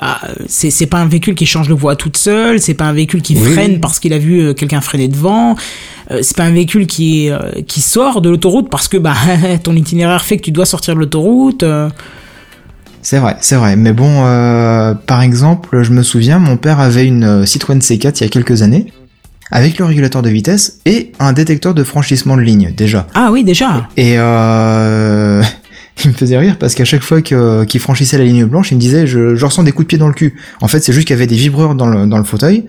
ah, 0.00 0.20
c'est 0.46 0.70
c'est 0.70 0.86
pas 0.86 0.98
un 0.98 1.06
véhicule 1.06 1.34
qui 1.34 1.44
change 1.46 1.66
de 1.68 1.74
voie 1.74 1.96
toute 1.96 2.16
seule, 2.16 2.60
c'est 2.60 2.74
pas 2.74 2.84
un 2.84 2.92
véhicule 2.92 3.20
qui 3.20 3.36
Oui. 3.36 3.52
freine 3.52 3.80
parce 3.80 3.98
qu'il 3.98 4.12
a 4.12 4.18
vu 4.18 4.54
quelqu'un 4.54 4.80
freiner 4.80 5.08
devant, 5.08 5.56
euh, 6.12 6.20
c'est 6.22 6.36
pas 6.36 6.44
un 6.44 6.52
véhicule 6.52 6.86
qui, 6.86 7.30
qui 7.66 7.80
sort 7.80 8.20
de 8.20 8.30
l'autoroute 8.30 8.70
parce 8.70 8.86
que 8.86 8.96
bah, 8.96 9.14
ton 9.64 9.74
itinéraire 9.74 10.24
fait 10.24 10.36
que 10.36 10.42
tu 10.42 10.50
dois 10.52 10.66
sortir 10.66 10.94
de 10.94 11.00
l'autoroute. 11.00 11.64
C'est 13.02 13.18
vrai, 13.18 13.36
c'est 13.40 13.56
vrai. 13.56 13.74
Mais 13.74 13.92
bon, 13.92 14.22
par 15.06 15.22
exemple, 15.22 15.82
je 15.82 15.90
me 15.90 16.02
souviens, 16.04 16.38
mon 16.38 16.56
père 16.56 16.78
avait 16.78 17.06
une 17.06 17.44
Citroën 17.46 17.78
C4 17.78 18.18
il 18.20 18.22
y 18.22 18.26
a 18.26 18.28
quelques 18.28 18.62
années, 18.62 18.92
avec 19.52 19.78
le 19.78 19.84
régulateur 19.84 20.22
de 20.22 20.30
vitesse 20.30 20.80
et 20.86 21.12
un 21.20 21.32
détecteur 21.32 21.74
de 21.74 21.84
franchissement 21.84 22.36
de 22.36 22.42
ligne, 22.42 22.72
déjà. 22.76 23.06
Ah 23.14 23.30
oui, 23.30 23.44
déjà. 23.44 23.88
Et 23.96 24.14
euh, 24.18 25.42
il 26.04 26.10
me 26.10 26.14
faisait 26.16 26.38
rire 26.38 26.56
parce 26.58 26.74
qu'à 26.74 26.84
chaque 26.84 27.02
fois 27.02 27.22
que- 27.22 27.64
qu'il 27.64 27.78
franchissait 27.80 28.18
la 28.18 28.24
ligne 28.24 28.46
blanche, 28.46 28.70
il 28.72 28.76
me 28.76 28.80
disait 28.80 29.06
je, 29.06 29.36
je 29.36 29.44
ressens 29.44 29.62
des 29.62 29.72
coups 29.72 29.84
de 29.84 29.88
pied 29.88 29.98
dans 29.98 30.08
le 30.08 30.14
cul. 30.14 30.34
En 30.60 30.68
fait, 30.68 30.80
c'est 30.80 30.92
juste 30.92 31.06
qu'il 31.06 31.14
y 31.14 31.18
avait 31.18 31.26
des 31.26 31.36
vibreurs 31.36 31.74
dans 31.74 31.86
le, 31.86 32.06
dans 32.06 32.18
le 32.18 32.24
fauteuil 32.24 32.64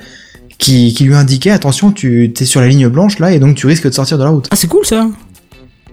qui, 0.59 0.93
qui 0.93 1.05
lui 1.05 1.15
indiquait 1.15 1.49
attention, 1.51 1.91
tu 1.91 2.31
t'es 2.35 2.45
sur 2.45 2.61
la 2.61 2.67
ligne 2.67 2.87
blanche 2.87 3.17
là 3.19 3.31
et 3.31 3.39
donc 3.39 3.55
tu 3.55 3.65
risques 3.65 3.87
de 3.87 3.93
sortir 3.93 4.17
de 4.17 4.23
la 4.23 4.29
route. 4.29 4.47
Ah, 4.51 4.55
c'est 4.55 4.67
cool 4.67 4.85
ça. 4.85 5.07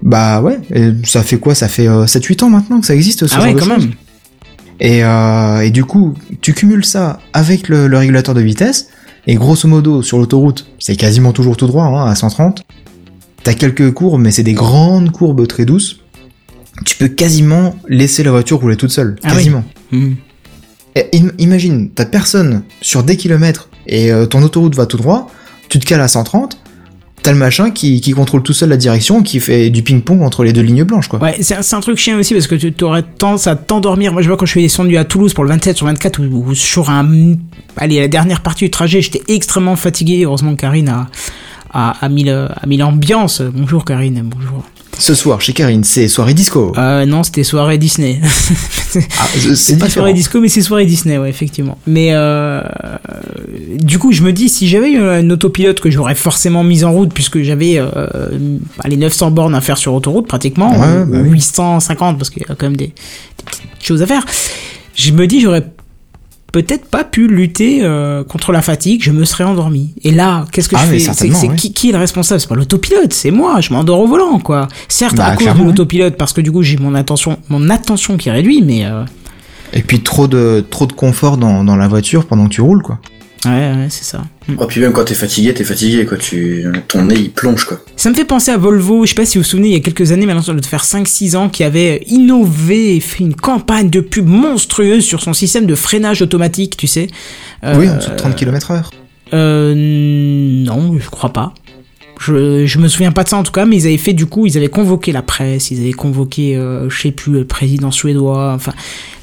Bah 0.02 0.40
ouais, 0.42 0.58
et 0.74 0.90
ça 1.04 1.22
fait 1.22 1.38
quoi? 1.38 1.54
Ça 1.54 1.68
fait 1.68 1.86
7-8 1.86 2.44
ans 2.44 2.50
maintenant 2.50 2.80
que 2.80 2.86
ça 2.86 2.94
existe 2.94 3.26
ce 3.26 3.34
Ah 3.34 3.38
genre 3.38 3.46
ouais, 3.48 3.54
de 3.54 3.58
quand 3.60 3.66
même. 3.66 3.90
Et, 4.80 5.04
euh, 5.04 5.60
et 5.60 5.70
du 5.70 5.84
coup, 5.84 6.14
tu 6.40 6.54
cumules 6.54 6.84
ça 6.86 7.20
avec 7.34 7.68
le, 7.68 7.86
le 7.86 7.98
régulateur 7.98 8.34
de 8.34 8.40
vitesse, 8.40 8.88
et 9.26 9.34
grosso 9.34 9.68
modo, 9.68 10.02
sur 10.02 10.18
l'autoroute, 10.18 10.66
c'est 10.78 10.96
quasiment 10.96 11.32
toujours 11.32 11.56
tout 11.56 11.66
droit, 11.66 11.84
hein, 11.84 12.06
à 12.06 12.14
130. 12.14 12.62
T'as 13.42 13.54
quelques 13.54 13.92
courbes, 13.92 14.20
mais 14.20 14.30
c'est 14.30 14.42
des 14.42 14.52
grandes 14.54 15.10
courbes 15.12 15.46
très 15.46 15.64
douces. 15.64 16.00
Tu 16.84 16.96
peux 16.96 17.08
quasiment 17.08 17.76
laisser 17.88 18.22
la 18.22 18.30
voiture 18.30 18.60
rouler 18.60 18.76
toute 18.76 18.90
seule, 18.90 19.16
Ah 19.22 19.28
oui. 19.30 19.34
quasiment. 19.36 19.64
Et 19.92 21.06
im- 21.14 21.32
imagine, 21.38 21.90
t'as 21.90 22.04
personne 22.06 22.62
sur 22.80 23.02
des 23.02 23.16
kilomètres, 23.16 23.68
et 23.86 24.10
euh, 24.12 24.26
ton 24.26 24.42
autoroute 24.42 24.74
va 24.74 24.86
tout 24.86 24.96
droit, 24.96 25.28
tu 25.68 25.78
te 25.78 25.86
cales 25.86 26.00
à 26.00 26.08
130, 26.08 26.58
t'as 27.22 27.32
le 27.32 27.38
machin 27.38 27.70
qui, 27.70 28.00
contrôle 28.12 28.42
tout 28.42 28.52
seul 28.52 28.68
la 28.68 28.76
direction, 28.76 29.22
qui 29.22 29.40
fait 29.40 29.70
du 29.70 29.82
ping-pong 29.82 30.22
entre 30.22 30.44
les 30.44 30.52
deux 30.52 30.62
lignes 30.62 30.84
blanches, 30.84 31.08
quoi. 31.08 31.20
Ouais, 31.20 31.36
c'est 31.40 31.74
un, 31.74 31.80
truc 31.80 31.98
chiant 31.98 32.18
aussi 32.18 32.34
parce 32.34 32.46
que 32.46 32.54
tu 32.54 32.84
aurais 32.84 33.02
tendance 33.02 33.46
à 33.46 33.56
t'endormir. 33.56 34.12
Moi, 34.12 34.22
je 34.22 34.28
vois 34.28 34.36
quand 34.36 34.46
je 34.46 34.52
suis 34.52 34.62
descendu 34.62 34.96
à 34.96 35.04
Toulouse 35.04 35.34
pour 35.34 35.44
le 35.44 35.50
27 35.50 35.76
sur 35.76 35.86
24 35.86 36.20
ou, 36.20 36.50
ou 36.50 36.54
sur 36.54 36.90
un, 36.90 37.34
allez, 37.76 38.00
la 38.00 38.08
dernière 38.08 38.40
partie 38.40 38.64
du 38.64 38.70
trajet, 38.70 39.00
j'étais 39.00 39.22
extrêmement 39.28 39.76
fatigué. 39.76 40.24
Heureusement, 40.24 40.54
Karine 40.56 40.88
a, 40.88 41.08
a, 41.72 41.96
a 42.00 42.08
mis 42.08 42.76
l'ambiance. 42.76 43.42
Bonjour, 43.42 43.84
Karine, 43.84 44.22
bonjour. 44.24 44.64
Ce 45.00 45.14
soir, 45.14 45.40
chez 45.40 45.54
Karine, 45.54 45.82
c'est 45.82 46.08
soirée 46.08 46.34
disco. 46.34 46.72
Euh, 46.76 47.06
non, 47.06 47.22
c'était 47.22 47.42
soirée 47.42 47.78
Disney. 47.78 48.20
Ah, 49.20 49.26
c'est 49.54 49.78
pas 49.78 49.88
soirée 49.88 50.12
disco, 50.12 50.40
mais 50.40 50.48
c'est 50.48 50.62
soirée 50.62 50.84
Disney, 50.84 51.16
ouais, 51.16 51.30
effectivement. 51.30 51.78
Mais 51.86 52.08
euh, 52.10 52.60
du 53.80 54.00
coup, 54.00 54.10
je 54.10 54.22
me 54.22 54.32
dis, 54.32 54.48
si 54.48 54.66
j'avais 54.68 54.90
eu 54.90 54.98
un 54.98 55.30
autopilote 55.30 55.78
que 55.78 55.90
j'aurais 55.92 56.16
forcément 56.16 56.64
mis 56.64 56.82
en 56.82 56.90
route, 56.90 57.14
puisque 57.14 57.40
j'avais 57.42 57.76
euh, 57.78 57.86
les 58.84 58.96
900 58.96 59.30
bornes 59.30 59.54
à 59.54 59.60
faire 59.60 59.78
sur 59.78 59.94
autoroute, 59.94 60.26
pratiquement, 60.26 60.72
Ouais, 60.72 61.02
ou 61.02 61.06
bah 61.06 61.18
oui. 61.22 61.30
850, 61.30 62.18
parce 62.18 62.30
qu'il 62.30 62.42
y 62.42 62.50
a 62.50 62.54
quand 62.56 62.66
même 62.66 62.76
des, 62.76 62.88
des 62.88 63.44
petites 63.46 63.62
choses 63.86 64.02
à 64.02 64.06
faire, 64.06 64.24
je 64.96 65.12
me 65.12 65.26
dis, 65.28 65.40
j'aurais 65.40 65.64
peut-être 66.52 66.86
pas 66.86 67.04
pu 67.04 67.28
lutter 67.28 67.80
euh, 67.82 68.24
contre 68.24 68.52
la 68.52 68.62
fatigue, 68.62 69.02
je 69.02 69.10
me 69.12 69.24
serais 69.24 69.44
endormi. 69.44 69.90
Et 70.02 70.10
là, 70.10 70.44
qu'est-ce 70.52 70.68
que 70.68 70.76
Ah, 70.76 70.82
je 70.84 70.90
fais? 70.98 70.98
C'est 70.98 71.54
qui, 71.56 71.72
qui 71.72 71.88
est 71.90 71.92
le 71.92 71.98
responsable? 71.98 72.40
C'est 72.40 72.48
pas 72.48 72.54
l'autopilote, 72.54 73.12
c'est 73.12 73.30
moi, 73.30 73.60
je 73.60 73.72
m'endors 73.72 74.00
au 74.00 74.06
volant, 74.06 74.38
quoi. 74.38 74.68
Certes, 74.88 75.16
Bah, 75.16 75.26
à 75.26 75.36
cause 75.36 75.46
de 75.46 75.62
l'autopilote, 75.64 76.16
parce 76.16 76.32
que 76.32 76.40
du 76.40 76.50
coup, 76.52 76.62
j'ai 76.62 76.76
mon 76.76 76.94
attention, 76.94 77.38
mon 77.48 77.70
attention 77.70 78.16
qui 78.16 78.30
réduit, 78.30 78.62
mais... 78.62 78.84
euh, 78.84 79.04
Et 79.72 79.82
puis 79.82 80.00
trop 80.00 80.26
de 80.26 80.64
trop 80.68 80.86
de 80.86 80.92
confort 80.92 81.36
dans, 81.36 81.62
dans 81.64 81.76
la 81.76 81.86
voiture 81.88 82.26
pendant 82.26 82.44
que 82.48 82.54
tu 82.54 82.60
roules 82.60 82.82
quoi. 82.82 82.98
Ouais, 83.46 83.50
ouais, 83.50 83.86
c'est 83.88 84.04
ça. 84.04 84.22
Mm. 84.48 84.54
Oh, 84.58 84.66
puis 84.66 84.80
même 84.80 84.92
quand 84.92 85.04
t'es 85.04 85.14
fatigué, 85.14 85.54
t'es 85.54 85.64
fatigué, 85.64 86.04
quoi. 86.04 86.18
Tu, 86.18 86.66
ton 86.88 87.04
nez, 87.04 87.14
il 87.14 87.30
plonge, 87.30 87.64
quoi. 87.64 87.80
Ça 87.96 88.10
me 88.10 88.14
fait 88.14 88.24
penser 88.24 88.50
à 88.50 88.58
Volvo, 88.58 89.06
je 89.06 89.10
sais 89.10 89.14
pas 89.14 89.24
si 89.24 89.38
vous 89.38 89.44
vous 89.44 89.48
souvenez, 89.48 89.68
il 89.68 89.74
y 89.74 89.76
a 89.76 89.80
quelques 89.80 90.12
années, 90.12 90.26
maintenant 90.26 90.42
ça 90.42 90.52
doit 90.52 90.62
faire 90.62 90.84
5-6 90.84 91.36
ans, 91.36 91.48
qui 91.48 91.64
avait 91.64 92.02
innové 92.06 92.96
et 92.96 93.00
fait 93.00 93.24
une 93.24 93.34
campagne 93.34 93.88
de 93.88 94.00
pub 94.00 94.26
monstrueuse 94.26 95.04
sur 95.04 95.22
son 95.22 95.32
système 95.32 95.66
de 95.66 95.74
freinage 95.74 96.20
automatique, 96.20 96.76
tu 96.76 96.86
sais. 96.86 97.08
Euh, 97.64 97.76
oui, 97.78 97.88
en 97.88 97.96
dessous 97.96 98.10
de 98.10 98.16
30 98.16 98.36
km 98.36 98.72
heure. 98.72 98.90
Euh, 99.32 99.74
non, 99.76 100.98
je 100.98 101.08
crois 101.08 101.32
pas. 101.32 101.54
Je, 102.20 102.66
je 102.66 102.78
me 102.78 102.88
souviens 102.88 103.12
pas 103.12 103.24
de 103.24 103.30
ça 103.30 103.38
en 103.38 103.42
tout 103.42 103.52
cas, 103.52 103.64
mais 103.64 103.76
ils 103.76 103.86
avaient 103.86 103.96
fait 103.96 104.12
du 104.12 104.26
coup, 104.26 104.44
ils 104.44 104.58
avaient 104.58 104.68
convoqué 104.68 105.10
la 105.10 105.22
presse, 105.22 105.70
ils 105.70 105.80
avaient 105.80 105.92
convoqué, 105.92 106.54
euh, 106.54 106.90
je 106.90 107.00
sais 107.00 107.12
plus, 107.12 107.32
le 107.32 107.44
président 107.46 107.90
suédois, 107.90 108.52
enfin, 108.52 108.74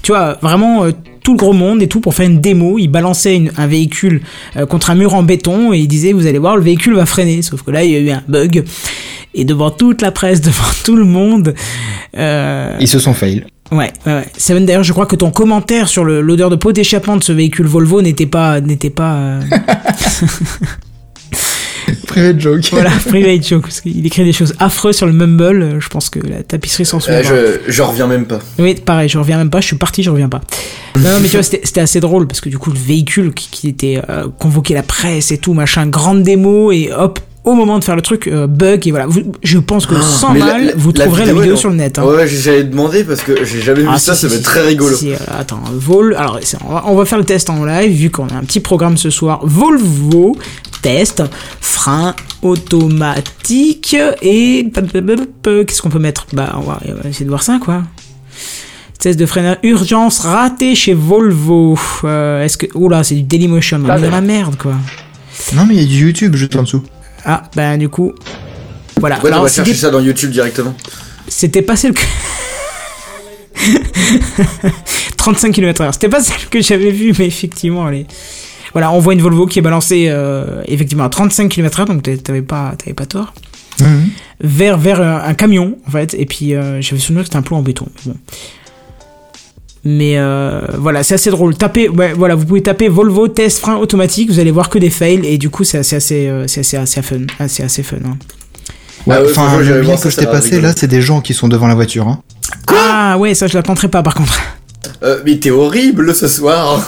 tu 0.01 0.13
vois, 0.13 0.33
vraiment 0.41 0.83
euh, 0.83 0.91
tout 1.27 1.33
le 1.33 1.37
gros 1.39 1.51
monde 1.51 1.81
et 1.81 1.87
tout 1.87 1.99
pour 1.99 2.13
faire 2.15 2.25
une 2.25 2.39
démo. 2.39 2.77
Ils 2.79 2.87
balançaient 2.87 3.35
une- 3.35 3.51
un 3.57 3.67
véhicule 3.67 4.21
euh, 4.55 4.65
contre 4.65 4.91
un 4.91 4.95
mur 4.95 5.13
en 5.13 5.23
béton 5.23 5.73
et 5.73 5.79
ils 5.79 5.87
disaient, 5.89 6.13
vous 6.13 6.25
allez 6.25 6.39
voir, 6.39 6.55
le 6.55 6.63
véhicule 6.63 6.93
va 6.95 7.05
freiner. 7.05 7.41
Sauf 7.41 7.63
que 7.63 7.71
là, 7.71 7.83
il 7.83 7.91
y 7.91 7.95
a 7.95 7.99
eu 7.99 8.09
un 8.11 8.23
bug. 8.29 8.63
Et 9.33 9.43
devant 9.43 9.69
toute 9.69 10.01
la 10.01 10.11
presse, 10.13 10.39
devant 10.49 10.71
tout 10.85 10.95
le 10.95 11.03
monde, 11.03 11.53
euh, 12.17 12.77
Ils 12.79 12.87
se 12.87 12.99
sont 12.99 13.13
fail. 13.13 13.43
Ouais, 13.73 13.91
ouais, 14.05 14.13
ouais. 14.13 14.27
Seven, 14.37 14.65
d'ailleurs, 14.65 14.83
je 14.83 14.93
crois 14.93 15.05
que 15.05 15.17
ton 15.17 15.29
commentaire 15.31 15.89
sur 15.89 16.05
l'odeur 16.05 16.49
de 16.49 16.55
pot 16.55 16.71
d'échappement 16.71 17.17
de 17.17 17.23
ce 17.25 17.33
véhicule 17.33 17.65
Volvo 17.65 18.01
n'était 18.01 18.25
pas, 18.25 18.61
n'était 18.61 18.89
pas, 18.89 19.15
euh, 19.15 19.41
Private 22.07 22.39
joke. 22.39 22.61
voilà, 22.71 22.89
private 23.07 23.47
joke, 23.47 23.61
parce 23.63 23.81
qu'il 23.81 24.05
écrit 24.05 24.23
des 24.23 24.33
choses 24.33 24.53
affreuses 24.59 24.95
sur 24.97 25.05
le 25.05 25.13
Mumble. 25.13 25.61
euh, 25.61 25.79
Je 25.79 25.87
pense 25.89 26.09
que 26.09 26.19
la 26.19 26.43
tapisserie 26.43 26.85
s'en 26.85 26.99
souvient. 26.99 27.19
Euh, 27.31 27.57
je, 27.67 27.71
je 27.71 27.81
reviens 27.81 28.07
même 28.07 28.25
pas. 28.25 28.39
Oui, 28.59 28.75
pareil, 28.75 29.07
je 29.09 29.17
reviens 29.17 29.37
même 29.37 29.49
pas. 29.49 29.61
Je 29.61 29.67
suis 29.67 29.77
parti, 29.77 30.03
je 30.03 30.09
reviens 30.09 30.29
pas. 30.29 30.41
Non, 30.99 31.11
non, 31.11 31.19
mais 31.21 31.27
tu 31.29 31.37
vois, 31.37 31.43
c'était 31.43 31.81
assez 31.81 31.99
drôle 31.99 32.27
parce 32.27 32.41
que 32.41 32.49
du 32.49 32.57
coup, 32.57 32.71
le 32.71 32.79
véhicule 32.79 33.33
qui, 33.33 33.49
qui 33.49 33.67
était 33.67 34.01
euh, 34.09 34.27
convoqué 34.39 34.73
la 34.73 34.83
presse 34.83 35.31
et 35.31 35.37
tout, 35.37 35.53
machin, 35.53 35.87
grande 35.87 36.23
démo 36.23 36.71
et 36.71 36.91
hop. 36.97 37.19
Au 37.43 37.53
moment 37.53 37.79
de 37.79 37.83
faire 37.85 37.95
le 37.95 38.01
truc, 38.01 38.27
euh, 38.27 38.45
bug 38.45 38.85
et 38.87 38.91
voilà. 38.91 39.05
Vous- 39.07 39.31
je 39.41 39.57
pense 39.57 39.85
que 39.85 39.95
sans 40.01 40.31
Ah, 40.31 40.33
Mais 40.33 40.39
la- 40.39 40.45
mal, 40.47 40.65
la- 40.65 40.71
vous 40.75 40.91
la 40.91 41.05
trouverez 41.05 41.25
la 41.27 41.33
vidéo 41.33 41.55
sur 41.55 41.69
le 41.69 41.77
net. 41.77 41.97
hein. 41.97 42.03
Ouais, 42.03 42.27
j'allais 42.27 42.65
demander 42.65 43.05
parce 43.05 43.21
que 43.21 43.45
j'ai 43.45 43.61
jamais 43.61 43.83
vu 43.83 43.87
Ah, 43.89 43.97
ça, 43.97 44.15
si, 44.15 44.21
ça 44.23 44.27
va 44.27 44.33
si, 44.33 44.39
être 44.41 44.43
très 44.45 44.65
rigolo. 44.67 44.93
si, 44.97 45.13
euh, 45.13 45.17
attends, 45.29 45.61
Vol. 45.73 46.13
Alors, 46.17 46.41
on 46.67 46.73
va, 46.73 46.83
on 46.87 46.95
va 46.95 47.05
faire 47.05 47.17
le 47.17 47.23
test 47.23 47.49
en 47.49 47.63
live 47.63 47.93
vu 47.93 48.09
qu'on 48.09 48.27
a 48.27 48.33
un 48.33 48.43
petit 48.43 48.59
programme 48.59 48.97
ce 48.97 49.09
soir. 49.09 49.39
Volvo 49.43 50.35
test 50.81 51.23
frein 51.61 52.15
automatique 52.41 53.95
et 54.21 54.69
qu'est-ce 54.73 55.81
qu'on 55.81 55.89
peut 55.89 55.99
mettre? 55.99 56.27
Bah, 56.33 56.55
on 56.57 56.61
va, 56.61 56.79
essayer 57.07 57.25
de 57.25 57.29
voir 57.29 57.43
ça 57.43 57.59
quoi. 57.63 57.83
Test 58.99 59.19
de 59.19 59.25
freinage 59.25 59.57
urgence 59.63 60.19
raté 60.21 60.73
chez 60.75 60.93
Volvo. 60.93 61.77
Euh, 62.03 62.43
Est-ce 62.43 62.57
que 62.57 62.65
oh 62.73 62.89
là, 62.89 63.03
c'est 63.03 63.13
du 63.15 63.21
Dailymotion. 63.23 63.79
On 63.85 63.95
est 63.95 64.01
dans 64.01 64.09
la 64.09 64.21
merde 64.21 64.55
quoi. 64.57 64.73
Non 65.53 65.65
mais 65.65 65.75
il 65.75 65.81
y 65.81 65.83
a 65.83 65.87
du 65.87 66.05
YouTube 66.07 66.35
juste 66.35 66.55
en 66.55 66.63
dessous. 66.63 66.83
Ah, 67.23 67.43
bah 67.55 67.77
du 67.77 67.89
coup. 67.89 68.13
Voilà. 68.99 69.19
Ouais, 69.23 69.31
on 69.33 69.41
va 69.43 69.49
c'était- 69.49 69.65
chercher 69.65 69.81
ça 69.81 69.89
dans 69.91 69.99
YouTube 69.99 70.31
directement. 70.31 70.73
c'était 71.27 71.61
pas 71.61 71.75
celle 71.75 71.93
que 71.93 72.01
35 75.17 75.51
km 75.51 75.81
heure 75.81 75.93
c'était 75.93 76.09
pas 76.09 76.21
celle 76.21 76.47
que 76.49 76.61
j'avais 76.61 76.91
vue 76.91 77.13
mais 77.19 77.25
effectivement 77.25 77.87
elle 77.89 77.95
est 77.99 78.05
voilà 78.73 78.91
on 78.91 78.99
voit 78.99 79.13
une 79.13 79.21
Volvo 79.21 79.45
qui 79.45 79.59
est 79.59 79.61
balancée 79.61 80.07
euh, 80.09 80.61
effectivement 80.67 81.03
à 81.05 81.09
35 81.09 81.49
km 81.49 81.79
heure 81.81 81.85
donc 81.87 82.03
t'a- 82.03 82.17
t'avais 82.17 82.41
pas 82.41 82.73
t'avais 82.77 82.93
pas 82.93 83.05
tort 83.05 83.33
Mhm. 83.79 84.09
vers 84.41 84.77
vers 84.79 85.01
un, 85.01 85.21
un 85.29 85.33
camion 85.35 85.77
en 85.87 85.91
fait 85.91 86.15
et 86.15 86.25
puis 86.25 86.55
euh, 86.55 86.81
j'avais 86.81 86.99
souvenir 86.99 87.21
que 87.21 87.27
c'était 87.27 87.37
un 87.37 87.43
plomb 87.43 87.57
en 87.57 87.61
béton 87.61 87.85
mais 88.07 88.11
bon 88.13 88.17
mais 89.83 90.17
euh, 90.17 90.61
voilà 90.79 91.03
c'est 91.03 91.13
assez 91.13 91.29
drôle 91.29 91.55
tapez 91.55 91.87
ouais, 91.87 92.13
voilà 92.13 92.35
vous 92.35 92.45
pouvez 92.45 92.63
taper 92.63 92.89
Volvo 92.89 93.27
test 93.27 93.59
frein 93.59 93.75
automatique 93.77 94.29
vous 94.29 94.39
allez 94.39 94.51
voir 94.51 94.69
que 94.69 94.79
des 94.79 94.89
fails 94.89 95.25
et 95.25 95.37
du 95.37 95.49
coup 95.49 95.63
c'est 95.63 95.77
assez 95.77 95.95
assez 95.95 96.27
euh, 96.27 96.45
c'est 96.47 96.61
assez 96.61 96.77
assez 96.77 97.01
fun 97.01 97.19
assez 97.39 97.63
assez 97.63 97.83
fun 97.83 97.97
hein. 98.05 98.17
Ouais, 99.05 99.15
Ah 99.15 99.21
ouais, 99.21 99.29
enfin, 99.31 99.57
le 99.59 99.81
voir 99.83 100.01
que 100.01 100.09
je 100.09 100.17
t'ai 100.17 100.25
passé 100.25 100.49
rigolo. 100.55 100.67
là, 100.67 100.73
c'est 100.75 100.87
des 100.87 101.01
gens 101.01 101.21
qui 101.21 101.33
sont 101.33 101.47
devant 101.47 101.67
la 101.67 101.75
voiture. 101.75 102.07
Hein. 102.09 102.21
ah 102.75 103.17
ouais 103.17 103.33
ça 103.35 103.47
je 103.47 103.53
la 103.53 103.63
tenterai 103.63 103.87
pas 103.87 104.03
par 104.03 104.15
contre 104.15 104.41
Euh, 105.03 105.19
mais 105.25 105.37
t'es 105.37 105.51
horrible 105.51 106.15
ce 106.15 106.27
soir. 106.27 106.81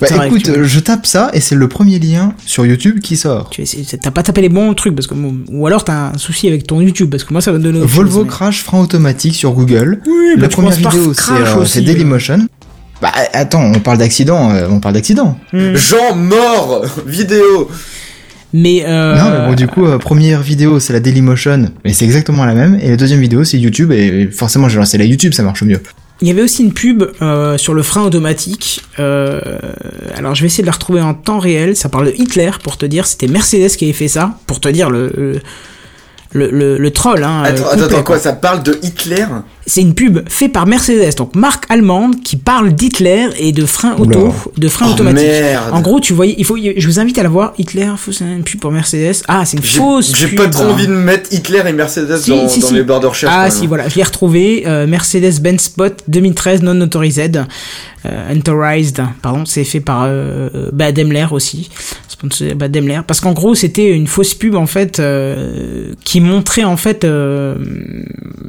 Bah 0.00 0.26
écoute, 0.26 0.42
tu- 0.44 0.50
euh, 0.50 0.64
je 0.64 0.80
tape 0.80 1.06
ça 1.06 1.30
et 1.32 1.40
c'est 1.40 1.54
le 1.54 1.68
premier 1.68 1.98
lien 1.98 2.34
sur 2.44 2.66
YouTube 2.66 3.00
qui 3.00 3.16
sort. 3.16 3.48
Tu 3.50 3.62
T'as 4.02 4.10
pas 4.10 4.22
tapé 4.22 4.42
les 4.42 4.48
bons 4.48 4.74
trucs 4.74 4.94
parce 4.94 5.06
que 5.06 5.14
ou 5.48 5.66
alors 5.66 5.84
t'as 5.84 6.10
un 6.12 6.18
souci 6.18 6.48
avec 6.48 6.66
ton 6.66 6.80
YouTube 6.82 7.08
parce 7.10 7.24
que 7.24 7.32
moi 7.32 7.40
ça 7.40 7.52
va 7.52 7.58
me 7.58 7.62
donner 7.62 7.80
Volvo 7.80 8.10
chose, 8.18 8.22
mais- 8.24 8.28
crash 8.30 8.62
frein 8.62 8.80
automatique 8.80 9.34
sur 9.34 9.52
Google. 9.52 10.00
Oui, 10.06 10.12
bah, 10.36 10.42
la 10.42 10.48
tu 10.48 10.54
première 10.54 10.72
vidéo 10.72 11.14
c'est 11.14 11.30
euh, 11.32 11.56
aussi, 11.56 11.72
c'est 11.72 11.80
euh. 11.80 11.84
Dailymotion. 11.84 12.46
Bah 13.00 13.12
attends, 13.32 13.62
on 13.74 13.80
parle 13.80 13.98
d'accident, 13.98 14.50
euh, 14.52 14.68
on 14.70 14.80
parle 14.80 14.94
d'accident. 14.94 15.38
Hmm. 15.52 15.74
Jean 15.76 16.14
mort 16.16 16.84
Vidéo 17.06 17.70
Mais 18.52 18.84
euh, 18.86 19.16
Non, 19.16 19.30
mais 19.30 19.46
bon, 19.48 19.54
du 19.54 19.66
coup, 19.66 19.86
euh, 19.86 19.98
première 19.98 20.40
vidéo, 20.42 20.80
c'est 20.80 20.92
la 20.94 21.00
Dailymotion, 21.00 21.70
mais 21.84 21.92
c'est 21.92 22.04
exactement 22.06 22.44
la 22.44 22.54
même. 22.54 22.78
Et 22.82 22.88
la 22.90 22.96
deuxième 22.96 23.20
vidéo, 23.20 23.44
c'est 23.44 23.58
YouTube, 23.58 23.92
et 23.92 24.28
forcément, 24.30 24.68
j'ai 24.68 24.78
lancé 24.78 24.96
la 24.98 25.04
YouTube, 25.04 25.32
ça 25.34 25.42
marche 25.42 25.62
mieux. 25.62 25.80
Il 26.20 26.28
y 26.28 26.30
avait 26.30 26.42
aussi 26.42 26.62
une 26.62 26.72
pub 26.72 27.04
euh, 27.20 27.58
sur 27.58 27.74
le 27.74 27.82
frein 27.82 28.04
automatique. 28.04 28.82
Euh, 28.98 29.40
alors 30.14 30.34
je 30.34 30.40
vais 30.42 30.46
essayer 30.46 30.62
de 30.62 30.66
la 30.66 30.72
retrouver 30.72 31.00
en 31.00 31.14
temps 31.14 31.38
réel. 31.38 31.76
Ça 31.76 31.88
parle 31.88 32.06
de 32.06 32.14
Hitler 32.16 32.50
pour 32.62 32.76
te 32.76 32.86
dire. 32.86 33.06
C'était 33.06 33.28
Mercedes 33.28 33.76
qui 33.76 33.84
avait 33.84 33.92
fait 33.92 34.08
ça 34.08 34.38
pour 34.46 34.60
te 34.60 34.68
dire 34.68 34.90
le 34.90 35.40
le 36.32 36.78
le, 36.78 36.90
troll. 36.90 37.22
Hein, 37.24 37.42
attends, 37.44 37.68
attends, 37.68 38.02
quoi 38.02 38.18
Ça 38.18 38.32
parle 38.32 38.62
de 38.62 38.78
Hitler? 38.82 39.26
C'est 39.68 39.80
une 39.80 39.94
pub 39.94 40.20
faite 40.28 40.52
par 40.52 40.64
Mercedes, 40.66 41.16
donc 41.16 41.34
marque 41.34 41.64
allemande, 41.70 42.22
qui 42.22 42.36
parle 42.36 42.72
d'Hitler 42.72 43.26
et 43.38 43.50
de 43.50 43.66
frein 43.66 43.96
auto, 43.98 44.32
de 44.56 44.68
frein 44.68 44.86
Oh, 44.88 44.92
automatique. 44.92 45.26
merde. 45.26 45.70
En 45.72 45.80
gros, 45.80 45.98
tu 45.98 46.12
voyais, 46.12 46.36
il 46.38 46.44
faut, 46.44 46.56
je 46.56 46.86
vous 46.86 47.00
invite 47.00 47.18
à 47.18 47.24
la 47.24 47.28
voir. 47.28 47.52
Hitler, 47.58 47.90
c'est 48.12 48.24
une 48.24 48.44
pub 48.44 48.60
pour 48.60 48.70
Mercedes. 48.70 49.22
Ah, 49.26 49.44
c'est 49.44 49.56
une 49.56 49.64
J'ai 49.64 49.78
fausse. 49.78 50.12
j'ai 50.16 50.28
pub, 50.28 50.36
pas 50.38 50.48
trop 50.48 50.62
hein. 50.64 50.70
envie 50.70 50.86
de 50.86 50.92
mettre 50.92 51.32
Hitler 51.32 51.62
et 51.66 51.72
Mercedes 51.72 52.16
Si, 52.18 52.30
dans, 52.30 52.48
si, 52.48 52.60
dans 52.60 52.68
si. 52.68 52.74
les 52.74 52.84
barres 52.84 53.00
de 53.00 53.08
recherche. 53.08 53.32
Ah 53.36 53.50
si 53.50 53.66
voilà, 53.66 53.88
je 53.88 53.96
l'ai 53.96 54.04
retrouvé. 54.04 54.62
euh, 54.66 54.86
Mercedes-Benz 54.86 55.60
Spot 55.62 55.94
2013 56.06 56.62
non 56.62 56.80
autorised, 56.80 57.44
euh, 58.06 58.34
authorized, 58.36 59.02
pardon, 59.20 59.44
c'est 59.46 59.64
fait 59.64 59.80
par 59.80 60.04
euh, 60.06 60.70
bah, 60.72 60.92
Daimler 60.92 61.26
aussi, 61.32 61.70
bah, 62.54 62.68
Daimler. 62.68 63.00
Parce 63.04 63.20
qu'en 63.20 63.32
gros, 63.32 63.56
c'était 63.56 63.90
une 63.90 64.06
fausse 64.06 64.32
pub 64.34 64.54
en 64.54 64.66
fait 64.66 65.00
euh, 65.00 65.92
qui 66.04 66.20
montrait 66.20 66.62
en 66.64 66.76
fait 66.76 67.02
euh, 67.04 67.56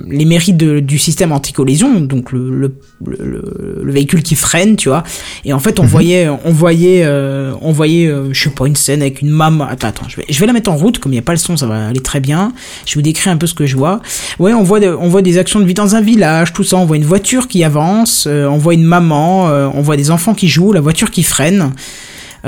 les 0.08 0.26
mérites 0.26 0.58
de- 0.58 0.80
du 0.80 0.98
système 1.08 1.32
anti-collision, 1.32 2.02
donc 2.02 2.34
le, 2.34 2.50
le, 2.50 2.76
le, 3.06 3.82
le 3.82 3.92
véhicule 3.94 4.22
qui 4.22 4.36
freine, 4.36 4.76
tu 4.76 4.90
vois. 4.90 5.04
Et 5.46 5.54
en 5.54 5.60
fait, 5.60 5.80
on 5.80 5.86
voyait, 5.86 6.28
on 6.44 6.52
voyait, 6.52 7.04
euh, 7.06 7.54
on 7.62 7.72
voyait, 7.72 8.08
euh, 8.08 8.34
je 8.34 8.44
sais 8.44 8.50
pas, 8.50 8.68
une 8.68 8.76
scène 8.76 9.02
avec 9.02 9.22
une 9.22 9.30
maman. 9.30 9.64
Attends, 9.64 9.88
attends, 9.88 10.10
je 10.10 10.18
vais, 10.18 10.26
je 10.30 10.38
vais 10.40 10.48
la 10.48 10.54
mettre 10.54 10.70
en 10.70 10.76
route, 10.76 11.00
comme 11.00 11.14
il 11.14 11.16
n'y 11.16 11.26
a 11.26 11.28
pas 11.32 11.32
le 11.32 11.38
son, 11.38 11.56
ça 11.56 11.66
va 11.66 11.88
aller 11.88 12.02
très 12.02 12.20
bien. 12.20 12.52
Je 12.86 12.96
vous 12.96 13.02
décris 13.02 13.30
un 13.30 13.38
peu 13.38 13.48
ce 13.48 13.54
que 13.54 13.66
je 13.66 13.78
vois. 13.78 14.02
Ouais, 14.38 14.54
on 14.54 14.64
voit, 14.64 14.82
on 14.82 15.08
voit 15.08 15.22
des 15.22 15.38
actions 15.38 15.62
de 15.62 15.66
vie 15.66 15.74
dans 15.74 15.96
un 15.96 16.02
village, 16.02 16.52
tout 16.52 16.66
ça. 16.66 16.76
On 16.76 16.86
voit 16.86 16.98
une 16.98 17.06
voiture 17.06 17.48
qui 17.48 17.64
avance, 17.64 18.26
euh, 18.28 18.46
on 18.48 18.58
voit 18.58 18.74
une 18.74 18.84
maman, 18.84 19.46
on 19.74 19.82
voit 19.82 19.96
des 19.96 20.12
enfants 20.12 20.34
qui 20.34 20.50
jouent, 20.50 20.74
la 20.74 20.82
voiture 20.82 21.10
qui 21.10 21.24
freine. 21.24 21.72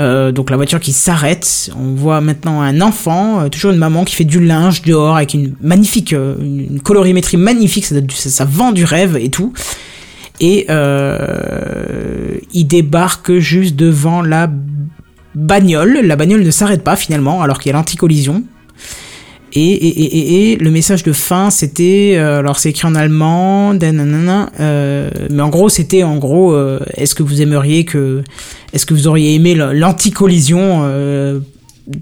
Euh, 0.00 0.32
donc 0.32 0.50
la 0.50 0.56
voiture 0.56 0.80
qui 0.80 0.92
s'arrête. 0.92 1.70
On 1.78 1.94
voit 1.94 2.20
maintenant 2.20 2.62
un 2.62 2.80
enfant, 2.80 3.40
euh, 3.40 3.48
toujours 3.48 3.70
une 3.70 3.78
maman 3.78 4.04
qui 4.04 4.14
fait 4.14 4.24
du 4.24 4.40
linge 4.42 4.82
dehors 4.82 5.16
avec 5.16 5.34
une 5.34 5.54
magnifique, 5.60 6.14
euh, 6.14 6.36
une 6.40 6.80
colorimétrie 6.80 7.36
magnifique. 7.36 7.84
Ça, 7.84 8.44
vend 8.46 8.72
du 8.72 8.84
rêve 8.84 9.18
et 9.20 9.28
tout. 9.28 9.52
Et 10.40 10.66
il 12.54 12.66
débarque 12.66 13.36
juste 13.38 13.76
devant 13.76 14.22
la 14.22 14.50
bagnole. 15.34 16.00
La 16.02 16.16
bagnole 16.16 16.42
ne 16.42 16.50
s'arrête 16.50 16.82
pas 16.82 16.96
finalement 16.96 17.42
alors 17.42 17.58
qu'il 17.58 17.70
y 17.70 17.74
a 17.74 17.76
l'anticollision. 17.76 18.42
Et, 19.52 19.60
et, 19.60 19.88
et, 19.88 20.52
et, 20.52 20.56
le 20.56 20.70
message 20.70 21.02
de 21.02 21.12
fin, 21.12 21.50
c'était, 21.50 22.16
alors 22.16 22.58
c'est 22.58 22.70
écrit 22.70 22.86
en 22.86 22.94
allemand, 22.94 23.74
mais 23.74 25.42
en 25.42 25.48
gros 25.50 25.68
c'était 25.68 26.04
en 26.04 26.16
gros, 26.16 26.56
est-ce 26.94 27.14
que 27.14 27.22
vous 27.22 27.42
aimeriez 27.42 27.84
que, 27.84 28.22
est-ce 28.72 28.86
que 28.86 28.94
vous 28.94 29.06
auriez 29.08 29.34
aimé 29.34 29.54
l'anticollision 29.54 30.82
euh, 30.84 31.40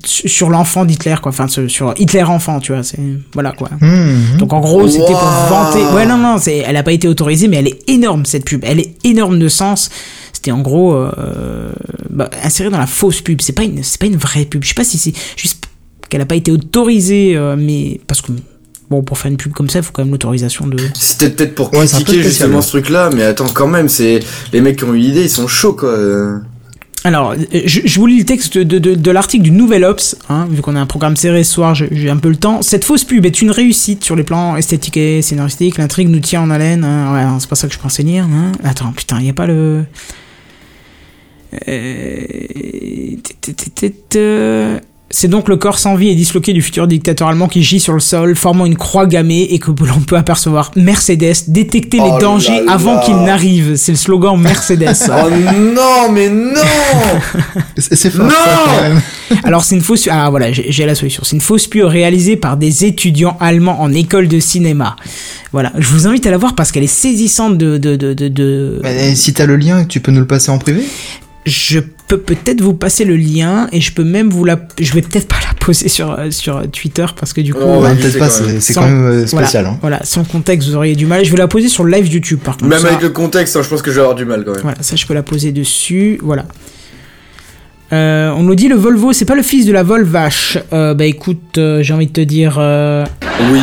su- 0.04 0.28
sur 0.28 0.50
l'enfant 0.50 0.84
d'Hitler 0.84 1.14
quoi, 1.22 1.30
enfin 1.30 1.46
sur 1.48 1.94
Hitler 1.98 2.22
enfant, 2.24 2.60
tu 2.60 2.72
vois, 2.72 2.82
c'est 2.82 2.98
voilà 3.32 3.52
quoi. 3.52 3.70
Mhm. 3.80 4.36
Donc 4.38 4.52
en 4.52 4.60
gros, 4.60 4.86
c'était 4.88 5.04
pour 5.12 5.30
vanter. 5.48 5.82
Ouais, 5.94 6.06
non, 6.06 6.18
non, 6.18 6.36
c'est, 6.38 6.58
elle 6.58 6.76
a 6.76 6.82
pas 6.82 6.92
été 6.92 7.08
autorisée, 7.08 7.48
mais 7.48 7.56
elle 7.56 7.68
est 7.68 7.88
énorme 7.88 8.24
cette 8.26 8.44
pub. 8.44 8.62
Elle 8.64 8.80
est 8.80 8.94
énorme 9.04 9.38
de 9.38 9.48
sens. 9.48 9.90
C'était 10.32 10.52
en 10.52 10.60
gros 10.60 10.94
euh, 10.94 11.72
bah, 12.10 12.30
inséré 12.44 12.70
dans 12.70 12.78
la 12.78 12.86
fausse 12.86 13.20
pub. 13.22 13.40
C'est 13.40 13.52
pas 13.54 13.64
une, 13.64 13.82
c'est 13.82 13.98
pas 13.98 14.06
une 14.06 14.16
vraie 14.16 14.44
pub. 14.44 14.62
Je 14.62 14.68
sais 14.68 14.74
pas 14.74 14.84
si 14.84 14.96
c'est 14.98 15.12
juste 15.36 15.64
qu'elle 16.08 16.20
a 16.20 16.26
pas 16.26 16.36
été 16.36 16.52
autorisée, 16.52 17.36
euh, 17.36 17.56
mais 17.58 18.00
parce 18.06 18.20
que 18.22 18.32
bon, 18.88 19.02
pour 19.02 19.18
faire 19.18 19.30
une 19.32 19.36
pub 19.36 19.52
comme 19.52 19.68
ça, 19.68 19.80
il 19.80 19.82
faut 19.84 19.90
quand 19.92 20.02
même 20.04 20.12
l'autorisation 20.12 20.66
de. 20.66 20.76
C'était 20.98 21.30
peut-être 21.30 21.54
pour 21.54 21.70
critiquer 21.70 22.22
justement 22.22 22.62
ce 22.62 22.68
truc-là, 22.68 23.10
mais 23.14 23.24
attends, 23.24 23.48
quand 23.52 23.66
même, 23.66 23.88
c'est 23.88 24.20
les 24.52 24.60
mecs 24.60 24.76
qui 24.76 24.84
ont 24.84 24.94
eu 24.94 24.98
l'idée, 24.98 25.22
ils 25.24 25.30
sont 25.30 25.48
chauds 25.48 25.72
quoi. 25.74 25.96
Alors, 27.04 27.32
euh, 27.32 27.36
je, 27.64 27.80
je 27.84 28.00
vous 28.00 28.06
lis 28.06 28.18
le 28.18 28.24
texte 28.24 28.58
de, 28.58 28.78
de, 28.78 28.94
de 28.94 29.10
l'article 29.10 29.44
du 29.44 29.50
Nouvel 29.50 29.84
Ops, 29.84 30.16
hein, 30.28 30.48
vu 30.50 30.62
qu'on 30.62 30.74
a 30.74 30.80
un 30.80 30.86
programme 30.86 31.16
serré 31.16 31.44
ce 31.44 31.52
soir, 31.52 31.74
j'ai 31.74 32.10
un 32.10 32.16
peu 32.16 32.28
le 32.28 32.36
temps. 32.36 32.60
Cette 32.60 32.84
fausse 32.84 33.04
pub 33.04 33.24
est 33.24 33.40
une 33.40 33.50
réussite 33.50 34.02
sur 34.02 34.16
les 34.16 34.24
plans 34.24 34.56
esthétiques 34.56 34.96
et 34.96 35.22
scénaristiques. 35.22 35.78
L'intrigue 35.78 36.08
nous 36.08 36.20
tient 36.20 36.42
en 36.42 36.50
haleine. 36.50 36.84
Hein. 36.84 37.14
Ouais, 37.14 37.40
c'est 37.40 37.48
pas 37.48 37.56
ça 37.56 37.68
que 37.68 37.74
je 37.74 37.78
pensais 37.78 38.02
lire. 38.02 38.24
Hein. 38.24 38.52
Attends, 38.64 38.92
putain, 38.92 39.20
y 39.20 39.30
a 39.30 39.32
pas 39.32 39.46
le. 39.46 39.84
Euh... 41.68 41.98
C'est 45.10 45.28
donc 45.28 45.48
le 45.48 45.56
corps 45.56 45.78
sans 45.78 45.94
vie 45.94 46.08
et 46.10 46.14
disloqué 46.14 46.52
du 46.52 46.60
futur 46.60 46.86
dictateur 46.86 47.28
allemand 47.28 47.48
qui 47.48 47.62
gît 47.62 47.80
sur 47.80 47.94
le 47.94 48.00
sol, 48.00 48.36
formant 48.36 48.66
une 48.66 48.76
croix 48.76 49.06
gammée 49.06 49.48
et 49.50 49.58
que 49.58 49.70
l'on 49.70 50.00
peut 50.00 50.16
apercevoir 50.18 50.70
Mercedes 50.76 51.44
détecter 51.48 51.96
Oh 52.00 52.04
les 52.04 52.10
là 52.12 52.18
dangers 52.18 52.60
avant 52.68 53.00
qu'ils 53.00 53.16
n'arrivent. 53.16 53.76
C'est 53.76 53.92
le 53.92 53.96
slogan 53.98 54.38
Mercedes. 54.38 54.84
Oh 55.10 55.30
non, 55.30 56.12
mais 56.12 56.28
non. 56.28 56.60
C'est 57.78 58.10
fort, 58.10 58.26
Non. 58.26 58.30
ça, 58.30 58.60
quand 58.66 58.82
même. 58.82 59.00
Alors 59.44 59.64
c'est 59.64 59.74
une 59.76 59.80
fausse 59.82 60.08
ah 60.10 60.28
voilà 60.30 60.52
j'ai 60.52 60.70
j'ai 60.70 60.84
la 60.86 60.94
solution. 60.94 61.22
C'est 61.24 61.36
une 61.36 61.42
fausse 61.42 61.66
pub 61.66 61.84
réalisée 61.84 62.36
par 62.36 62.56
des 62.58 62.84
étudiants 62.84 63.36
allemands 63.40 63.80
en 63.80 63.92
école 63.92 64.28
de 64.28 64.40
cinéma. 64.40 64.96
Voilà. 65.52 65.72
Je 65.78 65.88
vous 65.88 66.06
invite 66.06 66.26
à 66.26 66.30
la 66.30 66.36
voir 66.38 66.54
parce 66.54 66.70
qu'elle 66.72 66.82
est 66.84 66.86
saisissante 66.86 67.56
de 67.56 67.78
de 67.78 67.96
de 67.96 68.12
de, 68.12 68.28
de- 68.28 68.80
Mais 68.82 69.14
si 69.14 69.32
t'as 69.32 69.46
le 69.46 69.56
lien, 69.56 69.84
tu 69.86 70.00
peux 70.00 70.12
nous 70.12 70.20
le 70.20 70.26
passer 70.26 70.50
en 70.50 70.58
privé? 70.58 70.82
Je 71.46 71.80
peux 72.08 72.18
peut-être 72.18 72.60
vous 72.62 72.72
passer 72.74 73.04
le 73.04 73.16
lien 73.16 73.68
et 73.70 73.80
je 73.80 73.92
peux 73.92 74.02
même 74.04 74.30
vous 74.30 74.44
la 74.44 74.56
je 74.80 74.92
vais 74.94 75.02
peut-être 75.02 75.28
pas 75.28 75.36
la 75.46 75.54
poser 75.58 75.88
sur 75.88 76.10
euh, 76.18 76.30
sur 76.30 76.62
Twitter 76.70 77.04
parce 77.18 77.32
que 77.34 77.40
du 77.42 77.52
coup 77.54 77.60
Oh, 77.62 77.66
euh, 77.68 77.80
ouais, 77.82 77.90
sais 77.90 77.96
Peut-être 78.00 78.18
pas, 78.18 78.28
c'est 78.30 78.74
quand 78.74 78.82
même 78.88 79.04
euh, 79.04 79.24
voilà, 79.30 79.46
spécial. 79.46 79.66
Hein. 79.66 79.78
voilà 79.82 80.00
sans 80.04 80.24
contexte 80.24 80.68
vous 80.68 80.74
auriez 80.76 80.96
du 80.96 81.04
mal 81.06 81.24
je 81.24 81.30
vais 81.30 81.36
la 81.36 81.48
poser 81.48 81.68
sur 81.68 81.84
live 81.84 82.06
YouTube 82.12 82.40
par 82.42 82.56
contre 82.56 82.68
Même 82.70 82.78
ça- 82.80 82.88
avec 82.88 83.02
le 83.02 83.10
contexte, 83.10 83.56
hein, 83.56 83.60
je 83.62 83.68
pense 83.68 83.82
que 83.82 83.90
je 83.90 83.96
vais 83.96 84.00
avoir 84.00 84.14
du 84.16 84.24
mal 84.24 84.42
quand 84.44 84.52
même. 84.52 84.62
Voilà, 84.62 84.78
ça 84.80 84.96
je 84.96 85.06
peux 85.06 85.14
la 85.14 85.22
poser 85.22 85.52
dessus, 85.52 86.18
voilà. 86.22 86.46
Euh, 87.92 88.30
on 88.36 88.42
nous 88.42 88.54
dit 88.54 88.68
le 88.68 88.74
Volvo, 88.76 89.12
c'est 89.12 89.24
pas 89.24 89.34
le 89.34 89.42
fils 89.42 89.64
de 89.66 89.72
la 89.72 89.82
Volvache. 89.82 90.58
Euh, 90.74 90.92
bah 90.94 91.04
écoute, 91.06 91.56
euh, 91.58 91.82
j'ai 91.82 91.94
envie 91.94 92.06
de 92.06 92.12
te 92.12 92.20
dire, 92.20 92.56
euh, 92.58 93.04
Oui. 93.52 93.60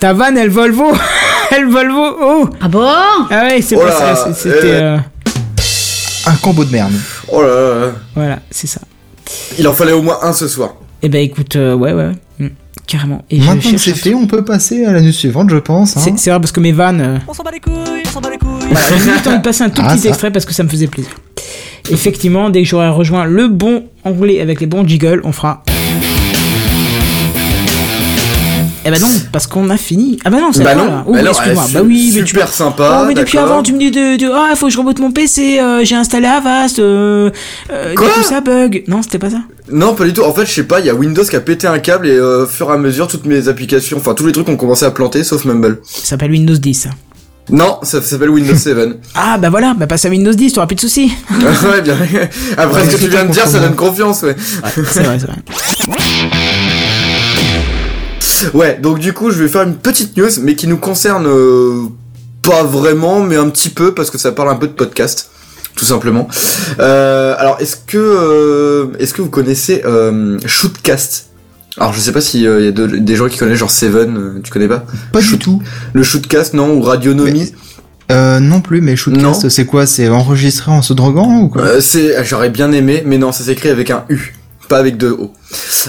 ta 0.00 0.12
vanne, 0.12 0.36
elle 0.38 0.50
Volvo, 0.50 0.92
elle 1.50 1.66
Volvo, 1.66 2.16
oh 2.20 2.48
Ah 2.60 2.68
bon? 2.68 2.84
Ah 3.30 3.44
ouais, 3.44 3.60
c'est 3.62 3.76
Oh 3.76 3.80
pas 3.80 3.86
là, 3.86 4.14
ça, 4.16 4.32
c'était, 4.34 4.56
euh. 4.64 4.96
euh, 4.96 4.98
Un 6.26 6.36
combo 6.36 6.64
de 6.64 6.70
merde. 6.70 6.92
Oh 7.30 7.42
là 7.42 7.48
là 7.48 7.80
là. 7.86 7.92
voilà, 8.14 8.38
c'est 8.50 8.66
ça. 8.66 8.80
Il 9.58 9.66
en 9.68 9.72
fallait 9.72 9.92
au 9.92 10.02
moins 10.02 10.18
un 10.22 10.32
ce 10.32 10.48
soir. 10.48 10.74
Et 11.02 11.08
bah 11.08 11.18
écoute, 11.18 11.54
euh, 11.56 11.74
ouais, 11.74 11.92
ouais, 11.92 12.10
mm, 12.38 12.46
carrément. 12.86 13.24
Et 13.30 13.40
je 13.40 13.46
Maintenant 13.46 13.70
que 13.72 13.78
c'est 13.78 13.94
fait, 13.94 14.14
on 14.14 14.26
peut 14.26 14.44
passer 14.44 14.84
à 14.84 14.92
la 14.92 15.00
news 15.00 15.12
suivante, 15.12 15.50
je 15.50 15.56
pense. 15.56 15.96
hein. 15.96 16.00
C'est 16.02 16.18
c'est 16.18 16.30
vrai 16.30 16.40
parce 16.40 16.52
que 16.52 16.60
mes 16.60 16.72
vannes. 16.72 17.00
euh, 17.00 17.18
On 17.28 17.32
s'en 17.34 17.42
bat 17.44 17.50
les 17.52 17.60
couilles, 17.60 17.74
on 18.06 18.10
s'en 18.10 18.20
bat 18.20 18.30
les 18.30 18.38
couilles. 18.38 18.48
Voilà, 18.70 18.80
j'ai 18.88 18.98
juste 18.98 19.26
envie 19.26 19.38
de 19.38 19.42
passer 19.42 19.62
un 19.64 19.70
tout 19.70 19.82
Ah, 19.84 19.92
petit 19.94 20.02
ça. 20.02 20.08
extrait 20.08 20.30
parce 20.30 20.44
que 20.44 20.52
ça 20.54 20.62
me 20.62 20.68
faisait 20.68 20.86
plaisir. 20.88 21.12
Effectivement, 21.90 22.50
dès 22.50 22.62
que 22.62 22.68
j'aurai 22.68 22.88
rejoint 22.90 23.24
le 23.24 23.48
bon 23.48 23.84
anglais 24.04 24.40
avec 24.40 24.60
les 24.60 24.66
bons 24.66 24.86
jiggles, 24.86 25.20
on 25.24 25.32
fera. 25.32 25.62
Eh 28.88 28.90
bah 28.90 28.98
non, 29.00 29.10
parce 29.32 29.46
qu'on 29.46 29.68
a 29.68 29.76
fini. 29.76 30.18
Ah 30.24 30.30
bah 30.30 30.40
non, 30.40 30.50
c'est 30.50 30.62
Bah 30.64 30.74
pas 30.74 30.76
non, 30.76 30.86
là. 30.86 31.04
Oh, 31.06 31.12
bah 31.12 31.20
excuse-moi. 31.20 31.64
ouais, 31.64 31.72
bah 31.74 31.82
oui, 31.84 32.10
mais 32.14 32.20
tu 32.22 32.28
super 32.28 32.48
sympa. 32.48 33.00
Oh, 33.02 33.04
mais 33.06 33.12
depuis 33.12 33.36
avant, 33.36 33.62
tu 33.62 33.74
me 33.74 33.78
dis 33.78 33.90
de, 33.90 34.16
de 34.16 34.30
ah, 34.34 34.54
faut 34.56 34.66
que 34.68 34.72
je 34.72 34.78
reboot 34.78 34.98
mon 34.98 35.10
PC, 35.10 35.60
euh, 35.60 35.84
j'ai 35.84 35.94
installé 35.94 36.26
Avast, 36.26 36.78
euh, 36.78 37.28
euh, 37.70 37.94
Quoi 37.94 38.08
coup, 38.08 38.22
ça 38.22 38.40
bug. 38.40 38.84
Non, 38.88 39.02
c'était 39.02 39.18
pas 39.18 39.28
ça. 39.28 39.42
Non, 39.70 39.94
pas 39.94 40.04
du 40.04 40.14
tout. 40.14 40.22
En 40.22 40.32
fait, 40.32 40.46
je 40.46 40.52
sais 40.52 40.62
pas, 40.62 40.80
il 40.80 40.86
y 40.86 40.90
a 40.90 40.94
Windows 40.94 41.22
qui 41.22 41.36
a 41.36 41.40
pété 41.40 41.66
un 41.66 41.80
câble 41.80 42.06
et 42.06 42.12
euh, 42.16 42.44
au 42.44 42.46
fur 42.46 42.70
et 42.70 42.72
à 42.72 42.78
mesure, 42.78 43.08
toutes 43.08 43.26
mes 43.26 43.48
applications, 43.48 43.98
enfin 43.98 44.14
tous 44.14 44.24
les 44.24 44.32
trucs 44.32 44.48
ont 44.48 44.56
commencé 44.56 44.86
à 44.86 44.90
planter, 44.90 45.22
sauf 45.22 45.44
Mumble. 45.44 45.80
Ça 45.84 46.06
s'appelle 46.06 46.30
Windows 46.30 46.56
10. 46.56 46.74
ça. 46.74 46.90
Non, 47.50 47.78
ça 47.82 48.00
s'appelle 48.00 48.30
Windows 48.30 48.54
7. 48.56 48.76
Ah 49.14 49.36
bah 49.36 49.50
voilà, 49.50 49.74
bah 49.74 49.86
passe 49.86 50.06
à 50.06 50.08
Windows 50.08 50.32
10, 50.32 50.54
t'auras 50.54 50.66
plus 50.66 50.76
de 50.76 50.80
soucis. 50.80 51.12
ouais, 51.70 51.82
bien. 51.82 51.96
Après 52.56 52.86
ce 52.88 52.96
que 52.96 53.02
tu 53.02 53.08
viens 53.08 53.26
de 53.26 53.32
dire, 53.32 53.46
ça 53.46 53.58
donne 53.58 53.76
confiance, 53.76 54.22
ouais. 54.22 54.36
c'est 54.74 55.02
vrai, 55.02 55.18
c'est 55.18 55.26
vrai. 55.26 55.36
Ouais, 58.54 58.78
donc 58.80 58.98
du 58.98 59.12
coup, 59.12 59.30
je 59.30 59.42
vais 59.42 59.48
faire 59.48 59.62
une 59.62 59.76
petite 59.76 60.16
news, 60.16 60.28
mais 60.42 60.54
qui 60.54 60.66
nous 60.66 60.76
concerne 60.78 61.26
euh, 61.26 61.82
pas 62.42 62.62
vraiment, 62.62 63.20
mais 63.20 63.36
un 63.36 63.48
petit 63.50 63.68
peu, 63.70 63.94
parce 63.94 64.10
que 64.10 64.18
ça 64.18 64.32
parle 64.32 64.50
un 64.50 64.56
peu 64.56 64.66
de 64.66 64.72
podcast, 64.72 65.30
tout 65.76 65.84
simplement. 65.84 66.28
Euh, 66.80 67.34
alors, 67.38 67.56
est-ce 67.60 67.76
que, 67.76 67.98
euh, 67.98 68.86
est-ce 68.98 69.14
que 69.14 69.22
vous 69.22 69.30
connaissez 69.30 69.82
euh, 69.84 70.38
Shootcast? 70.46 71.26
Alors, 71.78 71.92
je 71.92 72.00
sais 72.00 72.12
pas 72.12 72.20
s'il 72.20 72.40
y 72.42 72.46
a 72.48 72.70
de- 72.72 72.86
des 72.86 73.14
gens 73.16 73.28
qui 73.28 73.38
connaissent 73.38 73.58
genre 73.58 73.70
Seven, 73.70 74.16
euh, 74.16 74.40
tu 74.42 74.50
connais 74.50 74.66
pas? 74.68 74.84
Pas 75.12 75.20
du 75.20 75.26
Shoot- 75.26 75.38
tout. 75.40 75.62
Le 75.92 76.02
Shootcast, 76.02 76.54
non 76.54 76.72
Ou 76.74 76.82
Radionomie 76.82 77.52
Euh, 78.10 78.40
non 78.40 78.60
plus, 78.62 78.80
mais 78.80 78.96
Shootcast, 78.96 79.48
c'est 79.50 79.66
quoi? 79.66 79.86
C'est 79.86 80.08
enregistré 80.08 80.70
en 80.72 80.82
se 80.82 80.92
droguant 80.94 81.40
ou 81.42 81.48
quoi? 81.48 81.62
Euh, 81.62 81.80
c'est, 81.80 82.24
j'aurais 82.24 82.50
bien 82.50 82.72
aimé, 82.72 83.02
mais 83.06 83.18
non, 83.18 83.30
ça 83.32 83.44
s'écrit 83.44 83.68
avec 83.68 83.90
un 83.90 84.04
U, 84.08 84.34
pas 84.68 84.78
avec 84.78 84.96
deux 84.96 85.10
O. 85.10 85.32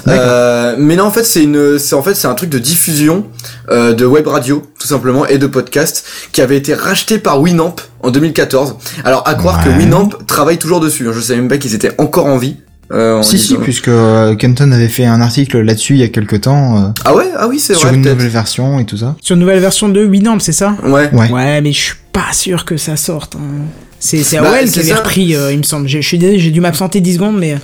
Euh, 0.07 0.75
mais 0.79 0.95
non, 0.95 1.05
en 1.05 1.11
fait, 1.11 1.23
c'est 1.23 1.43
une, 1.43 1.77
c'est 1.77 1.95
en 1.95 2.01
fait, 2.01 2.15
c'est 2.15 2.27
un 2.27 2.33
truc 2.33 2.49
de 2.49 2.59
diffusion 2.59 3.25
euh, 3.69 3.93
de 3.93 4.05
web 4.05 4.25
radio, 4.27 4.63
tout 4.79 4.87
simplement, 4.87 5.25
et 5.27 5.37
de 5.37 5.47
podcast, 5.47 6.05
qui 6.31 6.41
avait 6.41 6.57
été 6.57 6.73
racheté 6.73 7.19
par 7.19 7.41
Winamp 7.41 7.75
en 8.01 8.11
2014. 8.11 8.75
Alors, 9.03 9.27
à 9.27 9.35
croire 9.35 9.63
que. 9.63 9.69
Winamp 9.69 10.09
travaille 10.27 10.57
toujours 10.57 10.79
dessus. 10.79 11.07
hein. 11.07 11.11
Je 11.13 11.19
savais 11.19 11.39
même 11.39 11.49
pas 11.49 11.57
qu'ils 11.57 11.75
étaient 11.75 11.93
encore 11.99 12.25
en 12.25 12.37
vie. 12.37 12.55
Euh, 12.91 13.21
Si, 13.21 13.37
si, 13.37 13.55
puisque 13.57 13.91
Kenton 14.39 14.71
avait 14.71 14.87
fait 14.87 15.05
un 15.05 15.21
article 15.21 15.59
là-dessus 15.61 15.93
il 15.93 15.99
y 15.99 16.03
a 16.03 16.07
quelques 16.07 16.41
temps, 16.41 16.77
euh, 16.77 16.89
Ah 17.05 17.13
ouais, 17.15 17.29
ah 17.37 17.47
oui, 17.47 17.59
c'est 17.59 17.75
sur 17.75 17.87
vrai. 17.87 17.95
une 17.95 18.01
peut-être. 18.01 18.15
nouvelle 18.15 18.31
version 18.31 18.79
et 18.79 18.85
tout 18.85 18.97
ça. 18.97 19.15
Sur 19.21 19.35
une 19.35 19.41
nouvelle 19.41 19.59
version 19.59 19.89
de 19.89 20.03
Winamp, 20.03 20.39
c'est 20.39 20.53
ça? 20.53 20.75
Ouais. 20.83 21.07
Ouais. 21.13 21.29
Ouais, 21.31 21.61
mais 21.61 21.71
je 21.71 21.79
suis 21.79 21.95
pas 22.11 22.33
sûr 22.33 22.65
que 22.65 22.77
ça 22.77 22.95
sorte. 22.95 23.35
hein. 23.35 23.65
C'est 23.99 24.23
c'est 24.23 24.37
Bah, 24.39 24.51
AOL 24.51 24.69
qui 24.69 24.79
avait 24.79 24.89
ça. 24.89 24.95
repris, 24.97 25.35
euh, 25.35 25.51
il 25.51 25.57
me 25.57 25.63
semble. 25.63 25.87
Je 25.87 25.99
je 26.01 26.07
suis 26.07 26.17
désolé, 26.17 26.39
j'ai 26.39 26.51
dû 26.51 26.61
m'absenter 26.61 27.01
10 27.01 27.15
secondes, 27.15 27.37
mais 27.37 27.53
euh, 27.53 27.57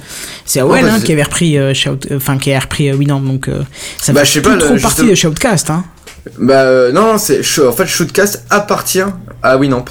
c'est 0.46 0.60
AOL 0.60 0.82
bah, 0.82 0.88
hein, 0.94 1.00
qui 1.00 1.14
avait 1.14 1.24
repris, 1.24 1.58
euh, 1.58 1.74
Shout- 1.74 2.08
enfin 2.14 2.38
qui 2.38 2.52
a 2.52 2.60
repris 2.60 2.90
euh, 2.90 2.96
Winamp, 2.96 3.22
donc 3.22 3.48
euh, 3.48 3.62
ça 4.02 4.12
Bah, 4.14 4.22
fait 4.22 4.26
je 4.26 4.32
sais 4.34 4.42
plus 4.42 4.52
pas, 4.52 4.58
trop 4.58 4.74
le- 4.74 4.82
partie 4.82 5.08
de 5.08 5.16
Shoutcast. 5.16 5.70
Hein. 5.70 5.86
Bah 6.40 6.64
euh, 6.64 6.92
non, 6.92 7.18
c'est, 7.18 7.40
en 7.66 7.72
fait, 7.72 7.86
Shootcast 7.86 8.46
appartient 8.50 9.04
à 9.44 9.58
Winamp. 9.58 9.86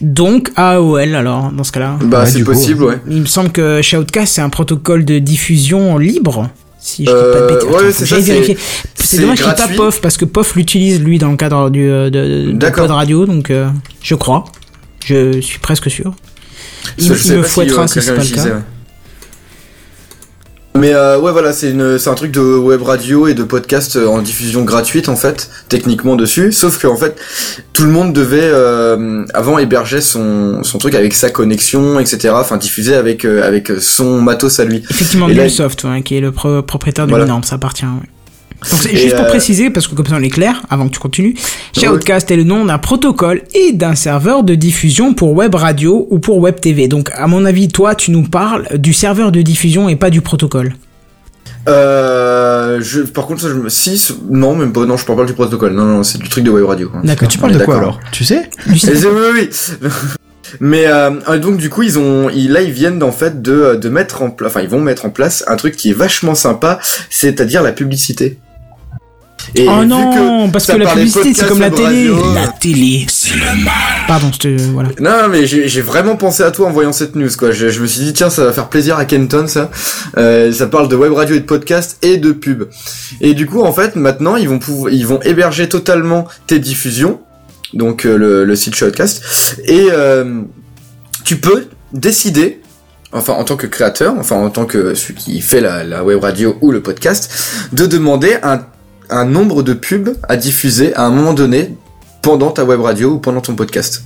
Donc 0.00 0.50
AOL 0.56 1.14
alors 1.14 1.50
dans 1.52 1.64
ce 1.64 1.72
cas-là. 1.72 1.96
Bah 2.02 2.20
Ouais, 2.20 2.26
c'est 2.26 2.38
du 2.38 2.44
coup, 2.44 2.52
possible, 2.52 2.84
ouais. 2.84 2.98
Il 3.08 3.20
me 3.22 3.26
semble 3.26 3.50
que 3.52 3.80
Shoutcast 3.80 4.34
c'est 4.34 4.40
un 4.42 4.50
protocole 4.50 5.04
de 5.04 5.18
diffusion 5.18 5.98
libre. 5.98 6.50
Si 6.78 7.04
je 7.06 7.10
dis 7.10 7.14
pas 7.14 7.40
de 7.40 7.54
bêtises. 7.54 7.68
ouais, 7.70 7.92
c'est 7.92 8.06
ça, 8.06 8.18
vérifier. 8.18 8.58
Dommage 9.20 9.38
qu'il 9.38 9.46
n'y 9.46 9.52
ait 9.52 9.54
pas. 9.54 9.68
POF 9.76 10.00
parce 10.00 10.16
que 10.16 10.24
POF 10.24 10.56
l'utilise 10.56 11.00
lui 11.00 11.18
dans 11.18 11.30
le 11.30 11.36
cadre 11.36 11.70
du, 11.70 11.86
de, 11.86 12.08
de, 12.10 12.50
de. 12.52 12.68
Pod 12.70 12.90
radio, 12.90 13.24
donc 13.24 13.50
euh, 13.50 13.68
je 14.02 14.14
crois. 14.16 14.44
Je 15.06 15.40
suis 15.40 15.58
presque 15.58 15.90
sûr. 15.90 16.14
Il, 16.98 17.04
Ça, 17.04 17.12
me 17.34 17.40
pas 17.42 17.46
si, 17.48 17.52
fouettera 17.54 17.82
euh, 17.82 17.86
si 17.86 18.02
c'est 18.02 18.14
pas 18.14 18.22
le 18.22 18.28
cas. 18.28 18.44
ouais. 18.44 18.50
Mais 20.74 20.94
euh, 20.94 21.20
ouais 21.20 21.32
voilà 21.32 21.52
c'est 21.52 21.70
une 21.70 21.98
c'est 21.98 22.08
un 22.08 22.14
truc 22.14 22.32
de 22.32 22.40
web 22.40 22.80
radio 22.82 23.28
et 23.28 23.34
de 23.34 23.44
podcast 23.44 23.96
euh, 23.96 24.06
en 24.06 24.22
diffusion 24.22 24.64
gratuite 24.64 25.10
en 25.10 25.16
fait 25.16 25.50
techniquement 25.68 26.16
dessus 26.16 26.50
sauf 26.50 26.78
que 26.78 26.86
en 26.86 26.96
fait 26.96 27.14
tout 27.74 27.84
le 27.84 27.90
monde 27.90 28.14
devait 28.14 28.40
euh, 28.42 29.22
avant 29.34 29.58
héberger 29.58 30.00
son 30.00 30.64
son 30.64 30.78
truc 30.78 30.94
avec 30.94 31.12
sa 31.12 31.28
connexion 31.28 32.00
etc 32.00 32.30
enfin 32.34 32.56
diffuser 32.56 32.94
avec 32.94 33.26
euh, 33.26 33.46
avec 33.46 33.70
son 33.80 34.22
matos 34.22 34.60
à 34.60 34.64
lui 34.64 34.82
Effectivement, 34.90 35.28
Nullsoft, 35.28 35.84
ouais, 35.84 36.02
qui 36.02 36.16
est 36.16 36.20
le 36.20 36.32
pro- 36.32 36.62
propriétaire 36.62 37.04
de 37.04 37.10
Voilà. 37.10 37.26
Winamp, 37.26 37.42
ça 37.42 37.56
appartient. 37.56 37.84
ouais. 37.84 38.08
Donc, 38.70 38.80
c'est 38.80 38.96
juste 38.96 39.16
pour 39.16 39.24
euh, 39.24 39.28
préciser, 39.28 39.70
parce 39.70 39.88
que 39.88 39.94
comme 39.94 40.06
ça 40.06 40.14
on 40.16 40.22
est 40.22 40.28
clair, 40.30 40.62
avant 40.70 40.86
que 40.88 40.92
tu 40.92 40.98
continues. 41.00 41.34
Shoutcast 41.76 42.30
est 42.30 42.36
le 42.36 42.44
nom 42.44 42.64
d'un 42.64 42.78
protocole 42.78 43.42
et 43.54 43.72
d'un 43.72 43.94
serveur 43.94 44.44
de 44.44 44.54
diffusion 44.54 45.14
pour 45.14 45.32
web 45.32 45.54
radio 45.54 46.06
ou 46.10 46.18
pour 46.18 46.38
web 46.38 46.60
TV. 46.60 46.86
Donc, 46.88 47.10
à 47.14 47.26
mon 47.26 47.44
avis, 47.44 47.68
toi, 47.68 47.94
tu 47.94 48.10
nous 48.12 48.22
parles 48.22 48.66
du 48.78 48.92
serveur 48.92 49.32
de 49.32 49.42
diffusion 49.42 49.88
et 49.88 49.96
pas 49.96 50.10
du 50.10 50.20
protocole. 50.20 50.74
euh, 51.68 52.80
je 52.82 53.00
par 53.02 53.26
contre 53.26 53.42
ça, 53.42 53.48
je 53.48 53.54
me 53.54 53.68
si 53.68 54.12
non 54.30 54.56
même 54.56 54.72
pas 54.72 54.84
non 54.84 54.96
je 54.96 55.04
parle 55.04 55.20
pas 55.20 55.24
du 55.26 55.32
protocole 55.32 55.72
non 55.74 55.84
non 55.84 56.02
c'est 56.02 56.18
du 56.20 56.28
truc 56.28 56.42
de 56.44 56.50
web 56.50 56.64
radio 56.64 56.90
hein. 56.94 57.00
D'accord. 57.04 57.28
Tu 57.28 57.38
parles 57.38 57.52
de 57.52 57.64
quoi 57.64 57.78
alors? 57.78 58.00
Tu 58.10 58.24
sais? 58.24 58.50
C'est- 58.76 59.06
oui, 59.06 59.20
oui. 59.34 59.48
Mais 60.60 60.86
euh, 60.86 61.38
donc 61.38 61.56
du 61.58 61.70
coup 61.70 61.82
ils 61.82 61.98
ont 61.98 62.28
ils, 62.30 62.50
là 62.50 62.60
ils 62.62 62.72
viennent 62.72 63.02
en 63.02 63.12
fait 63.12 63.40
de 63.42 63.76
de 63.76 63.88
mettre 63.88 64.22
en 64.22 64.30
place 64.30 64.50
enfin 64.50 64.60
ils 64.60 64.68
vont 64.68 64.80
mettre 64.80 65.06
en 65.06 65.10
place 65.10 65.44
un 65.46 65.56
truc 65.56 65.76
qui 65.76 65.90
est 65.90 65.94
vachement 65.94 66.34
sympa 66.34 66.78
c'est-à-dire 67.10 67.62
la 67.62 67.72
publicité. 67.72 68.38
Et 69.54 69.66
oh 69.68 69.84
non, 69.84 70.50
parce 70.50 70.66
que 70.66 70.76
la 70.76 70.90
publicité 70.92 71.34
c'est 71.34 71.46
comme 71.46 71.60
la 71.60 71.70
télé. 71.70 72.08
radio, 72.10 72.34
La 72.34 72.48
télé, 72.48 73.06
c'est 73.08 73.34
le 73.34 73.64
mal. 73.64 73.72
Pardon, 74.08 74.30
je 74.32 74.38
te 74.38 74.48
voilà. 74.72 74.88
Non 75.00 75.28
mais 75.30 75.46
j'ai 75.46 75.80
vraiment 75.82 76.16
pensé 76.16 76.42
à 76.42 76.50
toi 76.50 76.68
en 76.68 76.70
voyant 76.70 76.92
cette 76.92 77.16
news 77.16 77.30
quoi. 77.38 77.50
Je, 77.50 77.68
je 77.68 77.80
me 77.80 77.86
suis 77.86 78.00
dit 78.02 78.12
tiens 78.12 78.30
ça 78.30 78.44
va 78.44 78.52
faire 78.52 78.68
plaisir 78.68 78.96
à 78.96 79.04
Kenton 79.04 79.46
ça. 79.46 79.70
Euh, 80.16 80.52
ça 80.52 80.66
parle 80.66 80.88
de 80.88 80.96
web 80.96 81.12
radio 81.12 81.36
et 81.36 81.40
de 81.40 81.44
podcast 81.44 81.98
et 82.02 82.16
de 82.16 82.32
pub. 82.32 82.64
Et 83.20 83.34
du 83.34 83.46
coup 83.46 83.62
en 83.62 83.72
fait 83.72 83.96
maintenant 83.96 84.36
ils 84.36 84.48
vont 84.48 84.58
pouvoir 84.58 84.92
ils 84.92 85.06
vont 85.06 85.20
héberger 85.22 85.68
totalement 85.68 86.26
tes 86.46 86.58
diffusions 86.58 87.20
donc 87.74 88.04
euh, 88.04 88.16
le, 88.16 88.44
le 88.44 88.56
site 88.56 88.74
Shotcast 88.74 89.56
et 89.64 89.86
euh, 89.90 90.42
tu 91.24 91.36
peux 91.36 91.66
décider 91.92 92.60
enfin 93.12 93.32
en 93.34 93.44
tant 93.44 93.56
que 93.56 93.66
créateur 93.66 94.14
enfin 94.18 94.36
en 94.36 94.50
tant 94.50 94.64
que 94.66 94.94
celui 94.94 95.14
qui 95.14 95.40
fait 95.40 95.60
la, 95.60 95.82
la 95.84 96.04
web 96.04 96.20
radio 96.20 96.56
ou 96.60 96.70
le 96.70 96.80
podcast 96.80 97.30
de 97.72 97.86
demander 97.86 98.36
un 98.42 98.60
un 99.10 99.24
nombre 99.24 99.62
de 99.62 99.74
pubs 99.74 100.16
à 100.28 100.36
diffuser 100.36 100.94
à 100.94 101.02
un 101.04 101.10
moment 101.10 101.34
donné 101.34 101.76
pendant 102.22 102.50
ta 102.50 102.64
web 102.64 102.80
radio 102.80 103.12
ou 103.12 103.18
pendant 103.18 103.40
ton 103.40 103.54
podcast. 103.54 104.04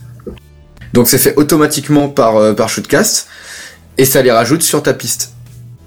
Donc 0.93 1.09
c'est 1.09 1.19
fait 1.19 1.35
automatiquement 1.37 2.09
par, 2.09 2.37
euh, 2.37 2.55
Shootcast 2.67 3.29
et 3.99 4.05
ça 4.05 4.23
les 4.23 4.33
rajoute 4.33 4.63
sur 4.63 4.83
ta 4.83 4.95
piste. 4.95 5.36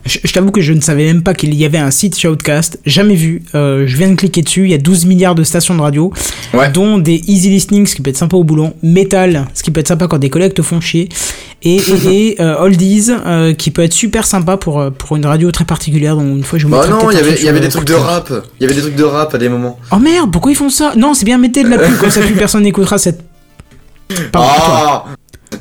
Je, 0.05 0.17
je 0.23 0.33
t'avoue 0.33 0.51
que 0.51 0.61
je 0.61 0.73
ne 0.73 0.79
savais 0.81 1.05
même 1.05 1.23
pas 1.23 1.33
qu'il 1.33 1.53
y 1.53 1.65
avait 1.65 1.77
un 1.77 1.91
site 1.91 2.17
Shoutcast, 2.17 2.79
jamais 2.85 3.15
vu. 3.15 3.43
Euh, 3.53 3.83
je 3.85 3.97
viens 3.97 4.09
de 4.09 4.15
cliquer 4.15 4.41
dessus, 4.41 4.63
il 4.63 4.71
y 4.71 4.73
a 4.73 4.77
12 4.77 5.05
milliards 5.05 5.35
de 5.35 5.43
stations 5.43 5.75
de 5.75 5.81
radio, 5.81 6.11
Ouais. 6.53 6.71
dont 6.71 6.97
des 6.97 7.21
easy 7.27 7.49
listening, 7.49 7.85
ce 7.85 7.95
qui 7.95 8.01
peut 8.01 8.09
être 8.09 8.17
sympa 8.17 8.35
au 8.37 8.43
boulon, 8.43 8.73
metal, 8.81 9.45
ce 9.53 9.61
qui 9.61 9.71
peut 9.71 9.81
être 9.81 9.87
sympa 9.89 10.07
quand 10.07 10.17
des 10.17 10.29
collègues 10.29 10.53
te 10.53 10.61
font 10.61 10.79
chier, 10.81 11.09
et, 11.63 11.75
et, 11.75 11.81
et, 12.31 12.41
euh, 12.41 12.55
oldies, 12.59 13.11
euh, 13.11 13.53
qui 13.53 13.71
peut 13.71 13.83
être 13.83 13.93
super 13.93 14.25
sympa 14.25 14.57
pour, 14.57 14.89
pour 14.93 15.17
une 15.17 15.25
radio 15.25 15.51
très 15.51 15.65
particulière, 15.65 16.15
dont 16.15 16.35
une 16.35 16.43
fois 16.43 16.57
je 16.57 16.65
vous 16.65 16.71
Bah 16.71 16.87
non, 16.87 17.11
il 17.11 17.17
y 17.17 17.19
avait, 17.19 17.41
y 17.41 17.49
avait 17.49 17.59
des 17.59 17.69
trucs 17.69 17.85
de 17.85 17.93
rap. 17.93 18.31
Il 18.59 18.63
y 18.63 18.65
avait 18.65 18.75
des 18.75 18.81
trucs 18.81 18.95
de 18.95 19.03
rap 19.03 19.35
à 19.35 19.37
des 19.37 19.49
moments. 19.49 19.77
Oh 19.91 19.99
merde, 19.99 20.31
pourquoi 20.31 20.51
ils 20.51 20.55
font 20.55 20.69
ça? 20.69 20.93
Non, 20.97 21.13
c'est 21.13 21.25
bien, 21.25 21.37
mettez 21.37 21.63
de 21.63 21.69
la 21.69 21.77
pub, 21.77 21.97
comme 21.97 22.09
ça 22.09 22.21
plus 22.21 22.33
personne 22.35 22.63
n'écoutera 22.63 22.97
cette... 22.97 23.21
Pardon. 24.31 24.47
Ah 24.49 25.05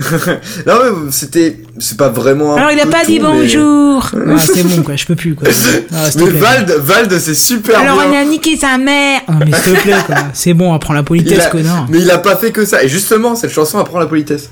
Non 0.67 0.75
mais 1.05 1.11
c'était, 1.13 1.59
c'est 1.79 1.97
pas 1.97 2.09
vraiment. 2.09 2.55
un 2.55 2.59
Alors 2.59 2.71
il 2.71 2.81
a 2.81 2.87
pas 2.87 3.05
dit 3.05 3.19
mais- 3.21 3.27
bonjour 3.27 4.11
Ah 4.15 4.39
c'est 4.39 4.63
bon 4.63 4.83
quoi, 4.83 4.97
je 4.97 5.05
peux 5.07 5.17
plus 5.17 5.35
quoi. 5.35 5.49
Ah, 5.93 6.09
Mais 6.17 6.25
plaît. 6.27 6.39
Vald, 6.41 6.71
Vald, 6.79 7.19
c'est 7.19 7.35
super 7.35 7.81
Alors 7.81 7.97
bien. 8.01 8.11
on 8.13 8.17
a 8.17 8.25
niqué 8.25 8.57
sa 8.57 8.79
mère 8.79 9.21
Non 9.29 9.39
mais 9.45 9.53
s'il 9.57 9.75
te 9.75 9.81
plaît 9.81 9.95
quoi, 10.07 10.17
c'est 10.33 10.55
bon, 10.55 10.73
apprends 10.75 10.95
la 10.95 11.03
politesse 11.03 11.47
a- 11.47 11.51
connard. 11.51 11.87
Mais 11.89 11.99
il 11.99 12.11
a 12.11 12.19
pas 12.19 12.37
fait 12.37 12.53
que 12.53 12.65
ça. 12.65 12.83
Et 12.83 12.89
justement, 12.89 13.35
cette 13.35 13.51
chanson 13.51 13.79
apprend 13.79 13.99
la 13.99 14.07
politesse. 14.07 14.51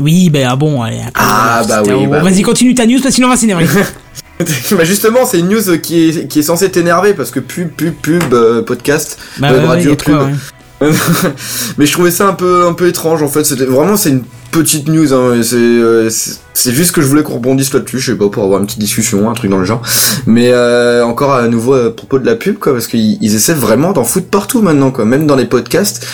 Oui, 0.00 0.30
ben 0.30 0.46
ah 0.48 0.54
bon, 0.56 0.82
allez. 0.82 0.98
après, 1.00 1.10
Ah, 1.16 1.62
bah 1.68 1.80
c'était- 1.82 1.94
oui, 1.96 2.06
bah 2.06 2.20
Vas-y, 2.20 2.42
continue 2.42 2.74
ta 2.74 2.86
news 2.86 2.96
parce 2.96 3.06
que 3.06 3.12
sinon 3.12 3.26
on 3.28 3.30
va 3.30 3.36
s'énerver. 3.36 3.66
bah 4.70 4.84
justement, 4.84 5.24
c'est 5.26 5.40
une 5.40 5.48
news 5.48 5.78
qui 5.82 6.08
est, 6.10 6.28
qui 6.28 6.38
est 6.38 6.42
censée 6.42 6.70
t'énerver 6.70 7.14
parce 7.14 7.30
que 7.32 7.40
pub, 7.40 7.70
pub, 7.70 7.94
pub, 7.94 8.32
euh, 8.32 8.62
podcast, 8.62 9.18
bah 9.38 9.48
radio, 9.66 9.96
quoi, 9.96 10.24
ouais. 10.26 10.32
Mais 10.80 11.86
je 11.86 11.92
trouvais 11.92 12.10
ça 12.10 12.28
un 12.28 12.34
peu 12.34 12.66
un 12.66 12.72
peu 12.72 12.86
étrange 12.86 13.22
en 13.22 13.28
fait 13.28 13.44
c'était 13.44 13.64
vraiment 13.64 13.96
c'est 13.96 14.10
une 14.10 14.22
petite 14.52 14.88
news 14.88 15.12
hein, 15.12 15.40
euh, 15.52 16.10
c'est 16.54 16.72
juste 16.72 16.92
que 16.92 17.02
je 17.02 17.06
voulais 17.06 17.22
qu'on 17.22 17.34
rebondisse 17.34 17.72
là-dessus 17.72 17.98
je 17.98 18.12
sais 18.12 18.18
pas 18.18 18.28
pour 18.28 18.44
avoir 18.44 18.60
une 18.60 18.66
petite 18.66 18.78
discussion 18.78 19.28
un 19.28 19.34
truc 19.34 19.50
dans 19.50 19.58
le 19.58 19.64
genre 19.64 19.82
mais 20.26 20.50
euh, 20.52 21.04
encore 21.04 21.32
à 21.32 21.48
nouveau 21.48 21.74
à 21.74 21.94
propos 21.94 22.18
de 22.18 22.26
la 22.26 22.36
pub 22.36 22.58
quoi 22.58 22.72
parce 22.72 22.86
qu'ils 22.86 23.18
ils 23.20 23.34
essaient 23.34 23.54
vraiment 23.54 23.92
d'en 23.92 24.04
foutre 24.04 24.28
partout 24.28 24.62
maintenant 24.62 24.90
quoi 24.90 25.04
même 25.04 25.26
dans 25.26 25.36
les 25.36 25.46
podcasts 25.46 26.06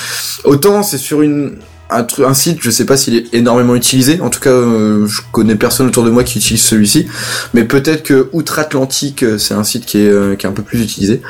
autant 0.45 0.83
c'est 0.83 0.99
sur 0.99 1.21
une 1.21 1.57
un, 1.91 2.07
un 2.25 2.35
site, 2.35 2.59
je 2.61 2.71
sais 2.71 2.87
pas 2.87 2.97
s'il 2.97 3.17
est 3.17 3.35
énormément 3.35 3.75
utilisé. 3.75 4.21
En 4.21 4.31
tout 4.31 4.41
cas, 4.41 4.51
euh, 4.51 5.07
je 5.07 5.21
connais 5.33 5.57
personne 5.57 5.87
autour 5.87 6.05
de 6.05 6.11
moi 6.11 6.25
qui 6.25 6.39
utilise 6.39 6.63
celui-ci. 6.63 7.07
Mais 7.53 7.65
peut-être 7.65 8.03
que 8.03 8.29
Outre-Atlantique, 8.33 9.23
euh, 9.23 9.39
c'est 9.39 9.55
un 9.55 9.65
site 9.65 9.87
qui 9.87 9.99
est, 9.99 10.09
euh, 10.09 10.35
qui 10.37 10.47
est 10.47 10.49
un 10.49 10.53
peu 10.53 10.63
plus 10.63 10.83
utilisé. 10.83 11.23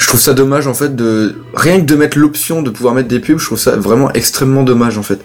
Je 0.00 0.06
trouve 0.06 0.20
ça 0.20 0.32
dommage 0.34 0.66
en 0.66 0.74
fait 0.74 0.94
de 0.94 1.36
rien 1.54 1.80
que 1.80 1.84
de 1.86 1.94
mettre 1.96 2.18
l'option 2.18 2.62
de 2.62 2.70
pouvoir 2.70 2.94
mettre 2.94 3.08
des 3.08 3.18
pubs, 3.20 3.38
je 3.38 3.44
trouve 3.44 3.58
ça 3.58 3.76
vraiment 3.76 4.12
extrêmement 4.12 4.62
dommage 4.62 4.96
en 4.96 5.02
fait. 5.02 5.20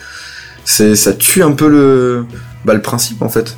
C'est 0.66 0.96
ça 0.96 1.14
tue 1.14 1.44
un 1.44 1.52
peu 1.52 1.68
le 1.70 2.26
bah 2.66 2.74
le 2.74 2.82
principe 2.82 3.22
en 3.22 3.30
fait. 3.30 3.56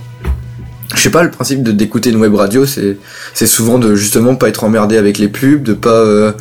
Je 0.93 0.99
sais 1.01 1.09
pas 1.09 1.23
le 1.23 1.31
principe 1.31 1.63
de 1.63 1.71
d'écouter 1.71 2.09
une 2.11 2.17
web 2.17 2.35
radio, 2.35 2.65
c'est 2.65 2.97
c'est 3.33 3.47
souvent 3.47 3.79
de 3.79 3.95
justement 3.95 4.35
pas 4.35 4.49
être 4.49 4.63
emmerdé 4.63 4.97
avec 4.97 5.17
les 5.17 5.27
pubs, 5.29 5.63
de 5.63 5.73
pas 5.73 5.89
euh, 6.01 6.31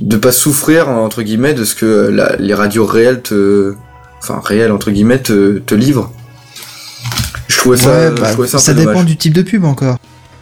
de 0.00 0.16
pas 0.16 0.32
souffrir 0.32 0.88
entre 0.90 1.22
guillemets 1.22 1.54
de 1.54 1.64
ce 1.64 1.74
que 1.74 2.08
la- 2.08 2.36
les 2.38 2.54
radios 2.54 2.84
réelles 2.86 3.22
te 3.22 3.74
enfin 4.22 4.40
réelles 4.44 4.72
entre 4.72 4.90
guillemets 4.90 5.20
te, 5.22 5.58
te 5.58 5.74
livrent. 5.74 6.12
Je 7.48 7.56
trouvais 7.56 7.76
ça 7.78 7.88
Ouais, 7.88 8.12
je 8.16 8.20
bah, 8.20 8.30
trouvais 8.32 8.48
ça 8.48 8.56
un 8.58 8.60
ça 8.60 8.74
dépend 8.74 8.90
dommage. 8.92 9.06
du 9.06 9.16
type 9.16 9.32
de 9.34 9.42
pub 9.42 9.64
encore. 9.64 9.96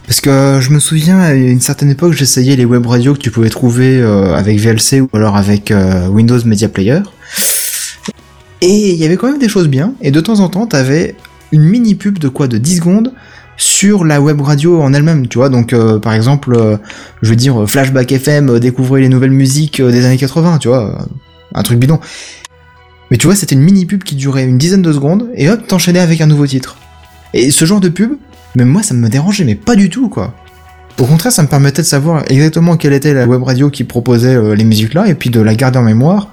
Parce 0.06 0.20
que 0.20 0.58
je 0.60 0.70
me 0.70 0.78
souviens, 0.78 1.20
à 1.20 1.32
une 1.32 1.60
certaine 1.60 1.90
époque, 1.90 2.12
j'essayais 2.12 2.56
les 2.56 2.64
web 2.64 2.86
radios 2.86 3.14
que 3.14 3.18
tu 3.18 3.30
pouvais 3.30 3.50
trouver 3.50 4.00
euh, 4.00 4.34
avec 4.34 4.58
VLC 4.58 5.00
ou 5.00 5.08
alors 5.12 5.36
avec 5.36 5.70
euh, 5.70 6.08
Windows 6.08 6.38
Media 6.44 6.68
Player. 6.68 7.00
Et 8.60 8.90
il 8.92 8.96
y 8.96 9.04
avait 9.04 9.16
quand 9.16 9.28
même 9.28 9.38
des 9.38 9.48
choses 9.48 9.68
bien. 9.68 9.94
Et 10.00 10.10
de 10.10 10.20
temps 10.20 10.40
en 10.40 10.48
temps, 10.48 10.66
t'avais 10.66 11.14
une 11.50 11.62
mini 11.62 11.94
pub 11.94 12.18
de 12.18 12.28
quoi? 12.28 12.48
De 12.48 12.58
10 12.58 12.76
secondes 12.76 13.12
sur 13.56 14.04
la 14.04 14.20
web 14.20 14.40
radio 14.40 14.82
en 14.82 14.92
elle-même, 14.92 15.28
tu 15.28 15.38
vois? 15.38 15.48
Donc, 15.48 15.72
euh, 15.72 15.98
par 15.98 16.14
exemple, 16.14 16.78
je 17.22 17.30
veux 17.30 17.36
dire, 17.36 17.64
Flashback 17.68 18.10
FM, 18.10 18.58
découvrez 18.58 19.00
les 19.00 19.08
nouvelles 19.08 19.30
musiques 19.30 19.80
des 19.80 20.04
années 20.04 20.16
80, 20.16 20.58
tu 20.58 20.68
vois? 20.68 21.06
Un 21.54 21.62
truc 21.62 21.78
bidon. 21.78 22.00
Mais 23.10 23.18
tu 23.18 23.26
vois, 23.26 23.36
c'était 23.36 23.54
une 23.54 23.60
mini 23.60 23.84
pub 23.84 24.02
qui 24.02 24.16
durait 24.16 24.44
une 24.44 24.58
dizaine 24.58 24.82
de 24.82 24.92
secondes, 24.92 25.28
et 25.34 25.50
hop, 25.50 25.66
t'enchaînais 25.66 25.98
avec 25.98 26.20
un 26.22 26.26
nouveau 26.26 26.46
titre. 26.46 26.78
Et 27.34 27.50
ce 27.50 27.66
genre 27.66 27.80
de 27.80 27.90
pub, 27.90 28.12
même 28.54 28.68
moi, 28.68 28.82
ça 28.82 28.94
me 28.94 29.08
dérangeait, 29.08 29.44
mais 29.44 29.54
pas 29.54 29.76
du 29.76 29.88
tout, 29.90 30.08
quoi. 30.08 30.34
Au 31.00 31.04
contraire, 31.06 31.32
ça 31.32 31.42
me 31.42 31.48
permettait 31.48 31.82
de 31.82 31.86
savoir 31.86 32.22
exactement 32.28 32.76
quelle 32.76 32.92
était 32.92 33.14
la 33.14 33.26
web 33.26 33.42
radio 33.42 33.70
qui 33.70 33.84
proposait 33.84 34.34
euh, 34.36 34.54
les 34.54 34.64
musiques 34.64 34.92
là, 34.94 35.06
et 35.06 35.14
puis 35.14 35.30
de 35.30 35.40
la 35.40 35.54
garder 35.54 35.78
en 35.78 35.82
mémoire 35.82 36.28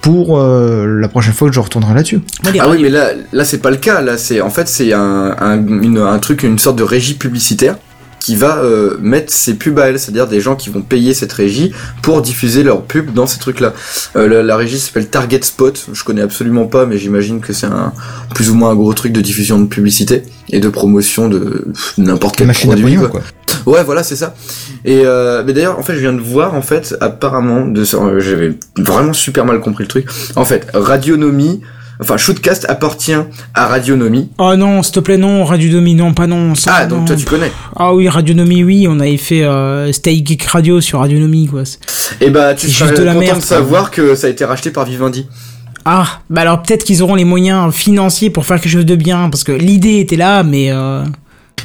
pour 0.00 0.38
euh, 0.38 0.86
la 0.98 1.08
prochaine 1.08 1.34
fois 1.34 1.48
que 1.48 1.54
je 1.54 1.60
retournerai 1.60 1.92
là-dessus. 1.94 2.20
Les 2.52 2.58
Ah 2.60 2.70
oui, 2.70 2.78
mais 2.82 2.88
là, 2.88 3.10
là 3.32 3.44
c'est 3.44 3.58
pas 3.58 3.70
le 3.70 3.76
cas. 3.76 4.00
Là, 4.00 4.16
c'est 4.16 4.40
en 4.40 4.48
fait 4.48 4.66
c'est 4.68 4.94
un, 4.94 5.36
un, 5.38 5.58
une- 5.82 5.98
un 5.98 6.18
truc, 6.18 6.42
une 6.42 6.58
sorte 6.58 6.76
de 6.76 6.82
régie 6.82 7.14
publicitaire 7.14 7.76
qui 8.20 8.36
va 8.36 8.58
euh, 8.58 8.96
mettre 9.00 9.32
ses 9.32 9.54
pubs 9.54 9.78
à 9.78 9.88
elle, 9.88 9.98
c'est-à-dire 9.98 10.28
des 10.28 10.40
gens 10.40 10.54
qui 10.54 10.70
vont 10.70 10.82
payer 10.82 11.14
cette 11.14 11.32
régie 11.32 11.72
pour 12.02 12.22
diffuser 12.22 12.62
leurs 12.62 12.82
pubs 12.82 13.12
dans 13.12 13.26
ces 13.26 13.38
trucs-là. 13.38 13.72
Euh, 14.14 14.28
la, 14.28 14.42
la 14.42 14.56
régie 14.56 14.78
s'appelle 14.78 15.08
Target 15.08 15.40
Spot. 15.42 15.86
Je 15.92 16.04
connais 16.04 16.22
absolument 16.22 16.66
pas, 16.66 16.86
mais 16.86 16.98
j'imagine 16.98 17.40
que 17.40 17.52
c'est 17.52 17.66
un 17.66 17.92
plus 18.34 18.50
ou 18.50 18.54
moins 18.54 18.70
un 18.70 18.74
gros 18.76 18.92
truc 18.94 19.12
de 19.12 19.20
diffusion 19.20 19.58
de 19.58 19.66
publicité 19.66 20.22
et 20.50 20.60
de 20.60 20.68
promotion 20.68 21.28
de 21.28 21.66
n'importe 21.98 22.36
quel 22.36 22.46
Machine 22.46 22.70
à 22.70 22.74
produit. 22.74 22.96
pognon, 22.96 23.08
quoi. 23.08 23.20
quoi. 23.20 23.72
Ouais, 23.74 23.84
voilà, 23.84 24.02
c'est 24.02 24.16
ça. 24.16 24.34
Et 24.84 25.02
euh, 25.04 25.42
mais 25.44 25.52
d'ailleurs, 25.52 25.78
en 25.78 25.82
fait, 25.82 25.94
je 25.94 26.00
viens 26.00 26.12
de 26.12 26.20
voir, 26.20 26.54
en 26.54 26.62
fait, 26.62 26.96
apparemment, 27.00 27.66
de 27.66 27.82
euh, 27.94 28.20
j'avais 28.20 28.54
vraiment 28.78 29.12
super 29.12 29.44
mal 29.44 29.60
compris 29.60 29.84
le 29.84 29.88
truc. 29.88 30.08
En 30.36 30.44
fait, 30.44 30.66
Radionomie, 30.72 31.60
enfin, 32.00 32.16
Shootcast 32.16 32.66
appartient 32.68 33.14
à 33.54 33.66
Radionomie. 33.66 34.30
Oh 34.38 34.54
non, 34.56 34.82
s'il 34.82 34.94
te 34.94 35.00
plaît, 35.00 35.16
non, 35.18 35.44
Radionomie, 35.44 35.94
non, 35.94 36.12
pas 36.14 36.26
non. 36.26 36.54
ça, 36.54 36.74
Ah, 36.76 36.86
donc 36.86 37.00
non. 37.00 37.04
toi, 37.06 37.16
tu 37.16 37.24
connais. 37.24 37.52
Ah 37.76 37.94
oui, 37.94 38.08
Radionomie, 38.08 38.64
oui, 38.64 38.86
on 38.88 38.98
avait 39.00 39.16
fait 39.16 39.42
euh, 39.44 39.92
Stay 39.92 40.22
Geek 40.24 40.44
Radio 40.44 40.80
sur 40.80 41.00
Radionomie, 41.00 41.46
quoi. 41.46 41.62
Et 42.20 42.30
bah, 42.30 42.54
tu 42.54 42.68
juste 42.68 42.96
de 42.96 43.02
la 43.02 43.12
content 43.14 43.24
merde, 43.26 43.38
de 43.40 43.44
savoir 43.44 43.90
que 43.90 44.14
ça 44.14 44.26
a 44.26 44.30
été 44.30 44.44
racheté 44.44 44.70
par 44.70 44.84
Vivendi. 44.84 45.26
Ah, 45.84 46.20
bah 46.28 46.42
alors 46.42 46.62
peut-être 46.62 46.84
qu'ils 46.84 47.02
auront 47.02 47.14
les 47.14 47.24
moyens 47.24 47.72
financiers 47.72 48.28
pour 48.28 48.44
faire 48.44 48.60
quelque 48.60 48.72
chose 48.72 48.86
de 48.86 48.96
bien, 48.96 49.30
parce 49.30 49.44
que 49.44 49.52
l'idée 49.52 49.98
était 50.00 50.16
là, 50.16 50.42
mais 50.42 50.70
euh, 50.70 51.02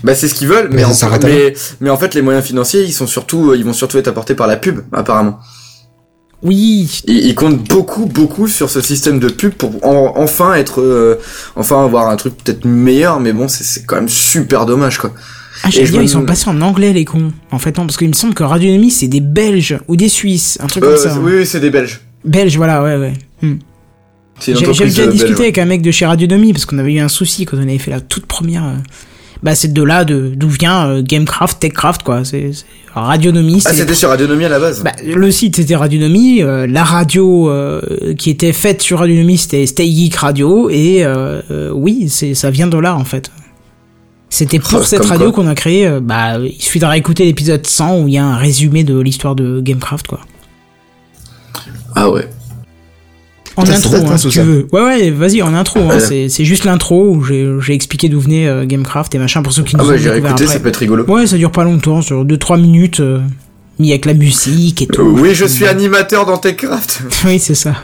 Bah, 0.04 0.16
c'est 0.16 0.28
ce 0.30 0.36
qu'ils 0.36 0.48
veulent, 0.48 0.70
mais, 0.72 0.78
Mais 0.78 0.84
en, 0.86 1.20
mais, 1.24 1.54
mais 1.82 1.90
en 1.90 1.98
fait, 1.98 2.14
les 2.16 2.22
moyens 2.22 2.46
financiers, 2.46 2.84
ils 2.84 2.94
sont 2.94 3.08
surtout, 3.08 3.54
ils 3.56 3.66
vont 3.66 3.74
surtout 3.74 3.98
être 3.98 4.08
apportés 4.08 4.34
par 4.36 4.48
la 4.48 4.56
pub, 4.56 4.80
apparemment. 4.94 5.40
Oui, 6.46 7.02
Ils, 7.08 7.26
ils 7.28 7.36
comptent 7.36 7.68
beaucoup, 7.68 8.06
beaucoup 8.06 8.48
sur 8.48 8.70
ce 8.70 8.80
système 8.80 9.20
de 9.20 9.28
pub 9.30 9.54
pour 9.54 9.84
en- 9.86 10.14
enfin 10.16 10.54
être, 10.54 10.80
euh, 10.80 11.20
enfin 11.56 11.84
avoir 11.84 12.08
un 12.10 12.16
truc 12.16 12.36
peut-être 12.38 12.66
meilleur, 12.66 13.20
mais 13.20 13.34
bon, 13.34 13.48
c'est- 13.48 13.86
quand 13.86 13.96
même 13.96 14.08
super 14.10 14.66
dommage, 14.66 15.00
quoi. 15.00 15.12
Ah, 15.64 15.70
j'allais 15.72 15.88
dire, 15.90 16.02
ils 16.02 16.10
sont 16.10 16.24
passés 16.26 16.50
en 16.50 16.62
anglais, 16.62 16.94
les 16.94 17.04
cons. 17.06 17.32
En 17.52 17.58
fait, 17.60 17.78
non, 17.78 17.86
parce 17.88 17.98
qu'il 17.98 18.08
me 18.10 18.14
semble 18.14 18.34
que 18.36 18.44
Radionomie, 18.44 18.92
c'est 18.92 19.08
des 19.08 19.22
Belges 19.22 19.80
ou 19.88 19.96
des 19.96 20.10
Suisses, 20.10 20.58
un 20.62 20.68
truc 20.68 20.84
Euh, 20.84 20.96
comme 21.02 21.12
ça. 21.12 21.20
oui, 21.20 21.32
oui, 21.38 21.46
c'est 21.46 21.60
des 21.60 21.70
Belges. 21.72 22.02
Belges, 22.24 22.58
voilà, 22.58 22.84
ouais, 22.84 22.98
ouais. 22.98 23.14
Hmm. 23.42 23.56
Entreprise 24.38 24.78
déjà 24.96 25.04
euh, 25.04 25.08
discuté 25.12 25.30
belge. 25.34 25.40
avec 25.42 25.58
un 25.58 25.66
mec 25.66 25.82
de 25.82 25.92
chez 25.92 26.06
Radionomie, 26.06 26.52
parce 26.54 26.66
qu'on 26.66 26.78
avait 26.78 26.94
eu 26.94 27.00
un 27.00 27.08
souci 27.08 27.46
quand 27.46 27.58
on 27.58 27.62
avait 27.62 27.78
fait 27.78 27.92
la 27.92 28.02
toute 28.02 28.26
première. 28.26 28.66
euh, 28.66 28.76
Bah, 29.44 29.54
c'est 29.56 29.72
de 29.74 29.84
là 29.84 30.06
de- 30.06 30.34
d'où 30.36 30.50
vient 30.50 30.88
euh, 30.88 31.02
Gamecraft, 31.04 31.60
Techcraft, 31.60 32.04
quoi. 32.04 32.24
C'est- 32.26 32.52
Radionomie, 32.96 33.62
Ah, 33.66 33.74
c'était 33.74 33.94
sur 33.94 34.10
Radionomie 34.10 34.46
à 34.46 34.50
la 34.50 34.60
base. 34.60 34.82
Bah, 34.84 34.94
le 35.06 35.30
site 35.30 35.58
c'était 35.58 35.76
Radionomie, 35.76 36.42
euh, 36.42 36.66
la 36.66 36.84
radio 36.84 37.50
euh, 37.50 37.82
qui 38.18 38.30
était 38.30 38.54
faite 38.54 38.82
sur 38.82 39.00
Radionomie 39.00 39.38
c'était 39.38 39.66
Stay 39.66 39.88
Geek 39.92 40.16
Radio 40.16 40.70
et 40.70 41.04
euh, 41.04 41.42
euh, 41.52 41.72
oui 41.74 42.08
c'est 42.10 42.34
ça 42.34 42.50
vient 42.52 42.68
de 42.68 42.78
là 42.78 42.96
en 42.96 43.04
fait. 43.04 43.32
C'était 44.30 44.60
pour 44.60 44.80
Oh, 44.80 44.84
cette 44.84 45.06
radio 45.06 45.32
qu'on 45.32 45.48
a 45.48 45.56
créé. 45.56 45.90
bah 46.02 46.38
il 46.40 46.62
suffit 46.62 46.80
de 46.80 46.86
réécouter 46.86 47.26
l'épisode 47.26 47.66
100 47.66 48.00
où 48.02 48.08
il 48.08 48.14
y 48.16 48.18
a 48.18 48.26
un 48.26 48.36
résumé 48.38 48.84
de 48.84 49.00
l'histoire 49.00 49.36
de 49.36 49.62
Gamecraft 49.62 50.08
quoi. 50.08 50.20
Ah 51.96 52.10
ouais. 52.10 52.28
En 53.58 53.66
Ça, 53.66 53.74
intro 53.76 53.96
hein, 53.96 54.04
hein, 54.12 54.18
si 54.18 54.28
tu 54.30 54.42
veux. 54.42 54.68
Ouais 54.74 54.82
ouais 54.82 55.10
vas-y 55.12 55.42
en 55.42 55.54
intro. 55.54 55.80
hein, 55.90 56.00
c'est 56.00 56.28
c'est 56.30 56.44
juste 56.46 56.66
l'intro 56.66 57.10
où 57.12 57.24
j'ai 57.24 57.50
j'ai 57.62 57.74
expliqué 57.74 58.10
d'où 58.10 58.20
venait 58.20 58.48
euh, 58.48 58.66
Gamecraft 58.66 59.16
et 59.16 59.18
machin 59.18 59.42
pour 59.44 59.54
ceux 59.54 59.64
qui 59.64 59.76
nous 59.78 59.84
Ah 59.84 59.88
ouais, 59.88 59.98
j'ai 59.98 60.10
écouté, 60.10 60.28
après. 60.28 60.48
ça 60.48 60.60
peut 60.60 60.68
être 60.70 60.76
rigolo. 60.78 61.06
Ouais 61.06 61.26
ça 61.26 61.38
dure 61.38 61.52
pas 61.52 61.64
longtemps 61.64 62.02
sur 62.02 62.26
2-3 62.26 62.60
minutes. 62.60 63.00
euh, 63.00 63.20
mis 63.80 63.92
avec 63.92 64.06
la 64.06 64.14
musique 64.14 64.82
et 64.82 64.88
tout. 64.88 65.02
Oui, 65.02 65.36
je 65.36 65.46
suis 65.46 65.66
animateur 65.66 66.26
dans 66.26 66.38
Techcraft. 66.38 67.02
Oui, 67.26 67.40
c'est 67.40 67.56
ça. 67.56 67.76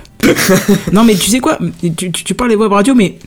non, 0.93 1.03
mais 1.03 1.15
tu 1.15 1.29
sais 1.29 1.39
quoi 1.39 1.57
tu, 1.81 1.93
tu, 2.11 2.11
tu 2.23 2.33
parles 2.33 2.49
des 2.51 2.55
web 2.55 2.71
radios, 2.71 2.95
mais 2.95 3.17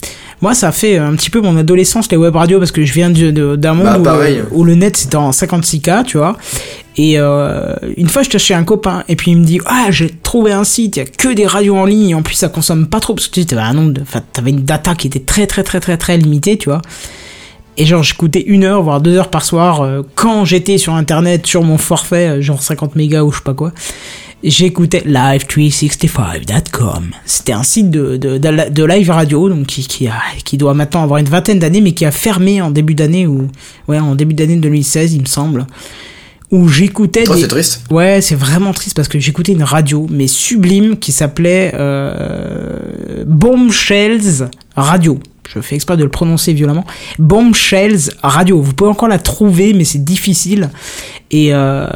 moi, 0.40 0.54
ça 0.54 0.68
a 0.68 0.72
fait 0.72 0.98
un 0.98 1.14
petit 1.14 1.30
peu 1.30 1.40
mon 1.40 1.56
adolescence, 1.56 2.10
les 2.10 2.16
web 2.16 2.34
radios, 2.36 2.58
parce 2.58 2.72
que 2.72 2.84
je 2.84 2.92
viens 2.92 3.10
d'un 3.10 3.74
monde 3.74 3.84
Bah, 3.86 3.98
où, 3.98 4.02
pareil. 4.02 4.38
euh, 4.38 4.42
où 4.52 4.64
le 4.64 4.74
net 4.74 4.96
c'était 4.96 5.16
en 5.16 5.30
56K, 5.30 6.04
tu 6.04 6.18
vois. 6.18 6.36
Et 6.96 7.14
euh, 7.18 7.74
une 7.96 8.08
fois, 8.08 8.22
j'étais 8.22 8.38
chez 8.38 8.54
un 8.54 8.62
copain, 8.64 9.02
et 9.08 9.16
puis 9.16 9.32
il 9.32 9.38
me 9.38 9.44
dit 9.44 9.60
Ah, 9.66 9.86
j'ai 9.90 10.10
trouvé 10.22 10.52
un 10.52 10.64
site, 10.64 10.96
il 10.96 11.00
y 11.00 11.02
a 11.02 11.06
que 11.06 11.32
des 11.34 11.46
radios 11.46 11.76
en 11.76 11.84
ligne, 11.86 12.10
et 12.10 12.14
en 12.14 12.22
plus, 12.22 12.34
ça 12.34 12.48
consomme 12.48 12.86
pas 12.86 13.00
trop, 13.00 13.14
parce 13.14 13.26
que 13.28 13.34
tu 13.34 13.40
sais, 13.40 13.46
t'avais 13.46 13.62
un 13.62 13.74
nombre 13.74 13.92
de. 13.92 14.00
Enfin, 14.02 14.20
t'avais 14.32 14.50
une 14.50 14.62
data 14.64 14.94
qui 14.94 15.06
était 15.08 15.18
très, 15.20 15.46
très, 15.46 15.62
très, 15.64 15.80
très, 15.80 15.96
très 15.96 16.16
limitée, 16.18 16.56
tu 16.58 16.68
vois. 16.68 16.82
Et 17.76 17.86
genre, 17.86 18.02
j'écoutais 18.04 18.42
une 18.42 18.62
heure, 18.64 18.82
voire 18.82 19.00
deux 19.00 19.16
heures 19.16 19.30
par 19.30 19.44
soir, 19.44 19.82
euh, 19.82 20.02
quand 20.14 20.44
j'étais 20.44 20.78
sur 20.78 20.94
internet, 20.94 21.44
sur 21.46 21.62
mon 21.64 21.78
forfait, 21.78 22.38
euh, 22.38 22.42
genre 22.42 22.62
50 22.62 22.94
mégas 22.94 23.22
ou 23.22 23.32
je 23.32 23.38
sais 23.38 23.42
pas 23.44 23.54
quoi. 23.54 23.72
J'écoutais 24.44 25.02
live365.com. 25.06 27.10
C'était 27.24 27.52
un 27.52 27.62
site 27.62 27.90
de, 27.90 28.16
de, 28.16 28.38
de, 28.38 28.70
de 28.70 28.84
live 28.84 29.10
radio, 29.10 29.48
donc 29.48 29.66
qui, 29.66 29.86
qui, 29.86 30.06
a, 30.06 30.14
qui 30.44 30.56
doit 30.58 30.74
maintenant 30.74 31.02
avoir 31.02 31.18
une 31.18 31.28
vingtaine 31.28 31.58
d'années, 31.58 31.80
mais 31.80 31.92
qui 31.92 32.04
a 32.04 32.10
fermé 32.10 32.60
en 32.60 32.70
début 32.70 32.94
d'année, 32.94 33.26
ou, 33.26 33.48
ouais, 33.88 33.98
en 33.98 34.14
début 34.14 34.34
d'année 34.34 34.56
2016, 34.56 35.14
il 35.14 35.22
me 35.22 35.26
semble. 35.26 35.66
Où 36.50 36.68
j'écoutais 36.68 37.24
Oh, 37.28 37.34
des, 37.34 37.40
c'est 37.40 37.48
triste? 37.48 37.84
Ouais, 37.90 38.20
c'est 38.20 38.36
vraiment 38.36 38.72
triste 38.72 38.94
parce 38.94 39.08
que 39.08 39.18
j'écoutais 39.18 39.52
une 39.52 39.64
radio, 39.64 40.06
mais 40.10 40.26
sublime, 40.28 40.98
qui 40.98 41.10
s'appelait 41.10 41.72
euh, 41.74 43.24
Bombshells 43.26 44.48
Radio. 44.76 45.18
Je 45.52 45.60
fais 45.60 45.74
exprès 45.74 45.96
de 45.96 46.02
le 46.04 46.08
prononcer 46.10 46.52
violemment. 46.52 46.84
Bombshells 47.18 48.10
Radio. 48.22 48.60
Vous 48.60 48.72
pouvez 48.72 48.90
encore 48.90 49.08
la 49.08 49.18
trouver, 49.18 49.72
mais 49.74 49.84
c'est 49.84 50.02
difficile. 50.04 50.70
Et 51.30 51.52
euh, 51.52 51.86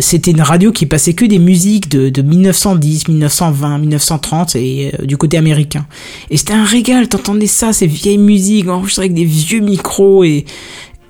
c'était 0.00 0.30
une 0.32 0.42
radio 0.42 0.72
qui 0.72 0.86
passait 0.86 1.12
que 1.14 1.24
des 1.24 1.38
musiques 1.38 1.88
de, 1.88 2.08
de 2.10 2.22
1910, 2.22 3.08
1920, 3.08 3.78
1930 3.78 4.56
et 4.56 4.92
euh, 5.00 5.06
du 5.06 5.16
côté 5.16 5.36
américain. 5.38 5.86
Et 6.30 6.36
c'était 6.36 6.52
un 6.54 6.64
régal, 6.64 7.08
t'entendais 7.08 7.46
ça, 7.46 7.72
ces 7.72 7.86
vieilles 7.86 8.18
musiques 8.18 8.68
enregistrées 8.68 9.04
avec 9.04 9.14
des 9.14 9.24
vieux 9.24 9.60
micros 9.60 10.24
et, 10.24 10.44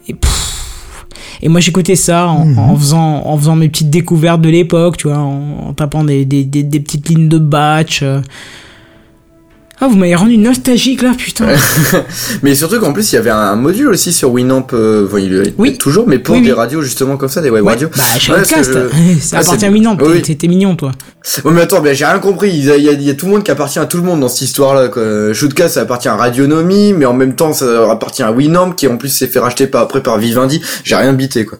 et 0.08 0.14
pff, 0.14 0.48
et 1.40 1.48
moi 1.48 1.60
j'écoutais 1.60 1.96
ça 1.96 2.28
en, 2.28 2.44
Mhm. 2.44 2.58
en 2.58 2.76
faisant 2.76 3.22
en 3.26 3.36
faisant 3.38 3.56
mes 3.56 3.68
petites 3.68 3.90
découvertes 3.90 4.40
de 4.42 4.50
l'époque, 4.50 4.96
tu 4.98 5.08
vois, 5.08 5.18
en, 5.18 5.68
en 5.68 5.72
tapant 5.72 6.04
des, 6.04 6.24
des, 6.24 6.44
des, 6.44 6.62
des 6.62 6.80
petites 6.80 7.08
lignes 7.08 7.28
de 7.28 7.38
batch. 7.38 8.02
euh. 8.02 8.20
Ah, 9.84 9.88
vous 9.88 9.96
m'avez 9.96 10.14
rendu 10.14 10.38
nostalgique 10.38 11.02
là, 11.02 11.10
putain. 11.18 11.46
Mais 12.44 12.54
surtout 12.54 12.78
qu'en 12.78 12.92
plus, 12.92 13.10
il 13.10 13.16
y 13.16 13.18
avait 13.18 13.30
un 13.30 13.56
module 13.56 13.88
aussi 13.88 14.12
sur 14.12 14.30
Winamp, 14.30 14.68
euh, 14.74 15.06
enfin, 15.08 15.18
il 15.18 15.34
est 15.34 15.54
Oui. 15.58 15.76
toujours, 15.76 16.06
mais 16.06 16.20
pour 16.20 16.36
Oui, 16.36 16.42
des 16.42 16.52
radios 16.52 16.82
justement 16.82 17.16
comme 17.16 17.28
ça, 17.28 17.40
des 17.40 17.50
web 17.50 17.64
Ouais, 17.64 17.72
radios. 17.72 17.88
bah, 17.96 18.02
Ouais, 18.14 18.20
Shoutcast, 18.20 18.72
je- 18.72 19.20
ça 19.20 19.38
Ah, 19.38 19.40
appartient 19.40 19.66
à 19.66 19.70
Winamp, 19.70 19.96
t'es 19.96 20.46
mignon 20.46 20.76
toi. 20.76 20.92
Ouais, 21.44 21.50
mais 21.52 21.62
attends, 21.62 21.80
ben, 21.80 21.94
j'ai 21.96 22.04
rien 22.04 22.20
compris. 22.20 22.50
Il 22.50 22.64
y, 22.64 22.70
a, 22.70 22.76
il 22.76 22.84
y 22.84 22.88
a- 22.88 22.92
il 22.92 23.02
y 23.02 23.10
a 23.10 23.14
tout 23.14 23.26
le 23.26 23.32
monde 23.32 23.42
qui 23.42 23.50
appartient 23.50 23.80
à 23.80 23.86
tout 23.86 23.96
le 23.96 24.04
monde 24.04 24.20
dans 24.20 24.28
cette 24.28 24.42
histoire-là. 24.42 24.86
quoi. 24.88 25.32
Shootcast, 25.32 25.74
ça 25.74 25.80
appartient 25.80 26.08
à 26.08 26.14
Radionomie, 26.14 26.92
mais 26.92 27.04
en 27.04 27.14
même 27.14 27.34
temps, 27.34 27.52
ça 27.52 27.90
appartient 27.90 28.22
à 28.22 28.30
Winamp, 28.30 28.70
qui 28.72 28.86
en 28.86 28.96
plus 28.96 29.08
s'est 29.08 29.26
fait 29.26 29.40
racheter 29.40 29.66
par, 29.66 29.82
après 29.82 30.00
par 30.00 30.16
Vivendi. 30.18 30.62
J'ai 30.84 30.94
rien 30.94 31.12
bité, 31.12 31.44
quoi. 31.44 31.58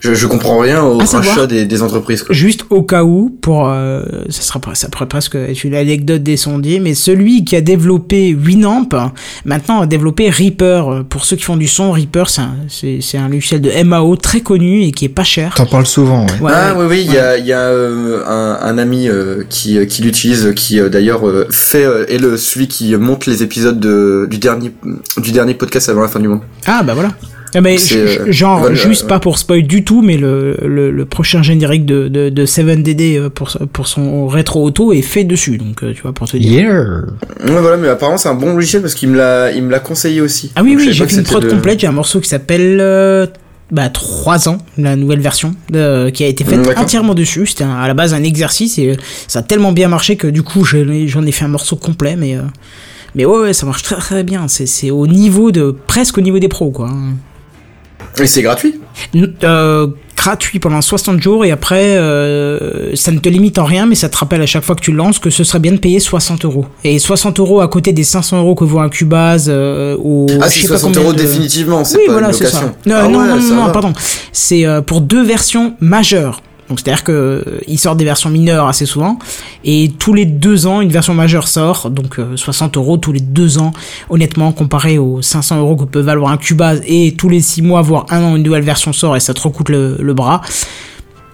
Je, 0.00 0.14
je 0.14 0.26
comprends 0.26 0.58
rien 0.58 0.82
au 0.82 0.98
rachat 0.98 1.46
des, 1.46 1.64
des 1.64 1.82
entreprises, 1.82 2.22
quoi. 2.22 2.34
Juste 2.34 2.64
au 2.70 2.82
cas 2.82 3.02
où, 3.02 3.36
pour 3.40 3.68
euh, 3.68 4.02
ça 4.28 4.42
sera 4.42 4.60
ça 4.74 4.88
pourrait 4.88 5.08
presque 5.08 5.36
être 5.36 5.64
une 5.64 5.74
anecdote 5.74 6.22
des 6.22 6.36
sondiers, 6.36 6.80
mais 6.80 6.94
celui 6.94 7.44
qui 7.44 7.56
a 7.56 7.60
développé 7.60 8.34
Winamp, 8.34 8.88
maintenant 9.44 9.80
a 9.80 9.86
développé 9.86 10.28
Reaper. 10.28 11.04
Pour 11.08 11.24
ceux 11.24 11.36
qui 11.36 11.44
font 11.44 11.56
du 11.56 11.66
son, 11.66 11.92
Reaper 11.92 12.28
c'est 12.28 12.42
un, 12.42 12.54
c'est, 12.68 12.98
c'est 13.00 13.18
un 13.18 13.28
logiciel 13.28 13.60
de 13.60 13.70
MAO 13.84 14.16
très 14.16 14.40
connu 14.40 14.82
et 14.82 14.92
qui 14.92 15.04
est 15.06 15.10
pas 15.10 15.24
cher. 15.24 15.54
T'en 15.54 15.66
parles 15.66 15.86
souvent, 15.86 16.26
ouais. 16.26 16.40
Ouais, 16.40 16.52
ah 16.54 16.74
ouais. 16.74 16.80
oui 16.84 16.86
oui 16.90 17.04
il 17.06 17.12
y 17.12 17.18
a, 17.18 17.38
il 17.38 17.46
y 17.46 17.52
a 17.52 17.60
euh, 17.60 18.22
un, 18.26 18.58
un 18.62 18.78
ami 18.78 19.08
euh, 19.08 19.44
qui, 19.48 19.78
euh, 19.78 19.86
qui 19.86 20.02
l'utilise 20.02 20.52
qui 20.54 20.78
euh, 20.78 20.88
d'ailleurs 20.88 21.26
euh, 21.26 21.46
fait 21.50 21.84
euh, 21.84 22.04
est 22.08 22.18
le 22.18 22.36
celui 22.36 22.68
qui 22.68 22.94
monte 22.96 23.26
les 23.26 23.42
épisodes 23.42 23.80
de, 23.80 24.26
du 24.30 24.38
dernier 24.38 24.72
du 25.16 25.32
dernier 25.32 25.54
podcast 25.54 25.88
avant 25.88 26.02
la 26.02 26.08
fin 26.08 26.20
du 26.20 26.28
monde. 26.28 26.40
Ah 26.66 26.82
bah 26.82 26.94
voilà. 26.94 27.10
Ah, 27.56 27.60
mais 27.62 27.78
C'est, 27.78 28.06
j- 28.06 28.18
euh, 28.20 28.32
genre 28.32 28.58
voilà, 28.60 28.74
juste 28.74 29.02
ouais. 29.02 29.08
pas 29.08 29.18
pour 29.18 29.38
spoil 29.38 29.62
du 29.62 29.82
tout, 29.84 30.02
mais 30.02 30.16
le, 30.16 30.56
le, 30.64 30.90
le 30.90 31.04
prochain 31.06 31.42
générique 31.42 31.86
de, 31.86 32.08
de, 32.08 32.28
de 32.28 32.46
7DD 32.46 33.18
euh, 33.18 33.30
pour, 33.30 33.56
pour 33.72 33.88
son 33.88 34.26
rétro 34.26 34.62
auto 34.62 34.92
est 34.92 35.02
fait 35.02 35.24
dessus, 35.24 35.56
donc 35.58 35.82
euh, 35.82 35.92
tu 35.94 36.02
vois 36.02 36.12
pour 36.12 36.28
te 36.28 36.36
dire. 36.36 36.52
Yeah 36.52 36.80
Ouais 37.44 37.60
voilà 37.60 37.76
mais 37.76 37.88
apparemment 37.88 38.18
c'est 38.18 38.28
un 38.28 38.34
bon 38.34 38.54
logiciel 38.54 38.82
parce 38.82 38.94
qu'il 38.94 39.08
me 39.08 39.16
l'a 39.16 39.52
il 39.52 39.62
me 39.62 39.70
l'a 39.70 39.80
conseillé 39.80 40.20
aussi. 40.20 40.52
Ah 40.54 40.62
oui 40.62 40.72
Donc, 40.72 40.80
oui, 40.80 40.92
j'ai 40.92 41.06
fait 41.06 41.16
une 41.16 41.22
prod 41.22 41.42
de- 41.42 41.48
complète, 41.50 41.80
j'ai 41.80 41.86
un 41.86 41.92
morceau 41.92 42.20
qui 42.20 42.28
s'appelle 42.28 42.78
euh, 42.80 43.26
bah 43.70 43.88
3 43.88 44.48
ans, 44.48 44.58
la 44.78 44.94
nouvelle 44.96 45.20
version 45.20 45.54
euh, 45.74 46.10
qui 46.10 46.22
a 46.24 46.26
été 46.28 46.44
faite 46.44 46.60
entièrement 46.76 47.14
dessus, 47.14 47.46
c'était 47.46 47.64
à 47.64 47.88
la 47.88 47.94
base 47.94 48.14
un 48.14 48.22
exercice 48.22 48.78
et 48.78 48.90
euh, 48.90 48.94
ça 49.28 49.38
a 49.40 49.42
tellement 49.42 49.72
bien 49.72 49.88
marché 49.88 50.16
que 50.16 50.26
du 50.28 50.42
coup 50.42 50.62
j'en 50.64 50.78
ai, 50.88 51.32
fait 51.32 51.44
un 51.44 51.48
morceau 51.48 51.76
complet 51.76 52.16
mais 52.16 52.36
euh, 52.36 52.42
mais 53.14 53.24
ouais, 53.24 53.38
ouais, 53.40 53.52
ça 53.54 53.64
marche 53.66 53.82
très 53.82 53.96
très 53.96 54.22
bien, 54.24 54.46
c'est 54.46 54.66
c'est 54.66 54.90
au 54.90 55.06
niveau 55.06 55.50
de 55.50 55.74
presque 55.86 56.18
au 56.18 56.20
niveau 56.20 56.38
des 56.38 56.48
pros 56.48 56.70
quoi. 56.70 56.90
Et 58.20 58.26
c'est 58.26 58.42
gratuit. 58.42 58.80
Euh, 59.44 59.88
gratuit 60.16 60.58
pendant 60.58 60.80
60 60.80 61.20
jours 61.20 61.44
et 61.44 61.50
après 61.50 61.96
euh, 61.98 62.94
ça 62.96 63.12
ne 63.12 63.18
te 63.18 63.28
limite 63.28 63.58
en 63.58 63.64
rien 63.64 63.84
mais 63.86 63.94
ça 63.94 64.08
te 64.08 64.16
rappelle 64.16 64.40
à 64.40 64.46
chaque 64.46 64.64
fois 64.64 64.74
que 64.74 64.80
tu 64.80 64.90
lances 64.90 65.18
que 65.18 65.28
ce 65.30 65.44
serait 65.44 65.58
bien 65.58 65.72
de 65.72 65.76
payer 65.76 66.00
60 66.00 66.44
euros 66.46 66.64
et 66.82 66.98
60 66.98 67.38
euros 67.38 67.60
à 67.60 67.68
côté 67.68 67.92
des 67.92 68.02
500 68.02 68.38
euros 68.40 68.54
que 68.54 68.64
vaut 68.64 68.78
un 68.80 68.88
Cubase 68.88 69.46
euh, 69.48 69.96
au 70.02 70.26
Ah 70.40 70.48
je 70.48 70.54
c'est 70.54 70.60
sais 70.62 70.68
pas 70.68 70.78
60 70.78 70.94
combien 70.94 71.02
euros 71.02 71.12
de- 71.12 71.18
définitivement 71.22 71.84
c'est 71.84 71.98
oui 71.98 72.04
pas 72.06 72.12
voilà 72.12 72.28
une 72.28 72.32
c'est 72.32 72.46
ça 72.46 72.62
location. 72.62 72.76
non 72.86 72.94
Ah 72.98 73.08
non 73.08 73.18
ouais, 73.20 73.28
non, 73.28 73.40
ça 73.42 73.54
non, 73.54 73.64
va. 73.66 73.70
pardon 73.72 73.92
c'est 74.32 74.66
euh, 74.66 74.80
pour 74.80 75.02
deux 75.02 75.22
versions 75.22 75.74
majeures 75.80 76.40
donc 76.68 76.80
c'est 76.80 76.90
à 76.90 76.94
dire 76.94 77.04
que 77.04 77.12
euh, 77.12 77.60
ils 77.68 77.78
sortent 77.78 77.98
des 77.98 78.04
versions 78.04 78.30
mineures 78.30 78.66
assez 78.66 78.86
souvent. 78.86 79.18
Et 79.64 79.92
tous 79.98 80.14
les 80.14 80.24
deux 80.26 80.66
ans 80.66 80.80
une 80.80 80.90
version 80.90 81.14
majeure 81.14 81.48
sort. 81.48 81.90
Donc 81.90 82.18
euh, 82.18 82.36
60 82.36 82.76
euros 82.76 82.96
tous 82.96 83.12
les 83.12 83.20
deux 83.20 83.58
ans 83.58 83.72
honnêtement 84.10 84.52
comparé 84.52 84.98
aux 84.98 85.22
500 85.22 85.60
euros 85.60 85.76
que 85.76 85.84
peut 85.84 86.00
valoir 86.00 86.32
un 86.32 86.36
Cubase 86.36 86.80
et 86.86 87.14
tous 87.16 87.28
les 87.28 87.40
six 87.40 87.62
mois 87.62 87.82
voire 87.82 88.06
un 88.10 88.22
an 88.22 88.36
une 88.36 88.42
nouvelle 88.42 88.62
version 88.64 88.92
sort 88.92 89.16
et 89.16 89.20
ça 89.20 89.34
te 89.34 89.40
recoute 89.40 89.68
le, 89.68 89.96
le 90.00 90.14
bras. 90.14 90.40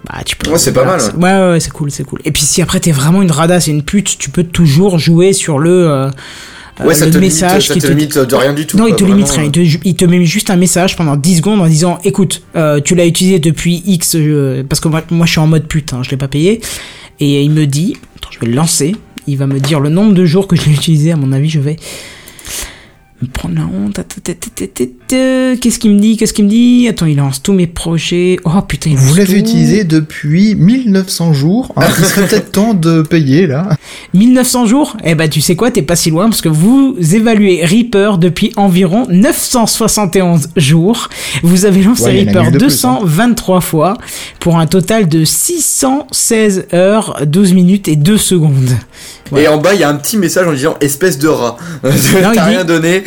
Bah 0.08 0.18
tu 0.24 0.34
peux 0.36 0.50
Ouais, 0.50 0.58
c'est 0.58 0.72
pas 0.72 0.84
mal, 0.84 1.00
ouais 1.00 1.22
ouais, 1.22 1.50
ouais, 1.52 1.60
c'est 1.60 1.70
cool 1.70 1.90
c'est 1.90 2.04
cool. 2.04 2.20
Et 2.24 2.32
puis 2.32 2.42
si 2.42 2.60
après 2.60 2.80
t'es 2.80 2.92
vraiment 2.92 3.22
une 3.22 3.30
radasse 3.30 3.68
et 3.68 3.70
une 3.70 3.84
pute 3.84 4.18
tu 4.18 4.30
peux 4.30 4.44
toujours 4.44 4.98
jouer 4.98 5.32
sur 5.32 5.58
le 5.58 5.88
euh, 5.88 6.10
Ouais 6.80 6.86
euh, 6.86 6.94
ça 6.94 7.06
le 7.06 7.12
te 7.12 7.18
message 7.18 7.68
limite 7.68 7.68
ça 7.68 7.74
qui 7.74 7.80
te 7.80 7.86
limite 7.86 8.18
de 8.18 8.34
rien 8.34 8.54
du 8.54 8.66
tout. 8.66 8.78
non, 8.78 8.86
il 8.86 8.96
te 8.96 9.04
limite 9.04 9.28
rien. 9.28 9.44
Il 9.44 9.50
te, 9.50 9.60
il 9.60 9.94
te 9.94 10.04
met 10.04 10.24
juste 10.24 10.50
un 10.50 10.56
message 10.56 10.96
pendant 10.96 11.16
10 11.16 11.36
secondes 11.36 11.60
en 11.60 11.66
disant 11.66 11.98
écoute, 12.04 12.42
euh, 12.56 12.80
tu 12.80 12.94
l'as 12.94 13.06
utilisé 13.06 13.38
depuis 13.38 13.82
X, 13.86 14.16
euh, 14.16 14.62
parce 14.66 14.80
que 14.80 14.88
moi, 14.88 15.02
moi, 15.10 15.26
je 15.26 15.32
suis 15.32 15.40
en 15.40 15.46
mode 15.46 15.66
pute, 15.66 15.92
hein, 15.92 16.00
je 16.02 16.10
l'ai 16.10 16.16
pas 16.16 16.28
payé. 16.28 16.60
Et 17.20 17.42
il 17.42 17.50
me 17.50 17.66
dit 17.66 17.96
attends, 18.16 18.30
je 18.32 18.40
vais 18.40 18.46
le 18.46 18.54
lancer. 18.54 18.96
Il 19.26 19.36
va 19.36 19.46
me 19.46 19.60
dire 19.60 19.80
le 19.80 19.90
nombre 19.90 20.14
de 20.14 20.24
jours 20.24 20.48
que 20.48 20.56
je 20.56 20.64
l'ai 20.64 20.72
utilisé. 20.74 21.12
À 21.12 21.16
mon 21.16 21.32
avis, 21.32 21.50
je 21.50 21.60
vais 21.60 21.76
me 23.22 23.26
prendre 23.28 23.54
la 23.54 23.62
honte. 23.62 24.00
Qu'est-ce 25.60 25.78
qu'il 25.78 25.92
me 25.92 25.98
dit 26.00 26.16
Qu'est-ce 26.16 26.32
qu'il 26.32 26.44
me 26.44 26.50
dit? 26.50 26.86
Attends, 26.88 27.06
il 27.06 27.16
lance 27.16 27.42
tous 27.42 27.52
mes 27.52 27.66
projets. 27.66 28.36
Oh 28.44 28.50
putain, 28.66 28.90
il 28.90 28.96
Vous 28.96 29.08
lance 29.08 29.16
l'avez 29.18 29.42
tout. 29.42 29.48
utilisé 29.48 29.84
depuis 29.84 30.54
1900 30.54 31.32
jours. 31.32 31.72
hein. 31.76 31.86
Il 31.98 32.04
serait 32.04 32.26
peut-être 32.26 32.52
temps 32.52 32.74
de 32.74 33.02
payer 33.02 33.46
là. 33.46 33.76
1900 34.14 34.66
jours? 34.66 34.96
Eh 35.04 35.14
ben, 35.14 35.28
tu 35.28 35.40
sais 35.40 35.56
quoi? 35.56 35.70
T'es 35.70 35.82
pas 35.82 35.96
si 35.96 36.10
loin 36.10 36.28
parce 36.28 36.40
que 36.40 36.48
vous 36.48 36.96
évaluez 37.14 37.64
Reaper 37.64 38.18
depuis 38.18 38.52
environ 38.56 39.06
971 39.08 40.48
jours. 40.56 41.08
Vous 41.42 41.64
avez 41.64 41.82
lancé 41.82 42.04
Ouais, 42.04 42.24
Reaper 42.24 42.42
mille 42.44 42.52
de 42.52 42.58
plus, 42.58 42.84
hein. 42.84 42.98
223 43.00 43.60
fois 43.60 43.96
pour 44.40 44.58
un 44.58 44.66
total 44.66 45.08
de 45.08 45.24
616 45.24 46.66
heures, 46.74 47.20
12 47.26 47.52
minutes 47.54 47.88
et 47.88 47.96
2 47.96 48.16
secondes. 48.18 48.70
Et 49.36 49.48
en 49.48 49.58
bas, 49.58 49.74
il 49.74 49.80
y 49.80 49.84
a 49.84 49.88
un 49.88 49.94
petit 49.96 50.16
message 50.18 50.46
en 50.46 50.52
disant 50.52 50.76
espèce 50.80 51.18
de 51.18 51.28
rat. 51.28 51.56
T'as 51.82 51.90
dit- 52.32 52.38
rien 52.40 52.64
donné. 52.64 53.02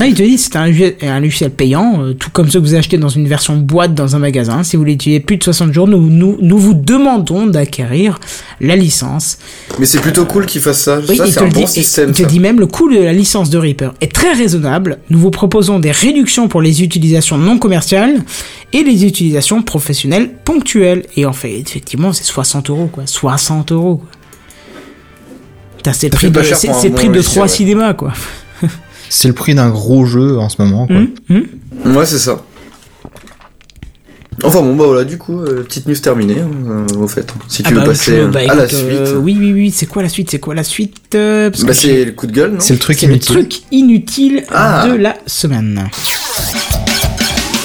Non, 0.00 0.06
il 0.06 0.14
te 0.14 0.22
dit 0.22 0.38
c'est 0.38 0.56
un, 0.56 0.66
logiciel- 0.66 0.96
un 1.02 1.20
logiciel 1.20 1.50
payant, 1.50 2.00
euh, 2.02 2.12
tout 2.14 2.30
comme 2.30 2.48
ceux 2.50 2.60
que 2.60 2.64
vous 2.66 2.74
achetez 2.74 2.98
dans 2.98 3.08
une 3.08 3.26
version 3.26 3.56
boîte 3.56 3.94
dans 3.94 4.14
un 4.16 4.18
magasin. 4.18 4.62
Si 4.62 4.76
vous 4.76 4.84
l'utilisez 4.84 5.20
plus 5.20 5.36
de 5.36 5.42
60 5.44 5.72
jours, 5.72 5.88
nous, 5.88 6.00
nous, 6.00 6.36
nous 6.40 6.58
vous 6.58 6.74
demandons 6.74 7.46
d'acquérir 7.46 8.18
la 8.60 8.76
licence. 8.76 9.38
Mais 9.78 9.86
c'est 9.86 10.00
plutôt 10.00 10.24
cool 10.26 10.46
qu'il 10.46 10.60
fasse 10.60 10.80
ça. 10.82 11.00
Oui, 11.08 11.16
ça, 11.16 11.26
il 11.26 11.32
c'est 11.32 11.40
te 11.40 11.44
un 11.44 11.48
bon 11.48 11.60
dit, 11.60 11.66
système. 11.66 12.10
il 12.10 12.14
te 12.14 12.22
ça. 12.22 12.28
dit 12.28 12.40
même 12.40 12.60
le 12.60 12.66
coût 12.66 12.90
de 12.92 12.98
la 12.98 13.12
licence 13.12 13.50
de 13.50 13.58
Reaper 13.58 13.90
est 14.00 14.12
très 14.12 14.32
raisonnable. 14.32 14.98
Nous 15.10 15.18
vous 15.18 15.30
proposons 15.30 15.78
des 15.80 15.90
réductions 15.90 16.48
pour 16.48 16.62
les 16.62 16.82
utilisations 16.82 17.36
non 17.38 17.58
commerciales 17.58 18.22
et 18.72 18.82
les 18.82 19.04
utilisations 19.04 19.62
professionnelles 19.62 20.30
ponctuelles. 20.44 21.04
Et 21.16 21.26
en 21.26 21.32
fait, 21.32 21.58
effectivement, 21.60 22.12
c'est 22.12 22.24
60 22.24 22.70
euros, 22.70 22.88
quoi. 22.92 23.04
60 23.06 23.72
euros, 23.72 23.96
quoi. 23.96 24.08
Putain, 25.84 25.92
C'est 25.92 26.06
le 26.08 26.16
prix 26.16 26.30
de, 26.30 26.42
cher 26.42 26.56
c'est 26.56 26.68
prix 26.90 27.08
de 27.08 27.12
logiciel, 27.12 27.34
3 27.34 27.42
ouais. 27.42 27.48
cinémas, 27.48 27.92
quoi. 27.94 28.12
C'est 29.10 29.28
le 29.28 29.34
prix 29.34 29.54
d'un 29.54 29.68
gros 29.68 30.06
jeu 30.06 30.38
en 30.38 30.48
ce 30.48 30.60
moment. 30.62 30.86
Quoi. 30.86 30.96
Hum, 30.96 31.08
hum. 31.30 31.94
Ouais, 31.96 32.06
c'est 32.06 32.18
ça. 32.18 32.42
Enfin 34.42 34.62
bon, 34.62 34.74
bah 34.74 34.84
voilà, 34.86 35.04
du 35.04 35.18
coup, 35.18 35.40
euh, 35.40 35.62
petite 35.62 35.86
news 35.86 35.94
terminée, 35.94 36.40
hein, 36.40 36.48
euh, 36.68 36.96
au 36.96 37.06
fait. 37.06 37.32
Si 37.48 37.62
tu 37.62 37.68
Ah 37.68 37.74
veux 37.74 37.80
bah, 37.82 37.86
passer 37.88 38.12
je- 38.12 38.16
euh, 38.22 38.26
bah, 38.28 38.40
à 38.48 38.54
la 38.54 38.64
écoute, 38.64 38.70
suite. 38.78 38.90
euh, 38.92 39.16
oui, 39.18 39.36
oui, 39.38 39.52
oui. 39.52 39.70
C'est 39.70 39.84
quoi 39.86 40.02
la 40.02 40.08
suite 40.08 40.30
C'est 40.30 40.40
quoi 40.40 40.54
la 40.54 40.64
suite 40.64 41.14
euh, 41.14 41.50
parce 41.50 41.62
Bah 41.62 41.68
que 41.68 41.74
c'est 41.74 42.04
le 42.06 42.12
coup 42.12 42.26
de 42.26 42.32
gueule, 42.32 42.52
non? 42.52 42.60
C'est 42.60 42.72
le 42.72 42.78
truc 42.80 42.98
c'est 42.98 43.06
le 43.06 43.12
inutile. 43.12 43.34
truc 43.36 43.54
inutile 43.70 44.44
Ah. 44.52 44.86
de 44.88 44.94
la 44.96 45.16
semaine. 45.26 45.86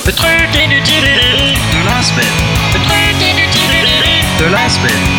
Le 0.05 0.11
truc 0.11 0.29
inutile 0.53 1.09
de 1.09 1.85
la 1.85 2.03
semaine. 2.03 2.37
Le 2.73 2.79
truc 2.85 3.15
inutile 3.21 4.45
de 4.45 4.51
la 4.51 4.69
semaine. 4.69 5.18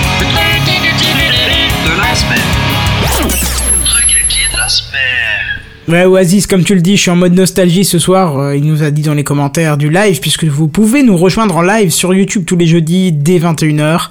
Ouais, 5.88 6.04
Oasis, 6.04 6.46
comme 6.46 6.62
tu 6.62 6.74
le 6.76 6.82
dis, 6.82 6.96
je 6.96 7.02
suis 7.02 7.10
en 7.10 7.16
mode 7.16 7.34
nostalgie 7.34 7.84
ce 7.84 7.98
soir. 7.98 8.38
euh, 8.38 8.56
il 8.56 8.64
nous 8.64 8.82
a 8.84 8.90
dit 8.92 9.02
dans 9.02 9.14
les 9.14 9.24
commentaires 9.24 9.76
du 9.76 9.90
live, 9.90 10.20
puisque 10.20 10.44
vous 10.44 10.68
pouvez 10.68 11.02
nous 11.02 11.16
rejoindre 11.16 11.56
en 11.56 11.62
live 11.62 11.90
sur 11.90 12.14
YouTube 12.14 12.44
tous 12.46 12.56
les 12.56 12.66
jeudis 12.66 13.10
dès 13.10 13.38
21h. 13.38 14.08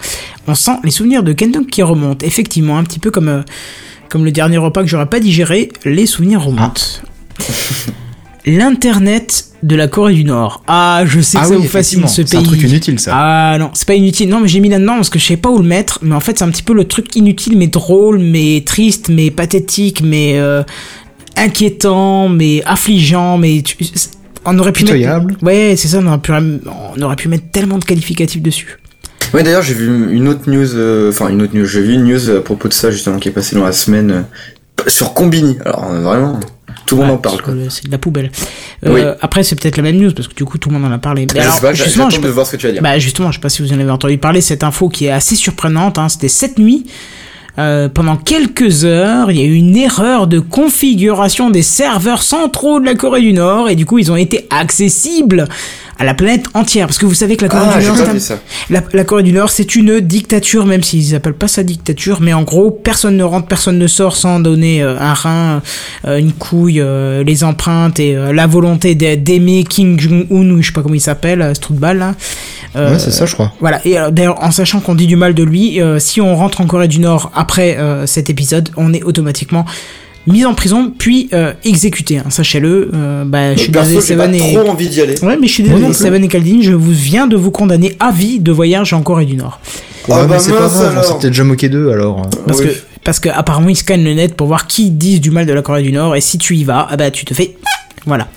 On 0.47 0.55
sent 0.55 0.77
les 0.83 0.91
souvenirs 0.91 1.23
de 1.23 1.31
Kendall 1.31 1.65
qui 1.67 1.81
remontent. 1.81 2.25
Effectivement, 2.25 2.77
un 2.77 2.83
petit 2.83 2.99
peu 2.99 3.11
comme, 3.11 3.29
euh, 3.29 3.41
comme 4.09 4.25
le 4.25 4.31
dernier 4.31 4.57
repas 4.57 4.81
que 4.81 4.89
j'aurais 4.89 5.05
pas 5.05 5.21
digéré, 5.21 5.69
les 5.85 6.05
souvenirs 6.05 6.43
remontent. 6.43 6.81
L'internet 8.49 9.45
de 9.63 9.75
la 9.75 9.87
Corée 9.87 10.13
du 10.13 10.23
Nord. 10.23 10.63
Ah, 10.67 11.03
je 11.05 11.19
sais 11.19 11.37
que 11.37 11.43
Ah 11.43 11.47
ça 11.47 11.55
oui, 11.55 11.61
vous 11.61 11.67
fascine 11.67 12.07
ce 12.07 12.23
c'est 12.23 12.31
pays. 12.31 12.39
un 12.39 12.43
truc 12.43 12.61
inutile, 12.63 12.99
ça. 12.99 13.11
Ah 13.13 13.57
non, 13.59 13.71
c'est 13.73 13.85
pas 13.87 13.95
inutile. 13.95 14.29
Non, 14.29 14.39
mais 14.39 14.47
j'ai 14.47 14.59
mis 14.61 14.69
là-dedans 14.69 14.95
parce 14.95 15.09
que 15.09 15.19
je 15.19 15.25
sais 15.25 15.37
pas 15.37 15.49
où 15.49 15.57
le 15.57 15.63
mettre. 15.65 15.99
Mais 16.01 16.15
en 16.15 16.19
fait, 16.19 16.37
c'est 16.37 16.43
un 16.45 16.49
petit 16.49 16.63
peu 16.63 16.73
le 16.73 16.85
truc 16.85 17.15
inutile, 17.15 17.57
mais 17.57 17.67
drôle, 17.67 18.19
mais 18.19 18.63
triste, 18.65 19.09
mais 19.09 19.31
pathétique, 19.31 20.01
mais 20.03 20.33
euh, 20.39 20.63
inquiétant, 21.35 22.29
mais 22.29 22.61
affligeant, 22.65 23.37
mais 23.37 23.61
tu- 23.61 23.77
on 24.45 24.57
aurait 24.59 24.71
pu 24.71 24.83
Pitoyable. 24.83 25.33
mettre. 25.33 25.43
Ouais, 25.43 25.75
c'est 25.77 25.87
ça. 25.89 25.99
On 26.01 26.07
aurait 26.07 26.19
pu, 26.19 26.31
on 26.31 27.01
aurait 27.01 27.15
pu 27.15 27.27
mettre 27.27 27.49
tellement 27.51 27.77
de 27.77 27.85
qualificatifs 27.85 28.41
dessus. 28.41 28.77
Ouais, 29.33 29.43
d'ailleurs, 29.43 29.61
j'ai 29.61 29.73
vu 29.75 29.87
une 30.15 30.27
autre 30.27 30.49
news, 30.49 30.75
euh, 30.75 31.09
enfin 31.11 31.29
une 31.29 31.41
autre 31.41 31.55
news, 31.55 31.65
j'ai 31.65 31.81
vu 31.81 31.93
une 31.93 32.05
news 32.05 32.29
à 32.31 32.41
propos 32.41 32.67
de 32.67 32.73
ça 32.73 32.89
justement 32.89 33.17
qui 33.19 33.29
est 33.29 33.31
passée 33.33 33.55
dans 33.55 33.65
la 33.65 33.71
semaine 33.73 34.11
euh, 34.11 34.83
sur 34.89 35.13
Combini. 35.13 35.57
Alors 35.65 35.91
euh, 35.91 36.01
vraiment, 36.01 36.39
tout 36.85 36.95
le 36.95 37.01
monde 37.03 37.11
en 37.11 37.17
parle 37.17 37.41
quoi. 37.41 37.53
C'est 37.69 37.85
de 37.87 37.91
la 37.91 37.97
poubelle. 37.97 38.31
Euh, 38.85 38.93
Oui. 38.93 39.01
Après, 39.21 39.43
c'est 39.43 39.55
peut-être 39.59 39.77
la 39.77 39.83
même 39.83 39.97
news 39.97 40.11
parce 40.13 40.27
que 40.27 40.33
du 40.33 40.45
coup, 40.45 40.57
tout 40.57 40.69
le 40.69 40.77
monde 40.77 40.89
en 40.89 40.93
a 40.93 40.97
parlé. 40.99 41.27
Mais 41.33 41.41
Je 41.41 41.45
alors, 41.47 41.59
pas, 41.61 41.73
justement, 41.73 42.09
je 42.09 42.19
de 42.19 42.27
voir 42.29 42.45
ce 42.45 42.53
que 42.53 42.57
tu 42.57 42.67
vas 42.67 42.73
dire. 42.73 42.81
Bah 42.81 42.97
justement, 42.99 43.31
je 43.31 43.37
sais 43.37 43.41
pas 43.41 43.49
si 43.49 43.61
vous 43.61 43.71
en 43.73 43.79
avez 43.79 43.91
entendu 43.91 44.17
parler, 44.17 44.41
cette 44.41 44.63
info 44.63 44.89
qui 44.89 45.05
est 45.05 45.11
assez 45.11 45.35
surprenante, 45.35 45.97
hein, 45.97 46.09
c'était 46.09 46.27
cette 46.29 46.57
nuit. 46.59 46.85
euh, 47.57 47.89
pendant 47.89 48.15
quelques 48.15 48.85
heures, 48.85 49.31
il 49.31 49.37
y 49.37 49.41
a 49.41 49.45
eu 49.45 49.53
une 49.55 49.75
erreur 49.75 50.27
de 50.27 50.39
configuration 50.39 51.49
des 51.49 51.61
serveurs 51.63 52.23
centraux 52.23 52.79
de 52.79 52.85
la 52.85 52.95
Corée 52.95 53.21
du 53.21 53.33
Nord 53.33 53.67
et 53.69 53.75
du 53.75 53.85
coup 53.85 53.97
ils 53.99 54.11
ont 54.11 54.15
été 54.15 54.47
accessibles 54.49 55.45
à 55.99 56.05
la 56.05 56.13
planète 56.13 56.45
entière. 56.53 56.87
Parce 56.87 56.97
que 56.97 57.05
vous 57.05 57.13
savez 57.13 57.35
que 57.37 57.43
la 57.43 57.49
Corée 57.49 57.65
ah, 57.75 57.79
du 57.79 57.85
Nord, 57.85 57.97
la, 58.69 58.81
la 58.93 59.03
Corée 59.03 59.23
du 59.23 59.31
Nord, 59.33 59.49
c'est 59.49 59.75
une 59.75 59.99
dictature, 59.99 60.65
même 60.65 60.81
s'ils 60.81 61.13
appellent 61.13 61.33
pas 61.33 61.47
ça 61.47 61.61
dictature, 61.63 62.19
mais 62.21 62.33
en 62.33 62.43
gros, 62.43 62.71
personne 62.71 63.17
ne 63.17 63.23
rentre, 63.23 63.47
personne 63.47 63.77
ne 63.77 63.87
sort 63.87 64.15
sans 64.15 64.39
donner 64.39 64.81
euh, 64.81 64.97
un 64.99 65.13
rein, 65.13 65.61
euh, 66.05 66.17
une 66.17 66.31
couille, 66.31 66.79
euh, 66.79 67.23
les 67.23 67.43
empreintes 67.43 67.99
et 67.99 68.15
la 68.15 68.47
volonté 68.47 68.95
d'a- 68.95 69.15
d'aimer 69.15 69.63
Kim 69.65 69.99
Jong-un, 69.99 70.25
ou 70.31 70.61
je 70.61 70.67
sais 70.67 70.73
pas 70.73 70.81
comment 70.81 70.95
il 70.95 71.01
s'appelle, 71.01 71.51
ce 71.53 71.59
trou 71.59 71.73
de 71.73 71.79
balle 71.79 71.97
là. 71.99 72.15
Ouais, 72.75 72.99
c'est 72.99 73.11
ça, 73.11 73.25
je 73.25 73.33
crois. 73.33 73.51
Voilà, 73.59 73.85
et 73.85 73.95
d'ailleurs, 74.11 74.41
en 74.43 74.51
sachant 74.51 74.79
qu'on 74.79 74.95
dit 74.95 75.07
du 75.07 75.15
mal 75.15 75.33
de 75.33 75.43
lui, 75.43 75.79
si 75.97 76.21
on 76.21 76.35
rentre 76.35 76.61
en 76.61 76.65
Corée 76.65 76.87
du 76.87 76.99
Nord 76.99 77.31
après 77.35 77.77
cet 78.05 78.29
épisode, 78.29 78.69
on 78.77 78.93
est 78.93 79.03
automatiquement 79.03 79.65
mis 80.29 80.45
en 80.45 80.53
prison, 80.53 80.91
puis 80.97 81.29
euh, 81.33 81.53
exécuté, 81.63 82.17
hein, 82.19 82.29
sachez-le. 82.29 82.91
Euh, 82.93 83.23
bah, 83.25 83.55
je 83.55 83.61
suis 83.61 83.71
désolé, 83.71 84.01
Seven 84.01 84.33
et... 84.35 84.53
trop 84.53 84.69
envie 84.69 84.87
d'y 84.87 85.01
aller. 85.01 85.19
Ouais, 85.23 85.37
mais 85.39 85.47
je 85.47 85.53
suis 85.53 85.63
désolé. 85.63 85.93
Seven 85.93 86.23
et 86.23 86.27
Kaldin, 86.27 86.59
je 86.61 86.71
vous 86.73 86.91
viens 86.91 87.27
de 87.27 87.35
vous 87.35 87.51
condamner 87.51 87.95
à 87.99 88.11
vie 88.11 88.39
de 88.39 88.51
voyage 88.51 88.93
en 88.93 89.01
Corée 89.01 89.25
du 89.25 89.35
Nord. 89.35 89.59
Ah 90.11 90.21
ouais, 90.21 90.27
bah 90.27 90.35
mais 90.35 90.39
c'est 90.39 90.51
pas 90.51 90.57
grave, 90.57 90.95
on 90.97 91.03
s'est 91.03 91.09
peut-être 91.19 91.27
déjà 91.27 91.43
moqué 91.43 91.69
d'eux 91.69 91.91
alors. 91.91 92.27
Parce 92.47 92.59
Oui. 92.59 92.67
que 92.67 92.71
parce 93.03 93.19
que 93.19 93.29
apparemment 93.29 93.69
ils 93.69 93.75
scannent 93.75 94.03
le 94.03 94.13
net 94.13 94.35
pour 94.35 94.47
voir 94.47 94.65
qui 94.67 94.89
disent 94.91 95.21
du 95.21 95.29
mal 95.31 95.45
de 95.45 95.53
la 95.53 95.61
Corée 95.61 95.83
du 95.83 95.91
Nord 95.91 96.15
et 96.15 96.21
si 96.21 96.37
tu 96.37 96.55
y 96.55 96.63
vas, 96.63 96.87
ah 96.89 96.97
bah 96.97 97.11
tu 97.11 97.25
te 97.25 97.33
fais 97.33 97.55
voilà. 98.05 98.27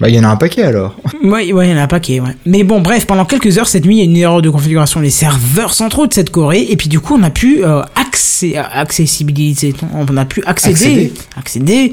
Bah, 0.00 0.08
il 0.08 0.14
y 0.16 0.18
en 0.18 0.24
a 0.24 0.28
un 0.28 0.36
paquet 0.36 0.62
alors. 0.62 0.96
Ouais, 1.22 1.52
ouais, 1.52 1.68
il 1.68 1.70
y 1.70 1.74
en 1.74 1.78
a 1.78 1.82
un 1.82 1.86
paquet, 1.86 2.18
ouais. 2.18 2.34
Mais 2.44 2.64
bon, 2.64 2.80
bref, 2.80 3.06
pendant 3.06 3.24
quelques 3.24 3.56
heures 3.58 3.68
cette 3.68 3.84
nuit, 3.84 3.96
il 3.96 3.98
y 3.98 4.02
a 4.02 4.04
une 4.04 4.16
erreur 4.16 4.42
de 4.42 4.50
configuration 4.50 5.00
des 5.00 5.10
serveurs 5.10 5.74
centraux 5.74 6.06
de 6.08 6.14
cette 6.14 6.30
Corée, 6.30 6.66
et 6.70 6.76
puis 6.76 6.88
du 6.88 6.98
coup, 6.98 7.16
on 7.18 7.22
a 7.22 7.30
pu 7.30 7.64
euh, 7.64 7.82
accé- 7.94 8.56
accessibiliser, 8.56 9.74
on 9.94 10.16
a 10.16 10.24
pu 10.24 10.42
accéder, 10.44 10.72
Accéder. 10.74 11.12
accéder 11.36 11.92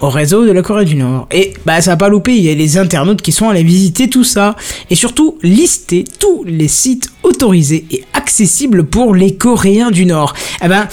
au 0.00 0.08
réseau 0.10 0.44
de 0.46 0.52
la 0.52 0.62
Corée 0.62 0.84
du 0.84 0.96
Nord. 0.96 1.28
Et 1.32 1.54
bah 1.66 1.80
ça 1.80 1.92
a 1.92 1.96
pas 1.96 2.08
loupé, 2.08 2.34
il 2.36 2.42
y 2.44 2.50
a 2.50 2.54
les 2.54 2.76
internautes 2.78 3.22
qui 3.22 3.32
sont 3.32 3.48
allés 3.48 3.62
visiter 3.62 4.08
tout 4.08 4.24
ça, 4.24 4.56
et 4.90 4.94
surtout 4.94 5.38
lister 5.42 6.04
tous 6.18 6.44
les 6.46 6.68
sites 6.68 7.10
autorisés 7.22 7.84
et 7.90 8.04
accessibles 8.12 8.84
pour 8.84 9.14
les 9.14 9.34
Coréens 9.36 9.90
du 9.90 10.06
Nord. 10.06 10.34
Eh 10.62 10.68
ben, 10.68 10.88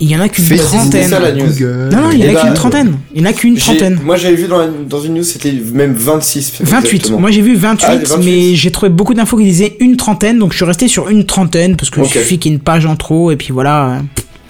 il 0.00 0.10
y 0.10 0.16
en 0.16 0.20
a 0.20 0.28
qu'une 0.28 0.44
trentaine. 0.58 1.08
ça, 1.08 1.18
la 1.20 1.32
news. 1.32 1.44
Non, 1.90 2.02
non, 2.02 2.10
il 2.12 2.18
y 2.18 2.24
en 2.24 2.26
Eh 2.26 2.30
a 2.30 2.32
bah, 2.34 2.40
qu'une 2.42 2.54
trentaine. 2.54 2.98
Il 3.14 3.20
y 3.22 3.24
en 3.24 3.28
a 3.28 3.32
qu'une 3.32 3.56
trentaine. 3.56 3.98
Moi 4.04 4.16
j'avais 4.16 4.36
vu 4.36 4.46
dans, 4.46 4.58
la- 4.58 4.68
dans 4.68 5.00
une 5.00 5.14
news, 5.14 5.22
c'était 5.22 5.52
même 5.72 5.94
26. 5.94 6.52
28. 6.60 6.88
exactement. 6.96 7.20
Moi 7.20 7.30
j'ai 7.30 7.40
vu 7.40 7.54
28, 7.54 7.86
Ah, 7.88 7.96
28. 7.96 8.24
mais 8.24 8.54
j'ai 8.54 8.70
trouvé 8.70 8.90
beaucoup 8.90 9.14
d'infos 9.14 9.38
qui 9.38 9.44
disaient 9.44 9.76
une 9.80 9.96
trentaine, 9.96 10.38
donc 10.38 10.52
je 10.52 10.56
suis 10.56 10.64
resté 10.66 10.88
sur 10.88 11.08
une 11.08 11.24
trentaine 11.24 11.76
parce 11.76 11.90
que 11.90 12.00
Ok. 12.00 12.08
il 12.14 12.20
suffit 12.20 12.38
qu'il 12.38 12.52
y 12.52 12.54
ait 12.54 12.58
une 12.58 12.62
page 12.62 12.84
en 12.86 12.96
trop 12.96 13.30
et 13.30 13.36
puis 13.36 13.52
voilà. 13.52 14.00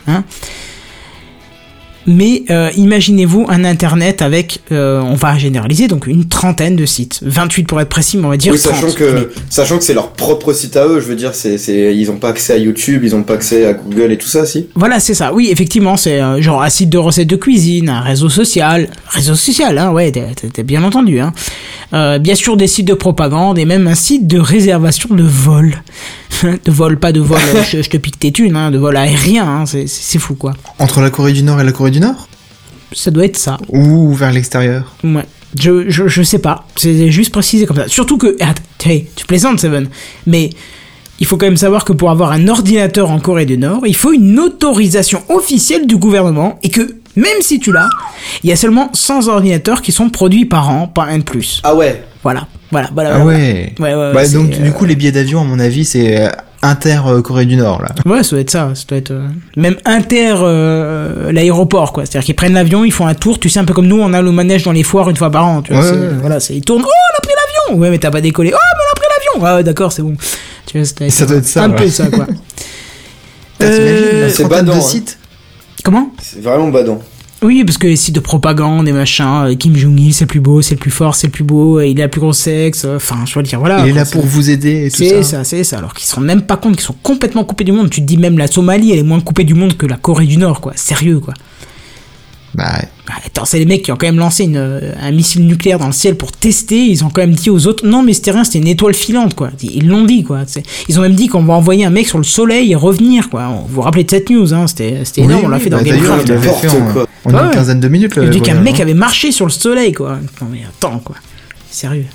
Hein. 0.09 0.25
Mais 2.07 2.45
euh, 2.51 2.71
imaginez-vous 2.77 3.47
un 3.49 3.65
internet 3.65 4.23
avec, 4.23 4.61
euh, 4.71 5.01
on 5.01 5.15
va 5.15 5.37
généraliser, 5.39 5.89
donc 5.89 6.07
une 6.07 6.27
trentaine 6.27 6.77
de 6.77 6.87
sites. 6.87 7.21
28 7.23 7.65
pour 7.65 7.81
être 7.81 7.89
précis, 7.89 8.17
mais 8.17 8.27
on 8.27 8.31
va 8.31 8.37
dire 8.37 8.53
Oui, 8.53 8.61
30. 8.61 8.75
sachant 8.75 8.93
que, 8.93 9.31
sachant 9.51 9.79
que 9.79 9.85
c'est 9.85 9.95
leur 9.95 10.13
propre 10.13 10.53
site 10.53 10.77
à 10.77 10.87
eux, 10.87 11.01
je 11.01 11.07
veux 11.07 11.17
dire, 11.17 11.35
c'est, 11.35 11.59
c'est, 11.59 11.97
ils 11.97 12.11
ont 12.11 12.17
pas 12.19 12.29
accès 12.29 12.53
à 12.53 12.59
YouTube, 12.59 13.03
ils 13.05 13.15
ont 13.17 13.23
pas 13.25 13.35
accès 13.35 13.67
à 13.67 13.73
Google 13.73 14.13
et 14.13 14.19
tout 14.19 14.29
ça, 14.29 14.47
si? 14.47 14.69
Voilà, 14.77 15.01
c'est 15.01 15.15
ça. 15.15 15.35
Oui, 15.35 15.49
effectivement, 15.51 15.97
c'est 15.97 16.21
euh, 16.21 16.41
genre 16.41 16.63
un 16.63 16.69
site 16.71 16.91
de 16.91 16.99
recettes 16.99 17.27
de 17.29 17.37
cuisine, 17.37 17.89
un 17.89 18.01
réseau 18.03 18.29
social, 18.29 18.89
réseau 19.09 19.35
social, 19.35 19.77
hein, 19.79 19.91
ouais, 19.91 20.13
t'as- 20.13 20.63
bien 20.63 20.85
entendu, 20.85 21.21
hein. 21.21 21.33
Bien 21.93 22.35
sûr, 22.35 22.57
des 22.57 22.67
sites 22.67 22.87
de 22.89 22.95
propagande 22.95 23.59
et 23.59 23.65
même 23.65 23.87
un 23.87 23.95
site 23.95 24.27
de 24.27 24.39
réservation 24.39 25.15
de 25.15 25.23
vol, 25.23 25.83
de 26.43 26.71
vol, 26.71 26.99
pas 26.99 27.13
de 27.13 27.21
vol, 27.21 27.39
je, 27.71 27.83
je 27.83 27.91
te 27.91 27.97
pique 27.97 28.19
tes 28.19 28.33
thunes, 28.33 28.57
hein, 28.57 28.71
de 28.71 28.79
vol 28.79 28.97
aérien, 28.97 29.47
hein, 29.47 29.67
c'est 29.67 29.87
c'est 29.87 30.19
fou 30.19 30.35
quoi. 30.35 30.55
Entre 30.79 31.01
la 31.01 31.11
Corée 31.11 31.33
du 31.33 31.43
Nord 31.43 31.61
et 31.61 31.65
la 31.65 31.73
Corée 31.73 31.91
du 31.91 32.01
Nord? 32.01 32.29
Ça 32.93 33.11
doit 33.11 33.25
être 33.25 33.37
ça. 33.37 33.59
Ou 33.69 34.15
vers 34.15 34.33
l'extérieur? 34.33 34.95
Ouais. 35.05 35.27
Je, 35.59 35.89
je, 35.89 36.09
je 36.09 36.23
sais 36.23 36.39
pas. 36.39 36.67
C'est 36.77 37.11
juste 37.11 37.33
précisé 37.33 37.67
comme 37.67 37.77
ça. 37.77 37.89
Surtout 37.89 38.19
que, 38.19 38.37
ah, 38.41 38.55
hey, 38.85 39.07
tu 39.17 39.27
plaisantes, 39.27 39.59
Seven. 39.61 39.89
Mais 40.27 40.51
il 41.19 41.27
faut 41.27 41.37
quand 41.37 41.47
même 41.47 41.57
savoir 41.57 41.85
que 41.85 41.93
pour 41.93 42.11
avoir 42.11 42.33
un 42.33 42.47
ordinateur 42.49 43.11
en 43.11 43.19
Corée 43.19 43.47
du 43.47 43.59
Nord, 43.59 43.87
il 43.87 43.97
faut 43.97 44.13
une 44.13 44.39
autorisation 44.39 45.23
officielle 45.29 45.87
du 45.87 45.97
gouvernement 45.97 46.59
et 46.63 46.69
que 46.69 46.97
même 47.17 47.41
si 47.41 47.59
tu 47.59 47.73
l'as, 47.73 47.89
il 48.43 48.51
y 48.51 48.53
a 48.53 48.57
seulement 48.57 48.91
100 48.93 49.29
ordinateurs 49.29 49.81
qui 49.83 49.93
sont 49.93 50.11
produits 50.11 50.45
par 50.45 50.69
an, 50.69 50.87
pas 50.87 51.05
un 51.05 51.19
de 51.19 51.23
plus. 51.25 51.61
Ah 51.65 51.75
ouais? 51.75 52.05
Voilà. 52.23 52.47
Voilà. 52.71 52.91
voilà 52.93 53.11
Ah 53.15 53.19
voilà. 53.21 53.39
ouais 53.39 53.73
Ouais, 53.79 53.95
ouais, 53.95 53.95
ouais, 53.95 54.13
Bah 54.13 54.29
donc 54.29 54.53
euh, 54.55 54.63
du 54.63 54.73
coup 54.73 54.85
les 54.85 54.97
billets 54.97 55.13
d'avion 55.13 55.41
à 55.41 55.45
mon 55.45 55.59
avis 55.61 55.85
c'est 55.85 56.21
euh, 56.21 56.29
inter 56.63 57.01
euh, 57.07 57.23
Corée 57.23 57.45
du 57.47 57.57
Nord 57.57 57.83
là. 57.83 57.89
Ouais, 58.11 58.23
ça 58.23 58.31
doit 58.31 58.41
être 58.41 58.51
ça. 58.51 58.71
Ça 58.75 58.85
doit 58.89 58.99
être 58.99 59.11
euh, 59.13 59.29
même 59.57 59.77
inter 59.85 60.35
euh, 60.43 61.31
l'aéroport, 61.33 61.93
quoi. 61.93 62.05
C'est-à-dire 62.07 62.25
qu'ils 62.25 62.35
prennent 62.35 62.55
l'avion, 62.55 62.85
ils 62.85 62.93
font 62.93 63.07
un 63.07 63.15
tour. 63.15 63.39
Tu 63.39 63.49
sais, 63.49 63.61
un 63.61 63.65
peu 63.65 63.75
comme 63.75 63.87
nous, 63.87 64.01
on 64.01 64.13
a 64.13 64.21
le 64.23 64.33
manège 64.33 64.65
dans 64.65 64.73
les 64.73 64.83
foires 64.83 65.09
une 65.11 65.17
fois 65.17 65.31
par 65.31 65.47
an. 65.47 65.63
Tu 65.63 65.73
vois, 65.73 65.83
Ouais, 65.83 66.09
voilà, 66.21 66.39
ils 66.51 66.63
tournent. 66.63 66.83
Oh, 66.85 66.89
on 66.89 67.19
a 67.19 67.21
pris 67.21 67.33
l'avion. 67.69 67.81
Ouais, 67.81 67.91
mais 67.91 67.99
t'as 67.99 68.11
pas 68.11 68.21
décollé. 68.21 68.51
Oh, 68.53 68.59
mais 68.59 68.83
on 68.89 68.93
a 68.93 68.95
pris 68.97 69.07
l'avion. 69.17 69.45
Ouais, 69.47 69.57
ouais, 69.59 69.65
d'accord, 69.65 69.93
c'est 69.93 70.03
bon. 70.03 70.15
Tu 70.67 70.79
vois, 70.79 70.87
ça 70.87 71.11
Ça 71.11 71.27
doit 71.27 71.37
être 71.37 71.45
ça, 71.45 71.63
Un 71.65 71.71
ouais. 71.71 71.77
peu 71.77 71.89
ça, 71.89 72.07
quoi. 72.09 72.27
Euh, 73.63 74.29
c'est 74.31 74.47
badant, 74.47 74.75
de 74.75 74.79
hein. 74.79 74.83
sites 74.83 75.19
Comment? 75.83 76.11
C'est 76.21 76.43
vraiment 76.43 76.69
badant. 76.69 77.01
Oui, 77.47 77.63
parce 77.65 77.79
que 77.79 77.87
les 77.87 77.95
sites 77.97 78.15
de 78.15 78.21
propagande 78.21 78.89
et 78.89 78.93
machin, 78.93 79.47
euh, 79.47 79.55
Kim 79.55 79.77
Jong-il, 79.77 80.13
c'est 80.13 80.25
le 80.25 80.29
plus 80.29 80.41
beau, 80.41 80.63
c'est 80.63 80.75
le 80.75 80.81
plus 80.81 80.91
fort, 80.91 81.15
c'est 81.15 81.29
le 81.29 81.33
plus 81.33 81.45
beau, 81.45 81.81
et 81.81 81.91
il 81.91 82.01
a 82.01 82.05
le 82.05 82.11
plus 82.11 82.21
gros 82.21 82.33
sexe. 82.33 82.85
euh, 82.85 82.97
Enfin, 82.97 83.19
je 83.25 83.35
veux 83.39 83.43
dire, 83.45 83.61
voilà. 83.61 83.85
Il 83.87 83.91
est 83.91 83.93
là 83.93 84.05
c'est- 84.05 84.17
pour 84.17 84.27
vous 84.27 84.51
aider 84.51 84.87
et 84.87 84.91
tout 84.91 84.97
C'est 84.99 85.23
ça. 85.23 85.39
ça, 85.39 85.45
c'est 85.45 85.63
ça. 85.65 85.79
Alors 85.79 85.95
qu'ils 85.95 86.07
se 86.09 86.15
rendent 86.17 86.25
même 86.25 86.43
pas 86.43 86.57
compte 86.57 86.73
qu'ils 86.75 86.85
sont 86.85 86.97
complètement 87.03 87.45
coupés 87.45 87.65
du 87.65 87.73
monde. 87.73 87.89
Tu 87.89 88.01
te 88.01 88.07
dis 88.07 88.17
même 88.19 88.37
la 88.37 88.49
Somalie, 88.49 88.91
elle 88.93 88.99
est 88.99 89.03
moins 89.05 89.21
coupée 89.21 89.45
du 89.45 89.55
monde 89.55 89.77
que 89.77 89.87
la 89.87 89.97
Corée 89.97 90.27
du 90.27 90.37
Nord, 90.39 90.61
quoi. 90.61 90.73
Sérieux, 90.75 91.21
quoi. 91.21 91.35
Bah, 92.57 92.73
Bah, 93.07 93.15
Attends, 93.25 93.45
c'est 93.45 93.59
les 93.59 93.67
mecs 93.67 93.83
qui 93.83 93.93
ont 93.93 93.97
quand 93.97 94.07
même 94.07 94.19
lancé 94.19 94.45
une, 94.45 94.57
euh, 94.57 94.93
un 95.01 95.13
missile 95.13 95.47
nucléaire 95.47 95.79
dans 95.79 95.87
le 95.87 95.93
ciel 95.93 96.17
pour 96.17 96.33
tester. 96.33 96.87
Ils 96.87 97.05
ont 97.05 97.11
quand 97.11 97.21
même 97.21 97.35
dit 97.35 97.51
aux 97.51 97.67
autres, 97.67 97.87
non 97.87 98.03
mais 98.03 98.15
c'était 98.15 98.31
rien, 98.33 98.45
c'était 98.45 98.59
une 98.59 98.67
étoile 98.67 98.95
filante, 98.95 99.35
quoi. 99.35 99.51
Ils 99.63 99.87
l'ont 99.87 100.05
dit, 100.05 100.25
quoi. 100.25 100.41
Ils 100.89 100.99
ont 100.99 101.03
même 101.03 101.15
dit 101.15 101.29
qu'on 101.29 101.43
va 101.43 101.55
envoyer 101.55 101.85
un 101.85 101.91
mec 101.91 102.09
sur 102.09 102.19
le 102.19 102.25
soleil 102.25 102.73
et 102.73 102.75
revenir, 102.75 103.29
quoi. 103.31 103.47
Vous 103.69 103.75
vous 103.77 103.81
rappelez 103.83 104.05
de 104.05 104.11
cette 104.11 104.31
news, 104.31 104.55
hein 104.55 104.67
C'était 104.67 105.01
Oui, 105.19 105.25
énorme, 105.25 105.43
on 105.45 105.49
l'a 105.49 105.59
fait 105.61 105.71
dans 105.71 105.77
bah, 105.79 105.85
Game 105.85 105.97
d'ailleurs, 105.99 106.15
Craft. 106.15 106.29
il 106.29 106.33
l'avait 106.35 106.47
N'importe 106.47 106.67
fait 106.69 106.81
en, 106.81 106.93
quoi. 106.93 107.07
en 107.25 107.31
Ouais, 107.31 107.39
une 107.41 107.47
ouais. 107.49 107.55
quinzaine 107.55 107.81
de 107.81 107.89
minutes. 107.89 108.13
Il 108.17 108.23
le 108.23 108.29
dit 108.31 108.41
qu'un 108.41 108.55
mec 108.61 108.81
hein. 108.81 108.83
avait 108.83 108.95
marché 108.95 109.31
sur 109.33 109.45
le 109.47 109.53
soleil, 109.53 109.93
quoi. 109.93 110.19
Non 110.41 110.49
mais 110.51 110.61
attends, 110.69 110.99
quoi. 111.05 111.17
Sérieux. 111.71 112.07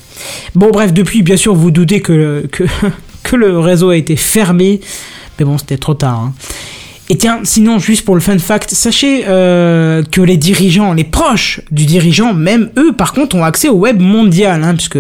Bon, 0.55 0.69
bref, 0.71 0.91
depuis, 0.91 1.21
bien 1.21 1.37
sûr, 1.37 1.53
vous 1.53 1.61
vous 1.61 1.71
doutez 1.71 2.01
que, 2.01 2.13
le- 2.13 2.47
que, 2.51 2.63
que 3.23 3.35
le 3.35 3.59
réseau 3.59 3.89
a 3.91 3.97
été 3.97 4.15
fermé. 4.15 4.81
Mais 5.39 5.45
bon, 5.45 5.57
c'était 5.57 5.77
trop 5.77 5.93
tard. 5.93 6.19
hein. 6.19 6.33
Et 7.11 7.17
tiens, 7.17 7.41
sinon, 7.43 7.77
juste 7.77 8.05
pour 8.05 8.15
le 8.15 8.21
fun 8.21 8.39
fact, 8.39 8.69
sachez 8.73 9.25
euh, 9.27 10.01
que 10.01 10.21
les 10.21 10.37
dirigeants, 10.37 10.93
les 10.93 11.03
proches 11.03 11.59
du 11.69 11.85
dirigeant, 11.85 12.33
même 12.33 12.69
eux, 12.77 12.93
par 12.93 13.11
contre, 13.11 13.35
ont 13.35 13.43
accès 13.43 13.67
au 13.67 13.75
web 13.75 13.99
mondial, 13.99 14.63
hein, 14.63 14.73
puisque, 14.75 14.97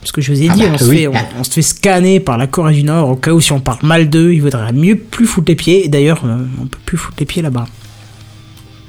puisque 0.00 0.20
je 0.20 0.32
vous 0.32 0.40
ai 0.42 0.48
Ah 0.48 0.54
dit, 0.54 0.62
bah, 0.62 0.68
on, 0.74 0.78
se 0.78 0.84
fait, 0.84 1.08
on, 1.08 1.12
on 1.40 1.42
se 1.42 1.50
fait 1.50 1.62
scanner 1.62 2.20
par 2.20 2.38
la 2.38 2.46
Corée 2.46 2.74
du 2.74 2.84
Nord, 2.84 3.08
au 3.10 3.16
cas 3.16 3.32
où 3.32 3.40
si 3.40 3.50
on 3.50 3.58
parle 3.58 3.80
mal 3.82 4.08
d'eux, 4.08 4.32
il 4.32 4.40
vaudrait 4.42 4.72
mieux 4.72 4.94
plus 4.94 5.26
foutre 5.26 5.46
les 5.48 5.56
pieds. 5.56 5.84
Et 5.86 5.88
d'ailleurs, 5.88 6.22
euh, 6.24 6.36
on 6.62 6.66
peut 6.66 6.78
plus 6.86 6.96
foutre 6.96 7.16
les 7.18 7.26
pieds 7.26 7.42
là-bas. 7.42 7.66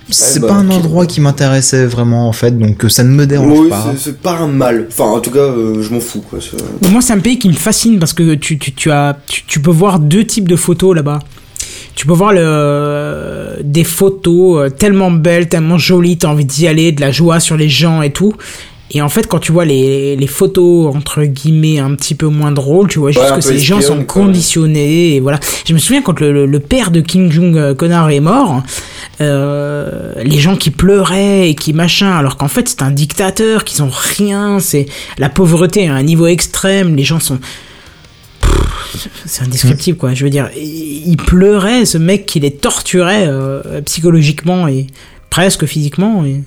C'est 0.09 0.39
bah, 0.41 0.49
pas 0.49 0.53
un 0.55 0.67
ok. 0.69 0.73
endroit 0.75 1.05
qui 1.07 1.19
m'intéressait 1.19 1.85
vraiment 1.87 2.27
en 2.29 2.33
fait, 2.33 2.51
donc 2.59 2.85
euh, 2.85 2.89
ça 2.89 3.03
ne 3.03 3.09
me 3.09 3.25
dérange 3.25 3.59
Oui, 3.59 3.69
pas. 3.69 3.95
c'est- 3.97 4.21
pas 4.21 4.37
un 4.37 4.47
mal. 4.47 4.85
Enfin, 4.89 5.05
en 5.05 5.19
tout 5.19 5.31
cas, 5.31 5.39
euh, 5.39 5.81
je 5.81 5.91
m'en 5.91 5.99
fous, 6.01 6.21
quoi. 6.21 6.37
Moi, 6.91 7.01
c'est 7.01 7.13
un 7.13 7.19
pays 7.19 7.39
qui 7.39 7.47
me 7.47 7.53
fascine 7.53 7.97
parce 7.97 8.13
que 8.13 8.35
tu, 8.35 8.59
tu, 8.59 8.71
tu 8.73 8.91
as, 8.91 9.17
tu, 9.25 9.45
tu 9.47 9.59
peux 9.61 9.71
voir 9.71 9.97
deux 9.99 10.25
types 10.25 10.47
de 10.47 10.55
photos 10.57 10.95
là-bas. 10.95 11.19
Tu 11.95 12.05
peux 12.05 12.13
voir 12.13 12.33
le, 12.33 13.57
des 13.63 13.83
photos 13.83 14.59
euh, 14.59 14.69
tellement 14.69 15.11
belles, 15.11 15.47
tellement 15.49 15.77
jolies, 15.77 16.17
t'as 16.17 16.29
envie 16.29 16.45
d'y 16.45 16.67
aller, 16.67 16.91
de 16.91 17.01
la 17.01 17.11
joie 17.11 17.39
sur 17.39 17.57
les 17.57 17.69
gens 17.69 18.01
et 18.01 18.11
tout. 18.11 18.33
Et 18.93 19.01
en 19.01 19.07
fait, 19.07 19.25
quand 19.27 19.39
tu 19.39 19.53
vois 19.53 19.63
les, 19.63 20.17
les 20.17 20.27
photos, 20.27 20.93
entre 20.93 21.23
guillemets, 21.23 21.79
un 21.79 21.95
petit 21.95 22.13
peu 22.13 22.27
moins 22.27 22.51
drôles, 22.51 22.89
tu 22.89 22.99
vois 22.99 23.11
juste 23.11 23.23
Ouais, 23.23 23.35
que 23.35 23.41
ces 23.41 23.57
gens 23.57 23.79
sont 23.79 24.03
conditionnés. 24.03 25.15
Et 25.15 25.19
voilà. 25.21 25.39
Je 25.65 25.73
me 25.73 25.79
souviens 25.79 26.01
quand 26.01 26.19
le, 26.19 26.33
le, 26.33 26.45
le 26.45 26.59
père 26.59 26.91
de 26.91 26.99
Kim 26.99 27.31
Jong 27.31 27.55
euh, 27.55 27.73
connard 27.73 28.09
est 28.09 28.19
mort, 28.19 28.61
euh, 29.21 30.13
les 30.23 30.39
gens 30.39 30.57
qui 30.57 30.71
pleuraient 30.71 31.49
et 31.49 31.55
qui 31.55 31.71
machin, 31.71 32.11
alors 32.11 32.35
qu'en 32.35 32.49
fait 32.49 32.67
c'est 32.67 32.81
un 32.81 32.91
dictateur, 32.91 33.63
qu'ils 33.63 33.81
ont 33.81 33.91
rien, 33.91 34.59
c'est 34.59 34.87
la 35.17 35.29
pauvreté 35.29 35.87
à 35.87 35.93
un 35.93 36.03
niveau 36.03 36.27
extrême, 36.27 36.95
les 36.95 37.03
gens 37.03 37.21
sont 37.21 37.39
c'est 39.25 39.43
indescriptible 39.43 39.97
quoi 39.97 40.13
je 40.13 40.23
veux 40.23 40.29
dire 40.29 40.49
il 40.55 41.17
pleurait 41.17 41.85
ce 41.85 41.97
mec 41.97 42.25
qui 42.25 42.39
les 42.39 42.51
torturait 42.51 43.25
euh, 43.27 43.81
psychologiquement 43.81 44.67
et 44.67 44.87
presque 45.29 45.65
physiquement 45.65 46.25
et 46.25 46.43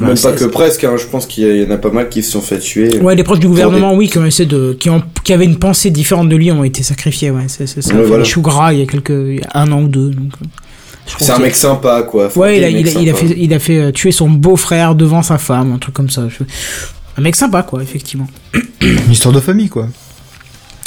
Même 0.00 0.16
pas 0.18 0.32
que 0.32 0.44
presque, 0.44 0.84
hein, 0.84 0.94
je 0.96 1.06
pense 1.06 1.26
qu'il 1.26 1.44
y, 1.56 1.66
en 1.66 1.70
a 1.70 1.76
pas 1.76 1.90
mal 1.90 2.08
qui 2.08 2.22
se 2.22 2.30
sont 2.32 2.40
fait 2.40 2.58
tuer. 2.60 2.98
ouais 3.00 3.16
les 3.16 3.24
proches 3.24 3.40
du 3.40 3.48
gouvernement 3.48 3.94
oui 3.94 4.08
qui 4.08 4.18
ont 4.18 4.24
essayé 4.24 4.48
de 4.48 4.76
qui 4.78 4.90
ont 4.90 5.02
qui 5.24 5.32
avaient 5.32 5.44
une 5.44 5.58
pensée 5.58 5.90
différente 5.90 6.28
de 6.28 6.36
lui 6.36 6.52
ont 6.52 6.62
été 6.64 6.82
sacrifiés 6.82 7.30
ouais 7.30 7.46
c'est 7.48 7.66
ça 7.66 7.76
Ouais, 7.80 8.00
fait 8.02 8.06
voilà. 8.06 8.22
les 8.22 8.28
choux 8.28 8.42
gras 8.42 8.72
il 8.72 8.78
y 8.78 8.82
a 8.82 8.86
quelques 8.86 9.10
il 9.10 9.36
y 9.40 9.42
a 9.42 9.60
un 9.60 9.72
an 9.72 9.82
ou 9.82 9.88
deux 9.88 10.10
donc, 10.10 10.32
euh, 10.40 10.46
C'est 11.18 11.32
un 11.32 11.38
mec 11.38 11.54
sympa, 11.56 12.02
quoi. 12.02 12.30
Ouais, 12.36 12.58
il 12.58 12.64
a, 12.64 12.68
il, 12.68 12.86
il 12.86 13.14
fait, 13.14 13.34
il 13.36 13.54
a 13.54 13.58
fait 13.58 13.78
euh, 13.78 13.92
tuer 13.92 14.12
son 14.12 14.28
beau-frère 14.28 14.94
devant 14.94 15.22
sa 15.22 15.38
femme, 15.38 15.72
un 15.72 15.78
truc 15.78 15.94
comme 15.94 16.10
ça. 16.10 16.28
Un 17.16 17.20
mec 17.22 17.34
sympa, 17.34 17.62
quoi, 17.62 17.82
effectivement. 17.82 18.28
Une 18.82 19.10
histoire 19.10 19.34
de 19.34 19.40
famille 19.40 19.70
quoi. 19.70 19.88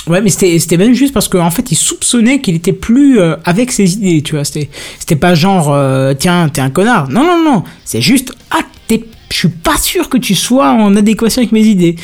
Ouais, 0.08 0.20
mais 0.22 0.30
c'était 0.30 0.58
c'était 0.58 0.78
même 0.78 0.94
juste 0.94 1.14
parce 1.14 1.28
qu'en 1.28 1.52
fait, 1.52 1.72
il 1.72 1.76
soupçonnait 1.76 2.42
qu'il 2.42 2.56
était 2.56 2.74
plus 2.74 3.20
euh, 3.20 3.36
avec 3.46 3.72
ses 3.72 3.94
idées, 3.94 4.22
tu 4.24 4.34
vois. 4.36 4.44
C'était 4.44 4.70
c'était 5.00 5.16
pas 5.16 5.36
genre, 5.36 5.72
euh, 5.74 6.14
tiens, 6.18 6.50
t'es 6.50 6.62
un 6.62 6.72
connard. 6.72 7.08
Non, 7.10 7.24
non, 7.24 7.44
non. 7.44 7.64
C'est 7.86 8.02
juste, 8.02 8.34
ah, 8.50 8.62
t'es- 8.88 9.06
je 9.32 9.38
suis 9.38 9.48
pas 9.50 9.78
sûr 9.78 10.10
que 10.10 10.18
tu 10.18 10.34
sois 10.34 10.72
en 10.72 10.96
adéquation 10.96 11.42
avec 11.42 11.52
mes 11.52 11.62
idées. 11.64 11.96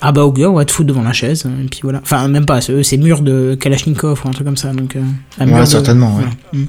Ah 0.00 0.12
bah 0.12 0.24
ok, 0.24 0.38
on 0.46 0.52
va 0.54 0.64
te 0.64 0.72
foutre 0.72 0.86
devant 0.88 1.02
la 1.02 1.12
chaise, 1.12 1.44
hein, 1.46 1.50
et 1.62 1.66
puis 1.68 1.80
voilà. 1.82 2.00
Enfin, 2.02 2.26
même 2.28 2.46
pas, 2.46 2.60
c'est 2.60 2.82
c'est 2.84 2.96
mur 2.96 3.20
de 3.22 3.54
Kalachnikov 3.60 4.22
ou 4.24 4.28
un 4.28 4.32
truc 4.32 4.46
comme 4.46 4.56
ça, 4.56 4.72
donc... 4.72 4.96
euh, 4.96 5.00
un 5.38 5.46
Ouais, 5.46 5.52
mur 5.52 5.60
de- 5.60 5.64
certainement, 5.68 6.14
ouais. 6.16 6.22
voilà. 6.22 6.30
Mm. 6.64 6.68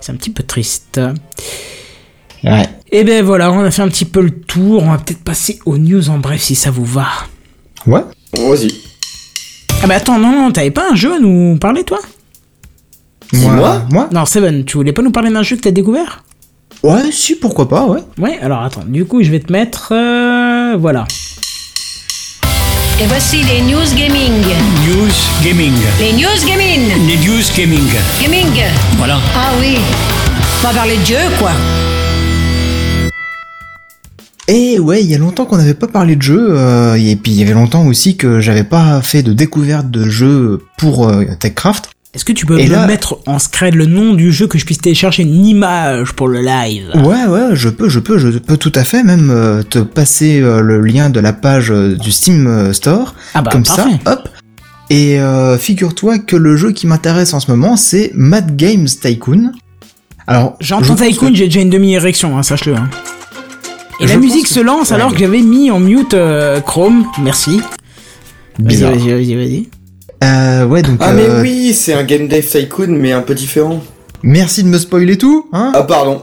C'est 0.00 0.12
un 0.12 0.16
petit 0.16 0.30
peu 0.30 0.42
triste. 0.44 1.00
Ouais. 2.44 2.68
Et 2.92 3.02
ben 3.02 3.24
voilà, 3.24 3.50
on 3.50 3.60
a 3.64 3.70
fait 3.70 3.82
un 3.82 3.88
petit 3.88 4.04
peu 4.04 4.20
le 4.20 4.30
tour. 4.30 4.82
On 4.84 4.90
va 4.92 4.98
peut-être 4.98 5.24
passer 5.24 5.58
aux 5.66 5.76
news 5.76 6.08
en 6.10 6.18
bref 6.18 6.40
si 6.42 6.54
ça 6.54 6.70
vous 6.70 6.84
va. 6.84 7.08
Ouais. 7.86 8.02
Vas-y. 8.34 8.72
Ah 9.82 9.86
bah 9.86 9.94
attends, 9.96 10.18
non, 10.18 10.32
non, 10.32 10.50
t'avais 10.50 10.70
pas 10.70 10.90
un 10.92 10.94
jeu 10.94 11.14
à 11.14 11.18
nous 11.18 11.56
parler 11.56 11.84
toi? 11.84 11.98
Dis-moi. 13.32 13.82
Moi? 13.90 14.08
Non, 14.12 14.24
Seven, 14.26 14.64
tu 14.64 14.76
voulais 14.76 14.92
pas 14.92 15.02
nous 15.02 15.10
parler 15.12 15.30
d'un 15.30 15.42
jeu 15.42 15.56
que 15.56 15.62
t'as 15.62 15.70
découvert? 15.70 16.24
Ouais, 16.82 17.10
si, 17.12 17.34
pourquoi 17.36 17.68
pas, 17.68 17.86
ouais. 17.86 18.00
Ouais, 18.18 18.38
alors 18.42 18.62
attends, 18.62 18.84
du 18.86 19.04
coup 19.04 19.22
je 19.22 19.30
vais 19.30 19.40
te 19.40 19.52
mettre... 19.52 19.92
euh, 19.92 20.76
voilà. 20.78 21.06
Et 23.00 23.06
voici 23.06 23.42
les 23.44 23.60
news 23.62 23.94
gaming. 23.96 24.42
News 24.88 25.12
Gaming. 25.44 25.72
Les 26.00 26.12
news 26.14 26.46
gaming. 26.48 27.06
Les 27.06 27.16
News 27.18 27.44
Gaming. 27.56 27.88
Gaming. 28.20 28.62
Voilà. 28.96 29.18
Ah 29.36 29.50
oui. 29.60 29.76
On 30.60 30.66
va 30.66 30.74
parler 30.74 30.96
de 30.96 31.04
jeu, 31.06 31.14
quoi. 31.38 31.52
Et 34.50 34.78
ouais, 34.78 35.02
il 35.04 35.10
y 35.10 35.14
a 35.14 35.18
longtemps 35.18 35.44
qu'on 35.44 35.58
n'avait 35.58 35.74
pas 35.74 35.88
parlé 35.88 36.16
de 36.16 36.22
jeu, 36.22 36.46
euh, 36.50 36.94
et 36.94 37.16
puis 37.16 37.32
il 37.32 37.38
y 37.38 37.42
avait 37.42 37.52
longtemps 37.52 37.86
aussi 37.86 38.16
que 38.16 38.40
j'avais 38.40 38.64
pas 38.64 39.02
fait 39.02 39.22
de 39.22 39.34
découverte 39.34 39.90
de 39.90 40.08
jeu 40.08 40.60
pour 40.78 41.06
euh, 41.08 41.24
TechCraft. 41.38 41.90
Est-ce 42.14 42.24
que 42.24 42.32
tu 42.32 42.46
peux 42.46 42.58
Et 42.58 42.66
me 42.66 42.72
là- 42.72 42.86
mettre 42.86 43.18
en 43.26 43.38
scred 43.38 43.74
le 43.74 43.84
nom 43.84 44.14
du 44.14 44.32
jeu 44.32 44.46
que 44.46 44.58
je 44.58 44.64
puisse 44.64 44.78
télécharger 44.80 45.22
une 45.22 45.44
image 45.44 46.12
pour 46.12 46.28
le 46.28 46.40
live? 46.40 46.90
Ouais, 46.94 47.26
ouais, 47.26 47.50
je 47.54 47.68
peux, 47.68 47.90
je 47.90 47.98
peux, 47.98 48.16
je 48.16 48.38
peux 48.38 48.56
tout 48.56 48.72
à 48.74 48.84
fait 48.84 49.02
même 49.02 49.28
euh, 49.30 49.62
te 49.62 49.80
passer 49.80 50.40
le 50.40 50.80
lien 50.80 51.10
de 51.10 51.20
la 51.20 51.34
page 51.34 51.68
du 51.70 52.10
Steam 52.10 52.72
Store, 52.72 53.14
Ah 53.34 53.42
bah 53.42 53.50
comme 53.52 53.64
parfait. 53.64 53.82
ça, 54.06 54.12
hop. 54.12 54.28
Et 54.88 55.18
figure-toi 55.58 56.18
que 56.20 56.34
le 56.36 56.56
jeu 56.56 56.72
qui 56.72 56.86
m'intéresse 56.86 57.34
en 57.34 57.40
ce 57.40 57.50
moment, 57.50 57.76
c'est 57.76 58.10
Mad 58.14 58.56
Games 58.56 58.86
Tycoon. 58.86 59.52
Alors, 60.26 60.56
J'entends 60.60 60.94
Tycoon, 60.94 61.28
que- 61.28 61.34
j'ai 61.36 61.44
déjà 61.44 61.60
une 61.60 61.68
demi-érection, 61.68 62.38
hein, 62.38 62.42
sache-le. 62.42 62.74
hein. 62.74 62.88
Et 64.00 64.06
Je 64.06 64.12
la 64.12 64.18
musique 64.18 64.46
se 64.46 64.60
lance 64.60 64.90
ouais. 64.90 64.96
alors 64.96 65.12
que 65.12 65.18
j'avais 65.18 65.40
mis 65.42 65.70
en 65.70 65.80
mute 65.80 66.14
euh, 66.14 66.60
Chrome. 66.60 67.04
Merci. 67.22 67.58
Vas-y, 67.58 68.66
Bizarre. 68.66 68.92
vas-y, 68.92 69.10
vas-y, 69.10 69.34
vas-y. 69.34 69.68
Euh, 70.24 70.66
ouais, 70.66 70.82
donc. 70.82 70.98
Ah, 71.00 71.12
mais 71.12 71.26
euh, 71.28 71.42
oui, 71.42 71.72
c'est 71.74 71.94
un 71.94 72.04
Game 72.04 72.28
Dev 72.28 72.42
Tycoon, 72.44 72.88
mais 72.88 73.12
un 73.12 73.22
peu 73.22 73.34
différent. 73.34 73.82
Merci 74.22 74.62
de 74.64 74.68
me 74.68 74.78
spoiler 74.78 75.16
tout, 75.18 75.46
hein. 75.52 75.72
Ah, 75.74 75.82
pardon. 75.82 76.20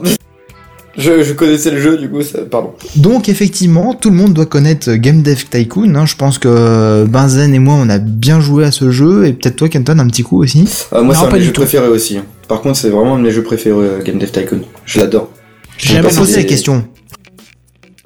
Je, 0.98 1.22
je 1.22 1.32
connaissais 1.34 1.70
le 1.70 1.78
jeu, 1.80 1.98
du 1.98 2.08
coup, 2.08 2.22
ça... 2.22 2.38
pardon. 2.50 2.72
Donc 2.96 3.28
effectivement, 3.28 3.92
tout 3.94 4.08
le 4.08 4.16
monde 4.16 4.32
doit 4.32 4.46
connaître 4.46 4.92
Game 4.94 5.20
Dev 5.22 5.42
Tycoon. 5.50 5.94
Hein. 5.94 6.06
Je 6.06 6.16
pense 6.16 6.38
que 6.38 7.04
Benzen 7.04 7.54
et 7.54 7.58
moi, 7.58 7.74
on 7.78 7.88
a 7.90 7.98
bien 7.98 8.40
joué 8.40 8.64
à 8.64 8.70
ce 8.70 8.90
jeu, 8.90 9.26
et 9.26 9.32
peut-être 9.34 9.56
toi, 9.56 9.68
Kenton, 9.68 9.98
un 9.98 10.06
petit 10.08 10.22
coup 10.22 10.42
aussi. 10.42 10.66
Moi, 10.92 11.14
c'est 11.14 11.24
un 11.24 11.28
pas 11.28 11.32
de 11.32 11.32
mes 11.34 11.38
du 11.40 11.46
jeux 11.46 11.52
préférés 11.52 11.88
aussi. 11.88 12.16
hein. 12.16 12.24
Par 12.48 12.62
contre, 12.62 12.78
c'est 12.78 12.88
vraiment 12.88 13.16
un 13.16 13.18
de 13.18 13.24
mes 13.24 13.30
jeux 13.30 13.42
préférés, 13.42 13.76
euh, 13.78 14.02
Game 14.02 14.18
Dev 14.18 14.30
Tycoon. 14.30 14.60
Je 14.86 15.00
l'adore. 15.00 15.30
J'ai 15.76 15.94
Jamais 15.96 16.08
pas 16.08 16.14
posé 16.14 16.36
la 16.36 16.44
question. 16.44 16.86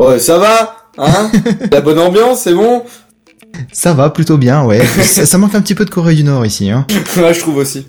Oh, 0.02 0.18
ça 0.18 0.38
va 0.38 0.76
Hein 0.96 1.30
La 1.70 1.82
bonne 1.82 1.98
ambiance, 1.98 2.40
c'est 2.44 2.54
bon 2.54 2.84
Ça 3.70 3.92
va 3.92 4.08
plutôt 4.08 4.38
bien, 4.38 4.64
ouais. 4.64 4.82
ça, 5.02 5.26
ça 5.26 5.36
manque 5.36 5.54
un 5.54 5.60
petit 5.60 5.74
peu 5.74 5.84
de 5.84 5.90
Corée 5.90 6.14
du 6.14 6.24
Nord 6.24 6.46
ici. 6.46 6.70
Hein. 6.70 6.86
Ouais, 7.18 7.34
je 7.34 7.40
trouve 7.40 7.58
aussi. 7.58 7.86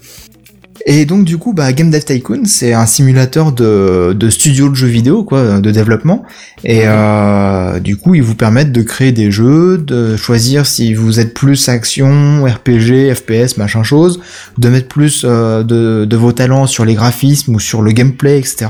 Et 0.86 1.06
donc 1.06 1.24
du 1.24 1.38
coup, 1.38 1.54
bah, 1.54 1.72
Game 1.72 1.90
Dev 1.90 2.02
Tycoon, 2.04 2.44
c'est 2.44 2.74
un 2.74 2.86
simulateur 2.86 3.54
de, 3.54 4.12
de 4.12 4.30
studio 4.30 4.68
de 4.68 4.76
jeux 4.76 4.88
vidéo, 4.88 5.24
quoi, 5.24 5.62
de 5.62 5.72
développement. 5.72 6.26
Et 6.66 6.82
euh, 6.84 7.80
du 7.80 7.96
coup, 7.96 8.14
ils 8.14 8.24
vous 8.24 8.36
permettent 8.36 8.74
de 8.74 8.82
créer 8.82 9.14
des 9.14 9.32
jeux, 9.32 9.78
de 9.78 10.18
choisir 10.18 10.66
si 10.66 10.94
vous 10.94 11.22
êtes 11.22 11.34
plus 11.34 11.70
action, 11.70 12.44
RPG, 12.44 13.14
FPS, 13.14 13.56
machin 13.56 13.84
chose, 13.84 14.20
de 14.58 14.68
mettre 14.68 14.90
plus 14.90 15.24
euh, 15.24 15.64
de, 15.64 16.04
de 16.04 16.18
vos 16.18 16.34
talents 16.34 16.68
sur 16.68 16.84
les 16.84 16.96
graphismes 16.96 17.56
ou 17.56 17.60
sur 17.62 17.82
le 17.82 17.94
gameplay, 17.94 18.38
etc. 18.38 18.68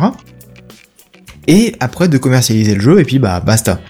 Et 1.52 1.76
après 1.80 2.08
de 2.08 2.18
commercialiser 2.18 2.76
le 2.76 2.82
jeu, 2.82 3.00
et 3.00 3.04
puis 3.04 3.20
bah 3.20 3.42
basta. 3.46 3.82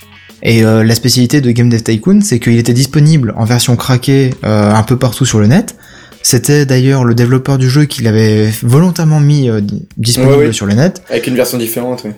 Et 0.44 0.64
euh, 0.66 0.84
la 0.84 0.96
spécialité 0.96 1.40
de 1.42 1.52
Game 1.52 1.70
Dev 1.70 1.82
Tycoon, 1.84 2.22
c'est 2.22 2.40
qu'il 2.40 2.58
était 2.58 2.74
disponible 2.74 3.34
en 3.38 3.46
version 3.46 3.76
craquée 3.76 4.32
euh, 4.44 4.74
un 4.74 4.84
peu 4.84 4.98
partout 4.98 5.26
sur 5.26 5.40
le 5.40 5.46
net. 5.48 5.76
C'était 6.24 6.66
d'ailleurs 6.66 7.04
le 7.04 7.14
développeur 7.14 7.58
du 7.60 7.70
jeu 7.70 7.86
qui 7.86 8.02
l'avait 8.02 8.52
volontairement 8.64 9.20
mis 9.20 9.50
euh, 9.50 9.62
di- 9.62 9.88
disponible 9.98 10.34
Ouais, 10.34 10.46
ouais. 10.48 10.54
sur 10.54 10.66
le 10.66 10.74
net. 10.74 11.04
Avec 11.10 11.28
une 11.28 11.36
version 11.36 11.58
différente, 11.60 12.02
oui. 12.06 12.12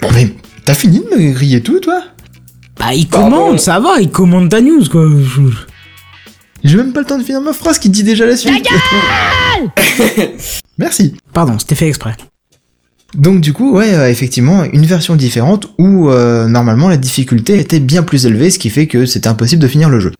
Bon, 0.00 0.08
mais 0.14 0.28
t'as 0.64 0.74
fini 0.74 1.00
de 1.00 1.16
me 1.16 1.32
griller 1.32 1.62
tout, 1.62 1.80
toi? 1.80 2.00
Bah, 2.78 2.94
il 2.94 3.08
Pardon. 3.08 3.30
commande, 3.36 3.60
ça 3.60 3.80
va, 3.80 4.00
il 4.00 4.10
commande 4.10 4.48
ta 4.50 4.60
news, 4.60 4.84
quoi. 4.90 5.06
J'ai 6.62 6.76
même 6.76 6.92
pas 6.92 7.00
le 7.00 7.06
temps 7.06 7.18
de 7.18 7.24
finir 7.24 7.40
ma 7.40 7.52
phrase 7.52 7.78
qui 7.78 7.90
dit 7.90 8.02
déjà 8.04 8.26
la 8.26 8.36
suite. 8.36 8.66
Merci. 10.78 11.14
Pardon, 11.32 11.58
c'était 11.58 11.74
fait 11.74 11.88
exprès. 11.88 12.14
Donc 13.14 13.40
du 13.40 13.52
coup, 13.52 13.72
ouais, 13.72 13.94
euh, 13.94 14.10
effectivement, 14.10 14.64
une 14.64 14.86
version 14.86 15.14
différente 15.14 15.68
où 15.78 16.10
euh, 16.10 16.48
normalement 16.48 16.88
la 16.88 16.96
difficulté 16.96 17.58
était 17.58 17.80
bien 17.80 18.02
plus 18.02 18.26
élevée, 18.26 18.50
ce 18.50 18.58
qui 18.58 18.70
fait 18.70 18.86
que 18.86 19.06
c'était 19.06 19.28
impossible 19.28 19.62
de 19.62 19.68
finir 19.68 19.88
le 19.88 20.00
jeu. 20.00 20.12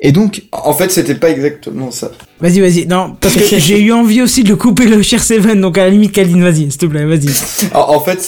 Et 0.00 0.12
donc, 0.12 0.42
En 0.52 0.74
fait, 0.74 0.90
c'était 0.90 1.14
pas 1.14 1.30
exactement 1.30 1.90
ça. 1.90 2.10
Vas-y, 2.44 2.60
vas-y. 2.60 2.86
Non, 2.86 3.16
parce 3.20 3.34
que 3.34 3.40
j'ai 3.58 3.80
eu 3.80 3.90
envie 3.92 4.20
aussi 4.20 4.42
de 4.44 4.50
le 4.50 4.56
couper 4.56 4.84
le 4.86 5.00
Cher 5.02 5.22
Seven, 5.24 5.60
donc 5.60 5.78
à 5.78 5.84
la 5.84 5.90
limite, 5.90 6.12
Kaline, 6.12 6.42
vas-y, 6.42 6.70
s'il 6.70 6.76
te 6.76 6.84
plaît, 6.86 7.04
vas-y. 7.06 7.28
En, 7.72 7.94
en 7.94 8.00
fait, 8.00 8.20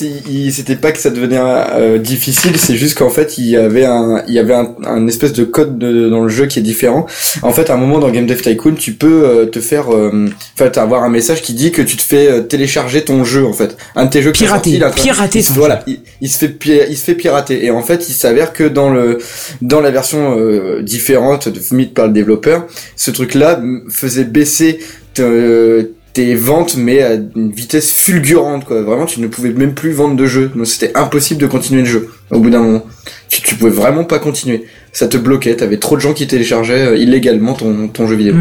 c'était 0.51 0.77
pas 0.77 0.91
que 0.93 0.99
ça 0.99 1.11
devenait 1.11 1.39
euh, 1.39 1.99
difficile, 1.99 2.57
c'est 2.57 2.77
juste 2.77 2.97
qu'en 2.97 3.11
fait, 3.11 3.37
il 3.37 3.45
y 3.47 3.57
avait 3.57 3.85
un, 3.85 4.23
il 4.27 4.33
y 4.35 4.39
avait 4.39 4.55
un, 4.55 4.75
un 4.87 5.07
espèce 5.07 5.35
de 5.35 5.45
code 5.45 5.79
de- 5.79 6.09
dans 6.09 6.23
le 6.23 6.31
jeu 6.31 6.47
qui 6.47 6.59
est 6.59 6.63
différent. 6.63 7.07
En 7.43 7.53
fait, 7.53 7.69
à 7.69 7.75
un 7.75 7.77
moment 7.77 7.99
dans 7.99 8.09
Game 8.11 8.27
Dev 8.27 8.41
Tycoon, 8.41 8.75
tu 8.75 8.93
peux 8.95 9.25
euh, 9.25 9.45
te 9.47 9.61
faire, 9.61 9.93
euh, 9.95 10.27
enfin, 10.59 10.71
avoir 10.81 11.03
un 11.05 11.11
message 11.11 11.43
qui 11.43 11.53
dit 11.53 11.71
que 11.71 11.83
tu 11.83 11.97
te 11.99 12.03
fais 12.03 12.29
euh, 12.31 12.41
télécharger 12.41 13.03
ton 13.05 13.23
jeu, 13.25 13.45
en 13.45 13.53
fait, 13.53 13.77
un 13.97 14.07
de 14.07 14.11
tes 14.11 14.23
jeux 14.23 14.33
qui 14.33 14.45
est 14.45 14.47
sorti, 14.57 14.79
train- 14.93 15.03
pirater 15.03 15.39
il 15.41 15.45
voilà, 15.59 15.83
il, 15.87 16.01
il 16.23 16.31
se 16.31 16.39
fait, 16.39 16.57
il 16.89 16.97
se 16.97 17.05
fait 17.05 17.15
pirater. 17.15 17.65
Et 17.67 17.71
en 17.71 17.83
fait, 17.83 18.09
il 18.09 18.15
s'avère 18.15 18.55
que 18.55 18.65
dans 18.65 18.89
le, 18.91 19.19
dans 19.61 19.81
la 19.81 19.91
version 19.91 20.37
euh, 20.39 20.81
différente 20.83 21.49
de 21.49 21.61
mise 21.75 21.89
par 21.95 22.07
le 22.07 22.13
développeur, 22.15 22.67
ce 22.97 23.11
truc-là 23.11 23.59
m- 23.63 23.83
faisait 24.09 24.25
baisser 24.25 24.79
te- 25.15 25.91
tes 26.13 26.35
ventes 26.35 26.77
mais 26.79 27.03
à 27.03 27.15
une 27.15 27.53
vitesse 27.53 27.91
fulgurante 27.93 28.65
quoi. 28.65 28.83
Vraiment 28.83 29.07
tu 29.07 29.21
ne 29.21 29.27
pouvais 29.27 29.51
même 29.51 29.75
plus 29.75 29.93
vendre 29.93 30.17
de 30.17 30.27
jeux. 30.27 30.51
Donc 30.55 30.67
c'était 30.67 30.97
impossible 30.97 31.41
de 31.41 31.47
continuer 31.47 31.83
le 31.83 31.89
jeu 31.89 32.09
au 32.31 32.41
bout 32.41 32.51
d'un 32.51 32.61
moment. 32.63 32.87
Tu, 33.29 33.43
tu 33.43 33.55
pouvais 33.55 33.71
vraiment 33.71 34.05
pas 34.05 34.19
continuer. 34.19 34.65
Ça 34.93 35.09
te 35.09 35.17
bloquait. 35.19 35.55
T'avais 35.57 35.77
trop 35.79 35.97
de 35.97 36.01
gens 36.01 36.15
qui 36.15 36.27
téléchargeaient 36.27 36.87
euh, 36.87 36.97
illégalement 36.97 37.53
ton, 37.53 37.89
ton 37.89 38.07
jeu 38.09 38.17
vidéo. 38.17 38.35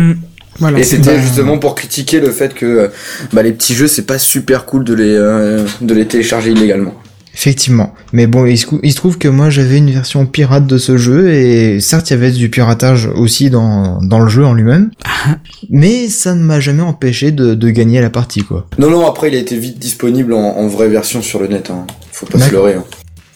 Voilà. 0.57 0.79
et 0.79 0.83
c'était 0.83 1.19
justement 1.19 1.57
pour 1.57 1.75
critiquer 1.75 2.21
le 2.21 2.31
fait 2.31 2.53
que 2.53 2.65
euh, 2.65 2.87
bah, 3.33 3.43
les 3.43 3.51
petits 3.51 3.73
jeux 3.75 3.87
c'est 3.87 4.05
pas 4.05 4.17
super 4.17 4.65
cool 4.65 4.85
de 4.85 4.93
les 4.93 5.13
euh, 5.13 5.65
de 5.81 5.93
les 5.93 6.05
télécharger 6.05 6.51
illégalement 6.51 6.95
effectivement. 7.35 7.93
Mais 8.13 8.27
bon, 8.27 8.45
il 8.45 8.57
se, 8.57 8.95
trouve 8.95 9.17
que 9.17 9.27
moi 9.27 9.49
j'avais 9.49 9.77
une 9.77 9.91
version 9.91 10.25
pirate 10.25 10.65
de 10.65 10.77
ce 10.77 10.97
jeu, 10.97 11.33
et 11.33 11.79
certes 11.81 12.09
il 12.09 12.13
y 12.13 12.15
avait 12.15 12.31
du 12.31 12.49
piratage 12.49 13.07
aussi 13.13 13.49
dans, 13.49 14.01
dans 14.01 14.19
le 14.19 14.29
jeu 14.29 14.45
en 14.45 14.53
lui-même, 14.53 14.89
mais 15.69 16.07
ça 16.07 16.33
ne 16.33 16.43
m'a 16.43 16.59
jamais 16.59 16.81
empêché 16.81 17.31
de, 17.31 17.53
de 17.53 17.69
gagner 17.69 18.01
la 18.01 18.09
partie, 18.09 18.41
quoi. 18.41 18.67
non 18.79 18.89
non 18.89 19.05
après 19.05 19.27
il 19.29 19.35
a 19.35 19.39
été 19.39 19.57
vite 19.57 19.77
disponible 19.79 20.33
en, 20.33 20.57
en 20.57 20.67
vraie 20.67 20.87
version 20.87 21.21
sur 21.21 21.39
le 21.39 21.47
net 21.47 21.69
hein. 21.69 21.85
faut 22.11 22.25
pas 22.25 22.39
se 22.39 22.51
leurrer 22.51 22.75
hein. 22.75 22.83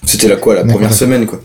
c'était 0.06 0.28
la 0.28 0.38
quoi 0.38 0.56
la 0.56 0.64
première 0.64 0.94
semaine 0.94 1.26
quoi 1.26 1.42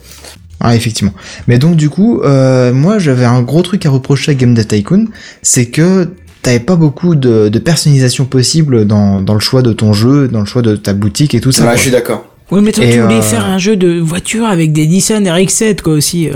Ah, 0.60 0.76
effectivement. 0.76 1.12
Mais 1.48 1.58
donc, 1.58 1.76
du 1.76 1.90
coup, 1.90 2.22
euh, 2.22 2.72
moi, 2.72 2.98
j'avais 2.98 3.26
un 3.26 3.42
gros 3.42 3.60
truc 3.62 3.84
à 3.84 3.90
reprocher 3.90 4.32
à 4.32 4.34
Game 4.34 4.54
Dev 4.54 4.64
Tycoon, 4.64 5.06
c'est 5.42 5.66
que 5.66 6.08
t'avais 6.40 6.60
pas 6.60 6.76
beaucoup 6.76 7.14
de, 7.16 7.48
de 7.48 7.58
personnalisation 7.58 8.24
possible 8.24 8.86
dans, 8.86 9.20
dans 9.20 9.34
le 9.34 9.40
choix 9.40 9.62
de 9.62 9.72
ton 9.72 9.92
jeu, 9.92 10.28
dans 10.28 10.40
le 10.40 10.46
choix 10.46 10.62
de 10.62 10.76
ta 10.76 10.92
boutique 10.94 11.34
et 11.34 11.40
tout 11.40 11.52
ça. 11.52 11.62
ouais, 11.62 11.68
quoi. 11.68 11.76
je 11.76 11.82
suis 11.82 11.90
d'accord 11.90 12.24
Oui, 12.54 12.60
mais 12.62 12.70
toi, 12.70 12.84
Et, 12.84 12.92
tu 12.92 13.00
voulais 13.00 13.16
euh, 13.16 13.22
faire 13.22 13.44
un 13.44 13.58
jeu 13.58 13.74
de 13.76 13.98
voiture 13.98 14.46
avec 14.46 14.72
des 14.72 14.86
Nissan 14.86 15.24
RX-7, 15.26 15.82
quoi, 15.82 15.94
aussi. 15.94 16.28
euh. 16.32 16.34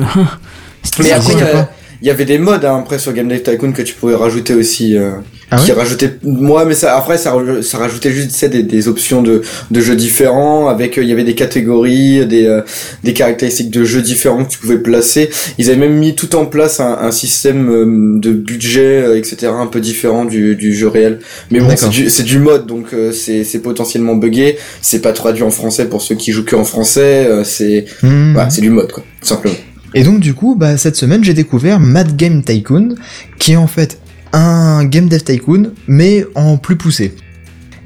C'était 0.82 1.04
Mais 1.04 1.12
après, 1.12 1.32
il 1.32 1.38
y, 1.38 1.42
quoi. 1.42 1.60
a- 1.60 1.68
il 2.02 2.08
y 2.08 2.10
avait 2.10 2.24
des 2.24 2.38
modes 2.38 2.64
hein, 2.64 2.78
après 2.80 2.98
sur 2.98 3.12
Game 3.12 3.28
Dev 3.28 3.40
Tycoon 3.42 3.72
que 3.72 3.82
tu 3.82 3.94
pouvais 3.94 4.14
rajouter 4.14 4.54
aussi. 4.54 4.96
euh, 4.96 5.10
Ah 5.50 5.56
qui 5.56 5.70
ouais 5.72 5.78
rajoutaient. 5.78 6.12
Moi, 6.22 6.64
mais 6.66 6.74
ça 6.74 6.96
après 6.96 7.16
ça, 7.18 7.32
raj- 7.32 7.62
ça 7.62 7.78
rajoutait 7.78 8.10
juste 8.12 8.30
tu 8.30 8.34
sais, 8.36 8.48
des, 8.50 8.62
des 8.62 8.86
options 8.88 9.22
de, 9.22 9.42
de 9.70 9.80
jeux 9.80 9.96
différents. 9.96 10.68
Avec 10.68 10.98
euh, 10.98 11.02
il 11.02 11.08
y 11.08 11.12
avait 11.12 11.24
des 11.24 11.34
catégories, 11.34 12.26
des 12.26 12.46
euh, 12.46 12.60
des 13.02 13.12
caractéristiques 13.14 13.70
de 13.70 13.82
jeux 13.84 14.02
différents 14.02 14.44
que 14.44 14.50
tu 14.50 14.58
pouvais 14.58 14.78
placer. 14.78 15.30
Ils 15.58 15.68
avaient 15.70 15.78
même 15.78 15.94
mis 15.96 16.14
tout 16.14 16.36
en 16.36 16.44
place 16.46 16.80
un, 16.80 16.98
un 17.00 17.10
système 17.10 17.70
euh, 17.70 18.18
de 18.20 18.30
budget, 18.32 19.02
euh, 19.02 19.16
etc. 19.18 19.50
Un 19.58 19.66
peu 19.66 19.80
différent 19.80 20.24
du, 20.24 20.54
du 20.54 20.74
jeu 20.74 20.88
réel. 20.88 21.18
Mais 21.50 21.60
bon, 21.60 21.68
c'est 21.76 21.88
du 21.90 22.10
c'est 22.10 22.22
du 22.24 22.38
mode 22.38 22.66
donc 22.66 22.92
euh, 22.92 23.10
c'est 23.12 23.42
c'est 23.44 23.60
potentiellement 23.60 24.14
buggé. 24.16 24.58
C'est 24.82 25.00
pas 25.00 25.12
traduit 25.12 25.42
en 25.44 25.50
français 25.50 25.86
pour 25.86 26.02
ceux 26.02 26.14
qui 26.14 26.32
jouent 26.32 26.44
que 26.44 26.56
en 26.56 26.64
français. 26.64 27.26
euh, 27.26 27.42
c'est 27.44 27.86
voilà, 28.34 28.50
c'est 28.50 28.60
du 28.60 28.70
mode 28.70 28.92
quoi, 28.92 29.02
tout 29.20 29.26
simplement. 29.26 29.54
Et 29.94 30.02
donc 30.02 30.20
du 30.20 30.34
coup, 30.34 30.56
bah, 30.56 30.76
cette 30.76 30.96
semaine, 30.96 31.24
j'ai 31.24 31.34
découvert 31.34 31.80
Mad 31.80 32.16
Game 32.16 32.42
Tycoon, 32.42 32.94
qui 33.38 33.52
est 33.52 33.56
en 33.56 33.66
fait 33.66 34.00
un 34.32 34.84
Game 34.84 35.08
Dev 35.08 35.20
Tycoon, 35.20 35.72
mais 35.86 36.26
en 36.34 36.56
plus 36.56 36.76
poussé. 36.76 37.14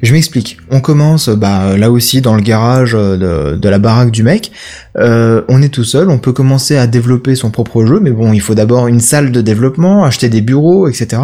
Je 0.01 0.11
m'explique. 0.11 0.57
On 0.69 0.81
commence 0.81 1.29
bah, 1.29 1.77
là 1.77 1.89
aussi 1.89 2.19
dans 2.19 2.35
le 2.35 2.41
garage 2.41 2.93
euh, 2.93 3.55
de, 3.55 3.69
la 3.69 3.79
baraque 3.79 4.11
du 4.11 4.21
mec. 4.21 4.51
Euh, 4.97 5.43
on 5.47 5.61
est 5.61 5.69
tout 5.69 5.85
seul, 5.85 6.09
on 6.09 6.19
peut 6.19 6.33
commencer 6.33 6.75
à 6.75 6.87
développer 6.87 7.35
son 7.35 7.51
propre 7.51 7.85
jeu, 7.85 8.01
mais 8.01 8.11
bon, 8.11 8.33
il 8.33 8.41
faut 8.41 8.53
d'abord 8.53 8.87
une 8.87 8.99
salle 8.99 9.31
de 9.31 9.39
développement, 9.39 10.03
acheter 10.03 10.27
des 10.27 10.41
bureaux, 10.41 10.89
etc. 10.89 11.21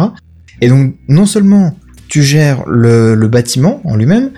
Et 0.62 0.68
donc, 0.68 0.94
non 1.08 1.26
seulement 1.26 1.76
tu 2.08 2.22
gères 2.22 2.64
le 2.66 3.14
bâtiment 3.28 3.82
en 3.84 3.96
lui-même, 3.96 4.30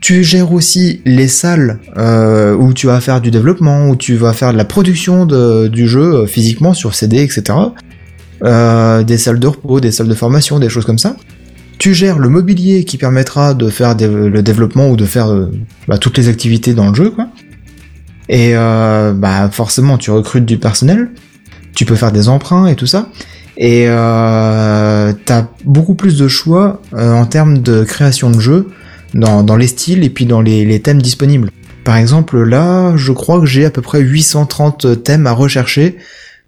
tu 0.00 0.22
gères 0.24 0.52
aussi 0.52 1.00
les 1.04 1.28
salles 1.28 1.78
euh, 1.96 2.54
où 2.54 2.72
tu 2.72 2.86
vas 2.86 3.00
faire 3.00 3.20
du 3.20 3.30
développement, 3.30 3.88
où 3.88 3.96
tu 3.96 4.14
vas 4.16 4.32
faire 4.32 4.52
de 4.52 4.58
la 4.58 4.64
production 4.64 5.26
de- 5.26 5.68
du 5.68 5.88
jeu 5.88 6.14
euh, 6.22 6.26
physiquement 6.26 6.74
sur 6.74 6.94
CD, 6.94 7.18
etc. 7.22 7.42
Euh, 8.44 9.02
des 9.02 9.18
salles 9.18 9.40
de 9.40 9.46
repos, 9.48 9.80
des 9.80 9.90
salles 9.90 10.08
de 10.08 10.14
formation, 10.14 10.58
des 10.60 10.68
choses 10.68 10.84
comme 10.84 10.98
ça. 10.98 11.16
Tu 11.78 11.94
gères 11.94 12.18
le 12.18 12.28
mobilier 12.28 12.84
qui 12.84 12.96
permettra 12.98 13.54
de 13.54 13.68
faire 13.68 13.94
des- 13.96 14.06
le 14.08 14.42
développement 14.42 14.88
ou 14.90 14.96
de 14.96 15.04
faire 15.04 15.28
euh, 15.32 15.50
bah, 15.88 15.98
toutes 15.98 16.16
les 16.18 16.28
activités 16.28 16.74
dans 16.74 16.88
le 16.88 16.94
jeu, 16.94 17.10
quoi. 17.10 17.28
Et 18.28 18.52
euh, 18.54 19.12
bah 19.14 19.48
forcément, 19.50 19.96
tu 19.96 20.10
recrutes 20.10 20.44
du 20.44 20.58
personnel. 20.58 21.10
Tu 21.74 21.84
peux 21.86 21.94
faire 21.96 22.12
des 22.12 22.28
emprunts 22.28 22.66
et 22.66 22.74
tout 22.76 22.86
ça. 22.86 23.08
Et 23.56 23.86
t'as 23.86 25.46
beaucoup 25.64 25.94
plus 25.94 26.16
de 26.18 26.28
choix 26.28 26.80
en 26.92 27.24
termes 27.26 27.58
de 27.58 27.82
création 27.84 28.30
de 28.30 28.38
jeu 28.38 28.68
dans, 29.18 29.42
dans 29.42 29.56
les 29.56 29.66
styles 29.66 30.04
et 30.04 30.10
puis 30.10 30.26
dans 30.26 30.40
les, 30.40 30.64
les 30.64 30.80
thèmes 30.80 31.02
disponibles. 31.02 31.50
Par 31.84 31.96
exemple, 31.96 32.42
là, 32.42 32.92
je 32.96 33.12
crois 33.12 33.40
que 33.40 33.46
j'ai 33.46 33.64
à 33.64 33.70
peu 33.70 33.82
près 33.82 34.00
830 34.00 35.02
thèmes 35.02 35.26
à 35.26 35.32
rechercher. 35.32 35.96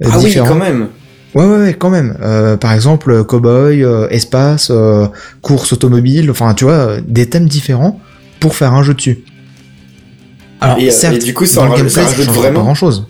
euh, 0.04 0.08
Ah 0.12 0.18
oui, 0.18 0.34
quand 0.36 0.54
même. 0.54 0.88
Ouais, 1.34 1.44
ouais, 1.46 1.58
ouais, 1.58 1.74
quand 1.78 1.90
même. 1.90 2.16
Euh, 2.22 2.56
par 2.56 2.72
exemple, 2.72 3.24
cowboy, 3.24 3.84
euh, 3.84 4.08
espace, 4.10 4.70
euh, 4.70 5.06
course 5.42 5.72
automobile, 5.72 6.30
enfin, 6.30 6.54
tu 6.54 6.64
vois, 6.64 7.00
des 7.06 7.26
thèmes 7.28 7.46
différents 7.46 8.00
pour 8.40 8.54
faire 8.54 8.74
un 8.74 8.82
jeu 8.82 8.94
dessus. 8.94 9.20
Alors, 10.60 10.78
Et, 10.78 10.88
euh, 10.88 10.90
certes, 10.90 11.14
et 11.16 11.18
du 11.18 11.32
coup, 11.32 11.46
ça 11.46 11.60
dans 11.60 11.68
le 11.68 11.76
gameplay, 11.76 11.90
ça 12.04 12.14
change 12.14 12.26
vraiment 12.36 12.58
pas 12.58 12.64
grand 12.64 12.74
chose. 12.74 13.06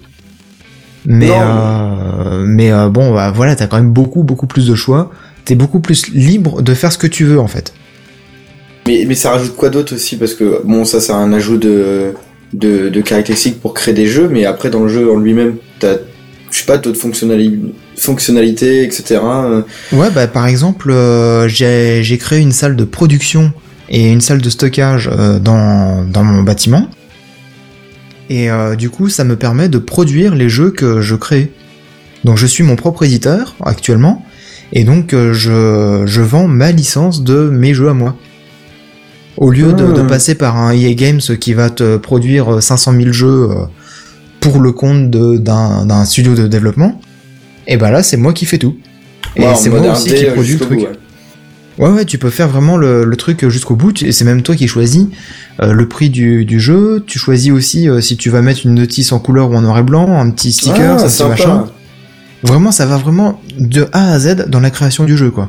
Mais, 1.07 1.31
euh, 1.33 2.45
mais 2.47 2.71
euh, 2.71 2.89
bon, 2.91 3.15
bah, 3.15 3.33
voilà, 3.35 3.57
t'as 3.57 3.67
quand 3.67 3.79
même 3.79 3.91
beaucoup, 3.93 4.23
beaucoup 4.23 4.47
plus 4.47 4.67
de 4.69 4.75
choix. 4.75 5.11
T'es 5.47 5.55
beaucoup 5.55 5.81
plus 5.81 6.09
libre 6.13 6.63
de 6.63 6.75
faire 6.75 6.93
ce 6.93 6.99
que 6.99 7.07
tu 7.07 7.25
veux, 7.25 7.41
en 7.41 7.47
fait. 7.49 7.73
Mais, 9.07 9.15
ça 9.15 9.31
rajoute 9.31 9.57
quoi 9.57 9.71
d'autre 9.71 9.95
aussi? 9.95 10.17
Parce 10.17 10.35
que, 10.35 10.63
bon, 10.65 10.85
ça, 10.85 11.01
c'est 11.01 11.13
un 11.13 11.33
ajout 11.33 11.59
de, 11.59 12.15
de, 12.53 13.01
caractéristiques 13.01 13.61
pour 13.61 13.75
créer 13.75 13.95
des 13.95 14.07
jeux, 14.07 14.29
mais 14.29 14.45
après, 14.45 14.71
dans 14.71 14.83
le 14.83 14.89
jeu 14.89 15.11
en 15.11 15.19
lui-même, 15.19 15.57
t'as, 15.79 15.97
je 16.51 16.59
sais 16.59 16.67
pas, 16.67 16.79
d'autres 16.79 17.01
fonctionnali- 17.01 17.73
fonctionnalités, 17.97 18.83
etc. 18.83 19.21
euh, 19.23 19.63
Ouais, 19.93 20.11
bah 20.11 20.27
par 20.27 20.47
exemple, 20.47 20.91
euh, 20.91 21.49
j'ai 21.49 22.19
créé 22.19 22.41
une 22.41 22.53
salle 22.53 22.75
de 22.75 22.85
production 22.85 23.53
et 23.89 24.11
une 24.11 24.21
salle 24.21 24.41
de 24.41 24.51
stockage 24.51 25.09
euh, 25.13 25.39
dans, 25.39 26.05
dans 26.05 26.25
mon 26.25 26.43
bâtiment. 26.43 26.89
Et 28.33 28.49
du 28.79 28.91
coup, 28.91 29.09
ça 29.09 29.25
me 29.25 29.35
permet 29.35 29.69
de 29.69 29.79
produire 29.79 30.37
les 30.37 30.49
jeux 30.49 30.71
que 30.71 31.01
je 31.01 31.17
crée. 31.17 31.51
Donc 32.23 32.39
je 32.39 32.47
suis 32.47 32.63
mon 32.63 32.77
propre 32.77 33.03
éditeur 33.03 33.57
actuellement, 33.65 34.25
et 34.73 34.85
donc 34.85 35.11
je, 35.11 36.05
je 36.07 36.21
vends 36.21 36.47
ma 36.47 36.71
licence 36.71 37.25
de 37.25 37.49
mes 37.51 37.75
jeux 37.75 37.89
à 37.89 37.93
moi. 37.93 38.15
Au 39.41 39.51
lieu 39.51 39.73
de, 39.73 39.93
de 39.93 40.01
Ah. 40.03 40.05
passer 40.05 40.35
par 40.37 40.57
un 40.57 40.73
EA 40.73 40.95
Games 40.95 41.21
qui 41.41 41.55
va 41.55 41.69
te 41.71 41.97
produire 41.97 42.63
500 42.63 42.93
000 42.93 43.11
jeux 43.13 43.49
euh, 43.51 43.55
pour 44.39 44.61
le 44.61 44.71
compte 44.73 45.11
de- 45.11 45.37
d'un 45.39 46.05
studio 46.05 46.35
de 46.35 46.47
développement, 46.47 47.01
et 47.67 47.77
bah 47.77 47.91
là 47.91 48.03
c'est 48.03 48.17
moi 48.17 48.33
qui 48.33 48.45
fais 48.47 48.59
tout. 48.59 48.77
Et 49.37 49.47
en 49.47 49.55
c'est 49.55 49.71
moi 49.71 49.81
aussi 49.93 50.15
qui 50.15 50.27
euh, 50.27 50.33
produis 50.35 50.55
le 50.55 50.61
truc. 50.61 50.79
bout, 50.79 50.85
ouais. 50.87 50.93
Ouais, 51.79 51.89
ouais, 51.89 52.05
tu 52.05 52.19
peux 52.19 52.29
faire 52.31 52.49
vraiment 52.49 52.77
le, 52.77 53.05
le 53.05 53.17
truc 53.17 53.49
jusqu'au 53.49 53.75
bout, 53.77 54.03
et 54.03 54.13
c'est 54.13 54.25
même 54.27 54.43
toi 54.43 54.55
qui 54.55 54.69
choisis 54.69 55.07
euh, 55.63 55.73
le 55.73 55.89
prix 55.89 56.11
du, 56.11 56.45
du 56.45 56.61
jeu. 56.61 57.03
Tu 57.07 57.19
choisis 57.19 57.51
aussi 57.53 57.89
euh, 57.89 58.01
si 58.03 58.17
tu 58.19 58.29
vas 58.29 58.43
mettre 58.43 58.67
une 58.67 58.75
notice 58.75 59.13
en 59.13 59.19
couleur 59.19 59.51
ou 59.51 59.55
en 59.57 59.63
noir 59.63 59.79
et 59.79 59.83
blanc, 59.83 60.19
un 60.21 60.29
petit 60.31 60.53
sticker, 60.53 60.97
Ah, 60.97 60.99
ça, 60.99 61.07
petit 61.07 61.17
sympa. 61.17 61.31
machin. 61.31 61.67
Vraiment, 62.43 62.73
ça 62.73 62.85
va 62.87 62.97
vraiment 62.99 63.41
de 63.59 63.87
A 63.93 64.13
à 64.13 64.19
Z 64.19 64.47
dans 64.49 64.61
la 64.61 64.71
création 64.71 65.05
du 65.05 65.17
jeu, 65.17 65.31
quoi. 65.31 65.49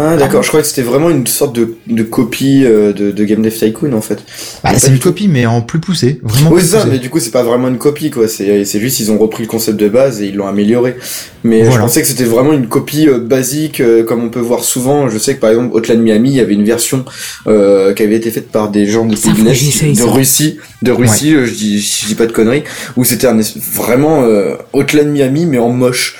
Ah 0.00 0.16
d'accord, 0.16 0.42
je 0.42 0.48
crois 0.48 0.60
que 0.60 0.66
c'était 0.66 0.82
vraiment 0.82 1.10
une 1.10 1.26
sorte 1.26 1.56
de, 1.56 1.74
de 1.88 2.02
copie 2.04 2.64
euh, 2.64 2.92
de, 2.92 3.10
de 3.10 3.24
Game 3.24 3.42
Dev 3.42 3.52
Tycoon 3.52 3.92
en 3.92 4.00
fait. 4.00 4.20
Bah, 4.62 4.70
c'est 4.76 4.88
une 4.88 4.98
tout. 4.98 5.08
copie, 5.08 5.26
mais 5.26 5.44
en 5.44 5.60
plus 5.60 5.80
poussé. 5.80 6.20
Vraiment 6.22 6.50
Oui 6.52 6.62
ça, 6.62 6.84
mais 6.88 6.98
du 6.98 7.10
coup 7.10 7.18
c'est 7.18 7.32
pas 7.32 7.42
vraiment 7.42 7.68
une 7.68 7.78
copie 7.78 8.10
quoi, 8.10 8.28
c'est 8.28 8.64
c'est 8.64 8.80
juste 8.80 9.00
ils 9.00 9.10
ont 9.10 9.18
repris 9.18 9.42
le 9.42 9.48
concept 9.48 9.78
de 9.78 9.88
base 9.88 10.22
et 10.22 10.26
ils 10.26 10.36
l'ont 10.36 10.46
amélioré. 10.46 10.96
Mais 11.44 11.70
je 11.70 11.78
pensais 11.78 12.00
que 12.02 12.06
c'était 12.08 12.24
vraiment 12.24 12.52
une 12.52 12.68
copie 12.68 13.08
euh, 13.08 13.18
basique 13.18 13.80
euh, 13.80 14.04
comme 14.04 14.22
on 14.22 14.28
peut 14.28 14.40
voir 14.40 14.64
souvent. 14.64 15.08
Je 15.08 15.18
sais 15.18 15.34
que 15.34 15.40
par 15.40 15.50
exemple 15.50 15.74
Hotline 15.76 16.00
Miami, 16.00 16.30
il 16.30 16.36
y 16.36 16.40
avait 16.40 16.54
une 16.54 16.64
version 16.64 17.04
euh, 17.46 17.94
qui 17.94 18.02
avait 18.02 18.16
été 18.16 18.30
faite 18.30 18.50
par 18.50 18.70
des 18.70 18.86
gens 18.86 19.04
de, 19.04 19.16
Ça, 19.16 19.30
de. 19.30 20.02
Russie, 20.04 20.58
de 20.82 20.92
Russie, 20.92 21.34
euh, 21.34 21.46
je 21.46 21.54
dis 21.54 21.80
je 21.80 22.06
dis 22.06 22.14
pas 22.14 22.26
de 22.26 22.32
conneries, 22.32 22.64
où 22.96 23.04
c'était 23.04 23.28
vraiment 23.72 24.22
euh, 24.22 24.54
Hotline 24.72 25.10
Miami 25.10 25.46
mais 25.46 25.58
en 25.58 25.70
moche. 25.70 26.16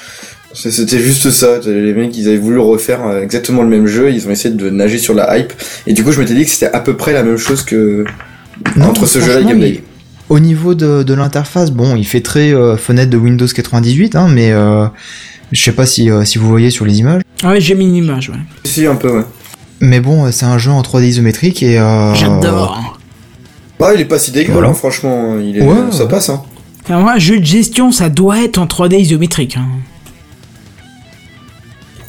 C'était 0.54 0.98
juste 0.98 1.30
ça. 1.30 1.58
Les 1.64 1.92
mecs, 1.92 2.16
ils 2.16 2.26
avaient 2.28 2.38
voulu 2.38 2.58
refaire 2.58 3.06
euh, 3.06 3.22
exactement 3.22 3.62
le 3.62 3.68
même 3.68 3.86
jeu. 3.86 4.10
Ils 4.12 4.26
ont 4.26 4.30
essayé 4.30 4.54
de 4.54 4.70
nager 4.70 4.98
sur 4.98 5.14
la 5.14 5.36
hype. 5.38 5.52
Et 5.86 5.92
du 5.92 6.02
coup, 6.02 6.10
je 6.12 6.20
m'étais 6.20 6.34
dit 6.34 6.44
que 6.44 6.50
c'était 6.50 6.72
à 6.72 6.80
peu 6.80 6.96
près 6.96 7.12
la 7.12 7.22
même 7.22 7.36
chose 7.36 7.62
que 7.62 8.04
Non, 8.76 8.86
entre 8.86 9.06
ce 9.06 9.20
jeu-là 9.20 9.40
et 9.40 9.44
Game 9.44 9.60
Day. 9.60 9.82
Au 10.28 10.40
niveau 10.40 10.74
de, 10.74 11.02
de 11.02 11.14
l'interface, 11.14 11.70
bon, 11.70 11.96
il 11.96 12.04
fait 12.04 12.20
très 12.22 12.52
euh, 12.52 12.76
fenêtre 12.76 13.10
de 13.10 13.16
Windows 13.16 13.46
98, 13.46 14.16
hein, 14.16 14.28
mais 14.30 14.50
euh, 14.52 14.86
je 15.52 15.62
sais 15.62 15.72
pas 15.72 15.86
si, 15.86 16.10
euh, 16.10 16.24
si 16.24 16.38
vous 16.38 16.48
voyez 16.48 16.70
sur 16.70 16.84
les 16.84 16.98
images. 16.98 17.22
Ah 17.42 17.50
Ouais, 17.50 17.60
j'ai 17.60 17.74
mis 17.74 17.86
une 17.86 17.94
image, 17.94 18.28
ouais. 18.30 18.36
Si, 18.64 18.84
un 18.86 18.96
peu, 18.96 19.10
ouais. 19.10 19.24
Mais 19.80 20.00
bon, 20.00 20.30
c'est 20.32 20.44
un 20.46 20.58
jeu 20.58 20.70
en 20.70 20.82
3D 20.82 21.04
isométrique 21.04 21.62
et... 21.62 21.78
Euh, 21.78 22.12
J'adore. 22.14 22.98
Ah, 23.80 23.92
il 23.94 24.00
est 24.00 24.04
pas 24.06 24.18
si 24.18 24.32
dégueu, 24.32 24.52
Voilà. 24.52 24.68
hein, 24.68 24.74
franchement. 24.74 25.38
Il 25.40 25.56
est, 25.56 25.62
Ouais, 25.62 25.76
ça 25.92 26.02
ouais. 26.04 26.08
passe, 26.10 26.28
hein. 26.30 26.42
Enfin, 26.84 26.98
moi, 27.00 27.16
jeu 27.18 27.38
de 27.38 27.44
gestion, 27.44 27.92
ça 27.92 28.08
doit 28.08 28.42
être 28.42 28.58
en 28.58 28.66
3D 28.66 28.98
isométrique. 28.98 29.56
Hein. 29.56 29.66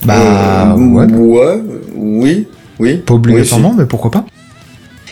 Bah, 0.06 0.74
Euh, 0.74 0.76
ouais. 0.76 1.06
ouais, 1.12 1.62
oui, 1.96 2.48
oui. 2.80 2.98
Pas 2.98 3.14
obligatoirement, 3.16 3.74
mais 3.78 3.86
pourquoi 3.86 4.12
pas. 4.12 4.26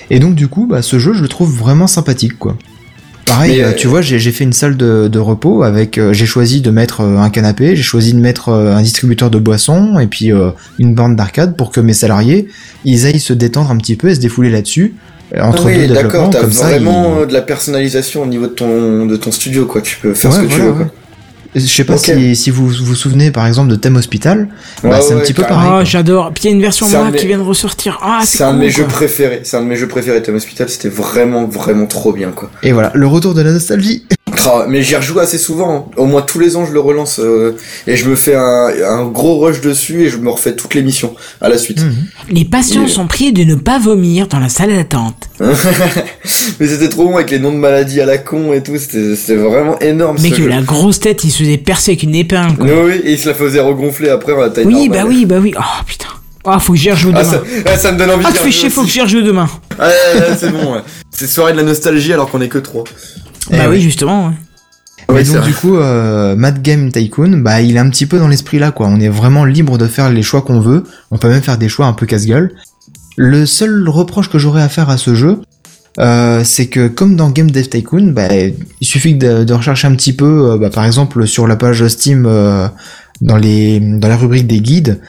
Et 0.09 0.19
donc 0.19 0.35
du 0.35 0.47
coup, 0.47 0.67
bah, 0.67 0.81
ce 0.81 0.99
jeu, 0.99 1.13
je 1.13 1.21
le 1.21 1.27
trouve 1.27 1.51
vraiment 1.55 1.87
sympathique, 1.87 2.37
quoi. 2.39 2.55
Pareil, 3.25 3.61
euh, 3.61 3.67
euh, 3.71 3.73
tu 3.75 3.87
vois, 3.87 4.01
j'ai 4.01 4.19
fait 4.31 4.45
une 4.45 4.53
salle 4.53 4.77
de, 4.77 5.09
de 5.09 5.19
repos 5.19 5.63
avec, 5.63 5.97
euh, 5.97 6.13
j'ai 6.13 6.25
choisi 6.25 6.61
de 6.61 6.71
mettre 6.71 7.01
un 7.01 7.29
canapé, 7.29 7.75
j'ai 7.75 7.83
choisi 7.83 8.13
de 8.13 8.19
mettre 8.19 8.49
un 8.53 8.81
distributeur 8.81 9.29
de 9.29 9.37
boissons 9.37 9.99
et 9.99 10.07
puis 10.07 10.31
une 10.79 10.95
borne 10.95 11.17
d'arcade 11.17 11.57
pour 11.57 11.71
que 11.71 11.81
mes 11.81 11.91
salariés, 11.93 12.47
ils 12.85 13.05
aillent 13.05 13.19
se 13.19 13.33
détendre 13.33 13.69
un 13.69 13.77
petit 13.77 13.97
peu 13.97 14.07
et 14.09 14.15
se 14.15 14.21
défouler 14.21 14.49
là-dessus 14.49 14.95
euh, 15.35 15.39
Ah 15.41 15.49
entre 15.49 15.65
oui, 15.65 15.89
d'accord, 15.89 16.29
t'as 16.29 16.49
ça. 16.49 16.67
vraiment 16.69 17.25
de 17.25 17.33
la 17.33 17.41
personnalisation 17.41 18.23
au 18.23 18.27
niveau 18.27 18.47
de 18.47 18.53
ton, 18.53 19.05
de 19.05 19.17
ton 19.17 19.33
studio, 19.33 19.65
quoi. 19.65 19.81
Tu 19.81 19.97
peux 20.01 20.13
faire 20.13 20.31
ce 20.31 20.39
que 20.39 20.45
tu 20.45 20.61
veux, 20.61 20.71
quoi. 20.71 20.85
Je 21.57 21.65
sais 21.65 21.83
pas 21.83 21.97
si, 21.97 22.35
si 22.35 22.49
vous 22.51 22.67
vous 22.69 22.95
souvenez 22.95 23.31
par 23.31 23.47
exemple 23.47 23.69
de 23.69 23.75
Thème 23.75 23.95
Hospital, 23.95 24.47
bah, 24.83 24.89
Ouais, 24.89 25.01
c'est 25.01 25.13
un 25.13 25.19
petit 25.19 25.33
peu 25.33 25.43
pareil. 25.43 25.69
Ah, 25.71 25.83
j'adore. 25.83 26.31
Puis 26.33 26.43
il 26.43 26.47
y 26.47 26.53
a 26.53 26.55
une 26.55 26.61
version 26.61 26.87
moi 26.87 27.07
qui 27.11 27.23
mes- 27.23 27.27
vient 27.29 27.37
de 27.39 27.43
ressortir. 27.43 27.97
Ah, 28.01 28.19
c'est 28.23 28.37
C'est 28.37 28.43
un 28.43 28.53
de 28.53 28.59
mes 28.59 28.69
jeux 28.69 28.85
préférés. 28.85 29.41
C'est 29.43 29.57
un 29.57 29.61
de 29.61 29.67
mes 29.67 29.75
jeux 29.75 29.87
préférés, 29.87 30.21
Thème 30.21 30.35
Hospital. 30.35 30.69
C'était 30.69 30.89
vraiment, 30.89 31.45
vraiment 31.45 31.85
trop 31.87 32.13
bien, 32.13 32.29
quoi. 32.31 32.51
Et 32.63 32.71
voilà, 32.71 32.91
le 32.93 33.07
retour 33.07 33.33
de 33.33 33.41
la 33.41 33.51
nostalgie. 33.51 34.05
Mais 34.69 34.81
j'y 34.81 34.95
rejoue 34.95 35.19
assez 35.19 35.37
souvent. 35.37 35.75
hein. 35.75 35.85
Au 35.97 36.05
moins 36.05 36.21
tous 36.21 36.39
les 36.39 36.55
ans, 36.55 36.65
je 36.65 36.71
le 36.71 36.79
relance 36.79 37.19
euh, 37.19 37.55
et 37.85 37.95
je 37.97 38.09
me 38.09 38.15
fais 38.15 38.35
un, 38.35 38.67
un 38.87 39.05
gros 39.05 39.39
rush 39.39 39.61
dessus 39.61 40.03
et 40.03 40.09
je 40.09 40.17
me 40.17 40.29
refais 40.29 40.55
toutes 40.55 40.73
les 40.73 40.81
missions 40.83 41.15
à 41.41 41.49
la 41.49 41.57
suite. 41.57 41.81
Mhm. 41.83 41.93
Les 42.29 42.45
patients 42.45 42.87
sont 42.87 43.07
priés 43.07 43.31
de 43.31 43.43
ne 43.43 43.55
pas 43.55 43.79
vomir 43.79 44.27
dans 44.27 44.39
la 44.39 44.49
salle 44.49 44.73
d'attente. 44.73 45.29
mais 45.39 46.67
c'était 46.67 46.89
trop 46.89 47.05
bon 47.05 47.15
avec 47.15 47.31
les 47.31 47.39
noms 47.39 47.51
de 47.51 47.57
maladies 47.57 48.01
à 48.01 48.05
la 48.05 48.17
con 48.17 48.53
et 48.53 48.61
tout. 48.63 48.77
C'était 48.77 49.35
vraiment 49.35 49.79
énorme. 49.79 50.17
Ce 50.17 50.33
jeu. 50.33 50.47
la 50.47 50.61
grosse 50.61 50.99
tête, 50.99 51.23
il 51.23 51.31
se 51.31 51.39
faisait 51.39 51.57
percer 51.57 51.91
avec 51.91 52.03
une 52.03 52.15
épingle. 52.15 52.57
quoi. 52.57 52.67
Oui, 52.85 53.01
et 53.03 53.13
il 53.13 53.19
se 53.19 53.27
la 53.29 53.35
faisait 53.35 53.59
regonfler 53.59 54.09
après 54.09 54.33
à 54.33 54.37
la 54.41 54.49
taille 54.49 54.65
Oui, 54.65 54.87
normale. 54.87 55.03
bah 55.03 55.05
oui, 55.07 55.25
bah 55.25 55.35
oui. 55.41 55.53
Oh 55.57 55.83
putain. 55.85 56.07
Ah, 56.49 56.59
faut 56.59 56.71
que 56.73 56.79
j'y 56.79 56.89
rejoue 56.91 57.11
Ah, 57.13 57.23
demain. 57.23 57.31
ça, 57.31 57.41
ah, 57.65 57.77
ça 57.77 57.91
me 57.91 57.97
donne 57.97 58.09
envie 58.11 58.23
Ah, 58.25 58.31
d'y 58.31 58.37
tu 58.37 58.43
fais 58.45 58.51
chier, 58.51 58.69
faut 58.69 58.83
que 58.83 58.89
j'y 58.89 59.01
rejoue 59.01 59.21
demain. 59.21 59.49
Ah, 59.77 59.89
c'est 60.39 60.49
bon. 60.49 60.75
ouais. 60.75 60.79
C'est 61.11 61.27
soirée 61.27 61.51
de 61.51 61.57
la 61.57 61.63
nostalgie 61.63 62.13
alors 62.13 62.29
qu'on 62.29 62.39
est 62.39 62.47
que 62.47 62.57
trois. 62.59 62.85
Eh 63.51 63.57
bah 63.57 63.63
ouais. 63.69 63.75
oui, 63.75 63.81
justement. 63.81 64.27
ouais. 64.27 65.23
C'est 65.23 65.33
donc 65.33 65.45
du 65.45 65.53
coup, 65.53 65.77
euh, 65.77 66.35
Mad 66.35 66.61
Game 66.61 66.91
Tycoon, 66.91 67.37
bah 67.37 67.61
il 67.61 67.75
est 67.75 67.79
un 67.79 67.89
petit 67.89 68.05
peu 68.05 68.19
dans 68.19 68.27
l'esprit 68.27 68.59
là 68.59 68.71
quoi. 68.71 68.87
On 68.89 68.99
est 68.99 69.09
vraiment 69.09 69.45
libre 69.45 69.77
de 69.77 69.87
faire 69.87 70.09
les 70.09 70.21
choix 70.21 70.41
qu'on 70.41 70.59
veut. 70.59 70.83
On 71.11 71.17
peut 71.17 71.29
même 71.29 71.41
faire 71.41 71.57
des 71.57 71.69
choix 71.69 71.85
un 71.85 71.93
peu 71.93 72.05
casse-gueule. 72.05 72.51
Le 73.15 73.45
seul 73.45 73.87
reproche 73.89 74.29
que 74.29 74.37
j'aurais 74.37 74.61
à 74.61 74.69
faire 74.69 74.89
à 74.89 74.97
ce 74.97 75.15
jeu, 75.15 75.39
euh, 75.99 76.41
c'est 76.43 76.67
que 76.67 76.87
comme 76.87 77.15
dans 77.15 77.29
Game 77.29 77.49
Dev 77.49 77.67
Tycoon, 77.67 78.11
bah, 78.11 78.27
il 78.35 78.85
suffit 78.87 79.15
de, 79.15 79.43
de 79.43 79.53
rechercher 79.53 79.87
un 79.87 79.95
petit 79.95 80.13
peu, 80.13 80.51
euh, 80.51 80.57
bah, 80.57 80.69
par 80.69 80.85
exemple 80.85 81.25
sur 81.25 81.47
la 81.47 81.55
page 81.55 81.87
Steam, 81.87 82.25
euh, 82.27 82.67
dans 83.21 83.37
les 83.37 83.79
dans 83.79 84.07
la 84.07 84.17
rubrique 84.17 84.45
des 84.45 84.59
guides, 84.59 84.99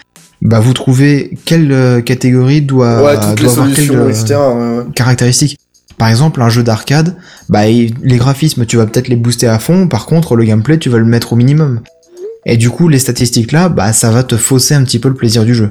bah 0.40 0.60
vous 0.60 0.72
trouvez 0.72 1.36
quelle 1.44 1.72
euh, 1.72 2.00
catégorie 2.00 2.62
doit, 2.62 3.02
ouais, 3.02 3.16
toutes 3.18 3.40
les 3.40 3.44
doit 3.46 3.52
avoir 3.52 3.74
quelle, 3.74 3.96
euh, 3.96 4.08
etc. 4.08 4.34
ouais, 4.36 4.78
ouais. 4.78 4.84
Par 5.98 6.08
exemple, 6.08 6.40
un 6.40 6.48
jeu 6.48 6.62
d'arcade, 6.62 7.16
bah, 7.48 7.66
les 7.66 8.16
graphismes, 8.16 8.64
tu 8.66 8.76
vas 8.76 8.86
peut-être 8.86 9.08
les 9.08 9.16
booster 9.16 9.48
à 9.48 9.58
fond, 9.58 9.88
par 9.88 10.06
contre, 10.06 10.36
le 10.36 10.44
gameplay, 10.44 10.78
tu 10.78 10.88
vas 10.88 10.98
le 10.98 11.04
mettre 11.04 11.32
au 11.32 11.36
minimum. 11.36 11.80
Et 12.46 12.56
du 12.56 12.70
coup, 12.70 12.88
les 12.88 12.98
statistiques 12.98 13.52
là, 13.52 13.68
bah, 13.68 13.92
ça 13.92 14.10
va 14.10 14.22
te 14.22 14.36
fausser 14.36 14.74
un 14.74 14.82
petit 14.84 14.98
peu 14.98 15.08
le 15.08 15.14
plaisir 15.14 15.44
du 15.44 15.54
jeu. 15.54 15.70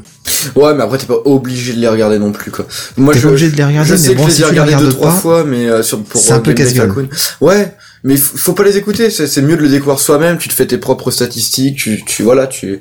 Ouais, 0.55 0.75
mais 0.75 0.83
après 0.83 0.97
t'es 0.99 1.05
pas 1.07 1.17
obligé 1.25 1.73
de 1.73 1.79
les 1.79 1.87
regarder 1.87 2.19
non 2.19 2.31
plus 2.31 2.51
quoi. 2.51 2.67
Moi 2.97 3.13
T'es 3.13 3.19
je 3.19 3.23
pas 3.23 3.29
obligé 3.31 3.49
de 3.49 3.55
les 3.55 3.63
regarder, 3.63 3.89
je 3.89 3.93
mais 3.93 3.99
sais 3.99 4.15
bon, 4.15 4.25
que 4.25 4.31
si 4.31 4.41
les 4.41 4.47
tu 4.49 4.53
les 4.53 4.75
deux 4.75 4.89
trois 4.89 5.09
pas, 5.11 5.17
fois, 5.17 5.43
mais 5.43 5.67
euh, 5.67 5.81
sur 5.81 6.03
pour 6.03 6.21
c'est 6.21 6.33
un 6.33 6.39
peu. 6.39 6.53
Tycoon. 6.53 7.07
Ouais, 7.41 7.73
mais 8.03 8.17
faut 8.17 8.53
pas 8.53 8.63
les 8.63 8.77
écouter. 8.77 9.09
C'est 9.09 9.25
c'est 9.25 9.41
mieux 9.41 9.55
de 9.55 9.61
le 9.61 9.69
découvrir 9.69 9.97
soi-même. 9.99 10.37
Tu 10.37 10.49
te 10.49 10.53
fais 10.53 10.67
tes 10.67 10.77
propres 10.77 11.09
statistiques. 11.09 11.77
Tu 11.77 12.03
tu 12.05 12.21
voilà 12.21 12.45
tu. 12.45 12.79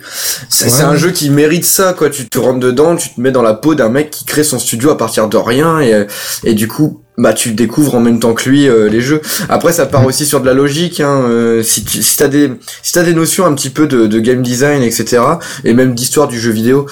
C'est 0.51 0.69
c'est 0.69 0.83
un 0.83 0.97
jeu 0.97 1.11
qui 1.13 1.31
mérite 1.31 1.65
ça 1.65 1.95
quoi. 1.95 2.11
Tu 2.11 2.29
te 2.29 2.39
rentres 2.39 2.61
dedans, 2.61 2.97
tu 2.97 3.15
te 3.15 3.21
mets 3.21 3.31
dans 3.33 3.43
la 3.43 3.55
peau 3.55 3.75
d'un 3.75 3.89
mec 3.89 4.11
qui 4.11 4.25
crée 4.25 4.45
son 4.45 4.59
studio 4.59 4.91
à 4.91 4.99
partir 4.99 5.29
de 5.29 5.37
rien 5.37 5.81
et 5.81 6.07
et 6.45 6.53
du 6.55 6.69
coup 6.69 7.01
bah 7.19 7.33
tu 7.33 7.53
découvres 7.53 7.95
en 7.95 8.01
même 8.01 8.21
temps 8.21 8.35
que 8.35 8.49
lui 8.49 8.69
euh, 8.69 8.89
les 8.89 9.01
jeux. 9.01 9.21
Après 9.49 9.73
ça 9.73 9.87
part 9.87 10.03
Mm. 10.03 10.07
aussi 10.07 10.27
sur 10.27 10.41
de 10.41 10.47
la 10.47 10.55
logique. 10.55 11.01
Hein, 11.01 11.23
euh, 11.29 11.63
si 11.63 11.85
tu 11.85 12.03
si 12.03 12.17
des 12.29 12.51
si 12.83 12.93
t'as 12.93 13.03
des 13.03 13.15
notions 13.15 13.47
un 13.47 13.55
petit 13.55 13.71
peu 13.71 13.87
de, 13.87 14.07
de 14.07 14.21
game 14.21 14.43
design 14.43 14.83
etc 14.83 15.23
et 15.65 15.73
même 15.75 15.95
d'histoire 15.95 16.29
du 16.29 16.39
jeu 16.39 16.51
vidéo, 16.53 16.87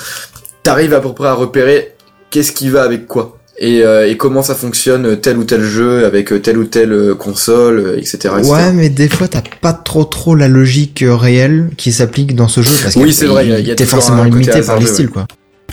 t'arrives 0.62 0.94
à 0.94 1.00
peu 1.00 1.12
près 1.12 1.28
à 1.28 1.34
repérer 1.34 1.94
qu'est-ce 2.30 2.52
qui 2.52 2.70
va 2.70 2.82
avec 2.82 3.06
quoi. 3.06 3.38
Et, 3.56 3.84
euh, 3.84 4.08
et 4.08 4.16
comment 4.16 4.42
ça 4.42 4.56
fonctionne 4.56 5.06
euh, 5.06 5.14
tel 5.16 5.38
ou 5.38 5.44
tel 5.44 5.62
jeu 5.62 6.04
avec 6.06 6.32
euh, 6.32 6.40
telle 6.40 6.58
ou 6.58 6.64
telle 6.64 6.92
euh, 6.92 7.14
console, 7.14 7.94
etc. 7.98 8.16
etc. 8.38 8.50
Ouais, 8.50 8.72
mais 8.72 8.88
des 8.88 9.08
fois, 9.08 9.28
t'as 9.28 9.42
pas 9.60 9.72
trop 9.72 10.02
trop 10.04 10.34
la 10.34 10.48
logique 10.48 11.04
réelle 11.06 11.70
qui 11.76 11.92
s'applique 11.92 12.34
dans 12.34 12.48
ce 12.48 12.62
jeu, 12.62 12.74
parce 12.82 12.94
que 12.94 12.98
Oui, 12.98 13.12
c'est 13.12 13.26
vrai, 13.26 13.62
t'es 13.76 13.86
forcément 13.86 14.24
limité 14.24 14.60
par 14.62 14.80
les 14.80 14.86
styles, 14.86 15.08
quoi. 15.08 15.28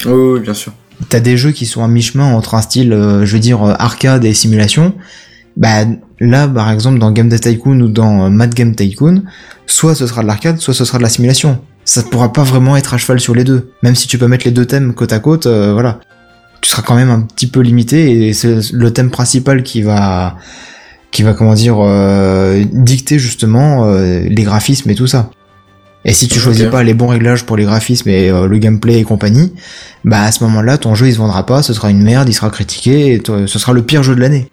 Oui, 0.05 0.11
oui, 0.13 0.39
bien 0.41 0.53
sûr. 0.53 0.73
T'as 1.09 1.19
des 1.19 1.37
jeux 1.37 1.51
qui 1.51 1.65
sont 1.65 1.83
à 1.83 1.87
mi-chemin 1.87 2.33
entre 2.33 2.55
un 2.55 2.61
style, 2.61 2.93
euh, 2.93 3.25
je 3.25 3.33
veux 3.33 3.39
dire, 3.39 3.63
euh, 3.63 3.73
arcade 3.77 4.25
et 4.25 4.33
simulation. 4.33 4.93
Bah 5.57 5.85
là, 6.19 6.47
par 6.47 6.71
exemple, 6.71 6.99
dans 6.99 7.11
Game 7.11 7.29
Dev 7.29 7.39
Tycoon 7.39 7.79
ou 7.81 7.87
dans 7.87 8.25
euh, 8.25 8.29
Mad 8.29 8.53
Game 8.53 8.75
Tycoon, 8.75 9.23
soit 9.65 9.95
ce 9.95 10.07
sera 10.07 10.21
de 10.21 10.27
l'arcade, 10.27 10.59
soit 10.59 10.73
ce 10.73 10.85
sera 10.85 10.97
de 10.97 11.03
la 11.03 11.09
simulation. 11.09 11.59
Ça 11.83 12.01
ne 12.03 12.07
pourra 12.07 12.31
pas 12.31 12.43
vraiment 12.43 12.77
être 12.77 12.93
à 12.93 12.97
cheval 12.97 13.19
sur 13.19 13.35
les 13.35 13.43
deux. 13.43 13.71
Même 13.83 13.95
si 13.95 14.07
tu 14.07 14.17
peux 14.17 14.27
mettre 14.27 14.45
les 14.45 14.51
deux 14.51 14.65
thèmes 14.65 14.93
côte 14.93 15.13
à 15.13 15.19
côte, 15.19 15.47
voilà. 15.47 15.99
Tu 16.61 16.69
seras 16.69 16.83
quand 16.83 16.95
même 16.95 17.09
un 17.09 17.21
petit 17.21 17.47
peu 17.47 17.61
limité 17.61 18.27
et 18.27 18.33
c'est 18.33 18.71
le 18.71 18.93
thème 18.93 19.09
principal 19.09 19.63
qui 19.63 19.81
va, 19.81 20.37
qui 21.09 21.23
va 21.23 21.33
comment 21.33 21.55
dire, 21.55 21.77
dicter 22.71 23.17
justement 23.17 23.91
les 23.95 24.43
graphismes 24.43 24.91
et 24.91 24.95
tout 24.95 25.07
ça. 25.07 25.31
Et 26.03 26.13
si 26.13 26.27
tu 26.27 26.39
choisis 26.39 26.65
pas 26.67 26.81
les 26.83 26.95
bons 26.95 27.07
réglages 27.07 27.45
pour 27.45 27.57
les 27.57 27.63
graphismes 27.63 28.09
et 28.09 28.29
euh, 28.31 28.47
le 28.47 28.57
gameplay 28.57 28.99
et 28.99 29.03
compagnie, 29.03 29.53
bah 30.03 30.23
à 30.23 30.31
ce 30.31 30.43
moment-là, 30.45 30.77
ton 30.79 30.95
jeu 30.95 31.07
il 31.07 31.13
se 31.13 31.19
vendra 31.19 31.45
pas, 31.45 31.61
ce 31.61 31.73
sera 31.73 31.91
une 31.91 32.01
merde, 32.01 32.27
il 32.27 32.33
sera 32.33 32.49
critiqué, 32.49 33.13
et 33.13 33.19
toi- 33.19 33.45
ce 33.45 33.59
sera 33.59 33.71
le 33.73 33.83
pire 33.83 34.01
jeu 34.01 34.15
de 34.15 34.19
l'année. 34.21 34.49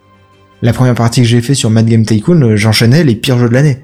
La 0.60 0.72
première 0.74 0.94
partie 0.94 1.22
que 1.22 1.26
j'ai 1.26 1.40
fait 1.40 1.54
sur 1.54 1.70
Mad 1.70 1.86
Game 1.86 2.04
Tycoon, 2.04 2.42
euh, 2.42 2.56
j'enchaînais 2.56 3.02
les 3.02 3.14
pires 3.14 3.38
jeux 3.38 3.48
de 3.48 3.54
l'année. 3.54 3.78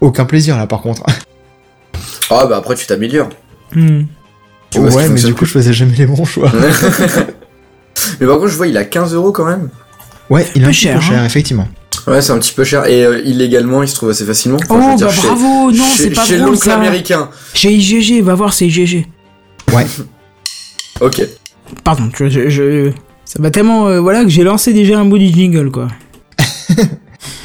Aucun 0.00 0.24
plaisir 0.24 0.56
là 0.56 0.66
par 0.66 0.80
contre. 0.80 1.02
Ah 2.32 2.46
bah 2.46 2.58
après 2.58 2.76
tu 2.76 2.86
t'améliores. 2.86 3.28
Hmm. 3.74 4.02
Tu 4.70 4.78
vois 4.78 4.88
ouais, 4.94 5.08
mais 5.08 5.20
du 5.20 5.34
coup 5.34 5.44
je 5.44 5.50
faisais 5.50 5.72
jamais 5.72 5.96
les 5.96 6.06
bons 6.06 6.24
choix. 6.24 6.50
mais 8.20 8.26
par 8.26 8.36
contre 8.36 8.48
je 8.48 8.56
vois 8.56 8.68
il 8.68 8.76
a 8.76 8.84
15 8.84 9.14
euros 9.14 9.32
quand 9.32 9.44
même. 9.44 9.68
Ouais, 10.30 10.46
il 10.54 10.62
est 10.62 10.64
un 10.64 10.68
Peu 10.68 10.72
petit 10.72 10.80
cher, 10.82 10.94
peu 10.94 11.00
cher, 11.00 11.18
hein. 11.20 11.24
effectivement. 11.26 11.66
Ouais 12.06 12.22
c'est 12.22 12.32
un 12.32 12.38
petit 12.38 12.52
peu 12.52 12.64
cher 12.64 12.86
et 12.86 13.04
euh, 13.04 13.20
illégalement 13.24 13.82
il 13.82 13.88
se 13.88 13.94
trouve 13.94 14.10
assez 14.10 14.24
facilement. 14.24 14.58
Enfin, 14.68 14.80
je 14.80 14.86
Oh, 14.86 14.90
veux 14.90 14.96
dire, 14.96 15.06
bah 15.08 15.12
chez- 15.12 15.26
bravo, 15.26 15.70
non, 15.72 15.84
c'est 15.96 16.10
pas 16.10 16.24
Chez 16.24 16.38
l'oncle 16.38 16.56
ça. 16.58 16.74
américain. 16.76 17.28
Chez 17.54 17.72
IGG, 17.72 18.22
va 18.22 18.34
voir, 18.34 18.52
c'est 18.54 18.66
IGG. 18.66 19.06
Ouais. 19.72 19.86
Ok. 21.00 21.22
Pardon, 21.84 22.10
je, 22.18 22.28
je, 22.28 22.50
je- 22.50 22.90
ça 23.24 23.40
va 23.40 23.50
tellement, 23.50 23.86
euh, 23.88 24.00
voilà, 24.00 24.22
que 24.24 24.28
j'ai 24.28 24.42
lancé 24.44 24.72
déjà 24.74 24.98
un 24.98 25.04
bout 25.06 25.16
du 25.18 25.28
jingle, 25.28 25.70
quoi. 25.70 25.88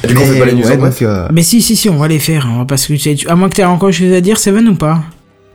Du 0.06 0.14
coup 0.14 0.20
on 0.22 0.26
fait 0.26 0.32
Mais 0.34 0.38
pas 0.40 0.44
les 0.46 0.52
news 0.52 0.64
ouais, 0.66 0.74
en 0.74 0.78
bref. 0.78 1.00
donc, 1.00 1.08
euh, 1.08 1.28
Mais 1.32 1.42
si, 1.42 1.62
si, 1.62 1.74
si, 1.74 1.88
on 1.88 1.96
va 1.96 2.06
les 2.08 2.18
faire, 2.18 2.46
on 2.52 2.58
va 2.58 2.64
pas 2.64 2.76
se. 2.76 2.92
À 3.30 3.34
moins 3.34 3.48
que 3.48 3.54
t'aies 3.56 3.64
encore 3.64 3.88
quelque 3.90 3.98
chose 4.04 4.12
à 4.12 4.20
dire, 4.20 4.38
Seven 4.38 4.68
ou 4.68 4.74
pas? 4.74 5.02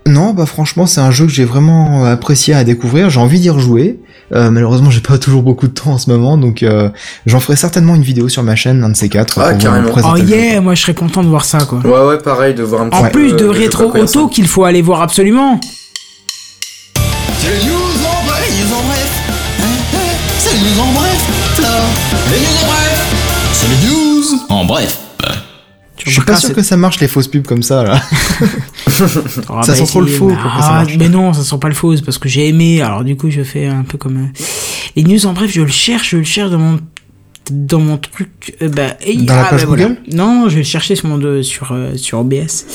Non, 0.07 0.33
bah 0.33 0.45
franchement, 0.45 0.87
c'est 0.87 1.01
un 1.01 1.11
jeu 1.11 1.25
que 1.25 1.31
j'ai 1.31 1.45
vraiment 1.45 2.05
euh, 2.05 2.13
apprécié 2.13 2.53
à 2.53 2.63
découvrir. 2.63 3.09
J'ai 3.09 3.19
envie 3.19 3.39
d'y 3.39 3.49
rejouer. 3.49 3.99
Euh, 4.33 4.49
malheureusement, 4.49 4.89
j'ai 4.91 5.01
pas 5.01 5.17
toujours 5.17 5.43
beaucoup 5.43 5.67
de 5.67 5.73
temps 5.73 5.91
en 5.91 5.97
ce 5.97 6.09
moment, 6.09 6.37
donc 6.37 6.63
euh, 6.63 6.89
j'en 7.25 7.39
ferai 7.39 7.55
certainement 7.55 7.95
une 7.95 8.01
vidéo 8.01 8.29
sur 8.29 8.43
ma 8.43 8.55
chaîne, 8.55 8.79
l'un 8.79 8.89
de 8.89 8.95
ces 8.95 9.09
quatre. 9.09 9.39
Ah, 9.39 9.53
carrément. 9.53 9.91
Oh 10.03 10.17
yeah, 10.17 10.61
moi 10.61 10.75
je 10.75 10.81
serais 10.81 10.93
content 10.93 11.23
de 11.23 11.29
voir 11.29 11.45
ça, 11.45 11.59
quoi. 11.59 11.79
Ouais, 11.79 12.07
ouais, 12.07 12.17
pareil, 12.17 12.53
de 12.53 12.63
voir 12.63 12.83
un 12.83 12.89
petit 12.89 13.03
En 13.03 13.09
plus 13.09 13.33
de 13.33 13.45
euh, 13.45 13.51
Retro 13.51 13.95
Auto 13.95 14.27
qu'il 14.27 14.47
faut 14.47 14.63
aller 14.63 14.81
voir 14.81 15.01
absolument. 15.01 15.59
C'est 17.39 17.65
news 17.65 17.73
en 17.73 18.09
hein, 18.09 18.35
hein, 18.37 18.51
news 18.59 18.73
en 18.73 18.83
bref. 18.83 19.21
C'est 20.39 20.79
en 20.79 20.91
bref. 20.93 21.21
Les 22.31 22.39
news 22.39 22.57
en 22.61 22.65
bref. 22.67 23.05
C'est 23.53 23.67
les 23.67 23.89
news 23.89 24.25
en 24.49 24.65
bref. 24.65 24.97
Je 26.05 26.11
suis 26.11 26.21
pas 26.21 26.35
sûr 26.35 26.53
que 26.53 26.63
ça 26.63 26.77
marche 26.77 26.99
les 26.99 27.07
fausses 27.07 27.27
pubs 27.27 27.45
comme 27.45 27.61
ça 27.61 27.83
là. 27.83 28.01
ça 29.07 29.75
sent 29.75 29.85
trop 29.85 30.01
le 30.01 30.07
faux 30.07 30.29
ça 30.29 30.37
Ah, 30.43 30.85
mais 30.97 31.09
non, 31.09 31.33
ça 31.33 31.43
sent 31.43 31.57
pas 31.59 31.67
le 31.69 31.73
faux, 31.73 31.95
c'est 31.95 32.03
parce 32.05 32.17
que 32.17 32.29
j'ai 32.29 32.47
aimé. 32.47 32.81
Alors 32.81 33.03
du 33.03 33.15
coup, 33.15 33.29
je 33.29 33.43
fais 33.43 33.67
un 33.67 33.83
peu 33.83 33.97
comme 33.97 34.17
euh, 34.17 34.43
les 34.95 35.03
news 35.03 35.25
en 35.25 35.33
bref. 35.33 35.51
Je 35.51 35.61
le 35.61 35.67
cherche, 35.67 36.11
je 36.11 36.17
le 36.17 36.23
cherche 36.23 36.51
dans 36.51 36.59
mon 36.59 36.79
dans 37.49 37.79
mon 37.79 37.97
truc. 37.97 38.55
euh, 38.61 38.69
bah, 38.69 38.95
et- 39.05 39.17
Dans 39.17 39.35
la 39.35 39.45
ah, 39.45 39.49
page 39.49 39.61
bah, 39.61 39.67
voilà. 39.67 39.89
Non, 40.11 40.45
je 40.47 40.55
vais 40.55 40.61
le 40.61 40.65
chercher 40.67 40.95
sur 40.95 41.07
mon 41.09 41.17
de- 41.17 41.41
sur 41.41 41.71
euh, 41.71 41.95
sur 41.97 42.19
OBS. 42.19 42.65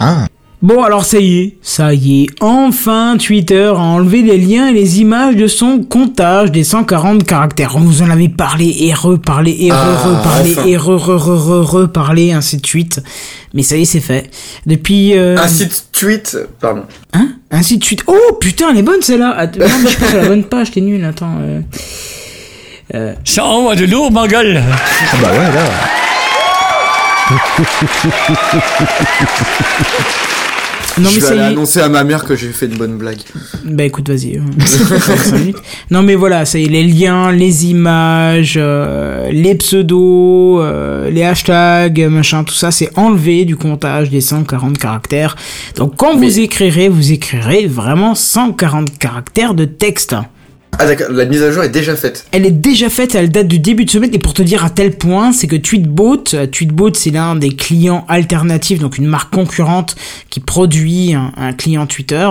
Ah, 0.00 0.26
Bon, 0.64 0.82
alors 0.82 1.04
ça 1.04 1.18
y 1.20 1.40
est, 1.42 1.58
ça 1.60 1.92
y 1.92 2.22
est. 2.22 2.26
Enfin, 2.40 3.18
Twitter 3.18 3.66
a 3.66 3.74
enlevé 3.78 4.22
les 4.22 4.38
liens 4.38 4.68
et 4.68 4.72
les 4.72 4.98
images 5.02 5.36
de 5.36 5.46
son 5.46 5.80
comptage 5.82 6.50
des 6.52 6.64
140 6.64 7.22
caractères. 7.24 7.76
On 7.76 7.80
vous 7.80 8.00
en 8.00 8.08
avait 8.08 8.30
parlé 8.30 8.74
et 8.80 8.94
reparlé 8.94 9.54
et 9.60 9.70
Ah, 9.70 9.94
re-reparlé 9.94 10.52
enfin. 10.56 10.64
et 10.66 10.76
re-re-re-re-reparlé, 10.78 12.32
ainsi 12.32 12.56
de 12.56 12.66
suite. 12.66 13.02
Mais 13.52 13.62
ça 13.62 13.76
y 13.76 13.82
est, 13.82 13.84
c'est 13.84 14.00
fait. 14.00 14.30
Depuis... 14.64 15.14
euh, 15.18 15.36
Un 15.36 15.48
site 15.48 15.88
tweet, 15.92 16.38
pardon. 16.58 16.84
Hein? 17.12 17.28
Ainsi 17.50 17.76
de 17.76 17.84
suite. 17.84 18.02
Oh 18.06 18.32
putain, 18.40 18.70
elle 18.70 18.78
est 18.78 18.82
bonne 18.82 19.02
celle-là. 19.02 19.46
Non, 19.58 19.66
mais 19.84 19.90
je 19.90 19.98
pas 19.98 20.06
sur 20.08 20.16
la 20.22 20.28
bonne 20.28 20.44
page, 20.44 20.70
t'es 20.70 20.80
nul, 20.80 21.04
attends. 21.04 21.36
euh. 22.94 23.12
Ça 23.24 23.44
envoie 23.44 23.76
de 23.76 23.84
lourd, 23.84 24.10
ma 24.10 24.26
gueule. 24.26 24.62
ah 24.64 25.16
bah 25.20 25.28
ouais 25.30 25.52
là. 25.52 25.64
Non 30.98 31.08
je 31.10 31.14
mais 31.16 31.20
vais 31.20 31.26
ça 31.26 31.28
aller 31.32 31.40
y 31.40 31.42
est. 31.42 31.46
annoncer 31.46 31.80
à 31.80 31.88
ma 31.88 32.04
mère 32.04 32.24
que 32.24 32.36
j'ai 32.36 32.48
fait 32.50 32.66
une 32.66 32.76
bonne 32.76 32.96
blague. 32.96 33.18
Bah 33.64 33.84
écoute, 33.84 34.08
vas-y. 34.08 34.38
minutes. 35.38 35.56
non 35.90 36.02
mais 36.02 36.14
voilà, 36.14 36.44
ça 36.44 36.58
y 36.58 36.64
est, 36.64 36.68
les 36.68 36.84
liens, 36.84 37.32
les 37.32 37.66
images, 37.66 38.54
euh, 38.56 39.28
les 39.32 39.54
pseudos, 39.56 40.60
euh, 40.62 41.10
les 41.10 41.24
hashtags, 41.24 42.00
machin, 42.08 42.44
tout 42.44 42.54
ça, 42.54 42.70
c'est 42.70 42.96
enlevé 42.96 43.44
du 43.44 43.56
comptage 43.56 44.10
des 44.10 44.20
140 44.20 44.78
caractères. 44.78 45.36
Donc 45.76 45.96
quand 45.96 46.16
Mais- 46.16 46.26
vous 46.26 46.38
écrirez, 46.40 46.88
vous 46.88 47.12
écrirez 47.12 47.66
vraiment 47.66 48.14
140 48.14 48.96
caractères 48.98 49.54
de 49.54 49.64
texte. 49.64 50.14
Ah 50.78 50.86
d'accord, 50.86 51.10
la 51.10 51.24
mise 51.24 51.42
à 51.42 51.50
jour 51.52 51.62
est 51.62 51.68
déjà 51.68 51.94
faite. 51.96 52.26
Elle 52.32 52.44
est 52.46 52.50
déjà 52.50 52.88
faite, 52.88 53.14
elle 53.14 53.30
date 53.30 53.48
du 53.48 53.58
début 53.58 53.84
de 53.84 53.90
semaine, 53.90 54.10
et 54.12 54.18
pour 54.18 54.34
te 54.34 54.42
dire 54.42 54.64
à 54.64 54.70
tel 54.70 54.92
point, 54.96 55.32
c'est 55.32 55.46
que 55.46 55.56
Tweetbot, 55.56 56.24
euh, 56.34 56.46
Tweetbot 56.46 56.94
c'est 56.94 57.10
l'un 57.10 57.36
des 57.36 57.50
clients 57.50 58.04
alternatifs, 58.08 58.78
donc 58.80 58.98
une 58.98 59.06
marque 59.06 59.32
concurrente 59.32 59.96
qui 60.30 60.40
produit 60.40 61.14
un, 61.14 61.32
un 61.36 61.52
client 61.52 61.86
Twitter, 61.86 62.28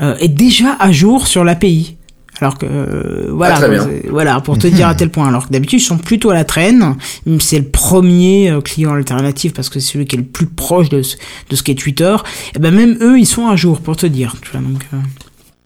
euh, 0.00 0.16
est 0.18 0.28
déjà 0.28 0.76
à 0.78 0.92
jour 0.92 1.26
sur 1.26 1.44
l'API. 1.44 1.96
Alors 2.40 2.58
que 2.58 2.66
euh, 2.68 3.28
voilà, 3.30 3.60
Ah, 3.62 3.86
voilà 4.10 4.40
pour 4.40 4.58
te 4.58 4.66
dire 4.66 4.88
à 4.88 4.94
tel 4.96 5.08
point. 5.08 5.28
Alors 5.28 5.46
que 5.46 5.52
d'habitude 5.52 5.78
ils 5.80 5.84
sont 5.84 5.98
plutôt 5.98 6.30
à 6.30 6.34
la 6.34 6.44
traîne. 6.44 6.96
C'est 7.38 7.58
le 7.58 7.64
premier 7.64 8.52
client 8.64 8.92
alternatif 8.92 9.54
parce 9.54 9.68
que 9.68 9.78
c'est 9.78 9.92
celui 9.92 10.04
qui 10.04 10.16
est 10.16 10.18
le 10.18 10.24
plus 10.24 10.46
proche 10.46 10.88
de 10.88 11.02
ce, 11.02 11.16
de 11.48 11.54
ce 11.54 11.62
qu'est 11.62 11.76
Twitter. 11.76 12.16
Et 12.56 12.58
ben 12.58 12.74
même 12.74 12.98
eux 13.00 13.20
ils 13.20 13.26
sont 13.26 13.46
à 13.46 13.54
jour 13.54 13.80
pour 13.80 13.96
te 13.96 14.06
dire. 14.06 14.34
Tu 14.42 14.50
vois, 14.50 14.60
donc, 14.60 14.82
euh, 14.92 14.96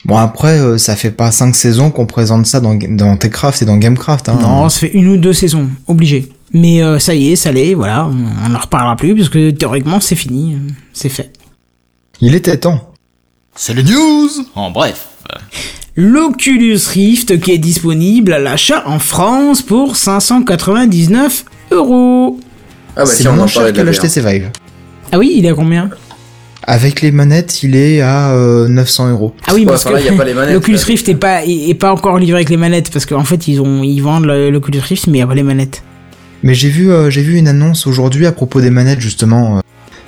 Bon 0.08 0.16
après, 0.16 0.58
euh, 0.58 0.78
ça 0.78 0.96
fait 0.96 1.10
pas 1.10 1.30
cinq 1.30 1.54
saisons 1.54 1.90
qu'on 1.90 2.06
présente 2.06 2.46
ça 2.46 2.60
dans, 2.60 2.74
dans 2.74 3.18
Techcraft 3.18 3.60
et 3.60 3.66
dans 3.66 3.76
Gamecraft. 3.76 4.30
Hein. 4.30 4.38
Non, 4.40 4.70
ça 4.70 4.80
fait 4.80 4.92
une 4.94 5.06
ou 5.08 5.16
deux 5.18 5.34
saisons, 5.34 5.68
obligé. 5.86 6.30
Mais 6.54 6.82
euh, 6.82 6.98
ça 6.98 7.14
y 7.14 7.30
est, 7.30 7.36
ça 7.36 7.52
l'est, 7.52 7.74
voilà, 7.74 8.06
on 8.06 8.50
on 8.50 8.54
en 8.54 8.58
reparlera 8.58 8.96
plus, 8.96 9.14
parce 9.14 9.28
que 9.28 9.50
théoriquement 9.50 10.00
c'est 10.00 10.16
fini, 10.16 10.54
euh, 10.54 10.72
c'est 10.94 11.10
fait. 11.10 11.30
Il 12.22 12.34
était 12.34 12.56
temps. 12.56 12.90
C'est 13.54 13.74
les 13.74 13.82
news 13.82 14.30
en 14.54 14.70
bref. 14.70 15.08
L'Oculus 15.94 16.78
Rift 16.88 17.38
qui 17.40 17.52
est 17.52 17.58
disponible 17.58 18.32
à 18.32 18.38
l'achat 18.38 18.84
en 18.86 18.98
France 19.00 19.60
pour 19.60 19.96
599 19.96 21.44
euros. 21.72 22.40
Ah 22.96 23.00
bah 23.00 23.06
c'est 23.06 23.24
tiens, 23.24 23.32
on 23.32 23.34
moins 23.34 23.44
en 23.44 23.46
cher 23.46 23.60
parlait 23.60 23.72
de 23.72 23.78
que 23.78 23.82
la 23.84 23.92
VR. 23.92 23.98
l'HTC 24.04 24.20
Vive. 24.24 24.50
Ah 25.12 25.18
oui, 25.18 25.34
il 25.36 25.44
est 25.44 25.50
à 25.50 25.54
combien? 25.54 25.90
Avec 26.70 27.00
les 27.00 27.12
manettes, 27.12 27.62
il 27.62 27.74
est 27.76 28.02
à 28.02 28.32
euh, 28.34 28.68
900 28.68 29.10
euros. 29.10 29.34
Ah 29.46 29.52
oui, 29.54 29.60
Ouais, 29.60 29.66
parce 29.66 29.86
enfin, 29.86 29.94
là, 29.94 30.00
que 30.02 30.04
y 30.04 30.08
a 30.10 30.12
pas 30.12 30.24
les 30.24 30.34
manettes, 30.34 30.52
l'Oculus. 30.52 30.78
Rift 30.86 31.08
est 31.08 31.14
pas, 31.14 31.42
est, 31.46 31.70
est 31.70 31.74
pas 31.74 31.90
encore 31.92 32.18
livré 32.18 32.34
avec 32.40 32.50
les 32.50 32.58
manettes, 32.58 32.90
parce 32.92 33.06
qu'en 33.06 33.24
fait 33.24 33.48
ils 33.48 33.58
ont, 33.62 33.82
ils 33.82 34.00
vendent 34.00 34.26
le- 34.26 34.50
l'Oculus 34.50 34.80
Rift, 34.80 35.06
mais 35.06 35.16
il 35.16 35.20
y 35.20 35.24
a 35.24 35.26
pas 35.26 35.34
les 35.34 35.42
manettes. 35.42 35.82
Mais 36.42 36.52
j'ai 36.54 36.68
vu, 36.68 36.90
euh, 36.92 37.08
j'ai 37.08 37.22
vu 37.22 37.36
une 37.38 37.48
annonce 37.48 37.86
aujourd'hui 37.86 38.26
à 38.26 38.32
propos 38.32 38.60
des 38.60 38.68
manettes 38.70 39.00
justement. 39.00 39.56
euh, 39.56 39.60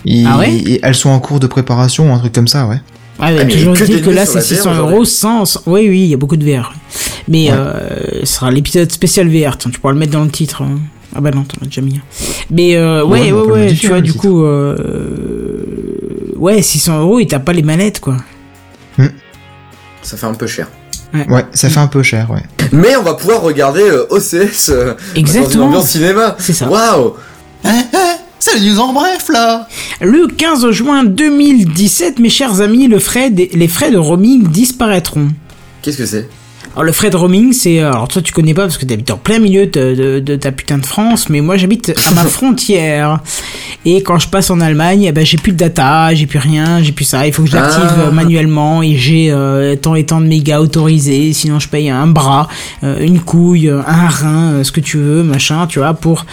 ils- 0.04 0.26
Ah 0.30 0.38
ouais 0.38 0.80
elles 0.82 0.94
sont 0.94 1.08
en 1.10 1.18
cours 1.18 1.40
de 1.40 1.46
préparation 1.46 2.10
ou 2.10 2.14
un 2.14 2.18
truc 2.18 2.32
comme 2.34 2.46
ça, 2.48 2.66
ouais. 2.66 2.76
Ouais, 3.20 3.32
mais 3.32 3.40
Ah, 3.40 3.44
toujours 3.46 3.74
que 3.74 3.84
dit 3.84 4.02
que 4.02 4.10
là 4.10 4.26
c'est 4.26 4.34
la 4.34 4.40
VR 4.40 4.46
600 4.46 4.70
aujourd'hui. 4.72 4.94
euros 4.94 5.04
sans, 5.06 5.44
sans- 5.46 5.62
Oui, 5.66 5.86
oui, 5.88 6.00
il 6.02 6.06
y 6.08 6.14
a 6.14 6.18
beaucoup 6.18 6.36
de 6.36 6.44
VR. 6.44 6.74
Mais 7.26 7.50
Ouais. 7.50 7.56
euh, 7.56 8.20
ce 8.24 8.34
sera 8.34 8.50
l'épisode 8.50 8.92
spécial 8.92 9.28
VR. 9.28 9.56
Tiens, 9.56 9.70
tu 9.70 9.80
pourras 9.80 9.94
le 9.94 9.98
mettre 9.98 10.12
dans 10.12 10.24
le 10.24 10.30
titre. 10.30 10.60
hein. 10.62 10.78
Ah 11.16 11.20
bah 11.20 11.30
non, 11.34 11.42
t'en 11.42 11.56
as 11.62 11.64
déjà 11.66 11.80
mis. 11.80 11.96
un. 11.96 12.00
Mais 12.50 12.76
euh, 12.76 13.04
Ouais, 13.04 13.32
ouais, 13.32 13.32
ouais, 13.32 13.52
ouais, 13.66 13.72
tu 13.74 13.88
vois, 13.88 14.00
du 14.02 14.12
titre. 14.12 14.22
coup, 14.22 14.44
euh, 14.44 14.76
ouais, 16.40 16.60
600 16.62 17.00
euros 17.00 17.20
et 17.20 17.26
t'as 17.26 17.38
pas 17.38 17.52
les 17.52 17.62
manettes, 17.62 18.00
quoi. 18.00 18.16
Ça 20.02 20.16
fait 20.16 20.26
un 20.26 20.34
peu 20.34 20.46
cher. 20.46 20.68
Ouais, 21.28 21.44
ça 21.52 21.68
fait 21.68 21.78
un 21.80 21.86
peu 21.86 22.02
cher, 22.02 22.30
ouais. 22.30 22.42
Mais 22.72 22.96
on 22.96 23.02
va 23.02 23.14
pouvoir 23.14 23.42
regarder 23.42 23.82
euh, 23.82 24.06
OCS 24.10 24.68
euh, 24.70 24.94
dans 24.94 24.96
une 25.14 25.20
Exactement. 25.20 25.66
ambiance 25.66 25.88
cinéma. 25.90 26.36
C'est 26.38 26.52
ça. 26.52 26.68
Waouh 26.68 27.14
Eh, 27.64 27.68
eh, 27.68 27.96
c'est 28.38 28.58
les 28.58 28.70
news 28.70 28.78
en 28.80 28.92
bref, 28.92 29.28
là. 29.28 29.68
Le 30.00 30.26
15 30.28 30.70
juin 30.70 31.04
2017, 31.04 32.18
mes 32.18 32.30
chers 32.30 32.60
amis, 32.62 32.86
le 32.88 32.98
frais 32.98 33.30
des- 33.30 33.50
les 33.52 33.68
frais 33.68 33.90
de 33.90 33.98
roaming 33.98 34.46
disparaîtront. 34.48 35.28
Qu'est-ce 35.82 35.98
que 35.98 36.06
c'est? 36.06 36.28
Alors 36.74 36.84
le 36.84 36.92
frais 36.92 37.10
de 37.10 37.16
roaming, 37.16 37.52
c'est 37.52 37.80
alors 37.80 38.06
toi 38.06 38.22
tu 38.22 38.32
connais 38.32 38.54
pas 38.54 38.62
parce 38.62 38.78
que 38.78 38.86
t'habites 38.86 39.10
en 39.10 39.16
plein 39.16 39.40
milieu 39.40 39.66
de, 39.66 39.94
de- 39.94 40.20
de 40.20 40.36
ta 40.36 40.52
putain 40.52 40.78
de 40.78 40.86
France, 40.86 41.28
mais 41.28 41.40
moi 41.40 41.56
j'habite 41.56 41.92
à 42.08 42.12
ma 42.14 42.22
frontière 42.24 43.18
et 43.84 44.02
quand 44.04 44.18
je 44.20 44.28
passe 44.28 44.50
en 44.50 44.60
Allemagne, 44.60 45.02
eh 45.02 45.10
ben 45.12 45.26
j'ai 45.26 45.36
plus 45.36 45.50
de 45.50 45.56
data, 45.56 46.14
j'ai 46.14 46.26
plus 46.26 46.38
rien, 46.38 46.80
j'ai 46.80 46.92
plus 46.92 47.04
ça. 47.04 47.26
Il 47.26 47.32
faut 47.32 47.42
que 47.42 47.50
je 47.50 47.56
l'active 47.56 47.80
Ah. 47.82 48.00
euh, 48.02 48.10
manuellement 48.12 48.82
et 48.84 48.94
j'ai 48.96 49.32
euh, 49.32 49.74
tant 49.74 49.96
et 49.96 50.06
tant 50.06 50.20
de 50.20 50.26
mégas 50.26 50.60
autorisés, 50.60 51.32
sinon 51.32 51.58
je 51.58 51.68
paye 51.68 51.90
un 51.90 52.06
bras, 52.06 52.46
euh, 52.84 53.00
une 53.04 53.18
couille, 53.18 53.68
euh, 53.68 53.80
un 53.86 54.06
rein, 54.08 54.52
euh, 54.52 54.64
ce 54.64 54.70
que 54.70 54.80
tu 54.80 54.96
veux, 54.96 55.24
machin, 55.24 55.66
tu 55.66 55.80
vois, 55.80 55.94
pour 55.94 56.24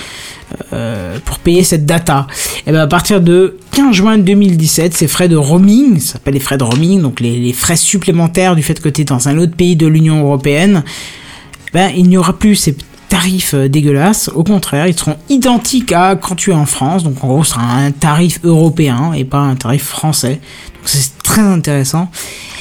euh, 0.74 1.18
pour 1.26 1.40
payer 1.40 1.64
cette 1.64 1.86
data. 1.86 2.28
Et 2.66 2.72
ben 2.72 2.80
à 2.80 2.88
partir 2.88 3.22
de 3.22 3.58
15 3.72 3.96
juin 3.96 4.18
2017, 4.18 4.94
ces 4.94 5.08
frais 5.08 5.28
de 5.28 5.36
roaming, 5.36 6.00
ça 6.00 6.14
s'appelle 6.14 6.36
les 6.36 6.40
frais 6.40 6.58
de 6.58 6.64
roaming, 6.64 7.02
donc 7.02 7.20
les, 7.20 7.38
les 7.38 7.54
frais 7.54 7.76
supplémentaires 7.76 8.56
du 8.56 8.64
fait 8.64 8.80
que 8.80 8.90
tu 8.90 9.02
es 9.02 9.04
dans 9.04 9.28
un 9.28 9.38
autre 9.38 9.56
pays 9.56 9.76
de 9.76 9.88
l'Union 9.88 10.22
européenne, 10.22 10.84
ben 11.74 11.92
il 11.96 12.08
n'y 12.08 12.18
aura 12.18 12.34
plus 12.34 12.56
ces 12.56 12.76
tarifs 13.10 13.54
euh, 13.54 13.68
dégueulasses. 13.68 14.30
Au 14.34 14.44
contraire, 14.44 14.88
ils 14.88 14.98
seront 14.98 15.18
identiques 15.30 15.92
à 15.92 16.16
quand 16.16 16.36
tu 16.36 16.52
es 16.52 16.54
en 16.54 16.66
France. 16.66 17.04
Donc 17.04 17.24
en 17.24 17.28
gros, 17.28 17.44
ce 17.44 17.52
sera 17.52 17.64
un 17.64 17.92
tarif 17.92 18.40
européen 18.44 19.14
et 19.14 19.26
pas 19.26 19.40
un 19.40 19.56
tarif 19.56 19.84
français. 19.84 20.40
Donc 20.76 20.84
c'est 20.86 21.18
très 21.24 21.42
intéressant. 21.42 22.10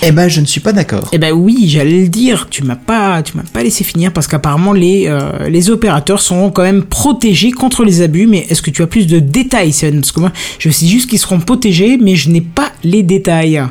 Eh 0.02 0.12
ben, 0.12 0.28
je 0.28 0.40
ne 0.40 0.46
suis 0.46 0.60
pas 0.60 0.72
d'accord. 0.72 1.08
Eh 1.12 1.18
ben 1.18 1.32
oui, 1.32 1.66
j'allais 1.68 2.02
le 2.02 2.08
dire, 2.08 2.48
tu 2.50 2.62
m'as 2.62 2.76
pas, 2.76 3.22
tu 3.22 3.36
m'as 3.36 3.42
pas 3.44 3.62
laissé 3.62 3.82
finir 3.82 4.12
parce 4.12 4.26
qu'apparemment 4.26 4.72
les 4.72 5.06
euh, 5.06 5.48
les 5.48 5.70
opérateurs 5.70 6.20
seront 6.20 6.50
quand 6.50 6.62
même 6.62 6.84
protégés 6.84 7.50
contre 7.50 7.84
les 7.84 8.02
abus. 8.02 8.26
Mais 8.26 8.46
est-ce 8.48 8.62
que 8.62 8.70
tu 8.70 8.82
as 8.82 8.86
plus 8.86 9.06
de 9.06 9.18
détails, 9.18 9.72
Sven? 9.72 10.00
Parce 10.00 10.12
que 10.12 10.20
moi, 10.20 10.32
je 10.58 10.70
sais 10.70 10.86
juste 10.86 11.08
qu'ils 11.08 11.18
seront 11.18 11.40
protégés, 11.40 11.96
mais 11.96 12.16
je 12.16 12.30
n'ai 12.30 12.40
pas 12.42 12.72
les 12.84 13.02
détails. 13.02 13.62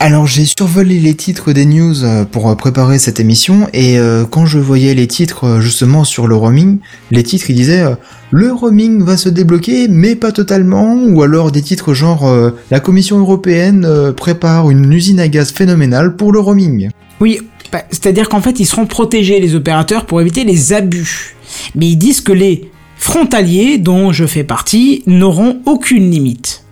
Alors 0.00 0.28
j'ai 0.28 0.44
survolé 0.44 1.00
les 1.00 1.14
titres 1.14 1.52
des 1.52 1.66
news 1.66 2.04
euh, 2.04 2.24
pour 2.24 2.48
euh, 2.48 2.54
préparer 2.54 3.00
cette 3.00 3.18
émission 3.18 3.66
et 3.72 3.98
euh, 3.98 4.24
quand 4.24 4.46
je 4.46 4.60
voyais 4.60 4.94
les 4.94 5.08
titres 5.08 5.58
justement 5.60 6.04
sur 6.04 6.28
le 6.28 6.36
roaming, 6.36 6.78
les 7.10 7.24
titres 7.24 7.50
ils 7.50 7.56
disaient 7.56 7.84
le 8.30 8.52
roaming 8.52 9.02
va 9.02 9.16
se 9.16 9.28
débloquer 9.28 9.88
mais 9.88 10.14
pas 10.14 10.30
totalement 10.30 10.94
ou 11.02 11.20
alors 11.22 11.50
des 11.50 11.62
titres 11.62 11.94
genre 11.94 12.32
la 12.70 12.78
Commission 12.78 13.18
européenne 13.18 14.12
prépare 14.16 14.70
une 14.70 14.92
usine 14.92 15.18
à 15.18 15.26
gaz 15.26 15.50
phénoménale 15.50 16.14
pour 16.14 16.30
le 16.30 16.38
roaming. 16.38 16.90
Oui, 17.20 17.40
bah, 17.72 17.82
c'est-à-dire 17.90 18.28
qu'en 18.28 18.40
fait, 18.40 18.60
ils 18.60 18.66
seront 18.66 18.86
protégés 18.86 19.40
les 19.40 19.54
opérateurs 19.54 20.06
pour 20.06 20.20
éviter 20.20 20.44
les 20.44 20.72
abus. 20.72 21.34
Mais 21.74 21.88
ils 21.88 21.96
disent 21.96 22.20
que 22.20 22.32
les 22.32 22.70
frontaliers, 22.96 23.78
dont 23.78 24.12
je 24.12 24.26
fais 24.26 24.44
partie, 24.44 25.02
n'auront 25.06 25.60
aucune 25.66 26.10
limite. 26.10 26.64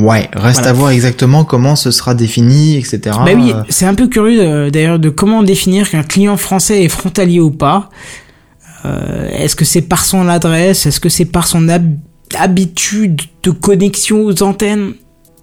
Ouais, 0.00 0.28
reste 0.32 0.58
Voilà. 0.60 0.70
à 0.70 0.72
voir 0.72 0.90
exactement 0.90 1.44
comment 1.44 1.76
ce 1.76 1.90
sera 1.90 2.14
défini, 2.14 2.76
etc. 2.76 3.00
bah 3.24 3.32
oui, 3.34 3.52
c'est 3.68 3.86
un 3.86 3.94
peu 3.94 4.08
curieux 4.08 4.40
euh, 4.42 4.70
d'ailleurs 4.70 4.98
de 4.98 5.08
comment 5.10 5.42
définir 5.42 5.90
qu'un 5.90 6.02
client 6.02 6.36
français 6.36 6.84
est 6.84 6.88
frontalier 6.88 7.40
ou 7.40 7.50
pas. 7.50 7.88
Euh, 8.84 9.28
Est-ce 9.30 9.56
que 9.56 9.64
c'est 9.64 9.82
par 9.82 10.04
son 10.04 10.28
adresse? 10.28 10.86
Est-ce 10.86 11.00
que 11.00 11.08
c'est 11.08 11.26
par 11.26 11.46
son 11.46 11.68
hab- 11.68 11.98
habitude 12.38 13.20
de 13.42 13.50
connexion 13.50 14.24
aux 14.24 14.42
antennes? 14.42 14.92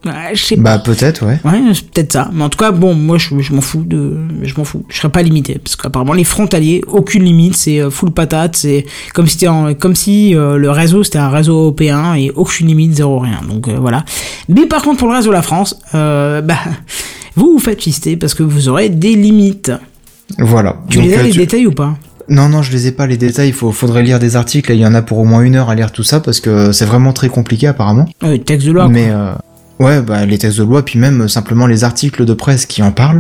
Ouais, 0.06 0.12
Je 0.34 0.44
sais 0.44 0.56
pas. 0.56 0.62
Bah 0.62 0.80
peut-être, 0.80 1.26
ouais. 1.26 1.40
Ouais, 1.44 1.60
c'est 1.74 1.90
peut-être 1.90 2.14
ça. 2.14 2.30
Mais 2.34 2.44
en 2.44 2.50
tout 2.50 2.58
cas, 2.58 2.72
bon, 2.72 2.94
moi, 2.94 3.18
je, 3.18 3.30
je 3.40 3.54
m'en 3.54 3.62
fous 3.62 3.84
de, 3.86 4.18
je 4.44 4.54
m'en 4.58 4.64
fous. 4.64 4.86
Je 4.90 4.98
serais 4.98 5.10
pas 5.10 5.22
limité 5.24 5.60
parce 5.62 5.76
qu'apparemment 5.76 6.14
les 6.14 6.24
frontaliers, 6.24 6.82
aucune 6.88 7.24
limite, 7.24 7.56
c'est 7.56 7.80
euh, 7.82 7.90
full 7.90 8.12
patate. 8.12 8.56
C'est 8.56 8.86
comme 9.14 9.28
si 9.28 9.48
en- 9.48 9.74
comme 9.74 9.96
si 9.96 10.36
euh, 10.36 10.58
le 10.58 10.70
réseau 10.72 11.04
c'était 11.04 11.18
un 11.18 11.30
réseau 11.30 11.58
européen 11.60 12.14
et 12.16 12.32
aucune 12.36 12.68
limite, 12.68 12.94
zéro 12.96 13.20
rien. 13.20 13.42
Donc 13.50 13.68
euh, 13.68 13.78
voilà. 13.80 14.06
Mais 14.50 14.66
par 14.66 14.82
contre, 14.84 15.00
pour 15.00 15.08
le 15.10 15.16
reste 15.16 15.28
de 15.28 15.34
la 15.34 15.42
France, 15.42 15.80
euh, 15.96 16.42
bah, 16.42 16.56
vous 17.36 17.54
vous 17.54 17.60
faites 17.60 17.82
fister 17.82 18.16
parce 18.18 18.34
que 18.34 18.44
vous 18.44 18.70
aurez 18.70 18.90
des 18.90 19.16
limites. 19.16 19.72
Voilà. 20.40 20.78
Tu 20.90 20.98
Donc, 21.00 21.08
les 21.08 21.14
as 21.16 21.20
euh, 21.20 21.24
les 21.24 21.32
tu- 21.32 21.38
détails 21.40 21.68
ou 21.68 21.72
pas? 21.72 21.96
Non, 22.30 22.50
non, 22.50 22.62
je 22.62 22.74
les 22.74 22.88
ai 22.88 22.92
pas 22.92 23.08
les 23.08 23.16
détails. 23.16 23.50
Il 23.50 23.54
faudrait 23.54 24.04
lire 24.04 24.20
des 24.20 24.36
articles. 24.36 24.70
et 24.72 24.76
Il 24.76 24.82
y 24.82 24.86
en 24.86 24.94
a 24.94 25.02
pour 25.02 25.18
au 25.20 25.24
moins 25.24 25.42
une 25.42 25.56
heure 25.56 25.70
à 25.70 25.76
lire 25.76 25.94
tout 25.94 26.04
ça 26.04 26.20
parce 26.20 26.42
que 26.42 26.74
c'est 26.74 26.84
vraiment 26.86 27.14
très 27.14 27.30
compliqué 27.30 27.68
apparemment. 27.68 28.06
Ouais, 28.22 28.38
texte 28.38 28.68
de 28.68 28.74
loi. 28.74 28.90
Mais 28.90 29.08
euh, 29.10 29.32
ouais, 29.80 30.02
bah 30.02 30.26
les 30.26 30.38
textes 30.38 30.58
de 30.60 30.64
loi, 30.64 30.84
puis 30.84 31.00
même 31.00 31.22
euh, 31.24 31.28
simplement 31.28 31.68
les 31.68 31.84
articles 31.84 32.26
de 32.26 32.34
presse 32.34 32.66
qui 32.66 32.82
en 32.84 32.92
parlent. 32.92 33.20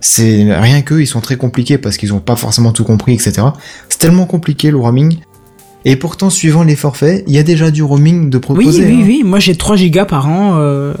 C'est 0.00 0.46
rien 0.54 0.82
qu'eux, 0.82 1.00
ils 1.00 1.06
sont 1.06 1.20
très 1.20 1.36
compliqués 1.36 1.78
parce 1.78 1.96
qu'ils 1.96 2.12
ont 2.12 2.18
pas 2.20 2.36
forcément 2.36 2.72
tout 2.72 2.84
compris, 2.84 3.14
etc. 3.14 3.42
C'est 3.88 3.98
tellement 3.98 4.26
compliqué 4.26 4.70
le 4.70 4.76
roaming. 4.76 5.18
Et 5.86 5.96
pourtant, 5.96 6.28
suivant 6.30 6.62
les 6.62 6.76
forfaits, 6.76 7.24
il 7.26 7.34
y 7.34 7.38
a 7.38 7.42
déjà 7.42 7.70
du 7.70 7.82
roaming 7.82 8.28
de 8.30 8.36
Oui, 8.36 8.40
proposer 8.40 8.84
oui, 8.86 9.00
hein. 9.00 9.04
oui. 9.06 9.22
Moi, 9.24 9.38
j'ai 9.38 9.54
3 9.54 9.76
gigas 9.76 10.04
par 10.06 10.28
an. 10.28 10.56
Euh... 10.56 10.94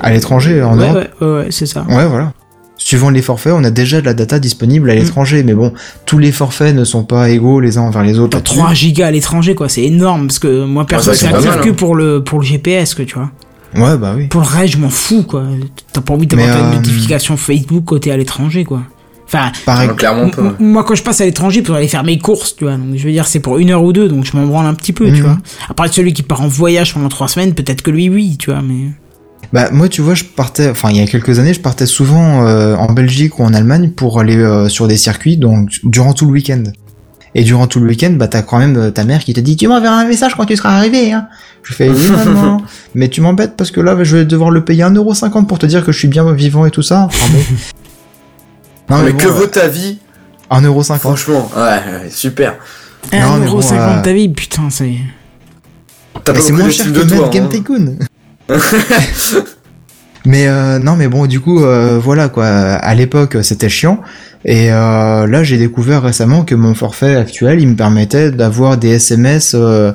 à 0.00 0.12
l'étranger, 0.12 0.62
en 0.62 0.78
ouais, 0.78 0.84
Europe. 0.88 1.08
ouais, 1.20 1.26
ouais, 1.26 1.34
ouais, 1.38 1.46
c'est 1.50 1.66
ça. 1.66 1.84
Ouais, 1.88 2.06
voilà. 2.06 2.32
Suivant 2.76 3.10
les 3.10 3.22
forfaits, 3.22 3.52
on 3.56 3.62
a 3.64 3.70
déjà 3.70 4.00
de 4.00 4.06
la 4.06 4.14
data 4.14 4.38
disponible 4.40 4.88
Mm. 4.88 4.90
à 4.90 4.94
l'étranger, 4.96 5.42
mais 5.44 5.54
bon, 5.54 5.72
tous 6.06 6.18
les 6.18 6.32
forfaits 6.32 6.74
ne 6.74 6.84
sont 6.84 7.04
pas 7.04 7.30
égaux 7.30 7.60
les 7.60 7.78
uns 7.78 7.82
envers 7.82 8.02
les 8.02 8.18
autres. 8.18 8.30
T'as 8.30 8.38
là-dessus. 8.38 8.56
3 8.58 8.74
gigas 8.74 9.06
à 9.06 9.10
l'étranger, 9.12 9.54
quoi. 9.54 9.68
C'est 9.68 9.84
énorme. 9.84 10.26
Parce 10.26 10.38
que 10.40 10.64
moi, 10.64 10.86
perso, 10.86 11.12
c'est 11.12 11.30
mal, 11.30 11.60
que 11.60 11.68
hein. 11.70 11.74
pour 11.76 11.94
le, 11.94 12.22
pour 12.22 12.40
le 12.40 12.44
GPS, 12.44 12.94
que 12.94 13.02
tu 13.02 13.14
vois. 13.14 13.30
Ouais, 13.76 13.96
bah 13.98 14.14
oui. 14.16 14.26
Pour 14.28 14.40
le 14.42 14.46
reste, 14.46 14.74
je 14.74 14.78
m'en 14.78 14.90
fous, 14.90 15.22
quoi. 15.22 15.44
T'as 15.92 16.00
pas 16.00 16.14
envie 16.14 16.26
d'avoir 16.26 16.48
euh, 16.48 16.74
notification 16.76 17.36
Facebook 17.36 17.84
côté 17.84 18.10
à 18.12 18.16
l'étranger, 18.16 18.64
quoi. 18.64 18.82
Enfin, 19.26 19.50
Pareil. 19.64 19.88
Clairement 19.96 20.28
pas. 20.30 20.54
moi, 20.60 20.84
quand 20.84 20.94
je 20.94 21.02
passe 21.02 21.20
à 21.20 21.24
l'étranger 21.24 21.62
pour 21.62 21.74
aller 21.74 21.88
faire 21.88 22.04
mes 22.04 22.18
courses, 22.18 22.54
tu 22.56 22.64
vois, 22.64 22.76
donc 22.76 22.94
je 22.96 23.04
veux 23.04 23.10
dire, 23.12 23.26
c'est 23.26 23.40
pour 23.40 23.58
une 23.58 23.70
heure 23.70 23.82
ou 23.82 23.92
deux, 23.92 24.08
donc 24.08 24.24
je 24.24 24.36
m'en 24.36 24.46
branle 24.46 24.66
un 24.66 24.74
petit 24.74 24.92
peu, 24.92 25.06
tu 25.06 25.12
Mhm. 25.12 25.20
vois. 25.22 25.38
Après, 25.68 25.88
celui 25.88 26.12
qui 26.12 26.22
part 26.22 26.42
en 26.42 26.46
voyage 26.48 26.92
pendant 26.94 27.08
trois 27.08 27.26
semaines, 27.28 27.54
peut-être 27.54 27.82
que 27.82 27.90
lui, 27.90 28.08
oui, 28.08 28.36
tu 28.38 28.50
vois, 28.50 28.62
mais. 28.62 28.90
Bah 29.52 29.68
moi 29.70 29.88
tu 29.88 30.00
vois 30.00 30.14
je 30.14 30.24
partais 30.24 30.70
enfin 30.70 30.90
il 30.90 30.96
y 30.96 31.00
a 31.00 31.06
quelques 31.06 31.38
années 31.38 31.54
je 31.54 31.60
partais 31.60 31.86
souvent 31.86 32.44
euh, 32.44 32.74
en 32.76 32.92
Belgique 32.92 33.38
ou 33.38 33.44
en 33.44 33.52
Allemagne 33.54 33.90
pour 33.90 34.18
aller 34.18 34.36
euh, 34.36 34.68
sur 34.68 34.88
des 34.88 34.96
circuits 34.96 35.36
donc 35.36 35.68
durant 35.84 36.12
tout 36.12 36.24
le 36.24 36.32
week-end. 36.32 36.62
Et 37.34 37.42
durant 37.42 37.66
tout 37.66 37.80
le 37.80 37.86
week-end 37.86 38.12
bah 38.12 38.28
t'as 38.28 38.42
quand 38.42 38.58
même 38.58 38.76
euh, 38.76 38.90
ta 38.90 39.04
mère 39.04 39.24
qui 39.24 39.32
te 39.32 39.40
dit 39.40 39.56
tu 39.56 39.66
m'enverras 39.66 39.96
un 39.96 40.06
message 40.06 40.34
quand 40.36 40.46
tu 40.46 40.56
seras 40.56 40.76
arrivé 40.76 41.12
hein. 41.12 41.26
Je 41.64 41.74
fais 41.74 41.88
oui 41.88 42.10
maman 42.24 42.62
mais 42.94 43.08
tu 43.08 43.20
m'embêtes 43.20 43.56
parce 43.56 43.70
que 43.70 43.80
là 43.80 43.96
je 44.02 44.18
vais 44.18 44.24
devoir 44.24 44.50
le 44.50 44.64
payer 44.64 44.84
1,50€ 44.84 45.46
pour 45.46 45.58
te 45.58 45.66
dire 45.66 45.84
que 45.84 45.90
je 45.90 45.98
suis 45.98 46.08
bien 46.08 46.32
vivant 46.32 46.64
et 46.64 46.70
tout 46.70 46.82
ça. 46.82 47.02
Enfin, 47.06 47.32
bon. 47.32 47.40
Non, 48.90 49.02
mais 49.02 49.12
bon, 49.12 49.18
que 49.18 49.26
euh, 49.26 49.30
vaut 49.30 49.46
ta 49.46 49.66
vie 49.66 49.98
1,50€. 50.50 50.98
Franchement, 50.98 51.50
ouais, 51.56 51.62
ouais, 51.62 52.10
super. 52.10 52.56
Non, 53.12 53.38
mais 53.38 53.46
1,50€ 53.46 53.50
bon, 53.50 53.60
euh, 53.72 54.02
ta 54.02 54.12
vie, 54.12 54.28
putain, 54.28 54.70
c'est. 54.70 54.94
T'as 56.24 56.32
Mais 56.32 56.38
pas 56.38 56.44
c'est 56.44 56.52
moins 56.52 56.66
de 56.66 56.70
cher 56.70 56.86
que 56.86 56.90
de 56.90 57.02
toi. 57.02 57.28
Game 57.28 57.44
hein. 57.44 57.48
Tycoon. 57.50 57.98
mais 60.24 60.46
euh, 60.46 60.78
non, 60.78 60.96
mais 60.96 61.08
bon, 61.08 61.26
du 61.26 61.40
coup, 61.40 61.64
euh, 61.64 61.98
voilà 61.98 62.28
quoi. 62.28 62.46
À 62.46 62.94
l'époque, 62.94 63.38
c'était 63.42 63.68
chiant. 63.68 64.00
Et 64.44 64.70
euh, 64.70 65.26
là, 65.26 65.42
j'ai 65.42 65.56
découvert 65.56 66.02
récemment 66.02 66.44
que 66.44 66.54
mon 66.54 66.74
forfait 66.74 67.16
actuel, 67.16 67.60
il 67.60 67.68
me 67.68 67.76
permettait 67.76 68.30
d'avoir 68.30 68.76
des 68.76 68.90
SMS, 68.90 69.54
euh, 69.54 69.92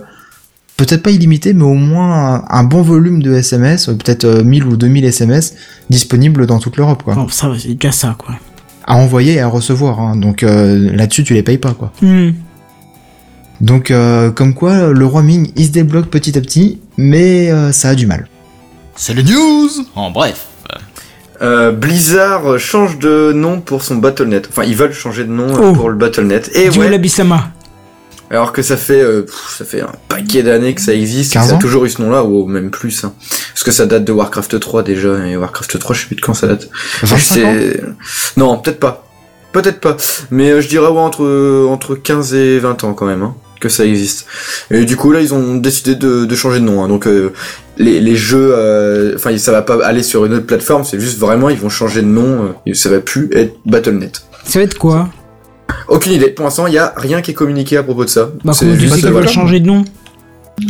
peut-être 0.75 1.03
pas 1.03 1.11
illimités, 1.11 1.53
mais 1.53 1.63
au 1.63 1.75
moins 1.75 2.35
un, 2.35 2.43
un 2.49 2.63
bon 2.63 2.81
volume 2.81 3.21
de 3.21 3.33
SMS, 3.35 3.89
euh, 3.89 3.93
peut-être 3.93 4.25
euh, 4.25 4.43
1000 4.43 4.65
ou 4.65 4.75
2000 4.75 5.05
SMS 5.05 5.53
disponibles 5.89 6.47
dans 6.47 6.59
toute 6.59 6.77
l'Europe, 6.77 7.03
quoi. 7.03 7.13
Bon, 7.13 7.29
ça 7.29 7.49
va, 7.49 7.59
c'est 7.59 7.75
déjà 7.75 7.91
ça, 7.91 8.15
quoi. 8.17 8.35
À 8.87 8.95
envoyer 8.95 9.33
et 9.33 9.39
à 9.39 9.47
recevoir. 9.47 9.99
Hein. 9.99 10.15
Donc 10.15 10.41
euh, 10.41 10.91
là-dessus, 10.95 11.23
tu 11.23 11.35
les 11.35 11.43
payes 11.43 11.59
pas, 11.59 11.73
quoi. 11.73 11.91
Hmm. 12.01 12.31
Donc, 13.61 13.91
euh, 13.91 14.31
comme 14.31 14.53
quoi, 14.53 14.87
le 14.87 15.05
roaming, 15.05 15.51
il 15.55 15.65
se 15.65 15.71
débloque 15.71 16.07
petit 16.07 16.37
à 16.37 16.41
petit, 16.41 16.79
mais 16.97 17.51
euh, 17.51 17.71
ça 17.71 17.89
a 17.89 17.95
du 17.95 18.07
mal. 18.07 18.27
C'est 18.95 19.13
les 19.13 19.23
news 19.23 19.69
En 19.95 20.11
bref. 20.11 20.47
Euh, 21.41 21.71
Blizzard 21.71 22.59
change 22.59 22.99
de 22.99 23.31
nom 23.33 23.61
pour 23.61 23.81
son 23.83 23.95
Battle.net. 23.95 24.47
Enfin, 24.51 24.63
ils 24.65 24.75
veulent 24.75 24.93
changer 24.93 25.23
de 25.23 25.31
nom 25.31 25.47
euh, 25.55 25.69
Oh. 25.69 25.73
pour 25.73 25.89
le 25.89 25.95
Battle.net. 25.95 26.51
Et 26.53 26.67
Dis-moi 26.69 26.85
ouais, 26.85 26.91
alors 28.31 28.51
que 28.53 28.61
ça 28.61 28.77
fait 28.77 29.01
euh, 29.01 29.23
pff, 29.23 29.55
ça 29.57 29.65
fait 29.65 29.81
un 29.81 29.91
paquet 30.07 30.43
d'années 30.43 30.75
que 30.75 30.81
ça 30.81 30.93
existe, 30.93 31.33
15 31.33 31.49
ça 31.49 31.55
a 31.55 31.57
toujours 31.57 31.85
eu 31.85 31.89
ce 31.89 31.99
nom-là 32.01 32.23
ou 32.23 32.45
même 32.45 32.69
plus. 32.69 33.03
hein. 33.03 33.13
Parce 33.53 33.63
que 33.63 33.71
ça 33.71 33.85
date 33.87 34.03
de 34.05 34.11
Warcraft 34.11 34.59
3 34.59 34.83
déjà 34.83 35.25
et 35.25 35.35
Warcraft 35.35 35.79
3, 35.79 35.95
je 35.95 36.01
sais 36.01 36.07
plus 36.07 36.15
de 36.15 36.21
quand 36.21 36.35
ça 36.35 36.45
date. 36.47 36.69
25 37.01 37.15
ans 37.45 37.53
C'est- 37.55 37.81
Non, 38.37 38.57
peut-être 38.59 38.79
pas. 38.79 39.05
Peut-être 39.51 39.79
pas. 39.79 39.97
Mais 40.29 40.51
euh, 40.51 40.61
je 40.61 40.67
dirais 40.67 40.87
ouais, 40.89 40.99
entre 40.99 41.65
entre 41.69 41.95
15 41.95 42.35
et 42.35 42.59
20 42.59 42.83
ans 42.83 42.93
quand 42.93 43.07
même 43.07 43.23
hein, 43.23 43.35
que 43.59 43.69
ça 43.69 43.85
existe. 43.85 44.25
Et 44.71 44.85
du 44.85 44.95
coup 44.95 45.11
là, 45.11 45.21
ils 45.21 45.33
ont 45.33 45.55
décidé 45.55 45.95
de, 45.95 46.25
de 46.25 46.35
changer 46.35 46.59
de 46.59 46.65
nom. 46.65 46.83
hein. 46.83 46.87
Donc 46.87 47.07
euh, 47.07 47.33
les, 47.77 47.99
les 48.01 48.15
jeux, 48.15 48.53
euh, 48.55 49.13
enfin 49.15 49.37
ça 49.37 49.51
va 49.51 49.61
pas 49.61 49.83
aller 49.85 50.03
sur 50.03 50.25
une 50.25 50.33
autre 50.33 50.45
plateforme. 50.45 50.83
C'est 50.83 50.99
juste 50.99 51.19
vraiment 51.19 51.49
ils 51.49 51.57
vont 51.57 51.69
changer 51.69 52.01
de 52.01 52.07
nom. 52.07 52.53
euh, 52.67 52.73
ça 52.73 52.89
va 52.89 52.99
plus 52.99 53.29
être 53.33 53.55
Battle.net. 53.65 54.21
Ça 54.45 54.59
va 54.59 54.65
être 54.65 54.77
quoi? 54.77 55.09
Aucune 55.87 56.13
idée. 56.13 56.29
Pour 56.29 56.45
l'instant, 56.45 56.65
il 56.67 56.73
y 56.73 56.77
a 56.77 56.93
rien 56.97 57.21
qui 57.21 57.31
est 57.31 57.33
communiqué 57.35 57.77
à 57.77 57.83
propos 57.83 58.05
de 58.05 58.09
ça. 58.09 58.29
Bah, 58.43 58.53
C'est 58.53 58.65
comment 58.65 58.75
tu 58.75 58.81
juste, 58.81 58.95
sais 58.95 59.01
qu'ils 59.01 59.11
veulent 59.11 59.27
changer 59.27 59.59
de 59.59 59.67
nom 59.67 59.83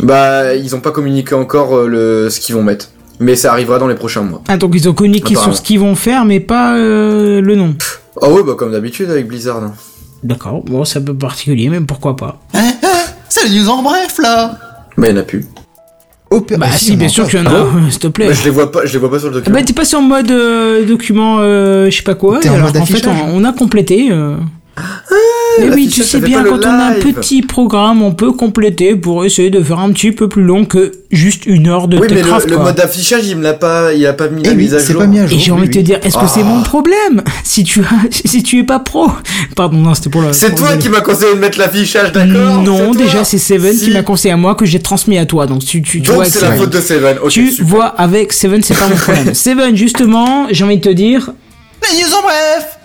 Bah, 0.02 0.54
ils 0.54 0.74
ont 0.76 0.80
pas 0.80 0.90
communiqué 0.92 1.34
encore 1.34 1.76
euh, 1.76 1.86
le 1.88 2.30
ce 2.30 2.40
qu'ils 2.40 2.54
vont 2.54 2.62
mettre. 2.62 2.90
Mais 3.18 3.36
ça 3.36 3.52
arrivera 3.52 3.78
dans 3.78 3.86
les 3.88 3.94
prochains 3.96 4.22
mois. 4.22 4.42
Ah, 4.48 4.56
donc 4.56 4.72
ils 4.74 4.88
ont 4.88 4.94
communiqué 4.94 5.34
sur 5.34 5.54
ce 5.54 5.60
qu'ils 5.60 5.78
vont 5.80 5.94
faire, 5.94 6.24
mais 6.24 6.40
pas 6.40 6.74
euh, 6.76 7.40
le 7.42 7.54
nom. 7.54 7.74
Ah 8.22 8.30
ouais, 8.30 8.42
bah 8.42 8.54
comme 8.56 8.72
d'habitude 8.72 9.10
avec 9.10 9.28
Blizzard. 9.28 9.62
hein. 9.62 9.74
D'accord, 10.22 10.62
bon, 10.64 10.84
c'est 10.84 10.98
un 10.98 11.02
peu 11.02 11.14
particulier, 11.14 11.68
mais 11.68 11.80
pourquoi 11.80 12.16
pas. 12.16 12.40
Eh, 12.54 12.58
c'est 13.30 13.48
les 13.48 13.58
news 13.60 13.68
en 13.70 13.82
bref 13.82 14.18
là 14.22 14.58
Mais 14.98 15.08
il 15.08 15.16
y 15.16 15.18
en 15.18 15.22
a 15.22 15.24
plus. 15.24 15.46
Opéra- 16.30 16.58
Bah, 16.58 16.66
Ah, 16.70 16.76
si, 16.76 16.94
bien 16.96 17.06
en 17.06 17.10
sûr 17.10 17.28
qu'il 17.28 17.40
y 17.40 17.42
en 17.42 17.46
a, 17.46 17.50
Ah 17.58 17.66
s'il 17.90 17.98
te 18.00 18.06
plaît. 18.08 18.28
Bah, 18.28 18.34
je 18.34 18.44
les 18.44 18.50
vois 18.50 18.70
pas, 18.70 18.84
je 18.86 18.92
les 18.92 18.98
vois 18.98 19.10
pas 19.10 19.18
sur 19.18 19.28
le 19.30 19.34
Ah 19.34 19.38
document. 19.38 19.58
Bah, 19.58 19.64
t'es 19.64 19.72
passé 19.72 19.96
en 19.96 20.02
mode 20.02 20.30
euh, 20.30 20.84
document, 20.84 21.38
euh, 21.40 21.86
je 21.90 21.96
sais 21.96 22.02
pas 22.02 22.14
quoi, 22.14 22.38
T'es 22.40 22.48
en 22.50 22.54
alors 22.54 22.66
mode 22.66 22.76
qu'en 22.78 22.86
fait, 22.86 23.06
on, 23.08 23.36
on 23.36 23.44
a 23.44 23.52
complété. 23.52 24.08
euh. 24.12 24.36
Mais 25.58 25.70
oui, 25.74 25.88
tu 25.88 26.02
sais 26.02 26.20
bien, 26.20 26.44
quand 26.44 26.60
on 26.64 26.68
a 26.68 26.84
un 26.86 26.92
petit 26.94 27.42
programme, 27.42 28.02
on 28.02 28.12
peut 28.12 28.32
compléter 28.32 28.94
pour 28.96 29.24
essayer 29.24 29.50
de 29.50 29.62
faire 29.62 29.78
un 29.80 29.90
petit 29.92 30.12
peu 30.12 30.28
plus 30.28 30.42
long 30.42 30.64
que 30.64 30.92
juste 31.10 31.44
une 31.46 31.66
heure 31.68 31.88
de 31.88 31.98
Oui, 31.98 32.06
mais 32.10 32.22
le, 32.22 32.56
mode 32.58 32.78
affichage, 32.80 33.26
il 33.26 33.36
me 33.36 33.42
l'a 33.42 33.54
pas, 33.54 33.92
il 33.92 34.06
a 34.06 34.12
pas 34.12 34.28
mis 34.28 34.42
Eh 34.44 34.48
la 34.48 34.52
oui, 34.52 34.56
mise 34.64 34.74
à 34.74 34.78
c'est 34.78 34.92
jour. 34.92 35.02
pas 35.02 35.06
mis 35.08 35.18
à 35.18 35.26
jour. 35.26 35.36
Et 35.36 35.40
j'ai 35.40 35.50
envie 35.52 35.68
de 35.68 35.74
te 35.74 35.78
dire, 35.80 35.98
est-ce 36.02 36.16
que 36.16 36.26
c'est 36.26 36.40
Ah. 36.42 36.44
mon 36.44 36.62
problème 36.62 37.22
si 37.44 37.64
tu 37.64 37.80
as, 37.80 37.84
si 38.10 38.42
tu 38.42 38.58
es 38.60 38.64
pas 38.64 38.78
pro 38.78 39.08
Pardon, 39.56 39.76
non, 39.78 39.94
c'était 39.94 40.10
pour 40.10 40.22
le. 40.22 40.32
C'est 40.32 40.54
toi 40.54 40.76
qui 40.76 40.88
m'as 40.88 41.00
conseillé 41.00 41.34
de 41.34 41.38
mettre 41.40 41.58
l'affichage, 41.58 42.12
d'accord 42.12 42.62
Non, 42.62 42.92
déjà 42.92 43.24
c'est 43.24 43.38
Seven 43.38 43.72
Si. 43.74 43.86
qui 43.86 43.90
m'a 43.90 44.02
conseillé 44.02 44.32
à 44.32 44.36
moi 44.36 44.54
que 44.54 44.64
j'ai 44.66 44.78
transmis 44.80 45.18
à 45.18 45.26
toi. 45.26 45.46
Donc 45.46 45.60
tu, 45.64 45.82
tu, 45.82 46.00
tu 46.00 46.06
Donc 46.06 46.16
vois, 46.16 46.24
c'est 46.26 46.40
la 46.40 46.48
Seven. 46.48 46.58
faute 46.60 46.70
de 46.70 46.80
Seven. 46.80 47.16
Ok, 47.22 47.30
tu 47.30 47.50
super. 47.50 47.66
vois 47.66 47.86
avec 47.86 48.32
Seven, 48.32 48.62
c'est 48.62 48.78
pas 48.78 48.88
mon 48.88 48.96
problème. 48.96 49.34
Seven, 49.34 49.76
justement, 49.76 50.46
j'ai 50.50 50.64
envie 50.64 50.76
de 50.76 50.82
te 50.82 50.88
dire, 50.88 51.30
Les 51.82 51.98
news 52.02 52.08
en 52.18 52.22
bref 52.22 52.76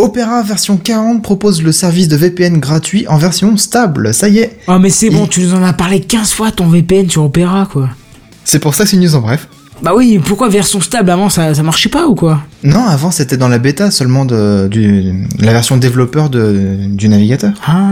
Opera 0.00 0.42
version 0.42 0.76
40 0.78 1.22
propose 1.22 1.62
le 1.62 1.72
service 1.72 2.08
de 2.08 2.16
VPN 2.16 2.58
gratuit 2.58 3.06
en 3.08 3.18
version 3.18 3.56
stable. 3.56 4.14
Ça 4.14 4.28
y 4.28 4.38
est. 4.38 4.58
oh 4.66 4.78
mais 4.78 4.88
c'est 4.90 5.10
bon, 5.10 5.24
Il- 5.24 5.28
tu 5.28 5.40
nous 5.42 5.54
en 5.54 5.62
as 5.62 5.72
parlé 5.74 6.00
15 6.00 6.32
fois 6.32 6.50
ton 6.50 6.66
VPN 6.68 7.08
sur 7.10 7.24
Opera 7.24 7.68
quoi. 7.70 7.90
C'est 8.44 8.58
pour 8.60 8.74
ça 8.74 8.84
que 8.84 8.90
c'est 8.90 8.96
une 8.96 9.02
news 9.04 9.14
en 9.14 9.20
bref. 9.20 9.46
Bah 9.82 9.92
oui, 9.96 10.18
pourquoi 10.22 10.48
version 10.48 10.80
stable? 10.80 11.08
Avant 11.10 11.30
ça, 11.30 11.54
ça 11.54 11.62
marchait 11.62 11.88
pas 11.88 12.06
ou 12.06 12.14
quoi? 12.14 12.42
Non, 12.64 12.84
avant 12.86 13.10
c'était 13.10 13.36
dans 13.36 13.48
la 13.48 13.58
bêta 13.58 13.90
seulement 13.90 14.24
de 14.24 14.68
du, 14.70 15.26
la 15.38 15.52
version 15.52 15.76
développeur 15.76 16.28
de, 16.30 16.76
du 16.88 17.08
navigateur. 17.08 17.52
Ah. 17.66 17.88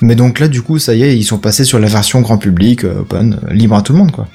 Mais 0.00 0.14
donc 0.16 0.38
là, 0.40 0.48
du 0.48 0.60
coup, 0.62 0.78
ça 0.78 0.94
y 0.94 1.02
est, 1.02 1.16
ils 1.16 1.24
sont 1.24 1.38
passés 1.38 1.64
sur 1.64 1.78
la 1.78 1.88
version 1.88 2.20
grand 2.20 2.36
public, 2.36 2.84
euh, 2.84 3.00
open, 3.00 3.38
euh, 3.48 3.52
libre 3.54 3.76
à 3.76 3.82
tout 3.82 3.92
le 3.94 3.98
monde, 3.98 4.12
quoi. 4.12 4.26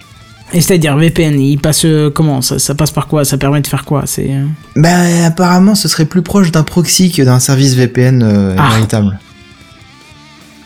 Et 0.53 0.61
c'est-à-dire 0.61 0.97
VPN, 0.97 1.39
il 1.39 1.59
passe 1.59 1.85
euh, 1.85 2.09
comment 2.09 2.41
ça, 2.41 2.57
ça 2.57 2.73
passe 2.73 2.91
par 2.91 3.07
quoi? 3.07 3.23
Ça 3.23 3.37
permet 3.37 3.61
de 3.61 3.67
faire 3.67 3.85
quoi? 3.85 4.03
C'est 4.07 4.31
euh, 4.31 4.45
Bah, 4.75 5.25
apparemment, 5.25 5.75
ce 5.75 5.87
serait 5.87 6.05
plus 6.05 6.23
proche 6.23 6.51
d'un 6.51 6.63
proxy 6.63 7.11
que 7.11 7.21
d'un 7.21 7.39
service 7.39 7.75
VPN 7.75 8.23
euh, 8.23 8.55
Ah. 8.57 8.69
véritable. 8.73 9.19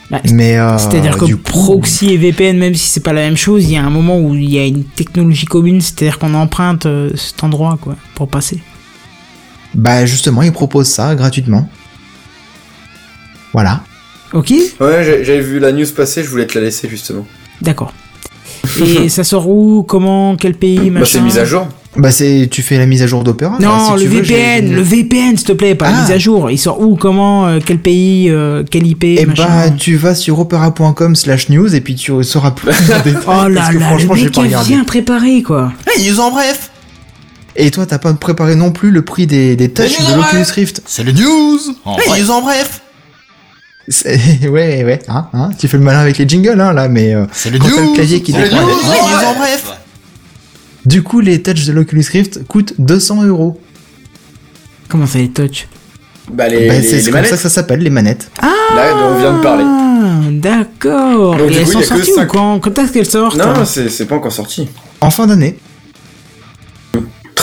bah, 0.09 0.21
Mais 0.31 0.57
euh, 0.57 0.77
C'est-à-dire 0.77 1.17
que 1.17 1.25
coup- 1.25 1.37
proxy 1.37 2.11
et 2.13 2.17
VPN, 2.17 2.57
même 2.57 2.75
si 2.75 2.87
c'est 2.87 3.01
pas 3.01 3.11
la 3.11 3.21
même 3.21 3.35
chose, 3.35 3.65
il 3.65 3.71
y 3.71 3.77
a 3.77 3.83
un 3.83 3.89
moment 3.89 4.19
où 4.19 4.33
il 4.35 4.49
y 4.49 4.57
a 4.57 4.65
une 4.65 4.85
technologie 4.85 5.45
commune, 5.45 5.81
c'est-à-dire 5.81 6.17
qu'on 6.17 6.33
emprunte 6.33 6.85
euh, 6.85 7.09
cet 7.17 7.43
endroit 7.43 7.77
quoi 7.81 7.97
pour 8.15 8.29
passer. 8.29 8.61
Bah, 9.75 10.05
justement, 10.05 10.43
ils 10.43 10.53
proposent 10.53 10.87
ça 10.87 11.13
gratuitement. 11.15 11.67
Voilà. 13.51 13.81
Ok, 14.31 14.51
Ouais, 14.79 15.03
j'avais 15.23 15.41
vu 15.41 15.59
la 15.59 15.71
news 15.73 15.85
passer, 15.95 16.23
je 16.23 16.29
voulais 16.29 16.47
te 16.47 16.57
la 16.57 16.63
laisser 16.63 16.87
justement. 16.87 17.27
d'accord. 17.61 17.93
Et 18.81 19.09
ça 19.09 19.23
sort 19.23 19.47
où 19.49 19.83
Comment 19.83 20.35
Quel 20.35 20.53
pays 20.55 20.89
Bah, 20.89 21.01
c'est 21.05 21.21
mise 21.21 21.37
à 21.37 21.45
jour. 21.45 21.67
Bah, 21.95 22.11
c'est, 22.11 22.47
tu 22.49 22.63
fais 22.63 22.79
la 22.79 22.87
mise 22.87 23.03
à 23.03 23.07
jour 23.07 23.23
d'Opera. 23.23 23.57
Non, 23.59 23.69
là, 23.69 23.79
si 23.85 23.93
le 23.93 23.99
tu 24.01 24.07
veux, 24.17 24.23
j'ai- 24.23 24.33
VPN, 24.33 24.71
le 24.73 24.81
VPN, 24.81 25.37
s'il 25.37 25.45
te 25.47 25.51
plaît, 25.51 25.75
pas 25.75 25.91
la 25.91 25.97
Ah. 25.97 26.01
mise 26.01 26.11
à 26.11 26.17
jour. 26.17 26.49
Il 26.49 26.57
sort 26.57 26.81
où 26.81 26.95
Comment 26.95 27.45
euh, 27.45 27.59
Quel 27.63 27.77
pays 27.77 28.31
euh, 28.31 28.63
Quel 28.69 28.87
IP 28.87 29.03
Eh 29.03 29.25
machin. 29.27 29.45
bah, 29.47 29.69
tu 29.69 29.95
vas 29.95 30.15
sur 30.15 30.39
opera.com 30.39 31.15
slash 31.15 31.49
news 31.49 31.75
et 31.75 31.81
puis 31.81 31.93
tu 31.93 32.11
sauras 32.23 32.49
plus. 32.51 32.71
en 32.91 33.03
détail, 33.03 33.21
Oh 33.27 33.31
là 33.31 33.49
là, 33.49 33.71
le 33.71 33.79
franchement, 33.79 34.15
j'ai 34.15 34.23
mec 34.25 34.33
pas 34.33 34.41
est 34.41 34.45
regardé. 34.45 34.69
bien 34.69 34.83
préparé 34.85 35.43
quoi. 35.43 35.71
Les 35.97 36.09
news 36.09 36.19
en 36.19 36.31
bref 36.31 36.71
Et 37.55 37.69
toi, 37.69 37.85
t'as 37.85 37.99
pas 37.99 38.11
préparé 38.13 38.55
non 38.55 38.71
plus 38.71 38.89
le 38.89 39.03
prix 39.03 39.27
des, 39.27 39.55
des 39.55 39.69
touchs 39.69 39.99
Mais 39.99 40.11
de 40.15 40.17
l'Oculus. 40.19 40.45
Rift 40.55 40.81
C'est 40.87 41.03
les 41.03 41.13
news 41.13 41.59
En 41.85 41.95
Les 41.97 42.21
news 42.23 42.31
en 42.31 42.41
bref 42.41 42.81
Ouais, 44.43 44.83
ouais, 44.83 44.99
hein, 45.09 45.27
hein, 45.33 45.49
tu 45.57 45.67
fais 45.67 45.77
le 45.77 45.83
malin 45.83 45.99
avec 45.99 46.17
les 46.17 46.27
jingles, 46.27 46.59
hein, 46.59 46.71
là, 46.73 46.87
mais 46.87 47.13
euh, 47.13 47.25
C'est 47.31 47.49
les 47.51 47.59
Quand 47.59 47.67
news 47.69 47.89
le 47.89 47.95
clavier 47.95 48.21
qui 48.21 48.31
déconne. 48.31 48.51
news 48.51 48.65
news 48.67 49.25
en 49.27 49.35
bref 49.37 49.71
du 50.85 51.01
coup, 51.01 51.21
les 51.21 51.41
touchs 51.41 51.63
de 51.65 51.71
l'Oculus 51.71 52.03
Rift 52.11 52.45
coûtent 52.45 52.73
200 52.77 53.23
euros. 53.23 53.57
Comment 54.89 55.07
ça 55.07 55.17
les 55.17 55.29
touch 55.29 55.67
Bah 56.29 56.49
les, 56.49 56.67
Bah, 56.67 56.73
les- 56.73 56.83
c'est 56.83 56.97
les 56.97 57.03
comme 57.03 57.13
manettes. 57.13 57.29
ça 57.29 57.35
que 57.37 57.41
ça 57.43 57.49
s'appelle, 57.49 57.79
les 57.79 57.89
manettes. 57.89 58.29
Là 58.41 58.91
dont 58.91 59.15
on 59.15 59.17
vient 59.17 59.37
de 59.37 59.41
parler. 59.41 59.63
Ah, 59.65 60.29
d'accord. 60.29 61.37
Donc, 61.37 61.47
Et 61.49 61.53
du 61.53 61.57
elles 61.59 61.63
coup, 61.65 61.71
sont 61.71 61.79
il 61.79 61.83
y 61.83 61.85
a 61.85 61.87
que 61.87 62.03
sorties 62.05 62.11
ou 62.19 62.25
quand 62.25 62.59
Quand 62.59 62.77
est-ce 62.79 62.91
qu'elles 62.91 63.05
sortent? 63.05 63.37
Non, 63.37 63.63
c'est 63.65 63.87
c'est 63.89 64.05
pas 64.07 64.15
encore 64.15 64.33
sorti. 64.33 64.67
En 64.99 65.09
fin 65.09 65.25
d'année. 65.25 65.57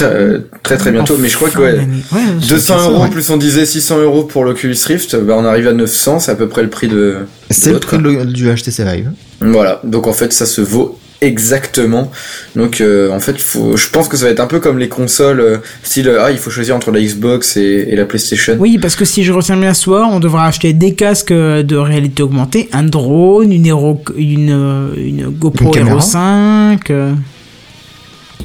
Très 0.00 0.14
euh, 0.14 0.38
très 0.62 0.76
très 0.78 0.92
bientôt, 0.92 1.16
mais 1.18 1.28
je 1.28 1.36
crois 1.36 1.50
que 1.50 1.58
ouais. 1.58 1.72
d'année. 1.72 2.02
Ouais, 2.12 2.20
c'est 2.40 2.48
200 2.48 2.78
ça, 2.78 2.88
euros 2.88 3.02
ouais. 3.02 3.10
plus 3.10 3.28
on 3.30 3.36
disait 3.36 3.66
600 3.66 3.98
euros 3.98 4.24
pour 4.24 4.44
l'Oculus 4.44 4.76
Rift, 4.86 5.16
bah 5.16 5.34
on 5.36 5.44
arrive 5.44 5.68
à 5.68 5.72
900, 5.72 6.20
c'est 6.20 6.30
à 6.30 6.34
peu 6.34 6.48
près 6.48 6.62
le 6.62 6.70
prix 6.70 6.88
de. 6.88 7.18
C'est 7.50 7.72
le 7.72 7.80
prix 7.80 7.98
de 7.98 8.24
du 8.24 8.46
HTC 8.46 8.84
Vive. 8.84 9.10
Voilà, 9.40 9.80
donc 9.84 10.06
en 10.06 10.12
fait 10.12 10.32
ça 10.32 10.46
se 10.46 10.62
vaut 10.62 10.98
exactement. 11.20 12.10
Donc 12.56 12.80
euh, 12.80 13.10
en 13.10 13.20
fait, 13.20 13.38
faut, 13.38 13.76
je 13.76 13.90
pense 13.90 14.08
que 14.08 14.16
ça 14.16 14.24
va 14.24 14.30
être 14.30 14.40
un 14.40 14.46
peu 14.46 14.60
comme 14.60 14.78
les 14.78 14.88
consoles, 14.88 15.40
euh, 15.40 15.58
style 15.82 16.10
ah 16.18 16.30
il 16.30 16.38
faut 16.38 16.50
choisir 16.50 16.74
entre 16.74 16.90
la 16.90 17.00
Xbox 17.00 17.56
et, 17.56 17.88
et 17.88 17.96
la 17.96 18.04
PlayStation. 18.04 18.56
Oui, 18.58 18.78
parce 18.78 18.96
que 18.96 19.04
si 19.04 19.24
je 19.24 19.32
retiens 19.32 19.56
bien 19.56 19.74
ce 19.74 19.82
soir, 19.82 20.08
on 20.10 20.20
devra 20.20 20.46
acheter 20.46 20.72
des 20.72 20.94
casques 20.94 21.32
de 21.32 21.76
réalité 21.76 22.22
augmentée, 22.22 22.68
un 22.72 22.84
drone, 22.84 23.52
une, 23.52 23.66
Hero, 23.66 24.02
une, 24.16 24.94
une 24.96 25.28
GoPro 25.28 25.74
Une. 25.74 25.88
Hero 25.88 26.00
5, 26.00 26.90
euh, 26.90 27.12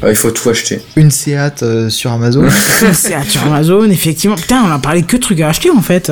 Ah, 0.02 0.10
il 0.10 0.16
faut 0.16 0.32
tout 0.32 0.50
acheter. 0.50 0.82
Une 0.96 1.12
Seat 1.12 1.64
euh, 1.64 1.90
sur 1.90 2.12
Amazon. 2.12 2.48
c'est 2.94 3.24
sur 3.30 3.44
Amazon, 3.46 3.90
effectivement. 3.90 4.36
Putain, 4.36 4.62
on 4.66 4.72
a 4.72 4.80
parlé 4.80 5.04
que 5.04 5.16
de 5.16 5.22
trucs 5.22 5.40
à 5.42 5.50
acheter 5.50 5.70
en 5.72 5.82
fait. 5.82 6.12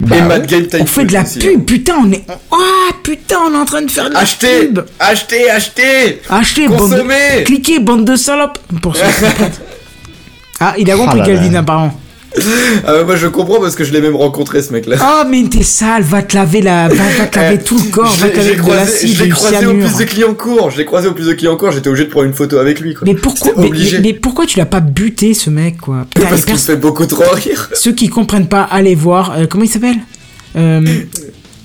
Bah 0.00 0.16
et. 0.16 0.22
Mad 0.22 0.46
Game 0.46 0.66
Type 0.66 0.80
On 0.80 0.86
fait 0.86 1.04
de 1.04 1.12
la 1.12 1.22
aussi, 1.22 1.38
pub, 1.38 1.60
hein. 1.60 1.64
putain, 1.66 1.94
on 2.04 2.10
est. 2.12 2.24
Ah, 2.50 2.56
putain, 3.02 3.36
on 3.48 3.54
est 3.54 3.58
en 3.58 3.64
train 3.64 3.82
de 3.82 3.90
faire 3.90 4.08
de 4.08 4.14
la 4.14 4.20
Achetez, 4.20 4.66
pub. 4.66 4.80
achetez, 4.98 5.48
achetez. 5.50 6.20
Achetez, 6.28 6.66
bande 6.68 6.90
de... 6.90 6.96
Consommez. 6.96 7.44
Cliquez, 7.44 7.78
bande 7.78 8.04
de 8.04 8.16
salopes. 8.16 8.58
Pour 8.80 8.94
comprennent. 8.94 9.52
Ah, 10.64 10.74
il 10.78 10.88
a 10.92 10.94
compris 10.96 11.20
Ah 11.20 11.26
Calvin 11.26 11.54
apparemment. 11.56 12.00
Ah 12.86 12.92
bah, 12.92 13.04
moi 13.04 13.16
je 13.16 13.26
comprends 13.26 13.60
parce 13.60 13.74
que 13.74 13.84
je 13.84 13.92
l'ai 13.92 14.00
même 14.00 14.16
rencontré 14.16 14.62
ce 14.62 14.72
mec-là. 14.72 14.96
Oh, 15.00 15.26
mais 15.28 15.44
t'es 15.50 15.62
sale, 15.62 16.02
va 16.02 16.22
te 16.22 16.34
laver 16.34 16.62
la, 16.62 16.88
va, 16.88 16.94
va 17.18 17.26
te 17.26 17.38
laver 17.38 17.58
Eh, 17.60 17.64
tout 17.64 17.78
le 17.78 17.90
corps, 17.90 18.06
va 18.16 18.26
J'ai 18.26 18.32
te 18.32 18.36
laver 18.38 18.54
j'ai 18.56 18.62
de 18.62 18.70
l'acide, 18.70 19.16
je 19.16 19.24
l'ai 19.24 19.28
croisé 19.30 19.66
au 19.66 19.74
plus 19.74 19.96
de 19.98 20.04
clients 20.04 20.34
court. 20.34 20.70
Je 20.70 20.78
l'ai 20.78 20.84
croisé 20.84 21.08
au 21.08 21.12
plus 21.12 21.26
de 21.26 21.32
clients 21.34 21.56
court. 21.56 21.72
J'étais 21.72 21.88
obligé 21.88 22.04
de 22.06 22.10
prendre 22.10 22.26
une 22.26 22.32
photo 22.34 22.58
avec 22.58 22.80
lui. 22.80 22.94
Quoi. 22.94 23.02
Mais 23.06 23.14
pourquoi, 23.14 23.52
mais, 23.56 23.66
obligé. 23.66 23.96
mais- 23.98 24.02
mais 24.08 24.12
pourquoi 24.14 24.46
tu 24.46 24.58
l'as 24.58 24.66
pas 24.66 24.80
buté 24.80 25.34
ce 25.34 25.50
mec 25.50 25.78
quoi? 25.78 26.06
Putain, 26.14 26.28
Parce 26.28 26.44
qu'il 26.44 26.56
fait 26.56 26.76
beaucoup 26.76 27.06
trop 27.06 27.30
rire. 27.32 27.68
Ceux 27.74 27.92
qui 27.92 28.08
comprennent 28.08 28.48
pas, 28.48 28.62
allez 28.62 28.94
voir. 28.94 29.34
euh, 29.36 29.46
comment 29.46 29.64
il 29.64 29.70
s'appelle? 29.70 29.96
Euh, 30.56 30.80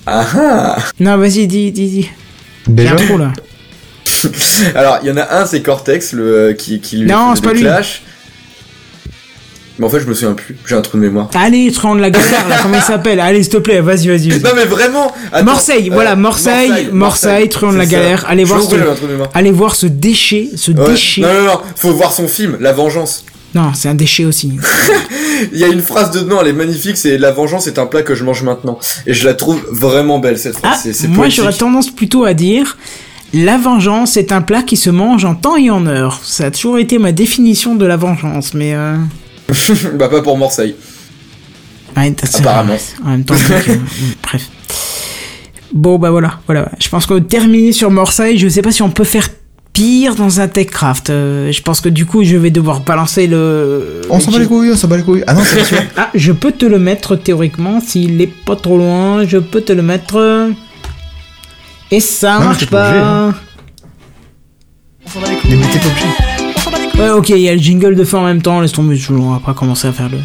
Ah 0.06 0.26
ah. 0.34 0.76
Non, 1.00 1.16
vas-y, 1.18 1.46
dis, 1.46 1.70
dis, 1.72 1.86
dis. 1.88 2.10
Déjà 2.66 2.94
trou 2.94 3.16
là. 3.18 3.32
Alors, 4.74 4.98
il 5.02 5.08
y 5.08 5.12
en 5.12 5.16
a 5.16 5.40
un, 5.40 5.46
c'est 5.46 5.62
Cortex, 5.62 6.12
le 6.12 6.22
euh, 6.24 6.52
qui, 6.52 6.80
qui 6.80 6.96
lui 6.98 7.06
Non, 7.10 7.34
lui. 7.52 7.66
Mais 9.78 9.86
en 9.86 9.88
fait, 9.88 10.00
je 10.00 10.06
me 10.06 10.14
souviens 10.14 10.34
plus. 10.34 10.56
J'ai 10.66 10.74
un 10.74 10.80
trou 10.80 10.96
de 10.98 11.02
mémoire. 11.02 11.28
Allez, 11.34 11.70
Truand 11.70 11.94
de 11.94 12.00
la 12.00 12.10
galère 12.10 12.48
là, 12.48 12.56
comment 12.62 12.76
il 12.76 12.82
s'appelle 12.86 13.20
Allez, 13.20 13.42
s'il 13.42 13.52
te 13.52 13.58
plaît, 13.58 13.80
vas-y, 13.80 14.08
vas-y. 14.08 14.28
Non, 14.40 14.50
mais 14.56 14.64
vraiment. 14.64 15.12
attends, 15.32 15.44
Marseille, 15.44 15.88
euh, 15.90 15.94
voilà, 15.94 16.16
Marseille, 16.16 16.88
Marseille, 16.92 17.48
Truand 17.48 17.72
de 17.72 17.78
la 17.78 17.86
galère. 17.86 18.24
Allez 18.28 18.44
voir 18.44 18.60
ce-. 18.62 18.74
Allez 19.34 19.52
voir 19.52 19.74
déchet, 19.84 20.48
ce 20.56 20.72
Ouais. 20.72 20.90
déchet. 20.90 21.20
Non, 21.22 21.32
non, 21.32 21.44
non, 21.44 21.60
faut 21.76 21.92
voir 21.92 22.12
son 22.12 22.28
film, 22.28 22.56
La 22.60 22.72
Vengeance. 22.72 23.24
Non, 23.54 23.72
c'est 23.74 23.88
un 23.88 23.94
déchet 23.94 24.24
aussi. 24.24 24.52
Il 25.52 25.58
y 25.58 25.64
a 25.64 25.68
une 25.68 25.80
phrase 25.80 26.10
dedans, 26.10 26.38
elle 26.42 26.48
est 26.48 26.52
magnifique, 26.52 26.96
c'est 26.96 27.16
La 27.16 27.30
Vengeance 27.30 27.66
est 27.66 27.78
un 27.78 27.86
plat 27.86 28.02
que 28.02 28.14
je 28.14 28.24
mange 28.24 28.42
maintenant. 28.42 28.78
Et 29.06 29.14
je 29.14 29.24
la 29.24 29.34
trouve 29.34 29.60
vraiment 29.70 30.18
belle, 30.18 30.38
cette 30.38 30.58
phrase. 30.58 30.86
Ah, 30.86 31.06
moi 31.08 31.28
j'aurais 31.28 31.52
tendance 31.52 31.90
plutôt 31.90 32.24
à 32.24 32.34
dire 32.34 32.76
la 33.34 33.58
vengeance 33.58 34.16
est 34.16 34.32
un 34.32 34.40
plat 34.40 34.62
qui 34.62 34.76
se 34.76 34.88
mange 34.88 35.24
en 35.26 35.34
temps 35.34 35.56
et 35.56 35.68
en 35.70 35.86
heure. 35.86 36.20
Ça 36.24 36.46
a 36.46 36.50
toujours 36.50 36.78
été 36.78 36.98
ma 36.98 37.12
définition 37.12 37.74
de 37.74 37.84
la 37.84 37.96
vengeance, 37.96 38.54
mais 38.54 38.74
euh... 38.74 38.96
bah, 39.94 40.08
pas 40.08 40.22
pour 40.22 40.36
Marseille. 40.38 40.74
ouais, 41.96 42.10
t'as- 42.12 42.26
c'est- 42.26 42.40
Apparemment. 42.40 42.76
En 43.04 43.08
même 43.10 43.24
temps, 43.24 43.34
donc, 43.34 43.68
euh, 43.68 43.76
bref. 44.22 44.46
Bon 45.72 45.98
bah 45.98 46.10
voilà, 46.10 46.40
voilà. 46.46 46.70
Je 46.80 46.88
pense 46.88 47.04
que 47.06 47.18
terminer 47.18 47.72
sur 47.72 47.90
Marseille, 47.90 48.38
je 48.38 48.48
sais 48.48 48.62
pas 48.62 48.72
si 48.72 48.80
on 48.82 48.90
peut 48.90 49.04
faire 49.04 49.28
pire 49.74 50.14
dans 50.14 50.40
un 50.40 50.48
Techcraft. 50.48 51.10
Euh, 51.10 51.52
je 51.52 51.60
pense 51.62 51.80
que 51.82 51.90
du 51.90 52.06
coup, 52.06 52.24
je 52.24 52.36
vais 52.36 52.50
devoir 52.50 52.80
balancer 52.80 53.26
le. 53.26 54.00
On 54.08 54.18
s'en 54.18 54.30
bat 54.32 54.38
les 54.38 54.46
couilles, 54.46 54.70
on 54.72 54.76
s'en 54.76 54.88
bat 54.88 54.96
les 54.96 55.02
couilles. 55.02 55.24
Ah 55.26 55.34
non, 55.34 55.42
c'est 55.44 55.64
sûr. 55.64 55.78
Ah, 55.96 56.08
je 56.14 56.32
peux 56.32 56.52
te 56.52 56.64
le 56.64 56.78
mettre 56.78 57.16
théoriquement 57.16 57.80
s'il 57.80 58.20
est 58.22 58.26
pas 58.46 58.56
trop 58.56 58.78
loin. 58.78 59.24
Je 59.26 59.36
peux 59.38 59.60
te 59.60 59.72
le 59.72 59.82
mettre. 59.82 60.48
Et 61.90 62.00
ça 62.00 62.38
Non, 62.38 62.46
marche 62.46 62.66
pas 62.66 62.90
hein. 63.28 63.34
Mais 65.48 65.56
mettez 65.56 65.78
pas 65.78 65.86
obligé. 65.88 66.06
Ouais, 66.98 67.10
ok, 67.10 67.28
il 67.30 67.38
y 67.38 67.48
a 67.48 67.52
le 67.54 67.60
jingle 67.60 67.94
de 67.94 68.04
fin 68.04 68.18
en 68.18 68.24
même 68.24 68.42
temps. 68.42 68.60
Laisse 68.60 68.72
tomber, 68.72 68.96
je- 68.96 69.12
on 69.12 69.30
va 69.32 69.40
pas 69.40 69.54
commencer 69.54 69.86
à 69.86 69.92
faire 69.92 70.08
le. 70.08 70.18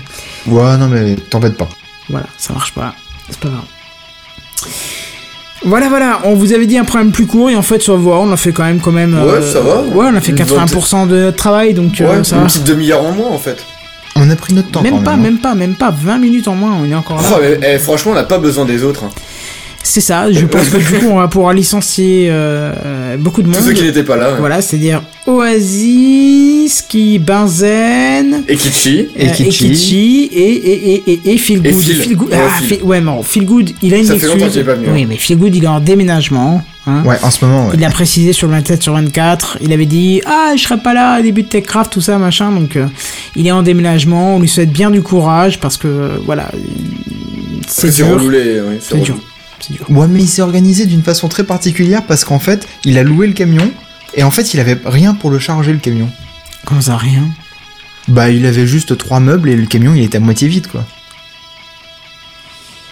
Ouais, 0.51 0.77
non, 0.77 0.87
mais 0.87 1.15
t'embête 1.29 1.55
pas. 1.55 1.69
Voilà, 2.09 2.25
ça 2.37 2.53
marche 2.53 2.73
pas. 2.73 2.93
C'est 3.29 3.39
pas 3.39 3.49
grave. 3.49 3.61
Voilà, 5.65 5.87
voilà, 5.87 6.19
on 6.25 6.33
vous 6.35 6.51
avait 6.51 6.65
dit 6.65 6.77
un 6.77 6.83
programme 6.83 7.11
plus 7.11 7.25
court 7.25 7.49
et 7.49 7.55
en 7.55 7.61
fait, 7.61 7.87
on 7.87 8.31
a 8.31 8.37
fait 8.37 8.51
quand 8.51 8.63
même, 8.65 8.79
quand 8.81 8.91
même. 8.91 9.13
Ouais, 9.13 9.41
ça 9.41 9.61
va. 9.61 9.81
Ouais, 9.81 10.07
on 10.11 10.15
a 10.15 10.19
fait 10.19 10.31
Une 10.31 10.37
80% 10.37 11.07
de 11.07 11.15
notre 11.15 11.37
travail, 11.37 11.73
donc 11.73 12.01
euh, 12.01 12.17
Ouais, 12.17 12.23
ça 12.23 12.35
une 12.35 12.41
va. 12.41 12.47
petite 12.47 12.65
demi-heure 12.65 13.01
en 13.05 13.11
moins, 13.13 13.29
en 13.29 13.37
fait. 13.37 13.63
On 14.15 14.29
a 14.29 14.35
pris 14.35 14.53
notre 14.53 14.69
temps 14.71 14.81
Même 14.81 14.95
quand 14.95 15.03
pas, 15.03 15.11
même. 15.11 15.19
hein. 15.19 15.23
même 15.23 15.37
pas, 15.39 15.55
même 15.55 15.75
pas, 15.75 15.89
20 15.91 16.17
minutes 16.17 16.47
en 16.47 16.55
moins, 16.55 16.75
on 16.83 16.89
est 16.89 16.93
encore 16.93 17.21
là. 17.21 17.29
Oh, 17.33 17.37
mais, 17.41 17.59
eh, 17.75 17.79
franchement, 17.79 18.11
on 18.11 18.15
n'a 18.15 18.23
pas 18.25 18.39
besoin 18.39 18.65
des 18.65 18.83
autres. 18.83 19.05
hein. 19.05 19.09
C'est 19.85 19.99
ça, 20.01 20.31
je 20.31 20.45
pense 20.45 20.69
que 20.69 20.77
du 20.77 20.99
coup, 20.99 21.07
on 21.11 21.17
va 21.19 21.27
pouvoir 21.27 21.53
licencier 21.53 22.27
euh, 22.29 22.71
euh, 22.85 23.17
beaucoup 23.17 23.41
de 23.41 23.47
monde. 23.47 23.57
Tous 23.57 23.63
ceux 23.65 23.73
qui 23.73 23.83
n'étaient 23.83 24.03
pas 24.03 24.15
là. 24.15 24.31
ouais. 24.31 24.39
Voilà, 24.39 24.61
c'est-à-dire 24.61 25.03
Oasis, 25.27 26.73
Ski, 26.77 27.19
Benzen, 27.19 28.43
Et 28.47 28.55
Kichi. 28.55 29.07
Et 29.15 29.27
euh, 29.27 29.31
Kichi. 29.31 29.69
Kichi, 29.71 30.29
et, 30.33 30.39
et, 30.39 30.93
et, 30.93 31.11
et, 31.11 31.33
et 31.33 31.37
Feel 31.37 31.65
Et 31.67 31.71
Good. 31.71 31.81
Phil. 31.83 32.15
Good- 32.17 32.29
Ouais, 32.29 32.37
ah, 32.41 32.61
Phil. 32.61 32.83
Ouais, 32.83 33.01
non, 33.01 33.21
Feel 33.23 33.45
Good, 33.45 33.71
il 33.81 33.93
a 33.93 33.97
une 33.97 34.05
Ça 34.05 34.17
fait 34.17 34.27
longtemps 34.27 34.47
qu'il 34.47 34.61
est 34.61 34.63
pas 34.63 34.75
venu, 34.75 34.87
hein. 34.87 34.91
Oui, 34.93 35.05
mais 35.07 35.17
Feel 35.17 35.37
Good, 35.37 35.55
il 35.55 35.63
est 35.63 35.67
en 35.67 35.79
déménagement. 35.79 36.63
Hein. 36.87 37.03
Ouais, 37.05 37.17
en 37.21 37.29
ce 37.31 37.43
moment, 37.45 37.65
ouais. 37.67 37.71
Il 37.75 37.79
l'a 37.81 37.89
précisé 37.89 38.33
sur 38.33 38.47
le 38.47 38.53
27 38.53 38.81
sur 38.83 38.93
24. 38.93 39.57
Il 39.61 39.71
avait 39.73 39.85
dit 39.85 40.21
Ah, 40.25 40.53
je 40.55 40.61
serai 40.63 40.77
pas 40.77 40.93
là 40.93 41.19
au 41.19 41.23
début 41.23 41.43
de 41.43 41.47
Techcraft, 41.49 41.91
tout 41.93 42.01
ça, 42.01 42.17
machin. 42.17 42.51
Donc, 42.51 42.75
euh, 42.75 42.85
il 43.35 43.45
est 43.47 43.51
en 43.51 43.63
déménagement. 43.63 44.35
On 44.37 44.39
lui 44.39 44.47
souhaite 44.49 44.71
bien 44.71 44.91
du 44.91 45.01
courage 45.01 45.59
parce 45.59 45.77
que, 45.77 45.87
euh, 45.87 46.07
voilà, 46.25 46.49
c'est 47.67 47.91
C'est 47.91 48.03
dur. 48.05 48.19
C'est 48.79 49.01
dur. 49.01 49.17
Ouais, 49.89 50.07
mais 50.07 50.21
il 50.21 50.27
s'est 50.27 50.41
organisé 50.41 50.85
d'une 50.85 51.03
façon 51.03 51.27
très 51.29 51.43
particulière 51.43 52.03
parce 52.03 52.23
qu'en 52.25 52.39
fait, 52.39 52.67
il 52.85 52.97
a 52.97 53.03
loué 53.03 53.27
le 53.27 53.33
camion 53.33 53.69
et 54.15 54.23
en 54.23 54.31
fait, 54.31 54.53
il 54.53 54.59
avait 54.59 54.79
rien 54.85 55.13
pour 55.13 55.29
le 55.31 55.39
charger 55.39 55.71
le 55.73 55.79
camion. 55.79 56.09
Comment 56.65 56.81
ça, 56.81 56.97
rien 56.97 57.27
Bah, 58.07 58.29
il 58.29 58.45
avait 58.45 58.67
juste 58.67 58.97
trois 58.97 59.19
meubles 59.19 59.49
et 59.49 59.55
le 59.55 59.65
camion, 59.65 59.93
il 59.95 60.03
était 60.03 60.17
à 60.17 60.21
moitié 60.21 60.47
vide, 60.47 60.67
quoi. 60.67 60.85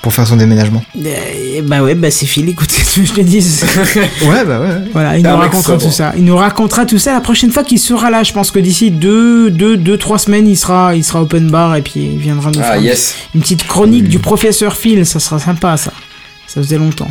Pour 0.01 0.11
faire 0.13 0.25
son 0.25 0.35
déménagement. 0.35 0.83
Euh, 0.97 1.61
Bah 1.63 1.83
ouais, 1.83 1.93
bah 1.93 2.09
c'est 2.09 2.25
Phil, 2.25 2.49
écoute, 2.49 2.71
ce 2.71 2.99
que 3.01 3.05
je 3.05 3.13
te 3.13 3.21
dis. 3.21 3.37
Ouais, 4.25 4.43
bah 4.43 4.59
ouais. 4.59 4.89
Voilà, 4.93 5.15
il 5.15 5.23
nous 5.23 5.29
mec 5.29 5.51
racontera 5.51 5.77
tout 5.77 5.91
ça. 5.91 6.13
Il 6.17 6.25
nous 6.25 6.35
racontera 6.35 6.87
tout 6.87 6.97
ça 6.97 7.13
la 7.13 7.21
prochaine 7.21 7.51
fois 7.51 7.63
qu'il 7.63 7.77
sera 7.77 8.09
là. 8.09 8.23
Je 8.23 8.33
pense 8.33 8.49
que 8.49 8.57
d'ici 8.57 8.89
deux, 8.89 9.51
deux, 9.51 9.77
deux, 9.77 9.97
trois 9.97 10.17
semaines, 10.17 10.47
il 10.47 10.57
sera, 10.57 10.95
il 10.95 11.03
sera 11.03 11.21
open 11.21 11.51
bar 11.51 11.75
et 11.75 11.83
puis 11.83 11.99
il 12.13 12.17
viendra 12.17 12.49
nous 12.49 12.59
Ah, 12.63 12.71
faire 12.73 12.81
yes. 12.81 13.15
une 13.35 13.41
petite 13.41 13.67
chronique 13.67 14.07
du 14.09 14.17
professeur 14.17 14.75
Phil. 14.75 15.05
Ça 15.05 15.19
sera 15.19 15.37
sympa, 15.37 15.77
ça. 15.77 15.93
Ça 16.53 16.61
faisait 16.61 16.77
longtemps. 16.77 17.09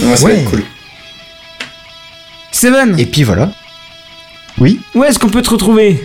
Ouais, 0.00 0.16
ça 0.16 0.26
va 0.26 0.32
Ouais. 0.34 0.40
être 0.40 0.50
cool. 0.50 0.62
Seven, 2.50 2.98
Et 2.98 3.06
puis 3.06 3.22
voilà. 3.22 3.52
Oui. 4.58 4.80
où 4.94 5.04
est-ce 5.04 5.18
qu'on 5.18 5.28
peut 5.28 5.42
te 5.42 5.50
retrouver? 5.50 6.04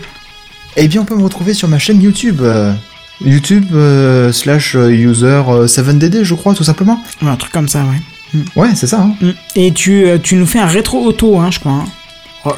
Eh 0.76 0.88
bien, 0.88 1.02
on 1.02 1.06
peut 1.06 1.16
me 1.16 1.24
retrouver 1.24 1.54
sur 1.56 1.68
ma 1.68 1.80
chaîne 1.80 2.02
YouTube. 2.02 2.42
euh, 2.42 2.72
YouTube 3.26 3.66
euh, 3.74 4.32
slash 4.32 4.76
euh, 4.76 4.90
user 4.92 5.26
euh, 5.48 5.66
7DD, 5.66 6.24
je 6.24 6.36
crois, 6.36 6.54
tout 6.54 6.64
simplement. 6.64 7.02
Ouais, 7.24 7.30
Un 7.30 7.36
truc 7.36 7.52
comme 7.52 7.68
ça, 7.68 7.84
ouais. 7.84 8.40
Ouais, 8.56 8.76
c'est 8.76 8.86
ça. 8.88 9.02
Hein. 9.02 9.16
Mm. 9.22 9.30
Et 9.56 9.72
tu, 9.74 10.06
tu 10.22 10.36
nous 10.36 10.46
fais 10.46 10.60
un 10.60 10.68
rétro 10.68 11.04
auto, 11.04 11.40
hein, 11.40 11.50
je 11.50 11.60
crois. 11.60 11.72
hein. 11.72 11.86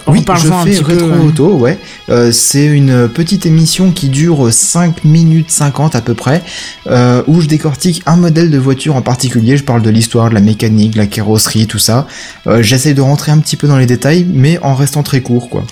Oui, 0.07 0.23
je 0.27 0.51
un 0.51 0.65
petit 0.65 0.83
peu, 0.83 0.93
Rétro. 0.93 1.25
Auto, 1.25 1.53
ouais. 1.55 1.79
Euh, 2.09 2.31
c'est 2.31 2.65
une 2.65 3.07
petite 3.07 3.45
émission 3.45 3.91
qui 3.91 4.09
dure 4.09 4.51
5 4.51 5.03
minutes 5.03 5.51
50 5.51 5.95
à 5.95 6.01
peu 6.01 6.13
près, 6.13 6.43
euh, 6.87 7.23
où 7.27 7.41
je 7.41 7.47
décortique 7.47 8.03
un 8.05 8.15
modèle 8.15 8.51
de 8.51 8.57
voiture 8.57 8.95
en 8.95 9.01
particulier. 9.01 9.57
Je 9.57 9.63
parle 9.63 9.81
de 9.81 9.89
l'histoire, 9.89 10.29
de 10.29 10.35
la 10.35 10.41
mécanique, 10.41 10.91
de 10.93 10.97
la 10.99 11.07
carrosserie, 11.07 11.67
tout 11.67 11.79
ça. 11.79 12.07
Euh, 12.47 12.61
J'essaie 12.61 12.93
de 12.93 13.01
rentrer 13.01 13.31
un 13.31 13.39
petit 13.39 13.55
peu 13.55 13.67
dans 13.67 13.77
les 13.77 13.87
détails, 13.87 14.27
mais 14.29 14.59
en 14.61 14.75
restant 14.75 15.03
très 15.03 15.21
court, 15.21 15.49
quoi. 15.49 15.63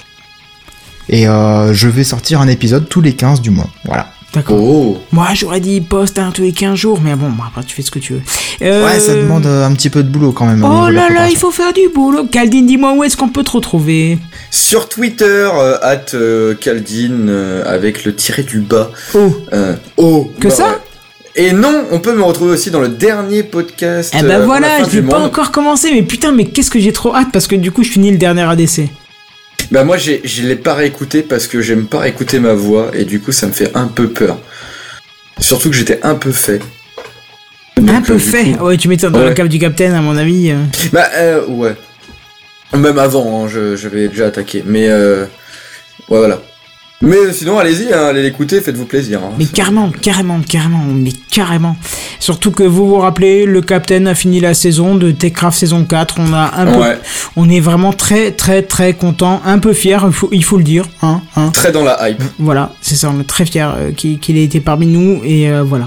Et 1.09 1.27
euh, 1.27 1.73
je 1.73 1.87
vais 1.87 2.03
sortir 2.03 2.41
un 2.41 2.47
épisode 2.47 2.89
tous 2.89 3.01
les 3.01 3.13
15 3.13 3.41
du 3.41 3.49
mois. 3.49 3.69
Voilà. 3.85 4.11
D'accord. 4.33 4.57
Oh. 4.61 4.97
Moi, 5.11 5.27
j'aurais 5.33 5.59
dit 5.61 5.79
poste 5.81 6.19
un 6.19 6.31
tous 6.31 6.43
les 6.43 6.51
15 6.51 6.75
jours, 6.77 6.99
mais 7.03 7.15
bon, 7.15 7.31
après, 7.47 7.63
tu 7.63 7.73
fais 7.75 7.81
ce 7.81 7.89
que 7.89 7.99
tu 7.99 8.13
veux. 8.13 8.21
Euh, 8.61 8.85
Ouais, 8.85 8.99
ça 8.99 9.15
demande 9.15 9.45
euh, 9.45 9.65
un 9.65 9.73
petit 9.73 9.89
peu 9.89 10.03
de 10.03 10.09
boulot 10.09 10.31
quand 10.31 10.45
même. 10.45 10.57
niveau 10.57 10.67
Oh 10.69 10.89
là 10.89 11.09
là, 11.09 11.29
il 11.29 11.37
faut 11.37 11.49
faire 11.51 11.73
du 11.73 11.87
boulot. 11.93 12.25
Caldine, 12.25 12.65
dis-moi 12.67 12.93
où 12.93 13.03
est-ce 13.03 13.15
qu'on 13.17 13.29
peut 13.29 13.43
te 13.43 13.51
retrouver? 13.51 14.19
Sur 14.51 14.89
Twitter, 14.89 15.25
euh, 15.53 15.77
at 15.81 16.13
euh, 16.13 16.53
Caldine, 16.55 17.27
euh, 17.29 17.63
avec 17.65 18.03
le 18.03 18.13
tiré 18.13 18.43
du 18.43 18.59
bas. 18.59 18.91
Oh, 19.15 19.33
Euh, 19.53 19.75
oh. 19.95 20.29
Que 20.39 20.49
bah 20.49 20.53
ça? 20.53 20.63
ouais. 20.67 20.73
Et 21.39 21.51
non, 21.53 21.85
on 21.91 21.99
peut 21.99 22.15
me 22.15 22.23
retrouver 22.23 22.51
aussi 22.51 22.71
dans 22.71 22.81
le 22.81 22.89
dernier 22.89 23.43
podcast. 23.43 24.11
eh 24.19 24.23
ben 24.23 24.39
voilà, 24.43 24.83
je 24.83 24.95
l'ai 24.97 25.01
pas 25.03 25.19
monde. 25.19 25.27
encore 25.27 25.51
commencé, 25.51 25.91
mais 25.93 26.01
putain, 26.01 26.31
mais 26.31 26.45
qu'est-ce 26.45 26.71
que 26.71 26.79
j'ai 26.79 26.91
trop 26.91 27.15
hâte 27.15 27.27
parce 27.31 27.45
que 27.47 27.55
du 27.55 27.71
coup, 27.71 27.83
je 27.83 27.91
finis 27.91 28.09
le 28.11 28.17
dernier 28.17 28.41
ADC. 28.41 28.89
Bah 29.71 29.83
moi, 29.83 29.97
j'ai- 29.97 30.21
je 30.23 30.43
l'ai 30.43 30.55
pas 30.55 30.73
réécouté 30.75 31.23
parce 31.23 31.47
que 31.47 31.61
j'aime 31.61 31.87
pas 31.87 32.07
écouter 32.07 32.39
ma 32.39 32.53
voix 32.53 32.91
et 32.93 33.03
du 33.05 33.19
coup, 33.19 33.31
ça 33.31 33.47
me 33.47 33.51
fait 33.51 33.71
un 33.75 33.87
peu 33.87 34.09
peur. 34.09 34.39
Surtout 35.39 35.69
que 35.69 35.75
j'étais 35.75 35.99
un 36.03 36.15
peu 36.15 36.31
fait. 36.31 36.61
Un 37.77 38.01
peu 38.01 38.13
euh, 38.13 38.17
fait? 38.19 38.53
coup- 38.53 38.65
Ouais, 38.65 38.77
tu 38.77 38.87
m'étonnes 38.87 39.13
dans 39.13 39.19
Ouais. 39.19 39.25
la 39.25 39.33
cave 39.33 39.49
du 39.49 39.59
capitaine, 39.59 39.93
à 39.93 40.01
mon 40.01 40.17
avis. 40.17 40.51
euh. 40.51 40.63
Bah, 40.91 41.07
euh, 41.15 41.45
ouais. 41.47 41.75
Même 42.75 42.97
avant, 42.97 43.45
hein, 43.45 43.47
je, 43.47 43.87
l'ai 43.89 44.07
déjà 44.07 44.27
attaqué. 44.27 44.63
Mais, 44.65 44.87
euh, 44.89 45.23
ouais, 46.09 46.17
voilà. 46.17 46.41
Mais 46.99 47.31
sinon, 47.31 47.59
allez-y, 47.59 47.93
hein, 47.93 48.05
allez 48.07 48.23
l'écouter, 48.23 48.59
faites-vous 48.59 48.85
plaisir. 48.85 49.19
hein. 49.23 49.33
Mais 49.37 49.45
carrément, 49.45 49.91
carrément, 50.01 50.39
carrément, 50.41 50.83
mais 50.83 51.11
carrément. 51.29 51.75
Surtout 52.19 52.49
que 52.49 52.63
vous 52.63 52.87
vous 52.87 52.97
rappelez, 52.97 53.45
le 53.45 53.61
Captain 53.61 54.07
a 54.07 54.15
fini 54.15 54.39
la 54.39 54.55
saison 54.55 54.95
de 54.95 55.11
Techcraft 55.11 55.59
saison 55.59 55.85
4. 55.85 56.15
On 56.17 56.33
a 56.33 56.53
un 56.57 56.65
peu, 56.65 56.79
on 57.35 57.49
est 57.49 57.59
vraiment 57.59 57.93
très, 57.93 58.31
très, 58.31 58.63
très 58.63 58.93
content, 58.95 59.41
un 59.45 59.59
peu 59.59 59.73
fier, 59.73 60.03
il 60.07 60.11
faut, 60.11 60.29
il 60.31 60.43
faut 60.43 60.57
le 60.57 60.63
dire, 60.63 60.85
hein, 61.03 61.21
hein. 61.35 61.51
Très 61.53 61.71
dans 61.71 61.83
la 61.83 62.09
hype. 62.09 62.23
Voilà, 62.39 62.71
c'est 62.81 62.95
ça, 62.95 63.11
on 63.15 63.19
est 63.21 63.27
très 63.27 63.45
fier 63.45 63.75
euh, 63.77 63.91
qu'il 63.91 64.17
qu'il 64.17 64.35
ait 64.37 64.43
été 64.43 64.59
parmi 64.59 64.87
nous 64.87 65.21
et 65.23 65.49
euh, 65.51 65.61
voilà. 65.63 65.85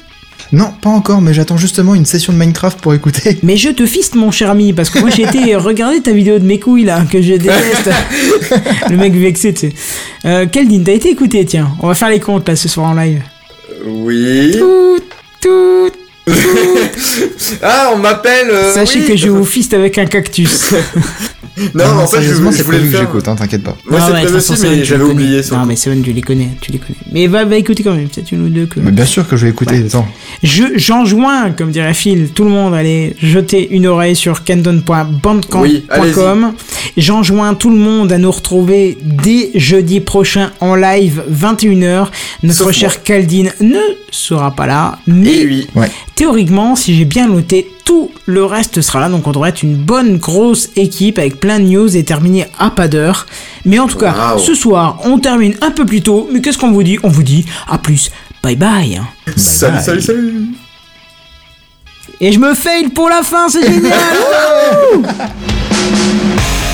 Non, 0.53 0.73
pas 0.81 0.91
encore, 0.91 1.21
mais 1.21 1.35
j'attends 1.35 1.57
justement 1.57 1.95
une 1.95 2.07
session 2.07 2.33
de 2.33 2.39
Minecraft 2.39 2.79
pour 2.81 2.95
écouter. 2.95 3.39
Mais 3.43 3.57
je 3.57 3.71
te 3.71 3.85
fiste 3.85 4.15
mon 4.15 4.31
cher 4.31 4.51
ami, 4.51 4.73
parce 4.73 4.91
que 4.91 5.01
moi 5.01 5.11
j'ai 5.11 5.25
été 5.25 5.57
regarder 5.57 6.01
ta 6.01 6.13
vidéo 6.13 6.39
de 6.39 6.45
mes 6.45 6.61
couilles 6.61 6.85
là, 6.85 7.03
que 7.11 7.21
je 7.21 7.33
déteste. 7.33 7.91
le 8.90 8.97
mec 8.97 9.14
vexé, 9.14 9.52
tu 9.55 9.70
sais. 9.70 9.73
Euh, 10.24 10.47
Keldin, 10.47 10.82
t'as 10.85 10.93
été 10.93 11.10
écouté, 11.10 11.44
tiens. 11.44 11.70
On 11.82 11.89
va 11.89 11.94
faire 11.94 12.09
les 12.10 12.20
comptes 12.20 12.48
là 12.48 12.56
ce 12.56 12.68
soir 12.68 12.86
en 12.90 12.94
live. 12.94 13.23
Oui. 13.86 14.56
Tout, 14.59 14.98
tout. 15.40 15.90
Ah, 17.62 17.90
on 17.94 17.98
m'appelle. 17.98 18.48
euh, 18.51 18.74
Sachez 18.74 19.01
oui. 19.01 19.06
que 19.06 19.16
je 19.16 19.28
vous 19.28 19.44
fiste 19.44 19.73
avec 19.74 19.97
un 19.98 20.06
cactus. 20.06 20.74
Non, 21.74 21.85
Ah, 21.85 21.97
en 21.97 22.07
fait, 22.07 22.16
je, 22.19 22.23
sérieusement, 22.23 22.51
je 22.51 22.57
c'est 22.59 22.62
voulais 22.65 22.78
prévu 22.78 22.93
le 22.93 22.93
que 22.93 22.99
faire. 22.99 23.07
j'écoute, 23.12 23.28
hein, 23.28 23.37
t'inquiète 23.37 23.62
pas. 23.62 23.77
Moi, 23.89 23.99
Non, 24.01 24.07
c'est 24.07 24.12
prévu 24.12 24.35
aussi, 24.37 24.53
mais 24.62 24.85
j'avais 24.85 25.05
oublié. 25.05 25.41
Non, 25.53 25.65
mais 25.66 25.77
Seven, 25.77 26.03
tu 26.03 26.12
les 26.12 26.20
connais, 26.20 26.51
tu 26.61 26.70
les 26.73 26.78
connais. 26.78 26.99
Mais 27.12 27.27
va, 27.28 27.45
va 27.45 27.57
écouter 27.57 27.83
quand 27.83 27.95
même, 27.95 28.09
peut-être 28.09 28.31
une 28.33 28.45
ou 28.45 28.49
deux 28.49 28.66
que. 28.66 28.81
Mais 28.81 28.91
bien 28.93 29.05
sûr 29.07 29.27
que 29.27 29.37
je 29.37 29.45
vais 29.47 29.51
écouter, 29.53 29.85
attends. 29.87 30.07
Je, 30.43 30.65
j'enjoins, 30.77 31.51
comme 31.53 31.70
dirait 31.70 31.95
Phil, 31.95 32.28
tout 32.35 32.45
le 32.45 32.51
monde 32.51 32.74
allez 32.74 33.16
jeter 33.23 33.69
une 33.70 33.87
oreille 33.87 34.16
sur 34.16 34.43
Oui, 34.49 34.55
candon.bandcamp.com. 34.55 36.53
J'enjoins 36.97 37.55
tout 37.55 37.70
le 37.70 37.77
monde 37.78 38.12
à 38.12 38.19
nous 38.19 38.31
retrouver 38.31 38.99
dès 39.03 39.51
jeudi 39.55 40.01
prochain 40.01 40.51
en 40.61 40.74
live 40.74 41.23
21h. 41.33 42.09
Notre 42.43 42.73
cher. 42.73 43.03
Caldine 43.03 43.53
ne 43.61 43.78
sera 44.11 44.51
pas 44.55 44.66
là, 44.66 44.99
mais 45.07 45.45
oui. 45.45 45.66
théoriquement, 46.15 46.74
si 46.77 46.97
j'ai 46.97 47.05
bien 47.05 47.28
noté, 47.28 47.70
tout 47.85 48.11
le 48.24 48.45
reste 48.45 48.81
sera 48.81 49.01
là. 49.01 49.09
Donc 49.09 49.27
on 49.27 49.33
devrait 49.33 49.51
être 49.51 49.62
une 49.62 49.77
bonne 49.77 50.16
grosse 50.19 50.70
équipe 50.77 51.19
avec 51.19 51.39
plein 51.39 51.45
de 51.47 51.64
news 51.64 51.97
et 51.97 52.05
terminer 52.05 52.47
à 52.59 52.70
pas 52.70 52.89
d'heure. 52.89 53.27
Mais 53.64 53.78
en 53.78 53.86
tout 53.86 53.98
cas, 53.98 54.36
ce 54.39 54.55
soir, 54.55 55.01
on 55.05 55.18
termine 55.18 55.55
un 55.62 55.70
peu 55.70 55.86
plus 55.86 56.02
tôt. 56.02 56.28
Mais 56.32 56.40
qu'est-ce 56.40 56.59
qu'on 56.59 56.73
vous 56.73 56.82
dit? 56.82 56.98
On 57.02 57.09
vous 57.09 57.23
dit 57.23 57.47
à 57.68 57.78
plus. 57.78 58.10
Bye 58.43 58.56
bye. 58.56 59.01
Salut, 59.36 59.74
bye. 59.74 59.85
salut, 59.85 60.02
salut. 60.02 60.44
Et 62.20 62.32
je 62.32 62.39
me 62.39 62.55
fail 62.55 62.89
pour 62.89 63.09
la 63.09 63.23
fin, 63.23 63.48
c'est 63.48 63.62
génial 63.62 63.93